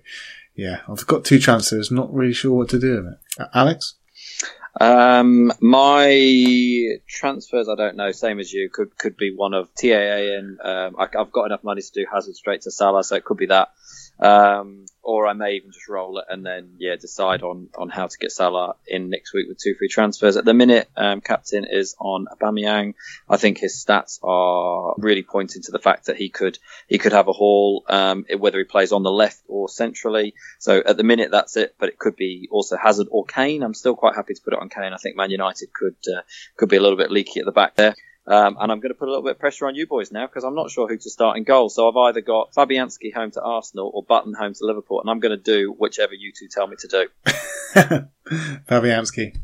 yeah, 0.56 0.82
I've 0.88 1.06
got 1.06 1.26
two 1.26 1.40
transfers, 1.40 1.91
not 1.91 2.14
really 2.14 2.34
sure 2.34 2.53
what 2.53 2.69
to 2.69 2.80
do 2.80 3.03
with 3.03 3.14
it. 3.14 3.48
Alex? 3.53 3.95
Um, 4.80 5.53
my 5.61 6.97
transfers, 7.07 7.69
I 7.69 7.76
don't 7.76 7.95
know, 7.95 8.11
same 8.11 8.39
as 8.39 8.52
you, 8.52 8.69
could 8.69 8.97
could 8.97 9.15
be 9.15 9.34
one 9.34 9.53
of 9.53 9.73
TAA 9.73 10.35
and 10.38 10.60
um, 10.60 10.95
I, 10.99 11.07
have 11.14 11.31
got 11.31 11.45
enough 11.45 11.64
money 11.64 11.81
to 11.81 11.91
do 11.93 12.06
Hazard 12.11 12.35
straight 12.35 12.61
to 12.64 12.72
Salah, 12.72 13.03
so 13.03 13.15
it 13.15 13.23
could 13.23 13.38
be 13.38 13.45
that. 13.47 13.69
Um, 14.20 14.86
or 15.06 15.28
I 15.28 15.34
may 15.34 15.54
even 15.54 15.72
just 15.72 15.88
roll 15.88 16.18
it 16.18 16.26
and 16.30 16.44
then 16.44 16.76
yeah 16.80 16.96
decide 16.96 17.44
on 17.44 17.70
on 17.78 17.90
how 17.90 18.08
to 18.08 18.18
get 18.18 18.32
Salah 18.32 18.76
in 18.88 19.10
next 19.10 19.34
week 19.34 19.48
with 19.48 19.60
two 19.60 19.76
free 19.76 19.88
transfers. 19.88 20.36
At 20.36 20.46
the 20.46 20.54
minute, 20.54 20.90
um, 20.98 21.22
captain 21.22 21.66
is 21.70 21.96
on 22.00 22.26
Aubameyang. 22.26 22.96
I 23.30 23.38
think 23.38 23.60
his 23.60 23.74
stats 23.76 24.20
are 24.24 24.96
really 24.98 25.22
pointing 25.22 25.62
to 25.64 25.72
the 25.72 25.80
fact 25.80 26.06
that 26.06 26.18
he 26.18 26.30
could 26.30 26.58
he 26.88 26.98
could 26.98 27.12
have 27.12 27.28
a 27.28 27.34
haul 27.34 27.84
um, 27.88 28.26
whether 28.40 28.58
he 28.58 28.64
plays 28.64 28.92
on 28.92 29.04
the 29.04 29.12
left 29.12 29.42
or 29.48 29.70
centrally. 29.70 30.34
So 30.60 30.82
at 30.84 30.98
the 30.98 31.04
minute 31.04 31.30
that's 31.32 31.56
it, 31.56 31.76
but 31.78 31.90
it 31.90 32.00
could 32.00 32.16
be 32.16 32.48
also 32.52 32.78
Hazard 32.78 33.08
or 33.12 33.26
Kane. 33.26 33.64
I'm 33.64 33.76
still 33.76 33.96
quite 33.96 34.16
happy 34.16 34.34
to 34.34 34.42
put 34.42 34.54
it 34.54 34.60
on 34.60 34.70
Kane. 34.70 34.94
I 34.94 34.98
think 34.98 35.16
Man 35.16 35.30
United 35.30 35.72
could 35.72 35.98
uh, 36.08 36.22
could 36.58 36.70
be 36.70 36.78
a 36.78 36.82
little 36.82 36.98
bit 36.98 37.12
leaky 37.12 37.42
at 37.42 37.46
the 37.46 37.52
back 37.52 37.76
there. 37.76 37.96
Um, 38.27 38.57
and 38.60 38.72
I'm 38.72 38.80
going 38.80 38.89
to 38.91 38.97
put 38.97 39.07
a 39.07 39.11
little 39.11 39.23
bit 39.23 39.34
of 39.34 39.39
pressure 39.39 39.68
on 39.68 39.76
you 39.76 39.85
boys 39.85 40.11
now 40.11 40.26
because 40.26 40.43
I'm 40.43 40.56
not 40.56 40.72
sure 40.72 40.88
who 40.88 40.97
to 40.97 41.10
start 41.10 41.38
in 41.38 41.43
goal. 41.43 41.69
So 41.69 41.88
I've 41.88 41.95
either 42.10 42.22
got 42.22 42.53
Fabianski 42.53 43.14
home 43.14 43.30
to 43.31 43.41
Arsenal 43.41 43.91
or 43.93 44.02
Button 44.02 44.34
home 44.34 44.53
to 44.53 44.65
Liverpool, 44.65 44.99
and 44.99 45.10
I'm 45.10 45.19
going 45.19 45.38
to 45.38 45.43
do 45.43 45.76
whichever 45.77 46.14
you 46.14 46.31
two 46.31 46.47
tell 46.47 46.68
me 46.68 46.76
to 46.80 46.88
do. 46.88 47.07
Fabianski. 48.68 49.38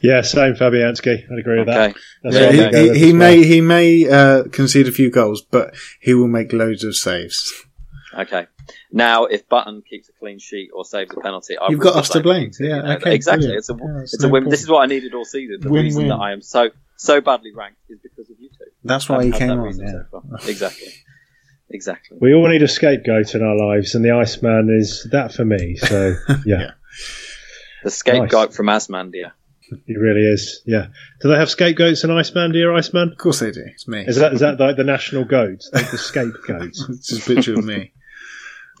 Yeah, 0.00 0.22
same 0.22 0.54
Fabianski. 0.54 1.30
I'd 1.30 1.38
agree 1.38 1.58
with 1.58 1.68
okay. 1.68 1.94
that. 2.22 2.32
Yeah, 2.32 2.70
he, 2.70 2.92
he, 2.92 2.98
he 3.06 3.12
may 3.12 3.44
he 3.44 3.60
may 3.60 4.08
uh, 4.08 4.44
concede 4.44 4.86
a 4.86 4.92
few 4.92 5.10
goals, 5.10 5.42
but 5.42 5.74
he 6.00 6.14
will 6.14 6.28
make 6.28 6.52
loads 6.52 6.84
of 6.84 6.96
saves. 6.96 7.52
Okay. 8.14 8.46
Now, 8.90 9.26
if 9.26 9.48
Button 9.48 9.82
keeps 9.82 10.08
a 10.08 10.12
clean 10.12 10.38
sheet 10.38 10.70
or 10.74 10.84
saves 10.84 11.12
a 11.14 11.20
penalty, 11.20 11.58
I 11.58 11.68
you've 11.70 11.80
got 11.80 11.96
us 11.96 12.08
to 12.10 12.20
blame. 12.20 12.50
Yeah, 12.58 12.76
you 12.76 12.82
know? 12.82 12.96
okay, 12.96 13.14
exactly. 13.14 13.48
Brilliant. 13.48 13.58
It's 13.58 13.70
a 13.70 13.74
yeah, 13.74 14.02
it's, 14.02 14.24
a 14.24 14.28
win. 14.28 14.48
This 14.48 14.62
is 14.62 14.68
what 14.68 14.82
I 14.82 14.86
needed 14.86 15.14
all 15.14 15.24
season. 15.24 15.60
The 15.60 15.70
win, 15.70 15.84
reason 15.84 16.02
win. 16.02 16.08
that 16.10 16.16
I 16.16 16.32
am 16.32 16.40
so 16.40 16.70
so 16.98 17.20
badly 17.20 17.52
ranked 17.54 17.78
is 17.88 17.98
because 18.02 18.28
of 18.28 18.38
you 18.38 18.50
two. 18.50 18.70
That's 18.84 19.08
why 19.08 19.24
he 19.24 19.30
came 19.30 19.50
on. 19.50 19.78
Yeah. 19.78 20.02
So 20.10 20.22
exactly. 20.48 20.92
Exactly. 21.70 22.18
We 22.20 22.34
all 22.34 22.48
need 22.48 22.62
a 22.62 22.68
scapegoat 22.68 23.34
in 23.34 23.42
our 23.42 23.56
lives, 23.56 23.94
and 23.94 24.04
the 24.04 24.10
Iceman 24.10 24.74
is 24.80 25.06
that 25.12 25.32
for 25.32 25.44
me. 25.44 25.76
So, 25.76 26.14
yeah. 26.46 26.60
yeah. 26.60 26.70
The 27.84 27.90
scapegoat 27.90 28.50
nice. 28.50 28.56
from 28.56 28.66
Icemandia. 28.66 29.32
He 29.86 29.96
really 29.96 30.22
is. 30.22 30.62
Yeah. 30.64 30.86
Do 31.20 31.28
they 31.28 31.36
have 31.36 31.50
scapegoats 31.50 32.02
in 32.02 32.10
Icemandia, 32.10 32.74
Iceman? 32.74 33.12
Of 33.12 33.18
course 33.18 33.40
they 33.40 33.50
do. 33.50 33.64
It's 33.66 33.86
me. 33.86 34.04
Is 34.06 34.16
that 34.16 34.32
is 34.32 34.40
that 34.40 34.58
like 34.58 34.76
the 34.76 34.84
national 34.84 35.24
goat? 35.24 35.62
Like 35.72 35.90
the 35.90 35.98
scapegoat? 35.98 36.62
it's 36.88 37.08
just 37.08 37.28
a 37.28 37.34
picture 37.34 37.54
of 37.54 37.64
me. 37.64 37.92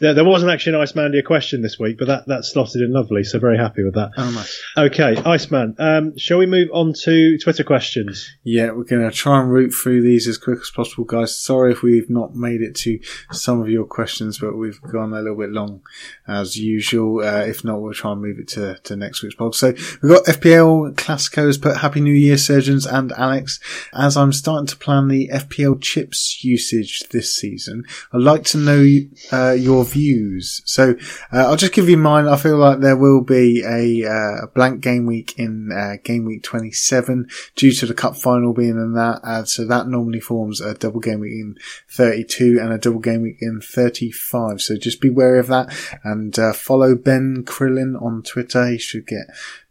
There, 0.00 0.14
there 0.14 0.24
wasn't 0.24 0.52
actually 0.52 0.78
an 0.78 0.86
Icemandia 0.86 1.24
question 1.24 1.62
this 1.62 1.78
week, 1.78 1.98
but 1.98 2.06
that, 2.06 2.26
that 2.26 2.44
slotted 2.44 2.82
in 2.82 2.92
lovely, 2.92 3.24
so 3.24 3.38
very 3.38 3.58
happy 3.58 3.82
with 3.82 3.94
that. 3.94 4.10
Oh, 4.16 4.30
nice. 4.30 4.62
Okay, 4.76 5.16
Iceman, 5.16 5.74
um, 5.78 6.16
shall 6.16 6.38
we 6.38 6.46
move 6.46 6.68
on 6.72 6.92
to 7.04 7.38
Twitter 7.38 7.64
questions? 7.64 8.30
Yeah, 8.44 8.70
we're 8.70 8.84
going 8.84 9.02
to 9.02 9.10
try 9.10 9.40
and 9.40 9.50
root 9.50 9.72
through 9.72 10.02
these 10.02 10.28
as 10.28 10.38
quick 10.38 10.60
as 10.60 10.70
possible, 10.70 11.04
guys. 11.04 11.36
Sorry 11.36 11.72
if 11.72 11.82
we've 11.82 12.08
not 12.08 12.34
made 12.34 12.60
it 12.60 12.74
to 12.76 13.00
some 13.32 13.60
of 13.60 13.68
your 13.68 13.84
questions, 13.84 14.38
but 14.38 14.56
we've 14.56 14.80
gone 14.82 15.12
a 15.12 15.20
little 15.20 15.36
bit 15.38 15.50
long 15.50 15.82
as 16.26 16.56
usual. 16.56 17.24
Uh, 17.24 17.44
if 17.44 17.64
not, 17.64 17.80
we'll 17.80 17.92
try 17.92 18.12
and 18.12 18.22
move 18.22 18.38
it 18.38 18.48
to, 18.48 18.78
to 18.84 18.96
next 18.96 19.22
week's 19.22 19.34
pod. 19.34 19.54
So 19.54 19.72
we've 20.02 20.12
got 20.12 20.24
FPL 20.24 20.94
Classicos, 20.94 21.60
put 21.60 21.78
Happy 21.78 22.00
New 22.00 22.14
Year, 22.14 22.38
Surgeons 22.38 22.86
and 22.86 23.12
Alex. 23.12 23.58
As 23.92 24.16
I'm 24.16 24.32
starting 24.32 24.66
to 24.68 24.76
plan 24.76 25.08
the 25.08 25.28
FPL 25.32 25.80
chips 25.80 26.44
usage 26.44 27.00
this 27.10 27.34
season, 27.34 27.84
I'd 28.12 28.20
like 28.20 28.44
to 28.44 28.58
know 28.58 28.86
uh, 29.32 29.52
your 29.52 29.84
views. 29.88 30.62
So 30.64 30.94
uh, 31.32 31.46
I'll 31.48 31.56
just 31.56 31.72
give 31.72 31.88
you 31.88 31.96
mine. 31.96 32.28
I 32.28 32.36
feel 32.36 32.56
like 32.56 32.80
there 32.80 32.96
will 32.96 33.22
be 33.22 33.62
a, 33.64 34.08
uh, 34.08 34.46
blank 34.54 34.80
game 34.80 35.06
week 35.06 35.38
in 35.38 35.70
uh, 35.72 35.96
game 36.02 36.24
week 36.24 36.42
27 36.42 37.28
due 37.56 37.72
to 37.72 37.86
the 37.86 37.94
cup 37.94 38.16
final 38.16 38.52
being 38.52 38.70
in 38.70 38.94
that. 38.94 39.48
So 39.48 39.64
that 39.66 39.88
normally 39.88 40.20
forms 40.20 40.60
a 40.60 40.74
double 40.74 41.00
game 41.00 41.20
week 41.20 41.32
in 41.32 41.56
32 41.90 42.58
and 42.60 42.72
a 42.72 42.78
double 42.78 43.00
game 43.00 43.22
week 43.22 43.38
in 43.40 43.60
35. 43.60 44.60
So 44.60 44.76
just 44.76 45.00
be 45.00 45.10
wary 45.10 45.38
of 45.38 45.48
that 45.48 45.74
and 46.04 46.38
uh, 46.38 46.52
follow 46.52 46.94
Ben 46.94 47.44
Crellin 47.44 48.00
on 48.00 48.22
Twitter. 48.22 48.68
He 48.68 48.78
should 48.78 49.06
get 49.06 49.26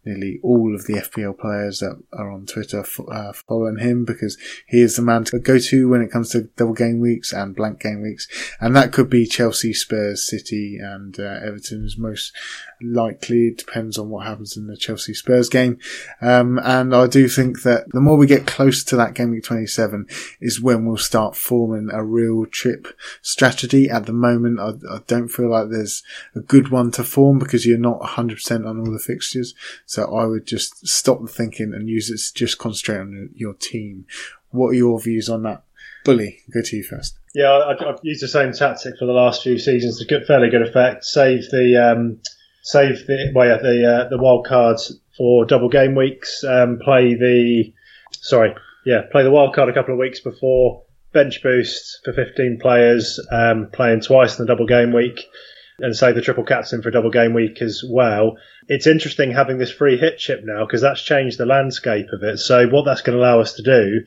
nearly 0.07 0.39
all 0.41 0.73
of 0.73 0.85
the 0.85 0.93
FPL 0.93 1.37
players 1.37 1.79
that 1.79 2.01
are 2.13 2.31
on 2.31 2.45
Twitter 2.45 2.83
uh, 3.11 3.33
following 3.33 3.77
him 3.77 4.05
because 4.05 4.37
he 4.65 4.81
is 4.81 4.95
the 4.95 5.01
man 5.01 5.25
to 5.25 5.39
go 5.39 5.59
to 5.59 5.89
when 5.89 6.01
it 6.01 6.11
comes 6.11 6.29
to 6.29 6.43
double 6.55 6.73
game 6.73 6.99
weeks 6.99 7.33
and 7.33 7.55
blank 7.55 7.81
game 7.81 8.01
weeks. 8.01 8.27
And 8.59 8.75
that 8.75 8.93
could 8.93 9.09
be 9.09 9.25
Chelsea, 9.25 9.73
Spurs, 9.73 10.27
City 10.27 10.77
and 10.81 11.19
uh, 11.19 11.39
Everton 11.43 11.83
is 11.85 11.97
most 11.97 12.31
likely. 12.81 13.47
It 13.47 13.57
depends 13.57 13.97
on 13.97 14.09
what 14.09 14.25
happens 14.25 14.55
in 14.55 14.67
the 14.67 14.77
Chelsea 14.77 15.13
Spurs 15.13 15.49
game. 15.49 15.77
Um, 16.21 16.59
and 16.59 16.95
I 16.95 17.07
do 17.07 17.27
think 17.27 17.63
that 17.63 17.91
the 17.91 18.01
more 18.01 18.17
we 18.17 18.27
get 18.27 18.47
close 18.47 18.83
to 18.85 18.95
that 18.95 19.13
game 19.13 19.31
week 19.31 19.43
27 19.43 20.07
is 20.39 20.61
when 20.61 20.85
we'll 20.85 20.97
start 20.97 21.35
forming 21.35 21.89
a 21.91 22.03
real 22.03 22.45
trip 22.45 22.87
strategy. 23.21 23.89
At 23.89 24.05
the 24.05 24.13
moment, 24.13 24.59
I, 24.59 24.95
I 24.95 24.99
don't 25.07 25.29
feel 25.29 25.49
like 25.49 25.69
there's 25.69 26.03
a 26.35 26.39
good 26.39 26.69
one 26.69 26.91
to 26.91 27.03
form 27.03 27.39
because 27.39 27.65
you're 27.65 27.77
not 27.77 28.01
100% 28.01 28.67
on 28.67 28.79
all 28.79 28.91
the 28.91 28.99
fixtures. 28.99 29.53
So 29.85 29.96
I 30.05 30.25
would 30.25 30.45
just 30.45 30.87
stop 30.87 31.21
the 31.21 31.27
thinking 31.27 31.73
and 31.73 31.89
use 31.89 32.09
it 32.09 32.17
to 32.17 32.33
just 32.33 32.57
concentrate 32.57 32.99
on 32.99 33.29
your 33.35 33.53
team. 33.53 34.05
What 34.51 34.69
are 34.69 34.75
your 34.75 34.99
views 34.99 35.29
on 35.29 35.43
that? 35.43 35.63
Bully, 36.05 36.39
go 36.53 36.61
to 36.61 36.75
you 36.77 36.83
first. 36.83 37.17
Yeah, 37.35 37.51
I, 37.51 37.75
have 37.85 37.99
used 38.01 38.23
the 38.23 38.27
same 38.27 38.53
tactic 38.53 38.93
for 38.97 39.05
the 39.05 39.13
last 39.13 39.43
few 39.43 39.59
seasons 39.59 39.99
to 39.99 40.05
good, 40.05 40.25
fairly 40.25 40.49
good 40.49 40.61
effect. 40.61 41.03
Save 41.03 41.49
the 41.51 41.75
um, 41.75 42.19
save 42.63 43.05
the 43.07 43.31
well, 43.35 43.47
yeah, 43.47 43.57
the 43.57 43.85
uh, 43.85 44.09
the 44.09 44.17
wild 44.17 44.45
cards 44.45 44.97
for 45.17 45.45
double 45.45 45.69
game 45.69 45.95
weeks. 45.95 46.43
Um, 46.43 46.79
play 46.81 47.15
the 47.15 47.73
sorry, 48.11 48.55
yeah, 48.85 49.01
play 49.11 49.23
the 49.23 49.31
wild 49.31 49.53
card 49.53 49.69
a 49.69 49.73
couple 49.73 49.93
of 49.93 49.99
weeks 49.99 50.21
before 50.21 50.83
bench 51.13 51.41
boost 51.41 51.99
for 52.03 52.13
15 52.13 52.59
players, 52.61 53.19
um, 53.31 53.69
playing 53.73 54.01
twice 54.01 54.37
in 54.37 54.45
the 54.45 54.51
double 54.51 54.67
game 54.67 54.93
week, 54.93 55.25
and 55.79 55.95
save 55.95 56.15
the 56.15 56.21
triple 56.21 56.43
captain 56.43 56.81
for 56.81 56.89
a 56.89 56.91
double 56.91 57.11
game 57.11 57.33
week 57.33 57.61
as 57.61 57.83
well. 57.87 58.37
It's 58.67 58.87
interesting 58.87 59.31
having 59.31 59.57
this 59.57 59.71
free 59.71 59.97
hit 59.97 60.17
chip 60.17 60.41
now 60.43 60.65
because 60.65 60.81
that's 60.81 61.01
changed 61.01 61.37
the 61.37 61.45
landscape 61.45 62.07
of 62.11 62.23
it. 62.23 62.37
So 62.37 62.67
what 62.67 62.85
that's 62.85 63.01
going 63.01 63.17
to 63.17 63.23
allow 63.23 63.39
us 63.39 63.53
to 63.53 63.63
do 63.63 64.01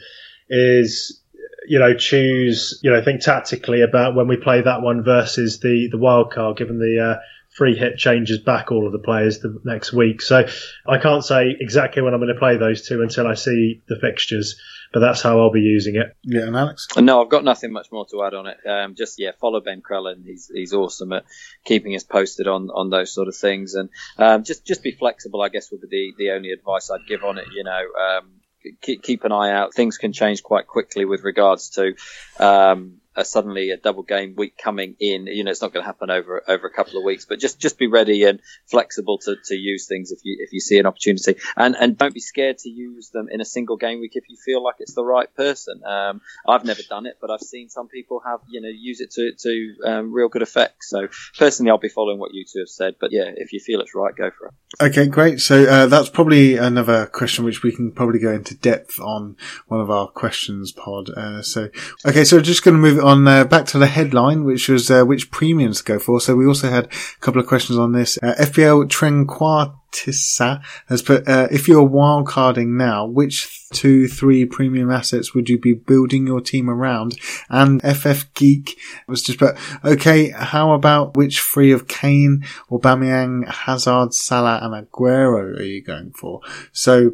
is 0.48 1.20
you 1.66 1.78
know, 1.78 1.94
choose, 1.94 2.80
you 2.82 2.90
know, 2.90 3.02
think 3.02 3.20
tactically 3.20 3.82
about 3.82 4.16
when 4.16 4.26
we 4.26 4.36
play 4.36 4.62
that 4.62 4.82
one 4.82 5.04
versus 5.04 5.60
the, 5.60 5.88
the 5.90 5.98
wild 5.98 6.32
card, 6.32 6.56
given 6.56 6.78
the, 6.78 6.98
uh, 7.00 7.20
free 7.50 7.76
hit 7.76 7.96
changes 7.96 8.38
back 8.38 8.70
all 8.70 8.86
of 8.86 8.92
the 8.92 8.98
players 8.98 9.40
the 9.40 9.60
next 9.64 9.92
week. 9.92 10.22
So 10.22 10.46
I 10.86 10.98
can't 10.98 11.24
say 11.24 11.56
exactly 11.58 12.02
when 12.02 12.14
I'm 12.14 12.20
going 12.20 12.32
to 12.32 12.38
play 12.38 12.56
those 12.56 12.86
two 12.86 13.02
until 13.02 13.26
I 13.26 13.34
see 13.34 13.82
the 13.88 13.96
fixtures, 13.96 14.56
but 14.92 15.00
that's 15.00 15.22
how 15.22 15.40
I'll 15.40 15.52
be 15.52 15.60
using 15.60 15.96
it. 15.96 16.16
Yeah, 16.22 16.46
and 16.46 16.56
Alex? 16.56 16.88
No, 16.96 17.22
I've 17.22 17.30
got 17.30 17.44
nothing 17.44 17.72
much 17.72 17.88
more 17.92 18.06
to 18.10 18.22
add 18.24 18.34
on 18.34 18.46
it. 18.46 18.58
Um, 18.66 18.94
just 18.94 19.18
yeah, 19.18 19.30
follow 19.40 19.60
Ben 19.60 19.82
Crellin. 19.82 20.24
He's 20.24 20.50
he's 20.52 20.72
awesome 20.72 21.12
at 21.12 21.24
keeping 21.64 21.94
us 21.94 22.04
posted 22.04 22.46
on, 22.46 22.70
on 22.70 22.90
those 22.90 23.12
sort 23.12 23.28
of 23.28 23.36
things, 23.36 23.74
and 23.74 23.88
um, 24.18 24.44
just 24.44 24.66
just 24.66 24.82
be 24.82 24.92
flexible. 24.92 25.42
I 25.42 25.48
guess 25.48 25.70
would 25.70 25.82
be 25.82 26.14
the, 26.18 26.24
the 26.24 26.30
only 26.32 26.50
advice 26.50 26.90
I'd 26.90 27.06
give 27.06 27.24
on 27.24 27.38
it. 27.38 27.46
You 27.54 27.64
know. 27.64 27.80
Um, 27.98 28.40
keep, 28.82 29.02
keep 29.02 29.24
an 29.24 29.32
eye 29.32 29.52
out. 29.52 29.74
Things 29.74 29.96
can 29.96 30.12
change 30.12 30.42
quite 30.42 30.66
quickly 30.66 31.04
with 31.04 31.22
regards 31.22 31.70
to 31.70 31.94
um, 32.38 32.99
a 33.16 33.24
suddenly 33.24 33.70
a 33.70 33.76
double 33.76 34.02
game 34.02 34.34
week 34.36 34.56
coming 34.56 34.96
in. 35.00 35.26
You 35.26 35.44
know, 35.44 35.50
it's 35.50 35.62
not 35.62 35.72
going 35.72 35.82
to 35.82 35.86
happen 35.86 36.10
over 36.10 36.42
over 36.46 36.66
a 36.66 36.72
couple 36.72 36.98
of 36.98 37.04
weeks, 37.04 37.24
but 37.24 37.40
just 37.40 37.60
just 37.60 37.78
be 37.78 37.86
ready 37.86 38.24
and 38.24 38.40
flexible 38.66 39.18
to, 39.18 39.36
to 39.46 39.54
use 39.54 39.86
things 39.86 40.12
if 40.12 40.20
you 40.24 40.36
if 40.40 40.52
you 40.52 40.60
see 40.60 40.78
an 40.78 40.86
opportunity, 40.86 41.36
and 41.56 41.74
and 41.74 41.98
don't 41.98 42.14
be 42.14 42.20
scared 42.20 42.58
to 42.58 42.68
use 42.68 43.10
them 43.10 43.28
in 43.30 43.40
a 43.40 43.44
single 43.44 43.76
game 43.76 44.00
week 44.00 44.12
if 44.14 44.24
you 44.28 44.36
feel 44.36 44.62
like 44.62 44.76
it's 44.78 44.94
the 44.94 45.04
right 45.04 45.34
person. 45.34 45.82
Um, 45.84 46.20
I've 46.46 46.64
never 46.64 46.82
done 46.88 47.06
it, 47.06 47.18
but 47.20 47.30
I've 47.30 47.40
seen 47.40 47.68
some 47.68 47.88
people 47.88 48.22
have 48.24 48.40
you 48.48 48.60
know 48.60 48.68
use 48.68 49.00
it 49.00 49.10
to 49.12 49.32
to 49.38 49.74
um, 49.90 50.12
real 50.12 50.28
good 50.28 50.42
effect. 50.42 50.84
So 50.84 51.08
personally, 51.38 51.70
I'll 51.70 51.78
be 51.78 51.88
following 51.88 52.18
what 52.18 52.32
you 52.32 52.44
two 52.44 52.60
have 52.60 52.68
said, 52.68 52.94
but 53.00 53.12
yeah, 53.12 53.30
if 53.34 53.52
you 53.52 53.60
feel 53.60 53.80
it's 53.80 53.94
right, 53.94 54.14
go 54.14 54.30
for 54.30 54.48
it. 54.48 54.54
Okay, 54.80 55.06
great. 55.06 55.40
So 55.40 55.64
uh, 55.64 55.86
that's 55.86 56.08
probably 56.08 56.56
another 56.56 57.06
question 57.06 57.44
which 57.44 57.62
we 57.62 57.74
can 57.74 57.90
probably 57.90 58.20
go 58.20 58.32
into 58.32 58.54
depth 58.54 59.00
on 59.00 59.36
one 59.66 59.80
of 59.80 59.90
our 59.90 60.06
questions 60.06 60.70
pod. 60.70 61.10
Uh, 61.10 61.42
so 61.42 61.68
okay, 62.06 62.24
so 62.24 62.40
just 62.40 62.62
going 62.62 62.76
to 62.76 62.80
move 62.80 62.99
on 63.00 63.26
uh, 63.26 63.44
back 63.44 63.66
to 63.66 63.78
the 63.78 63.86
headline, 63.86 64.44
which 64.44 64.68
was 64.68 64.90
uh, 64.90 65.04
which 65.04 65.30
premiums 65.30 65.78
to 65.78 65.84
go 65.84 65.98
for. 65.98 66.20
So 66.20 66.36
we 66.36 66.46
also 66.46 66.68
had 66.68 66.86
a 66.86 67.20
couple 67.20 67.40
of 67.40 67.46
questions 67.46 67.78
on 67.78 67.92
this. 67.92 68.18
Uh, 68.22 68.34
FPL 68.38 68.88
Trequartista 68.88 70.62
has 70.88 71.02
put, 71.02 71.28
uh, 71.28 71.48
if 71.50 71.68
you're 71.68 71.88
wildcarding 71.88 72.68
now, 72.68 73.06
which 73.06 73.68
two, 73.72 74.08
three 74.08 74.44
premium 74.44 74.90
assets 74.90 75.34
would 75.34 75.48
you 75.48 75.58
be 75.58 75.72
building 75.72 76.26
your 76.26 76.40
team 76.40 76.68
around? 76.68 77.18
And 77.48 77.80
FF 77.82 78.32
Geek 78.34 78.78
was 79.06 79.22
just 79.22 79.38
put, 79.38 79.56
okay, 79.84 80.30
how 80.30 80.72
about 80.72 81.16
which 81.16 81.40
three 81.40 81.72
of 81.72 81.88
Kane, 81.88 82.44
Aubameyang, 82.70 83.48
Hazard, 83.48 84.14
Salah, 84.14 84.60
and 84.62 84.86
Aguero 84.86 85.58
are 85.58 85.62
you 85.62 85.82
going 85.82 86.12
for? 86.12 86.40
So, 86.72 87.12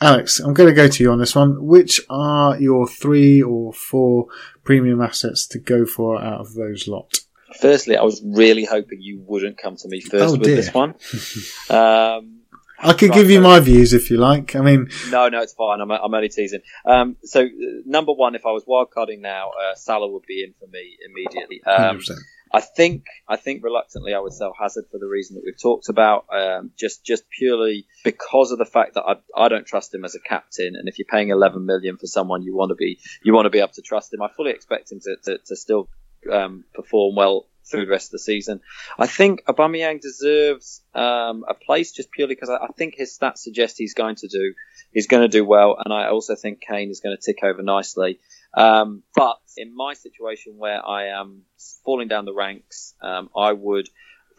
Alex, 0.00 0.40
I'm 0.40 0.52
going 0.52 0.68
to 0.68 0.74
go 0.74 0.88
to 0.88 1.02
you 1.02 1.10
on 1.10 1.18
this 1.18 1.34
one. 1.34 1.64
Which 1.64 2.00
are 2.10 2.60
your 2.60 2.86
three 2.86 3.40
or 3.42 3.72
four 3.72 4.26
premium 4.62 5.00
assets 5.00 5.46
to 5.48 5.58
go 5.58 5.86
for 5.86 6.20
out 6.22 6.40
of 6.40 6.54
those 6.54 6.86
lot? 6.86 7.18
Firstly, 7.60 7.96
I 7.96 8.02
was 8.02 8.22
really 8.24 8.64
hoping 8.64 9.00
you 9.00 9.22
wouldn't 9.26 9.56
come 9.56 9.76
to 9.76 9.88
me 9.88 10.00
first 10.00 10.34
Oh, 10.34 10.38
with 10.38 10.42
this 10.44 10.74
one. 10.74 10.94
Um, 11.70 12.40
I 12.78 12.92
could 12.92 13.08
Right, 13.08 13.16
give 13.20 13.30
you 13.30 13.40
my 13.40 13.58
views 13.60 13.94
if 13.94 14.10
you 14.10 14.18
like. 14.18 14.54
I 14.54 14.60
mean, 14.60 14.90
no, 15.08 15.30
no, 15.30 15.40
it's 15.40 15.54
fine. 15.54 15.80
I'm, 15.80 15.90
I'm 15.90 16.12
only 16.12 16.28
teasing. 16.28 16.60
Um, 16.84 17.16
so, 17.22 17.40
uh, 17.40 17.46
number 17.86 18.12
one, 18.12 18.34
if 18.34 18.44
I 18.44 18.50
was 18.50 18.64
wildcarding 18.64 19.20
now, 19.20 19.48
uh, 19.48 19.74
Salah 19.74 20.12
would 20.12 20.24
be 20.28 20.44
in 20.44 20.52
for 20.60 20.66
me 20.70 20.98
immediately. 21.08 21.62
Um, 21.64 21.98
100%. 21.98 22.10
I 22.52 22.60
think 22.60 23.06
I 23.28 23.36
think 23.36 23.64
reluctantly 23.64 24.14
I 24.14 24.20
would 24.20 24.32
sell 24.32 24.54
Hazard 24.58 24.84
for 24.90 24.98
the 24.98 25.06
reason 25.06 25.36
that 25.36 25.42
we've 25.44 25.60
talked 25.60 25.88
about, 25.88 26.26
um, 26.32 26.70
just 26.78 27.04
just 27.04 27.24
purely 27.28 27.86
because 28.04 28.52
of 28.52 28.58
the 28.58 28.64
fact 28.64 28.94
that 28.94 29.02
I, 29.02 29.16
I 29.36 29.48
don't 29.48 29.66
trust 29.66 29.92
him 29.92 30.04
as 30.04 30.14
a 30.14 30.20
captain, 30.20 30.76
and 30.76 30.88
if 30.88 30.98
you're 30.98 31.06
paying 31.10 31.30
11 31.30 31.66
million 31.66 31.96
for 31.96 32.06
someone, 32.06 32.42
you 32.42 32.54
want 32.54 32.70
to 32.70 32.76
be 32.76 32.98
you 33.24 33.34
want 33.34 33.46
to 33.46 33.50
be 33.50 33.58
able 33.58 33.72
to 33.74 33.82
trust 33.82 34.14
him. 34.14 34.22
I 34.22 34.28
fully 34.36 34.52
expect 34.52 34.92
him 34.92 35.00
to 35.00 35.16
to, 35.24 35.38
to 35.46 35.56
still 35.56 35.88
um, 36.32 36.64
perform 36.74 37.16
well 37.16 37.46
through 37.68 37.86
the 37.86 37.90
rest 37.90 38.08
of 38.08 38.12
the 38.12 38.18
season. 38.20 38.60
I 38.98 39.06
think 39.06 39.44
Aubameyang 39.46 40.00
deserves 40.00 40.82
um, 40.94 41.44
a 41.48 41.54
place 41.54 41.92
just 41.92 42.10
purely 42.12 42.34
because 42.34 42.48
I, 42.48 42.56
I 42.56 42.68
think 42.76 42.94
his 42.96 43.16
stats 43.18 43.38
suggest 43.38 43.76
he's 43.76 43.94
going 43.94 44.16
to 44.16 44.28
do 44.28 44.54
he's 44.92 45.08
going 45.08 45.22
to 45.22 45.28
do 45.28 45.44
well, 45.44 45.76
and 45.84 45.92
I 45.92 46.08
also 46.08 46.36
think 46.36 46.60
Kane 46.60 46.90
is 46.90 47.00
going 47.00 47.16
to 47.16 47.22
tick 47.22 47.42
over 47.42 47.62
nicely. 47.62 48.20
Um, 48.56 49.02
but 49.14 49.38
in 49.56 49.76
my 49.76 49.94
situation 49.94 50.56
where 50.56 50.84
I 50.86 51.08
am 51.08 51.42
falling 51.84 52.08
down 52.08 52.24
the 52.24 52.34
ranks, 52.34 52.94
um, 53.02 53.28
I 53.36 53.52
would 53.52 53.88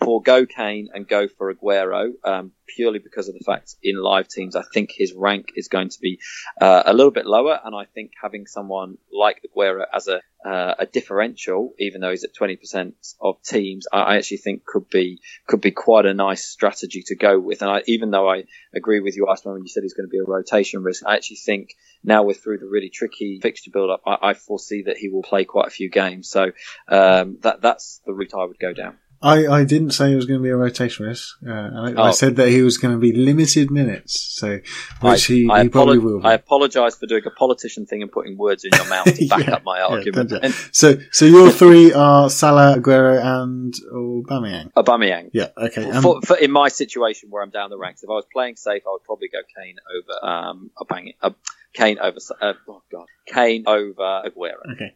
forego 0.07 0.45
Kane 0.45 0.87
and 0.93 1.05
go 1.05 1.27
for 1.27 1.53
Aguero 1.53 2.13
um, 2.23 2.53
purely 2.65 2.99
because 2.99 3.27
of 3.27 3.33
the 3.33 3.43
fact 3.43 3.75
in 3.83 3.97
live 4.01 4.29
teams 4.29 4.55
I 4.55 4.61
think 4.61 4.93
his 4.95 5.11
rank 5.11 5.47
is 5.57 5.67
going 5.67 5.89
to 5.89 5.99
be 5.99 6.21
uh, 6.61 6.83
a 6.85 6.93
little 6.93 7.11
bit 7.11 7.25
lower, 7.25 7.59
and 7.61 7.75
I 7.75 7.83
think 7.93 8.11
having 8.21 8.45
someone 8.45 8.99
like 9.11 9.41
Aguero 9.45 9.83
as 9.93 10.07
a 10.07 10.21
uh, 10.45 10.75
a 10.79 10.85
differential, 10.85 11.73
even 11.77 11.99
though 11.99 12.11
he's 12.11 12.23
at 12.23 12.33
20% 12.33 12.93
of 13.19 13.41
teams, 13.41 13.85
I, 13.91 13.97
I 13.97 14.15
actually 14.15 14.37
think 14.37 14.63
could 14.63 14.87
be 14.87 15.19
could 15.45 15.59
be 15.59 15.71
quite 15.71 16.05
a 16.05 16.13
nice 16.13 16.45
strategy 16.45 17.03
to 17.07 17.15
go 17.15 17.37
with. 17.37 17.61
And 17.61 17.69
I, 17.69 17.83
even 17.87 18.11
though 18.11 18.29
I 18.29 18.45
agree 18.73 19.01
with 19.01 19.17
you, 19.17 19.27
Iceman, 19.27 19.55
when 19.55 19.63
you 19.63 19.67
said 19.67 19.83
he's 19.83 19.93
going 19.93 20.07
to 20.07 20.11
be 20.11 20.19
a 20.19 20.23
rotation 20.23 20.83
risk, 20.83 21.03
I 21.05 21.15
actually 21.15 21.37
think 21.37 21.71
now 22.01 22.23
we're 22.23 22.33
through 22.33 22.59
the 22.59 22.65
really 22.65 22.89
tricky 22.89 23.41
fixture 23.41 23.71
build 23.71 23.89
up. 23.89 24.03
I, 24.07 24.29
I 24.29 24.33
foresee 24.35 24.83
that 24.83 24.95
he 24.95 25.09
will 25.09 25.23
play 25.23 25.43
quite 25.43 25.67
a 25.67 25.71
few 25.71 25.89
games, 25.89 26.29
so 26.29 26.51
um, 26.87 27.39
that 27.41 27.61
that's 27.61 27.99
the 28.05 28.13
route 28.13 28.33
I 28.33 28.45
would 28.45 28.59
go 28.59 28.71
down. 28.71 28.97
I, 29.21 29.47
I 29.47 29.63
didn't 29.63 29.91
say 29.91 30.11
it 30.11 30.15
was 30.15 30.25
going 30.25 30.39
to 30.39 30.43
be 30.43 30.49
a 30.49 30.55
rotation 30.55 31.05
risk. 31.07 31.37
Uh, 31.45 31.51
I, 31.51 31.91
I 31.91 32.07
Oh. 32.09 32.11
said 32.11 32.35
that 32.35 32.49
he 32.49 32.61
was 32.61 32.77
going 32.77 32.93
to 32.93 32.99
be 32.99 33.13
limited 33.13 33.71
minutes, 33.71 34.19
so 34.37 34.59
which 35.01 35.25
he, 35.25 35.49
I, 35.49 35.63
he 35.63 35.69
probably 35.69 35.97
will. 35.97 36.19
Be. 36.19 36.25
I 36.27 36.33
apologise 36.33 36.95
for 36.95 37.07
doing 37.07 37.23
a 37.25 37.31
politician 37.31 37.85
thing 37.87 38.03
and 38.03 38.11
putting 38.11 38.37
words 38.37 38.63
in 38.63 38.71
your 38.73 38.87
mouth 38.87 39.05
to 39.05 39.27
back 39.29 39.47
Yeah, 39.47 39.55
up 39.55 39.63
my 39.63 39.81
argument. 39.81 40.31
and 40.33 40.53
So, 40.71 40.97
so 41.11 41.25
your 41.25 41.49
three 41.49 41.93
are 41.93 42.29
Salah, 42.29 42.77
Aguero, 42.77 43.19
and 43.43 43.73
Aubameyang. 43.91 44.71
Aubameyang. 44.73 45.31
Yeah, 45.33 45.47
okay. 45.57 45.89
Um, 45.89 46.03
for, 46.03 46.21
for, 46.21 46.37
in 46.37 46.51
my 46.51 46.67
situation 46.69 47.29
where 47.31 47.41
I'm 47.41 47.49
down 47.49 47.69
the 47.71 47.77
ranks, 47.77 48.03
if 48.03 48.09
I 48.09 48.13
was 48.13 48.25
playing 48.31 48.55
safe, 48.55 48.83
I 48.87 48.91
would 48.91 49.03
probably 49.03 49.29
go 49.29 49.39
Kane 49.55 49.77
over 49.97 50.25
um, 50.31 50.71
Aubameyang. 50.79 51.15
Uh, 51.21 51.31
Kane 51.73 51.99
over 51.99 52.17
uh, 52.41 52.53
oh 52.69 52.81
god, 52.91 53.05
Kane 53.27 53.63
over 53.67 54.01
Aguero. 54.25 54.71
okay. 54.73 54.95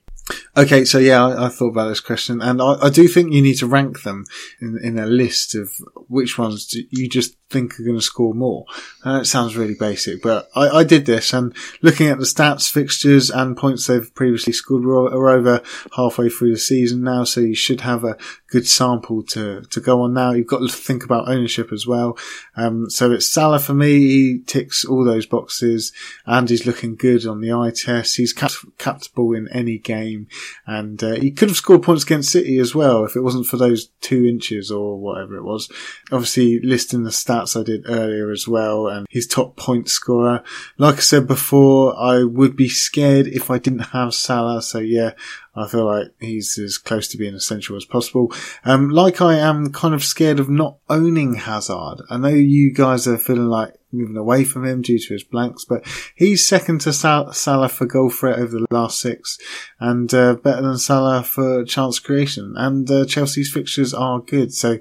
Okay, 0.57 0.83
so 0.83 0.97
yeah, 0.97 1.25
I, 1.25 1.45
I 1.45 1.49
thought 1.49 1.69
about 1.69 1.87
this 1.87 2.01
question, 2.01 2.41
and 2.41 2.61
I, 2.61 2.73
I 2.81 2.89
do 2.89 3.07
think 3.07 3.31
you 3.31 3.41
need 3.41 3.57
to 3.59 3.67
rank 3.67 4.03
them 4.03 4.25
in, 4.59 4.77
in 4.83 4.99
a 4.99 5.05
list 5.05 5.55
of 5.55 5.71
which 6.09 6.37
ones 6.37 6.75
you 6.89 7.07
just 7.07 7.37
think 7.49 7.79
are 7.79 7.83
going 7.83 7.97
to 7.97 8.01
score 8.01 8.33
more. 8.33 8.65
Uh, 9.05 9.19
it 9.21 9.25
sounds 9.25 9.55
really 9.55 9.75
basic, 9.75 10.21
but 10.21 10.49
I, 10.53 10.67
I 10.69 10.83
did 10.83 11.05
this, 11.05 11.31
and 11.31 11.55
looking 11.81 12.07
at 12.07 12.17
the 12.17 12.25
stats, 12.25 12.69
fixtures, 12.69 13.29
and 13.29 13.55
points 13.55 13.87
they've 13.87 14.13
previously 14.13 14.51
scored, 14.51 14.83
we're 14.83 15.29
over 15.29 15.61
halfway 15.95 16.27
through 16.27 16.51
the 16.51 16.59
season 16.59 17.01
now, 17.01 17.23
so 17.23 17.39
you 17.39 17.55
should 17.55 17.81
have 17.81 18.03
a 18.03 18.17
good 18.49 18.67
sample 18.67 19.23
to, 19.23 19.61
to 19.61 19.79
go 19.79 20.01
on 20.01 20.13
now. 20.13 20.31
You've 20.33 20.47
got 20.47 20.59
to 20.59 20.67
think 20.67 21.05
about 21.05 21.29
ownership 21.29 21.71
as 21.71 21.87
well. 21.87 22.17
Um, 22.57 22.89
so 22.89 23.11
it's 23.13 23.25
Salah 23.25 23.59
for 23.59 23.73
me. 23.73 23.99
He 23.99 24.39
ticks 24.45 24.83
all 24.83 25.05
those 25.05 25.25
boxes, 25.25 25.93
and 26.25 26.49
he's 26.49 26.65
looking 26.65 26.95
good 26.97 27.25
on 27.25 27.39
the 27.39 27.53
eye 27.53 27.71
test. 27.71 28.17
He's 28.17 28.33
cap- 28.33 28.51
captable 28.77 29.33
in 29.33 29.47
any 29.49 29.77
game, 29.77 30.27
and 30.65 31.03
uh, 31.03 31.15
he 31.15 31.31
could 31.31 31.49
have 31.49 31.57
scored 31.57 31.83
points 31.83 32.03
against 32.03 32.31
City 32.31 32.57
as 32.57 32.75
well 32.75 33.05
if 33.05 33.15
it 33.15 33.21
wasn't 33.21 33.45
for 33.45 33.57
those 33.57 33.87
two 34.01 34.25
inches 34.25 34.71
or 34.71 34.99
whatever 34.99 35.35
it 35.35 35.43
was. 35.43 35.69
Obviously, 36.11 36.59
listing 36.59 37.03
the 37.03 37.09
stats 37.09 37.59
I 37.59 37.63
did 37.63 37.83
earlier 37.87 38.31
as 38.31 38.47
well, 38.47 38.87
and 38.87 39.05
his 39.09 39.27
top 39.27 39.57
point 39.57 39.89
scorer. 39.89 40.43
Like 40.77 40.97
I 40.97 41.01
said 41.01 41.27
before, 41.27 41.97
I 41.99 42.23
would 42.23 42.55
be 42.55 42.69
scared 42.69 43.27
if 43.27 43.49
I 43.51 43.57
didn't 43.57 43.91
have 43.91 44.13
Salah. 44.13 44.61
So 44.61 44.79
yeah, 44.79 45.11
I 45.55 45.67
feel 45.67 45.85
like 45.85 46.07
he's 46.19 46.57
as 46.57 46.77
close 46.77 47.07
to 47.09 47.17
being 47.17 47.35
essential 47.35 47.75
as 47.75 47.85
possible. 47.85 48.31
Um, 48.63 48.89
like 48.89 49.21
I 49.21 49.35
am 49.35 49.71
kind 49.71 49.93
of 49.93 50.03
scared 50.03 50.39
of 50.39 50.49
not 50.49 50.77
owning 50.89 51.35
Hazard. 51.35 52.01
I 52.09 52.17
know 52.17 52.29
you 52.29 52.73
guys 52.73 53.07
are 53.07 53.17
feeling 53.17 53.47
like 53.47 53.75
moving 53.91 54.17
away 54.17 54.43
from 54.43 54.65
him 54.65 54.81
due 54.81 54.99
to 54.99 55.13
his 55.13 55.23
blanks, 55.23 55.65
but 55.65 55.85
he's 56.15 56.45
second 56.45 56.81
to 56.81 56.93
Sal- 56.93 57.33
Salah 57.33 57.69
for 57.69 57.85
goal 57.85 58.09
threat 58.09 58.39
over 58.39 58.57
the 58.57 58.67
last 58.71 58.99
six 58.99 59.37
and 59.79 60.13
uh, 60.13 60.35
better 60.35 60.61
than 60.61 60.77
Salah 60.77 61.23
for 61.23 61.63
chance 61.65 61.99
creation. 61.99 62.53
And 62.57 62.89
uh, 62.89 63.05
Chelsea's 63.05 63.51
fixtures 63.51 63.93
are 63.93 64.19
good. 64.19 64.53
So 64.53 64.79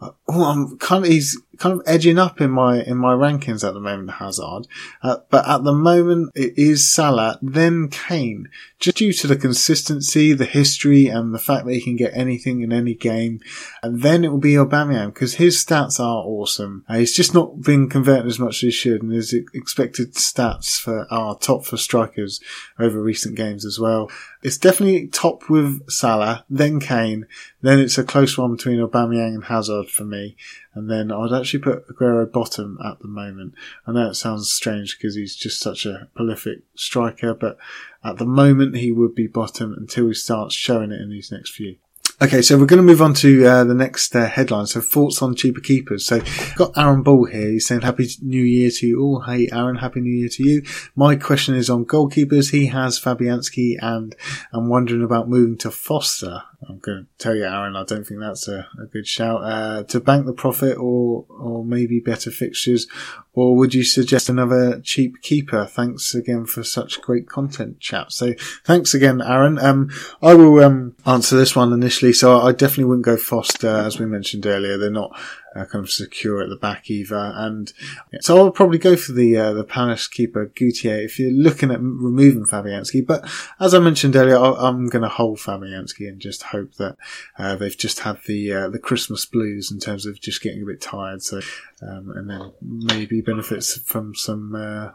oh, 0.00 0.16
I'm 0.28 0.78
kind 0.78 1.04
of, 1.04 1.10
he's 1.10 1.40
kind 1.58 1.74
of 1.74 1.82
edging 1.86 2.18
up 2.18 2.40
in 2.40 2.50
my, 2.50 2.82
in 2.82 2.96
my 2.96 3.14
rankings 3.14 3.66
at 3.66 3.74
the 3.74 3.80
moment, 3.80 4.12
Hazard. 4.12 4.66
Uh, 5.02 5.18
but 5.30 5.48
at 5.48 5.64
the 5.64 5.72
moment 5.72 6.30
it 6.34 6.54
is 6.56 6.90
Salah, 6.90 7.38
then 7.42 7.88
Kane 7.88 8.48
just 8.78 8.98
due 8.98 9.12
to 9.12 9.26
the 9.26 9.36
consistency, 9.36 10.32
the 10.32 10.44
history, 10.44 11.06
and 11.06 11.34
the 11.34 11.38
fact 11.38 11.66
that 11.66 11.74
he 11.74 11.80
can 11.80 11.96
get 11.96 12.12
anything 12.14 12.60
in 12.60 12.72
any 12.72 12.94
game. 12.94 13.40
And 13.82 14.02
then 14.02 14.24
it 14.24 14.30
will 14.30 14.38
be 14.38 14.52
Aubameyang 14.52 15.12
because 15.12 15.34
his 15.34 15.56
stats 15.56 15.98
are 15.98 16.22
awesome. 16.24 16.84
Uh, 16.88 16.98
he's 16.98 17.14
just 17.14 17.34
not 17.34 17.60
been 17.62 17.88
converting 17.88 18.28
as 18.28 18.38
much 18.38 18.56
as 18.56 18.60
he 18.60 18.70
should, 18.70 19.02
and 19.02 19.12
his 19.12 19.32
expected 19.52 20.14
stats 20.14 20.78
for 20.78 21.06
are 21.12 21.36
top 21.36 21.64
for 21.64 21.76
strikers 21.76 22.40
over 22.78 23.02
recent 23.02 23.36
games 23.36 23.64
as 23.64 23.78
well. 23.80 24.10
It's 24.42 24.58
definitely 24.58 25.08
top 25.08 25.50
with 25.50 25.90
Salah, 25.90 26.44
then 26.48 26.78
Kane, 26.78 27.26
then 27.60 27.80
it's 27.80 27.98
a 27.98 28.04
close 28.04 28.38
one 28.38 28.54
between 28.54 28.78
Aubameyang 28.78 29.34
and 29.34 29.44
Hazard 29.44 29.88
for 29.88 30.04
me. 30.04 30.36
And 30.74 30.88
then 30.88 31.10
I'd 31.10 31.32
actually 31.32 31.58
put 31.58 31.88
Aguero 31.88 32.30
bottom 32.30 32.78
at 32.84 33.00
the 33.00 33.08
moment. 33.08 33.54
I 33.84 33.92
know 33.92 34.10
it 34.10 34.14
sounds 34.14 34.52
strange 34.52 34.96
because 34.96 35.16
he's 35.16 35.34
just 35.34 35.60
such 35.60 35.84
a 35.84 36.08
prolific 36.14 36.60
striker, 36.76 37.34
but 37.34 37.58
at 38.04 38.18
the 38.18 38.26
moment 38.26 38.76
he 38.76 38.92
would 38.92 39.14
be 39.14 39.26
bottom 39.26 39.74
until 39.76 40.08
he 40.08 40.14
starts 40.14 40.54
showing 40.54 40.92
it 40.92 41.00
in 41.00 41.10
these 41.10 41.32
next 41.32 41.52
few. 41.52 41.76
Okay, 42.20 42.42
so 42.42 42.58
we're 42.58 42.66
going 42.66 42.78
to 42.78 42.82
move 42.82 43.00
on 43.00 43.14
to 43.14 43.46
uh, 43.46 43.62
the 43.62 43.76
next 43.76 44.16
uh, 44.16 44.26
headline. 44.26 44.66
So 44.66 44.80
thoughts 44.80 45.22
on 45.22 45.36
cheaper 45.36 45.60
keepers. 45.60 46.04
So 46.04 46.20
got 46.56 46.76
Aaron 46.76 47.04
Ball 47.04 47.26
here. 47.26 47.50
He's 47.50 47.68
saying 47.68 47.82
Happy 47.82 48.08
New 48.22 48.42
Year 48.42 48.72
to 48.72 48.86
you 48.88 49.00
all. 49.00 49.20
Hey 49.20 49.48
Aaron, 49.52 49.76
Happy 49.76 50.00
New 50.00 50.18
Year 50.18 50.28
to 50.30 50.42
you. 50.42 50.62
My 50.96 51.14
question 51.14 51.54
is 51.54 51.70
on 51.70 51.84
goalkeepers. 51.84 52.50
He 52.50 52.66
has 52.66 53.00
Fabianski 53.00 53.76
and 53.80 54.16
I'm 54.52 54.68
wondering 54.68 55.04
about 55.04 55.28
moving 55.28 55.58
to 55.58 55.70
Foster. 55.70 56.42
I'm 56.66 56.78
going 56.80 57.04
to 57.04 57.22
tell 57.22 57.36
you, 57.36 57.44
Aaron, 57.44 57.76
I 57.76 57.84
don't 57.84 58.04
think 58.04 58.20
that's 58.20 58.48
a, 58.48 58.66
a 58.80 58.86
good 58.86 59.06
shout. 59.06 59.44
Uh, 59.44 59.84
to 59.84 60.00
bank 60.00 60.26
the 60.26 60.32
profit 60.32 60.76
or, 60.76 61.24
or 61.28 61.64
maybe 61.64 62.00
better 62.00 62.32
fixtures, 62.32 62.88
or 63.32 63.54
would 63.54 63.74
you 63.74 63.84
suggest 63.84 64.28
another 64.28 64.80
cheap 64.80 65.22
keeper? 65.22 65.66
Thanks 65.66 66.14
again 66.14 66.46
for 66.46 66.64
such 66.64 67.00
great 67.00 67.28
content, 67.28 67.78
chat. 67.78 68.10
So 68.10 68.34
thanks 68.64 68.92
again, 68.92 69.22
Aaron. 69.22 69.58
Um, 69.60 69.90
I 70.20 70.34
will, 70.34 70.58
um, 70.64 70.96
answer 71.06 71.36
this 71.36 71.54
one 71.54 71.72
initially. 71.72 72.12
So 72.12 72.40
I 72.40 72.50
definitely 72.50 72.84
wouldn't 72.84 73.04
go 73.04 73.16
Foster, 73.16 73.68
as 73.68 74.00
we 74.00 74.06
mentioned 74.06 74.44
earlier. 74.44 74.76
They're 74.76 74.90
not 74.90 75.16
uh, 75.54 75.64
kind 75.64 75.84
of 75.84 75.90
secure 75.90 76.42
at 76.42 76.48
the 76.48 76.56
back 76.56 76.90
either. 76.90 77.32
And 77.34 77.72
so 78.20 78.38
I'll 78.38 78.50
probably 78.50 78.78
go 78.78 78.96
for 78.96 79.12
the 79.12 79.36
uh, 79.36 79.52
the 79.52 79.64
Palace 79.64 80.06
keeper 80.06 80.46
Guaita 80.46 81.04
if 81.04 81.18
you're 81.18 81.30
looking 81.30 81.70
at 81.70 81.80
removing 81.80 82.44
Fabianski. 82.44 83.06
But 83.06 83.28
as 83.60 83.74
I 83.74 83.78
mentioned 83.78 84.16
earlier, 84.16 84.38
i 84.38 84.68
am 84.68 84.88
going 84.88 85.02
to 85.02 85.08
hold 85.08 85.38
Fabianski 85.38 86.08
and 86.08 86.20
just 86.20 86.44
hope 86.44 86.74
that 86.74 86.96
uh, 87.38 87.56
they've 87.56 87.76
just 87.76 88.00
had 88.00 88.18
the 88.26 88.52
uh, 88.52 88.68
the 88.68 88.78
Christmas 88.78 89.24
blues 89.24 89.70
in 89.70 89.78
terms 89.78 90.06
of 90.06 90.20
just 90.20 90.42
getting 90.42 90.62
a 90.62 90.66
bit 90.66 90.80
tired. 90.80 91.22
So 91.22 91.40
um, 91.82 92.12
and 92.16 92.28
then 92.28 92.52
maybe 92.60 93.20
benefits 93.20 93.78
from 93.78 94.14
some 94.14 94.54
uh, 94.54 94.90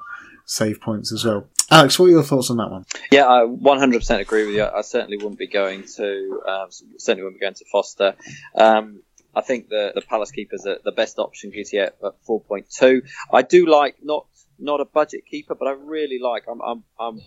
save 0.45 0.81
points 0.81 1.11
as 1.11 1.25
well. 1.25 1.47
Alex, 1.71 1.97
what 1.97 2.07
are 2.07 2.11
your 2.11 2.23
thoughts 2.23 2.49
on 2.49 2.57
that 2.57 2.69
one? 2.69 2.85
Yeah, 3.11 3.25
I 3.25 3.45
100% 3.45 4.19
agree 4.19 4.45
with 4.45 4.55
you. 4.55 4.63
I 4.63 4.81
certainly 4.81 5.17
wouldn't 5.17 5.39
be 5.39 5.47
going 5.47 5.83
to 5.95 6.41
um, 6.47 6.67
certainly 6.97 7.23
wouldn't 7.23 7.39
be 7.39 7.45
going 7.45 7.53
to 7.55 7.65
Foster. 7.71 8.15
Um, 8.55 9.01
I 9.35 9.41
think 9.41 9.69
the 9.69 9.91
the 9.95 10.01
Palace 10.01 10.31
keepers 10.31 10.65
are 10.65 10.77
the 10.83 10.91
best 10.91 11.17
option 11.19 11.51
Guaita 11.51 11.87
at 11.87 12.25
4.2. 12.27 13.01
I 13.31 13.41
do 13.41 13.65
like 13.65 13.97
not 14.03 14.27
not 14.59 14.79
a 14.79 14.85
budget 14.85 15.25
keeper, 15.25 15.55
but 15.55 15.67
I 15.67 15.71
really 15.71 16.19
like. 16.19 16.43
I'm 16.47 16.61
I'm, 16.61 16.83
I'm 16.99 17.21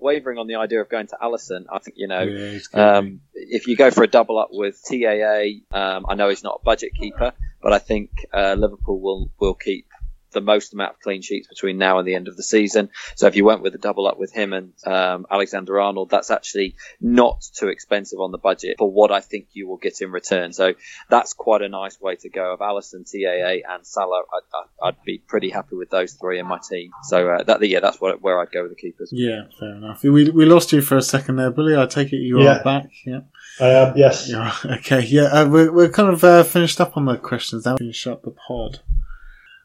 wavering 0.00 0.38
on 0.38 0.46
the 0.46 0.56
idea 0.56 0.80
of 0.80 0.88
going 0.88 1.08
to 1.08 1.18
Alisson. 1.20 1.64
I 1.70 1.78
think 1.78 1.96
you 1.98 2.08
know 2.08 2.22
yeah, 2.22 2.58
um, 2.74 3.20
if 3.34 3.66
you 3.66 3.76
go 3.76 3.90
for 3.90 4.04
a 4.04 4.06
double 4.06 4.38
up 4.38 4.48
with 4.52 4.80
TAA, 4.82 5.76
um, 5.76 6.06
I 6.08 6.14
know 6.14 6.28
he's 6.28 6.44
not 6.44 6.60
a 6.60 6.64
budget 6.64 6.94
keeper, 6.94 7.32
but 7.62 7.72
I 7.72 7.78
think 7.78 8.26
uh, 8.32 8.54
Liverpool 8.54 9.00
will 9.00 9.30
will 9.40 9.54
keep 9.54 9.87
the 10.32 10.40
most 10.40 10.72
amount 10.72 10.92
of 10.92 11.00
clean 11.00 11.22
sheets 11.22 11.48
between 11.48 11.78
now 11.78 11.98
and 11.98 12.06
the 12.06 12.14
end 12.14 12.28
of 12.28 12.36
the 12.36 12.42
season. 12.42 12.90
So 13.16 13.26
if 13.26 13.36
you 13.36 13.44
went 13.44 13.62
with 13.62 13.74
a 13.74 13.78
double 13.78 14.06
up 14.06 14.18
with 14.18 14.32
him 14.32 14.52
and 14.52 14.72
um, 14.84 15.26
Alexander 15.30 15.80
Arnold, 15.80 16.10
that's 16.10 16.30
actually 16.30 16.74
not 17.00 17.46
too 17.54 17.68
expensive 17.68 18.20
on 18.20 18.32
the 18.32 18.38
budget 18.38 18.76
for 18.78 18.90
what 18.90 19.10
I 19.10 19.20
think 19.20 19.48
you 19.52 19.68
will 19.68 19.76
get 19.76 20.00
in 20.00 20.10
return. 20.10 20.52
So 20.52 20.74
that's 21.08 21.32
quite 21.34 21.62
a 21.62 21.68
nice 21.68 22.00
way 22.00 22.16
to 22.16 22.28
go. 22.28 22.52
Of 22.52 22.60
Alisson, 22.60 23.10
TAA, 23.10 23.72
and 23.72 23.86
Salah, 23.86 24.22
I'd, 24.32 24.88
I'd, 24.88 25.02
be 25.04 25.18
pretty 25.18 25.48
happy 25.48 25.76
with 25.76 25.90
those 25.90 26.14
three 26.14 26.38
in 26.38 26.46
my 26.46 26.58
team. 26.58 26.90
So 27.04 27.28
uh, 27.28 27.42
that 27.44 27.66
yeah, 27.66 27.80
that's 27.80 28.00
what, 28.00 28.20
where 28.20 28.40
I'd 28.40 28.50
go 28.50 28.62
with 28.62 28.72
the 28.72 28.76
keepers. 28.76 29.10
Yeah, 29.12 29.42
fair 29.58 29.74
enough. 29.74 30.02
We, 30.02 30.30
we 30.30 30.44
lost 30.44 30.72
you 30.72 30.82
for 30.82 30.96
a 30.96 31.02
second 31.02 31.36
there, 31.36 31.50
Billy. 31.50 31.76
I 31.76 31.86
take 31.86 32.12
it 32.12 32.16
you 32.16 32.42
yeah. 32.42 32.58
are 32.58 32.64
back. 32.64 32.90
Yeah. 33.04 33.20
I 33.60 33.68
am, 33.70 33.96
yes. 33.96 34.28
Yeah, 34.28 34.54
okay, 34.64 35.04
yeah, 35.04 35.24
uh, 35.24 35.48
we're, 35.48 35.72
we're 35.72 35.88
kind 35.88 36.10
of 36.10 36.22
uh, 36.22 36.44
finished 36.44 36.80
up 36.80 36.96
on 36.96 37.06
the 37.06 37.16
questions 37.16 37.64
now. 37.64 37.76
Finish 37.76 38.06
up 38.06 38.22
the 38.22 38.30
pod. 38.30 38.80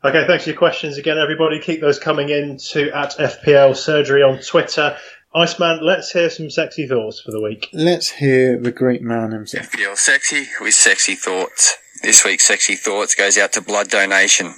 Okay, 0.05 0.27
thanks 0.27 0.43
for 0.43 0.49
your 0.49 0.59
questions 0.59 0.97
again, 0.97 1.17
everybody. 1.17 1.61
Keep 1.61 1.79
those 1.79 1.97
coming 1.97 2.27
in 2.27 2.57
to 2.57 2.91
at 2.91 3.11
FPL 3.11 3.73
Surgery 3.73 4.21
on 4.21 4.37
Twitter. 4.39 4.97
Iceman, 5.33 5.79
let's 5.81 6.11
hear 6.11 6.29
some 6.29 6.49
sexy 6.49 6.87
thoughts 6.87 7.21
for 7.21 7.31
the 7.31 7.41
week. 7.41 7.69
Let's 7.71 8.09
hear 8.09 8.59
the 8.59 8.73
great 8.73 9.01
man 9.01 9.31
himself. 9.31 9.71
FPL 9.71 9.95
Sexy 9.95 10.47
with 10.59 10.73
sexy 10.73 11.15
thoughts. 11.15 11.77
This 12.01 12.25
week's 12.25 12.45
sexy 12.45 12.75
thoughts 12.75 13.15
goes 13.15 13.37
out 13.37 13.53
to 13.53 13.61
blood 13.61 13.87
donation. 13.87 14.53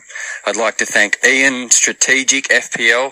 I'd 0.48 0.58
like 0.58 0.80
to 0.80 0.86
thank 0.88 1.20
Ian 1.24 1.70
Strategic 1.70 2.46
FPL 2.46 3.12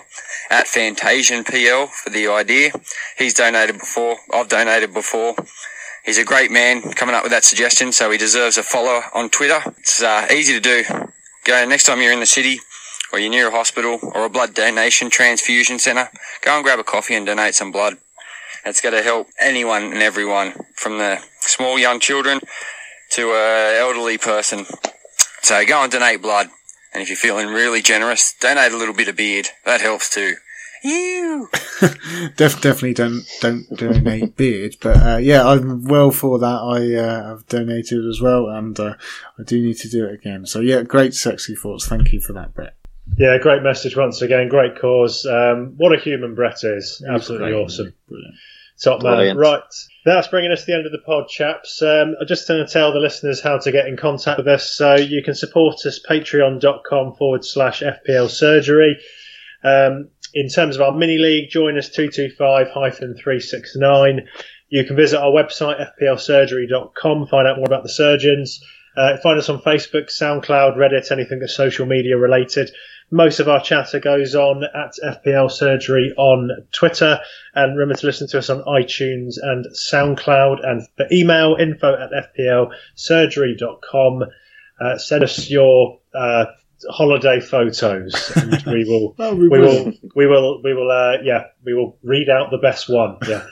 at 0.50 0.66
Fantasian 0.66 1.44
PL 1.44 1.86
for 1.86 2.10
the 2.10 2.26
idea. 2.26 2.72
He's 3.16 3.34
donated 3.34 3.78
before. 3.78 4.16
I've 4.32 4.48
donated 4.48 4.92
before. 4.92 5.36
He's 6.04 6.18
a 6.18 6.24
great 6.24 6.50
man 6.50 6.82
coming 6.94 7.14
up 7.14 7.22
with 7.22 7.30
that 7.30 7.44
suggestion, 7.44 7.92
so 7.92 8.10
he 8.10 8.18
deserves 8.18 8.58
a 8.58 8.64
follow 8.64 9.02
on 9.14 9.30
Twitter. 9.30 9.60
It's 9.78 10.02
uh, 10.02 10.26
easy 10.32 10.54
to 10.54 10.60
do 10.60 10.82
Go 11.44 11.64
next 11.66 11.84
time 11.84 12.00
you're 12.00 12.12
in 12.12 12.20
the 12.20 12.26
city 12.26 12.60
or 13.12 13.18
you're 13.18 13.30
near 13.30 13.48
a 13.48 13.50
hospital 13.50 13.98
or 14.02 14.24
a 14.24 14.30
blood 14.30 14.54
donation 14.54 15.10
transfusion 15.10 15.78
centre, 15.78 16.08
go 16.42 16.56
and 16.56 16.64
grab 16.64 16.78
a 16.78 16.84
coffee 16.84 17.14
and 17.14 17.26
donate 17.26 17.54
some 17.54 17.70
blood. 17.70 17.94
It's 18.64 18.80
going 18.80 18.94
to 18.94 19.02
help 19.02 19.28
anyone 19.38 19.84
and 19.84 20.02
everyone 20.02 20.54
from 20.74 20.96
the 20.98 21.18
small 21.40 21.78
young 21.78 22.00
children 22.00 22.40
to 23.10 23.32
a 23.32 23.78
elderly 23.78 24.16
person. 24.16 24.64
So 25.42 25.64
go 25.66 25.82
and 25.82 25.92
donate 25.92 26.22
blood. 26.22 26.48
And 26.94 27.02
if 27.02 27.08
you're 27.08 27.16
feeling 27.16 27.48
really 27.48 27.82
generous, 27.82 28.34
donate 28.40 28.72
a 28.72 28.76
little 28.76 28.94
bit 28.94 29.08
of 29.08 29.16
beard. 29.16 29.48
That 29.66 29.82
helps 29.82 30.08
too. 30.08 30.36
You 30.84 31.48
Def- 32.36 32.60
definitely 32.60 32.92
don't 32.92 33.22
don't 33.40 33.66
donate 33.74 34.36
beard, 34.36 34.76
but 34.82 34.96
uh, 34.96 35.16
yeah, 35.16 35.46
I'm 35.46 35.84
well 35.84 36.10
for 36.10 36.38
that. 36.38 36.46
I 36.46 36.94
uh, 36.94 37.28
have 37.28 37.46
donated 37.46 38.04
as 38.06 38.20
well, 38.20 38.48
and 38.48 38.78
uh, 38.78 38.94
I 39.38 39.42
do 39.44 39.62
need 39.62 39.78
to 39.78 39.88
do 39.88 40.04
it 40.04 40.12
again. 40.12 40.44
So 40.44 40.60
yeah, 40.60 40.82
great 40.82 41.14
sexy 41.14 41.54
thoughts. 41.56 41.88
Thank 41.88 42.12
you 42.12 42.20
for 42.20 42.34
that, 42.34 42.52
Brett. 42.54 42.74
Yeah, 43.16 43.38
great 43.38 43.62
message 43.62 43.96
once 43.96 44.20
again. 44.20 44.48
Great 44.48 44.78
cause. 44.78 45.24
Um, 45.24 45.74
what 45.78 45.94
a 45.94 46.00
human 46.00 46.34
Brett 46.34 46.62
is. 46.64 47.02
Absolutely 47.08 47.52
great, 47.52 47.62
awesome. 47.62 47.94
Brilliant. 48.06 48.34
Top 48.82 49.02
man. 49.02 49.14
Brilliant. 49.14 49.38
Right. 49.38 49.62
That's 50.04 50.28
bringing 50.28 50.52
us 50.52 50.60
to 50.60 50.66
the 50.66 50.74
end 50.74 50.86
of 50.86 50.92
the 50.92 50.98
pod, 50.98 51.28
chaps. 51.28 51.80
Um, 51.80 52.14
I'm 52.20 52.26
just 52.26 52.46
going 52.46 52.64
to 52.64 52.70
tell 52.70 52.92
the 52.92 52.98
listeners 52.98 53.40
how 53.40 53.58
to 53.58 53.72
get 53.72 53.86
in 53.86 53.96
contact 53.96 54.36
with 54.36 54.48
us. 54.48 54.70
So 54.70 54.96
you 54.96 55.22
can 55.22 55.34
support 55.34 55.76
us 55.86 56.00
patreon.com 56.06 57.14
forward 57.14 57.44
slash 57.44 57.82
FPL 57.82 58.28
surgery. 58.28 58.98
Um, 59.62 60.10
in 60.34 60.48
terms 60.48 60.76
of 60.76 60.82
our 60.82 60.92
mini 60.92 61.18
league, 61.18 61.50
join 61.50 61.78
us 61.78 61.88
225 61.88 62.72
369. 62.72 64.28
You 64.68 64.84
can 64.84 64.96
visit 64.96 65.20
our 65.20 65.30
website, 65.30 65.86
fplsurgery.com, 66.00 67.26
find 67.28 67.46
out 67.46 67.56
more 67.56 67.66
about 67.66 67.84
the 67.84 67.88
surgeons. 67.88 68.60
Uh, 68.96 69.16
find 69.22 69.38
us 69.38 69.48
on 69.48 69.60
Facebook, 69.60 70.06
SoundCloud, 70.06 70.76
Reddit, 70.76 71.10
anything 71.10 71.40
that's 71.40 71.56
social 71.56 71.86
media 71.86 72.16
related. 72.16 72.70
Most 73.10 73.38
of 73.40 73.48
our 73.48 73.60
chatter 73.60 74.00
goes 74.00 74.34
on 74.34 74.64
at 74.64 74.94
FPL 75.02 75.50
Surgery 75.50 76.12
on 76.16 76.50
Twitter. 76.72 77.20
And 77.54 77.76
remember 77.76 77.98
to 78.00 78.06
listen 78.06 78.28
to 78.28 78.38
us 78.38 78.50
on 78.50 78.62
iTunes 78.62 79.34
and 79.42 79.66
SoundCloud. 79.66 80.66
And 80.66 80.86
for 80.96 81.06
email, 81.12 81.56
info 81.58 81.94
at 81.94 82.10
fplsurgery.com. 82.36 84.24
Uh, 84.80 84.98
send 84.98 85.22
us 85.22 85.50
your 85.50 86.00
uh, 86.14 86.46
holiday 86.90 87.40
photos, 87.40 88.32
and 88.36 88.62
we 88.66 88.84
will, 88.84 89.14
oh, 89.18 89.34
we, 89.34 89.48
we 89.48 89.60
will, 89.60 89.92
we 90.14 90.26
will, 90.26 90.62
we 90.62 90.74
will, 90.74 90.90
uh, 90.90 91.22
yeah, 91.22 91.44
we 91.64 91.74
will 91.74 91.98
read 92.02 92.28
out 92.28 92.50
the 92.50 92.58
best 92.58 92.88
one. 92.88 93.18
Yeah. 93.26 93.46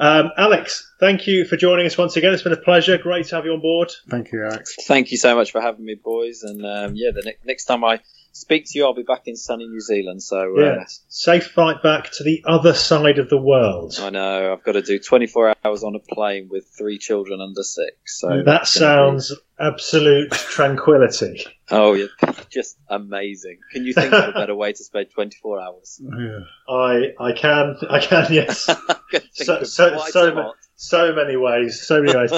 Um, 0.00 0.30
Alex, 0.36 0.92
thank 1.00 1.26
you 1.26 1.44
for 1.44 1.56
joining 1.56 1.86
us 1.86 1.98
once 1.98 2.16
again. 2.16 2.32
It's 2.32 2.42
been 2.42 2.52
a 2.52 2.56
pleasure. 2.56 2.98
Great 2.98 3.26
to 3.26 3.36
have 3.36 3.44
you 3.44 3.52
on 3.52 3.60
board. 3.60 3.90
Thank 4.08 4.30
you, 4.32 4.44
Alex. 4.44 4.76
Thank 4.86 5.10
you 5.10 5.16
so 5.16 5.34
much 5.34 5.50
for 5.50 5.60
having 5.60 5.84
me, 5.84 5.96
boys. 5.96 6.42
And 6.42 6.64
um, 6.64 6.92
yeah, 6.94 7.10
the 7.12 7.22
ne- 7.22 7.38
next 7.44 7.64
time 7.64 7.82
I 7.84 8.00
speak 8.32 8.64
to 8.66 8.78
you, 8.78 8.84
I'll 8.84 8.94
be 8.94 9.02
back 9.02 9.22
in 9.26 9.36
sunny 9.36 9.66
New 9.66 9.80
Zealand. 9.80 10.22
So 10.22 10.56
uh, 10.56 10.60
yeah, 10.60 10.84
safe 11.08 11.48
flight 11.48 11.82
back 11.82 12.10
to 12.12 12.24
the 12.24 12.42
other 12.46 12.74
side 12.74 13.18
of 13.18 13.28
the 13.28 13.40
world. 13.40 13.98
I 14.00 14.10
know. 14.10 14.52
I've 14.52 14.64
got 14.64 14.72
to 14.72 14.82
do 14.82 14.98
24 14.98 15.56
hours 15.64 15.84
on 15.84 15.94
a 15.94 15.98
plane 15.98 16.48
with 16.50 16.66
three 16.76 16.98
children 16.98 17.40
under 17.40 17.62
six. 17.62 18.20
So 18.20 18.42
that 18.44 18.66
sounds 18.66 19.30
be... 19.30 19.36
absolute 19.60 20.30
tranquility. 20.32 21.44
Oh 21.70 21.94
yeah, 21.94 22.06
just 22.50 22.78
amazing. 22.88 23.58
Can 23.72 23.84
you 23.84 23.92
think 23.92 24.12
of 24.12 24.30
a 24.30 24.32
better 24.32 24.54
way 24.54 24.72
to 24.72 24.84
spend 24.84 25.10
24 25.12 25.60
hours? 25.60 26.00
Yeah. 26.02 26.38
I 26.68 27.12
I 27.20 27.32
can 27.32 27.76
I 27.88 28.00
can 28.00 28.32
yes. 28.32 28.64
so 29.32 29.62
so 29.64 29.98
so, 29.98 30.52
so 30.76 31.14
many 31.14 31.36
ways, 31.36 31.82
so 31.82 32.02
many 32.02 32.16
ways. 32.16 32.32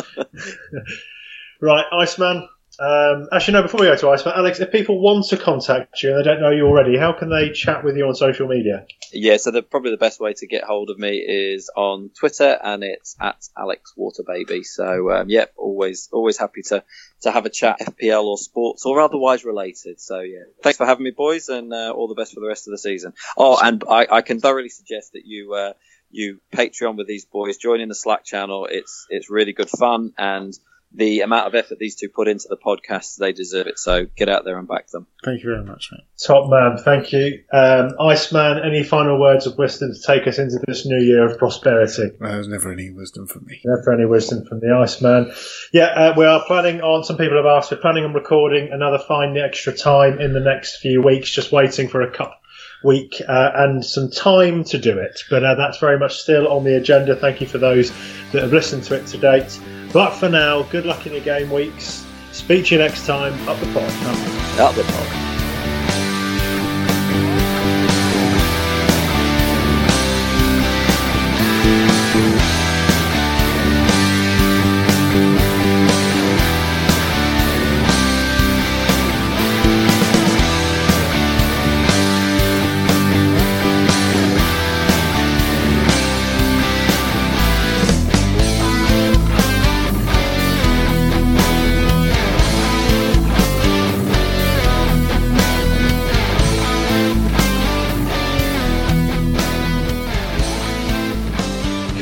right, 1.61 1.85
Iceman. 1.93 2.49
Um, 2.81 3.29
actually, 3.31 3.55
no. 3.55 3.63
Before 3.63 3.81
we 3.81 3.87
go 3.87 3.97
to 3.97 4.09
Iceman, 4.09 4.35
Alex, 4.35 4.59
if 4.59 4.73
people 4.73 5.03
want 5.03 5.27
to 5.27 5.37
contact 5.37 6.03
you 6.03 6.11
and 6.11 6.19
they 6.19 6.23
don't 6.23 6.41
know 6.41 6.51
you 6.51 6.67
already, 6.67 6.97
how 6.97 7.13
can 7.13 7.29
they 7.29 7.51
chat 7.51 7.85
with 7.85 7.95
you 7.95 8.07
on 8.07 8.15
social 8.15 8.49
media? 8.49 8.87
Yeah, 9.13 9.37
so 9.37 9.51
the, 9.51 9.63
probably 9.63 9.91
the 9.91 9.99
best 9.99 10.19
way 10.19 10.33
to 10.33 10.47
get 10.47 10.65
hold 10.65 10.89
of 10.89 10.99
me 10.99 11.19
is 11.19 11.71
on 11.77 12.11
Twitter, 12.19 12.59
and 12.63 12.83
it's 12.83 13.17
at 13.21 13.37
Alex 13.55 13.93
Waterbaby. 13.99 14.65
So 14.65 15.11
um, 15.13 15.29
yeah, 15.29 15.45
always 15.57 16.09
always 16.11 16.39
happy 16.39 16.63
to 16.69 16.83
to 17.21 17.31
have 17.31 17.45
a 17.45 17.51
chat, 17.51 17.81
FPL 17.81 18.25
or 18.25 18.39
sports 18.39 18.87
or 18.87 18.99
otherwise 19.03 19.45
related. 19.45 20.01
So 20.01 20.21
yeah, 20.21 20.45
thanks 20.63 20.79
for 20.79 20.87
having 20.87 21.05
me, 21.05 21.11
boys, 21.11 21.51
and 21.51 21.75
uh, 21.75 21.93
all 21.95 22.09
the 22.09 22.15
best 22.15 22.33
for 22.33 22.41
the 22.41 22.49
rest 22.49 22.67
of 22.67 22.71
the 22.71 22.79
season. 22.79 23.13
Oh, 23.37 23.59
and 23.63 23.85
I, 23.91 24.07
I 24.11 24.23
can 24.23 24.41
thoroughly 24.41 24.71
suggest 24.71 25.13
that 25.13 25.27
you. 25.27 25.53
Uh, 25.53 25.73
you 26.13 26.41
Patreon 26.53 26.97
with 26.97 27.07
these 27.07 27.25
boys, 27.25 27.57
join 27.57 27.81
in 27.81 27.89
the 27.89 27.95
Slack 27.95 28.25
channel. 28.25 28.67
It's 28.69 29.07
it's 29.11 29.31
really 29.31 29.53
good 29.53 29.71
fun, 29.71 30.13
and 30.19 30.53
the 30.93 31.21
amount 31.21 31.47
of 31.47 31.55
effort 31.55 31.79
these 31.79 31.95
two 31.95 32.09
put 32.09 32.27
into 32.27 32.49
the 32.49 32.57
podcast, 32.57 33.17
they 33.17 33.33
deserve 33.33 33.69
it. 33.69 33.79
So 33.79 34.07
get 34.17 34.29
out 34.29 34.45
there 34.45 34.59
and 34.59 34.67
back 34.67 34.89
them. 34.89 35.07
Thank 35.25 35.43
you 35.43 35.51
very 35.51 35.65
much, 35.65 35.91
mate. 35.93 36.05
Top 36.19 36.51
man, 36.51 36.79
thank 36.79 37.13
you. 37.13 37.45
Um, 37.53 37.93
Iceman, 38.01 38.61
any 38.65 38.83
final 38.83 39.21
words 39.21 39.47
of 39.47 39.57
wisdom 39.57 39.93
to 39.95 40.03
take 40.03 40.27
us 40.27 40.39
into 40.39 40.59
this 40.67 40.87
new 40.87 41.01
year 41.01 41.25
of 41.29 41.39
prosperity? 41.39 42.11
Well, 42.21 42.33
there's 42.33 42.49
never 42.49 42.73
any 42.73 42.91
wisdom 42.91 43.27
from 43.27 43.47
me. 43.47 43.61
Never 43.65 43.93
any 43.93 44.07
wisdom 44.07 44.45
from 44.47 44.61
the 44.61 44.75
Iceman. 44.75 45.33
Yeah, 45.73 45.87
uh, 45.87 46.15
we 46.17 46.25
are 46.25 46.45
planning 46.47 46.81
on, 46.81 47.05
some 47.05 47.17
people 47.17 47.37
have 47.37 47.47
asked, 47.47 47.71
we're 47.71 47.79
planning 47.79 48.05
on 48.05 48.13
recording 48.13 48.71
another 48.73 48.99
Find 48.99 49.37
the 49.37 49.45
Extra 49.45 49.77
time 49.77 50.21
in 50.21 50.33
the 50.33 50.41
next 50.41 50.79
few 50.79 51.03
weeks, 51.03 51.31
just 51.31 51.53
waiting 51.53 51.89
for 51.89 52.03
a 52.03 52.11
cup 52.11 52.41
week 52.83 53.21
uh, 53.29 53.51
and 53.55 53.85
some 53.85 54.11
time 54.11 54.65
to 54.65 54.79
do 54.79 54.99
it. 54.99 55.23
But 55.29 55.45
uh, 55.45 55.55
that's 55.55 55.79
very 55.79 55.99
much 55.99 56.19
still 56.19 56.49
on 56.49 56.65
the 56.65 56.77
agenda. 56.77 57.15
Thank 57.15 57.41
you 57.41 57.47
for 57.47 57.59
those 57.59 57.91
that 58.33 58.43
have 58.43 58.53
listened 58.53 58.85
to 58.85 58.95
it 58.95 59.07
to 59.09 59.19
date. 59.19 59.61
But 59.93 60.11
for 60.11 60.29
now, 60.29 60.63
good 60.65 60.87
luck 60.87 61.07
in 61.07 61.13
your 61.13 61.23
game 61.23 61.51
weeks. 61.51 62.07
Speak 62.33 62.67
to 62.67 62.77
you 62.77 62.81
next 62.81 63.07
time. 63.07 63.33
Up 63.49 63.59
the 63.59 63.67
pod. 63.67 64.61
Up 64.61 64.75
the 64.75 64.85
top. 64.85 65.30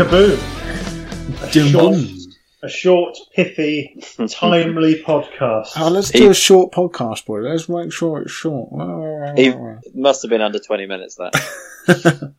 Kaboom. 0.08 1.42
A 1.42 1.50
Jim 1.50 1.68
short, 1.68 1.94
boom. 1.94 2.08
a 2.62 2.68
short, 2.68 3.16
pithy, 3.34 4.02
timely 4.30 5.02
podcast. 5.02 5.68
Oh, 5.76 5.88
let's 5.90 6.10
He- 6.10 6.20
do 6.20 6.30
a 6.30 6.34
short 6.34 6.72
podcast, 6.72 7.26
boy. 7.26 7.40
Let's 7.40 7.68
make 7.68 7.92
sure 7.92 8.22
it's 8.22 8.32
short. 8.32 8.70
He 9.38 9.54
must 9.94 10.22
have 10.22 10.30
been 10.30 10.40
under 10.40 10.58
20 10.58 10.86
minutes 10.86 11.16
that. 11.16 11.32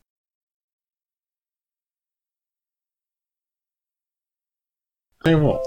Tell 5.24 5.34
you 5.34 5.40
what. 5.44 5.64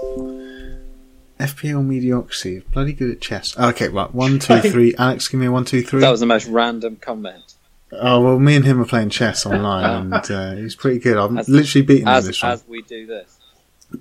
FPL 1.39 1.85
mediocrity. 1.85 2.59
Bloody 2.71 2.93
good 2.93 3.11
at 3.11 3.21
chess. 3.21 3.57
Okay, 3.57 3.89
right. 3.89 4.13
One, 4.13 4.39
two, 4.39 4.59
three. 4.61 4.95
Alex, 4.97 5.27
give 5.27 5.39
me 5.39 5.47
a 5.47 5.51
one, 5.51 5.65
two, 5.65 5.81
three. 5.83 6.01
That 6.01 6.09
was 6.11 6.19
the 6.19 6.25
most 6.25 6.47
random 6.47 6.97
comment. 6.97 7.55
Oh 7.99 8.21
well, 8.21 8.39
me 8.39 8.55
and 8.55 8.65
him 8.65 8.79
are 8.81 8.85
playing 8.85 9.09
chess 9.09 9.45
online, 9.45 10.13
and 10.13 10.31
uh, 10.31 10.55
he's 10.55 10.75
pretty 10.75 10.99
good. 10.99 11.17
I'm 11.17 11.37
As- 11.37 11.49
literally 11.49 11.85
beating 11.85 12.03
him 12.03 12.09
As, 12.09 12.27
this 12.27 12.41
one. 12.41 12.51
as 12.53 12.63
we 12.67 12.81
do 12.81 13.05
this. 13.05 13.37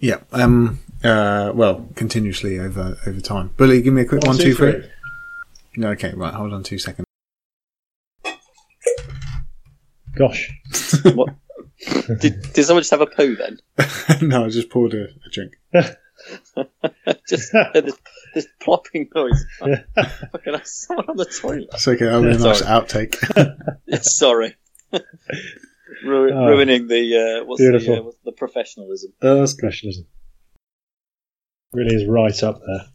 Yeah. 0.00 0.18
Um. 0.32 0.80
Uh. 1.04 1.52
Well, 1.54 1.88
continuously 1.94 2.58
over 2.58 2.96
over 3.06 3.20
time. 3.20 3.50
Bully, 3.56 3.82
give 3.82 3.92
me 3.94 4.02
a 4.02 4.04
quick 4.06 4.22
One, 4.22 4.30
one, 4.30 4.36
two, 4.38 4.50
two, 4.50 4.54
three. 4.54 4.72
three. 4.72 4.84
No. 5.76 5.88
Okay. 5.90 6.12
Right. 6.14 6.32
Hold 6.34 6.52
on 6.52 6.62
two 6.62 6.78
seconds. 6.78 7.06
Gosh. 10.14 10.50
What? 11.14 11.34
did, 12.20 12.42
did 12.52 12.64
someone 12.64 12.82
just 12.82 12.90
have 12.92 13.00
a 13.00 13.06
poo 13.06 13.34
then? 13.34 13.58
no, 14.28 14.44
I 14.44 14.48
just 14.50 14.68
poured 14.70 14.94
a, 14.94 15.04
a 15.04 15.30
drink. 15.32 15.54
just 17.28 17.52
this, 18.34 18.46
plopping 18.60 19.08
noise. 19.14 19.44
Fucking 19.58 20.54
someone 20.64 21.06
on 21.10 21.16
the 21.16 21.24
toilet. 21.24 21.68
It's 21.72 21.86
okay. 21.88 22.04
That'll 22.04 22.22
be 22.22 22.30
a 22.30 22.38
nice 22.38 22.62
outtake. 22.62 23.16
Sorry. 24.02 24.56
Ru- 26.04 26.32
Oh. 26.32 26.46
ruining 26.46 26.88
the 26.88 27.16
uh, 27.42 27.44
what's 27.44 27.60
the, 27.60 27.70
Beautiful. 27.70 27.94
uh, 27.96 28.02
what's 28.02 28.18
the 28.24 28.32
professionalism. 28.32 29.12
Uh, 29.22 29.34
that's. 29.36 29.54
Professionalism. 29.54 30.06
Really 31.72 31.94
is 31.94 32.06
right 32.08 32.42
up 32.42 32.60
there. 32.66 32.86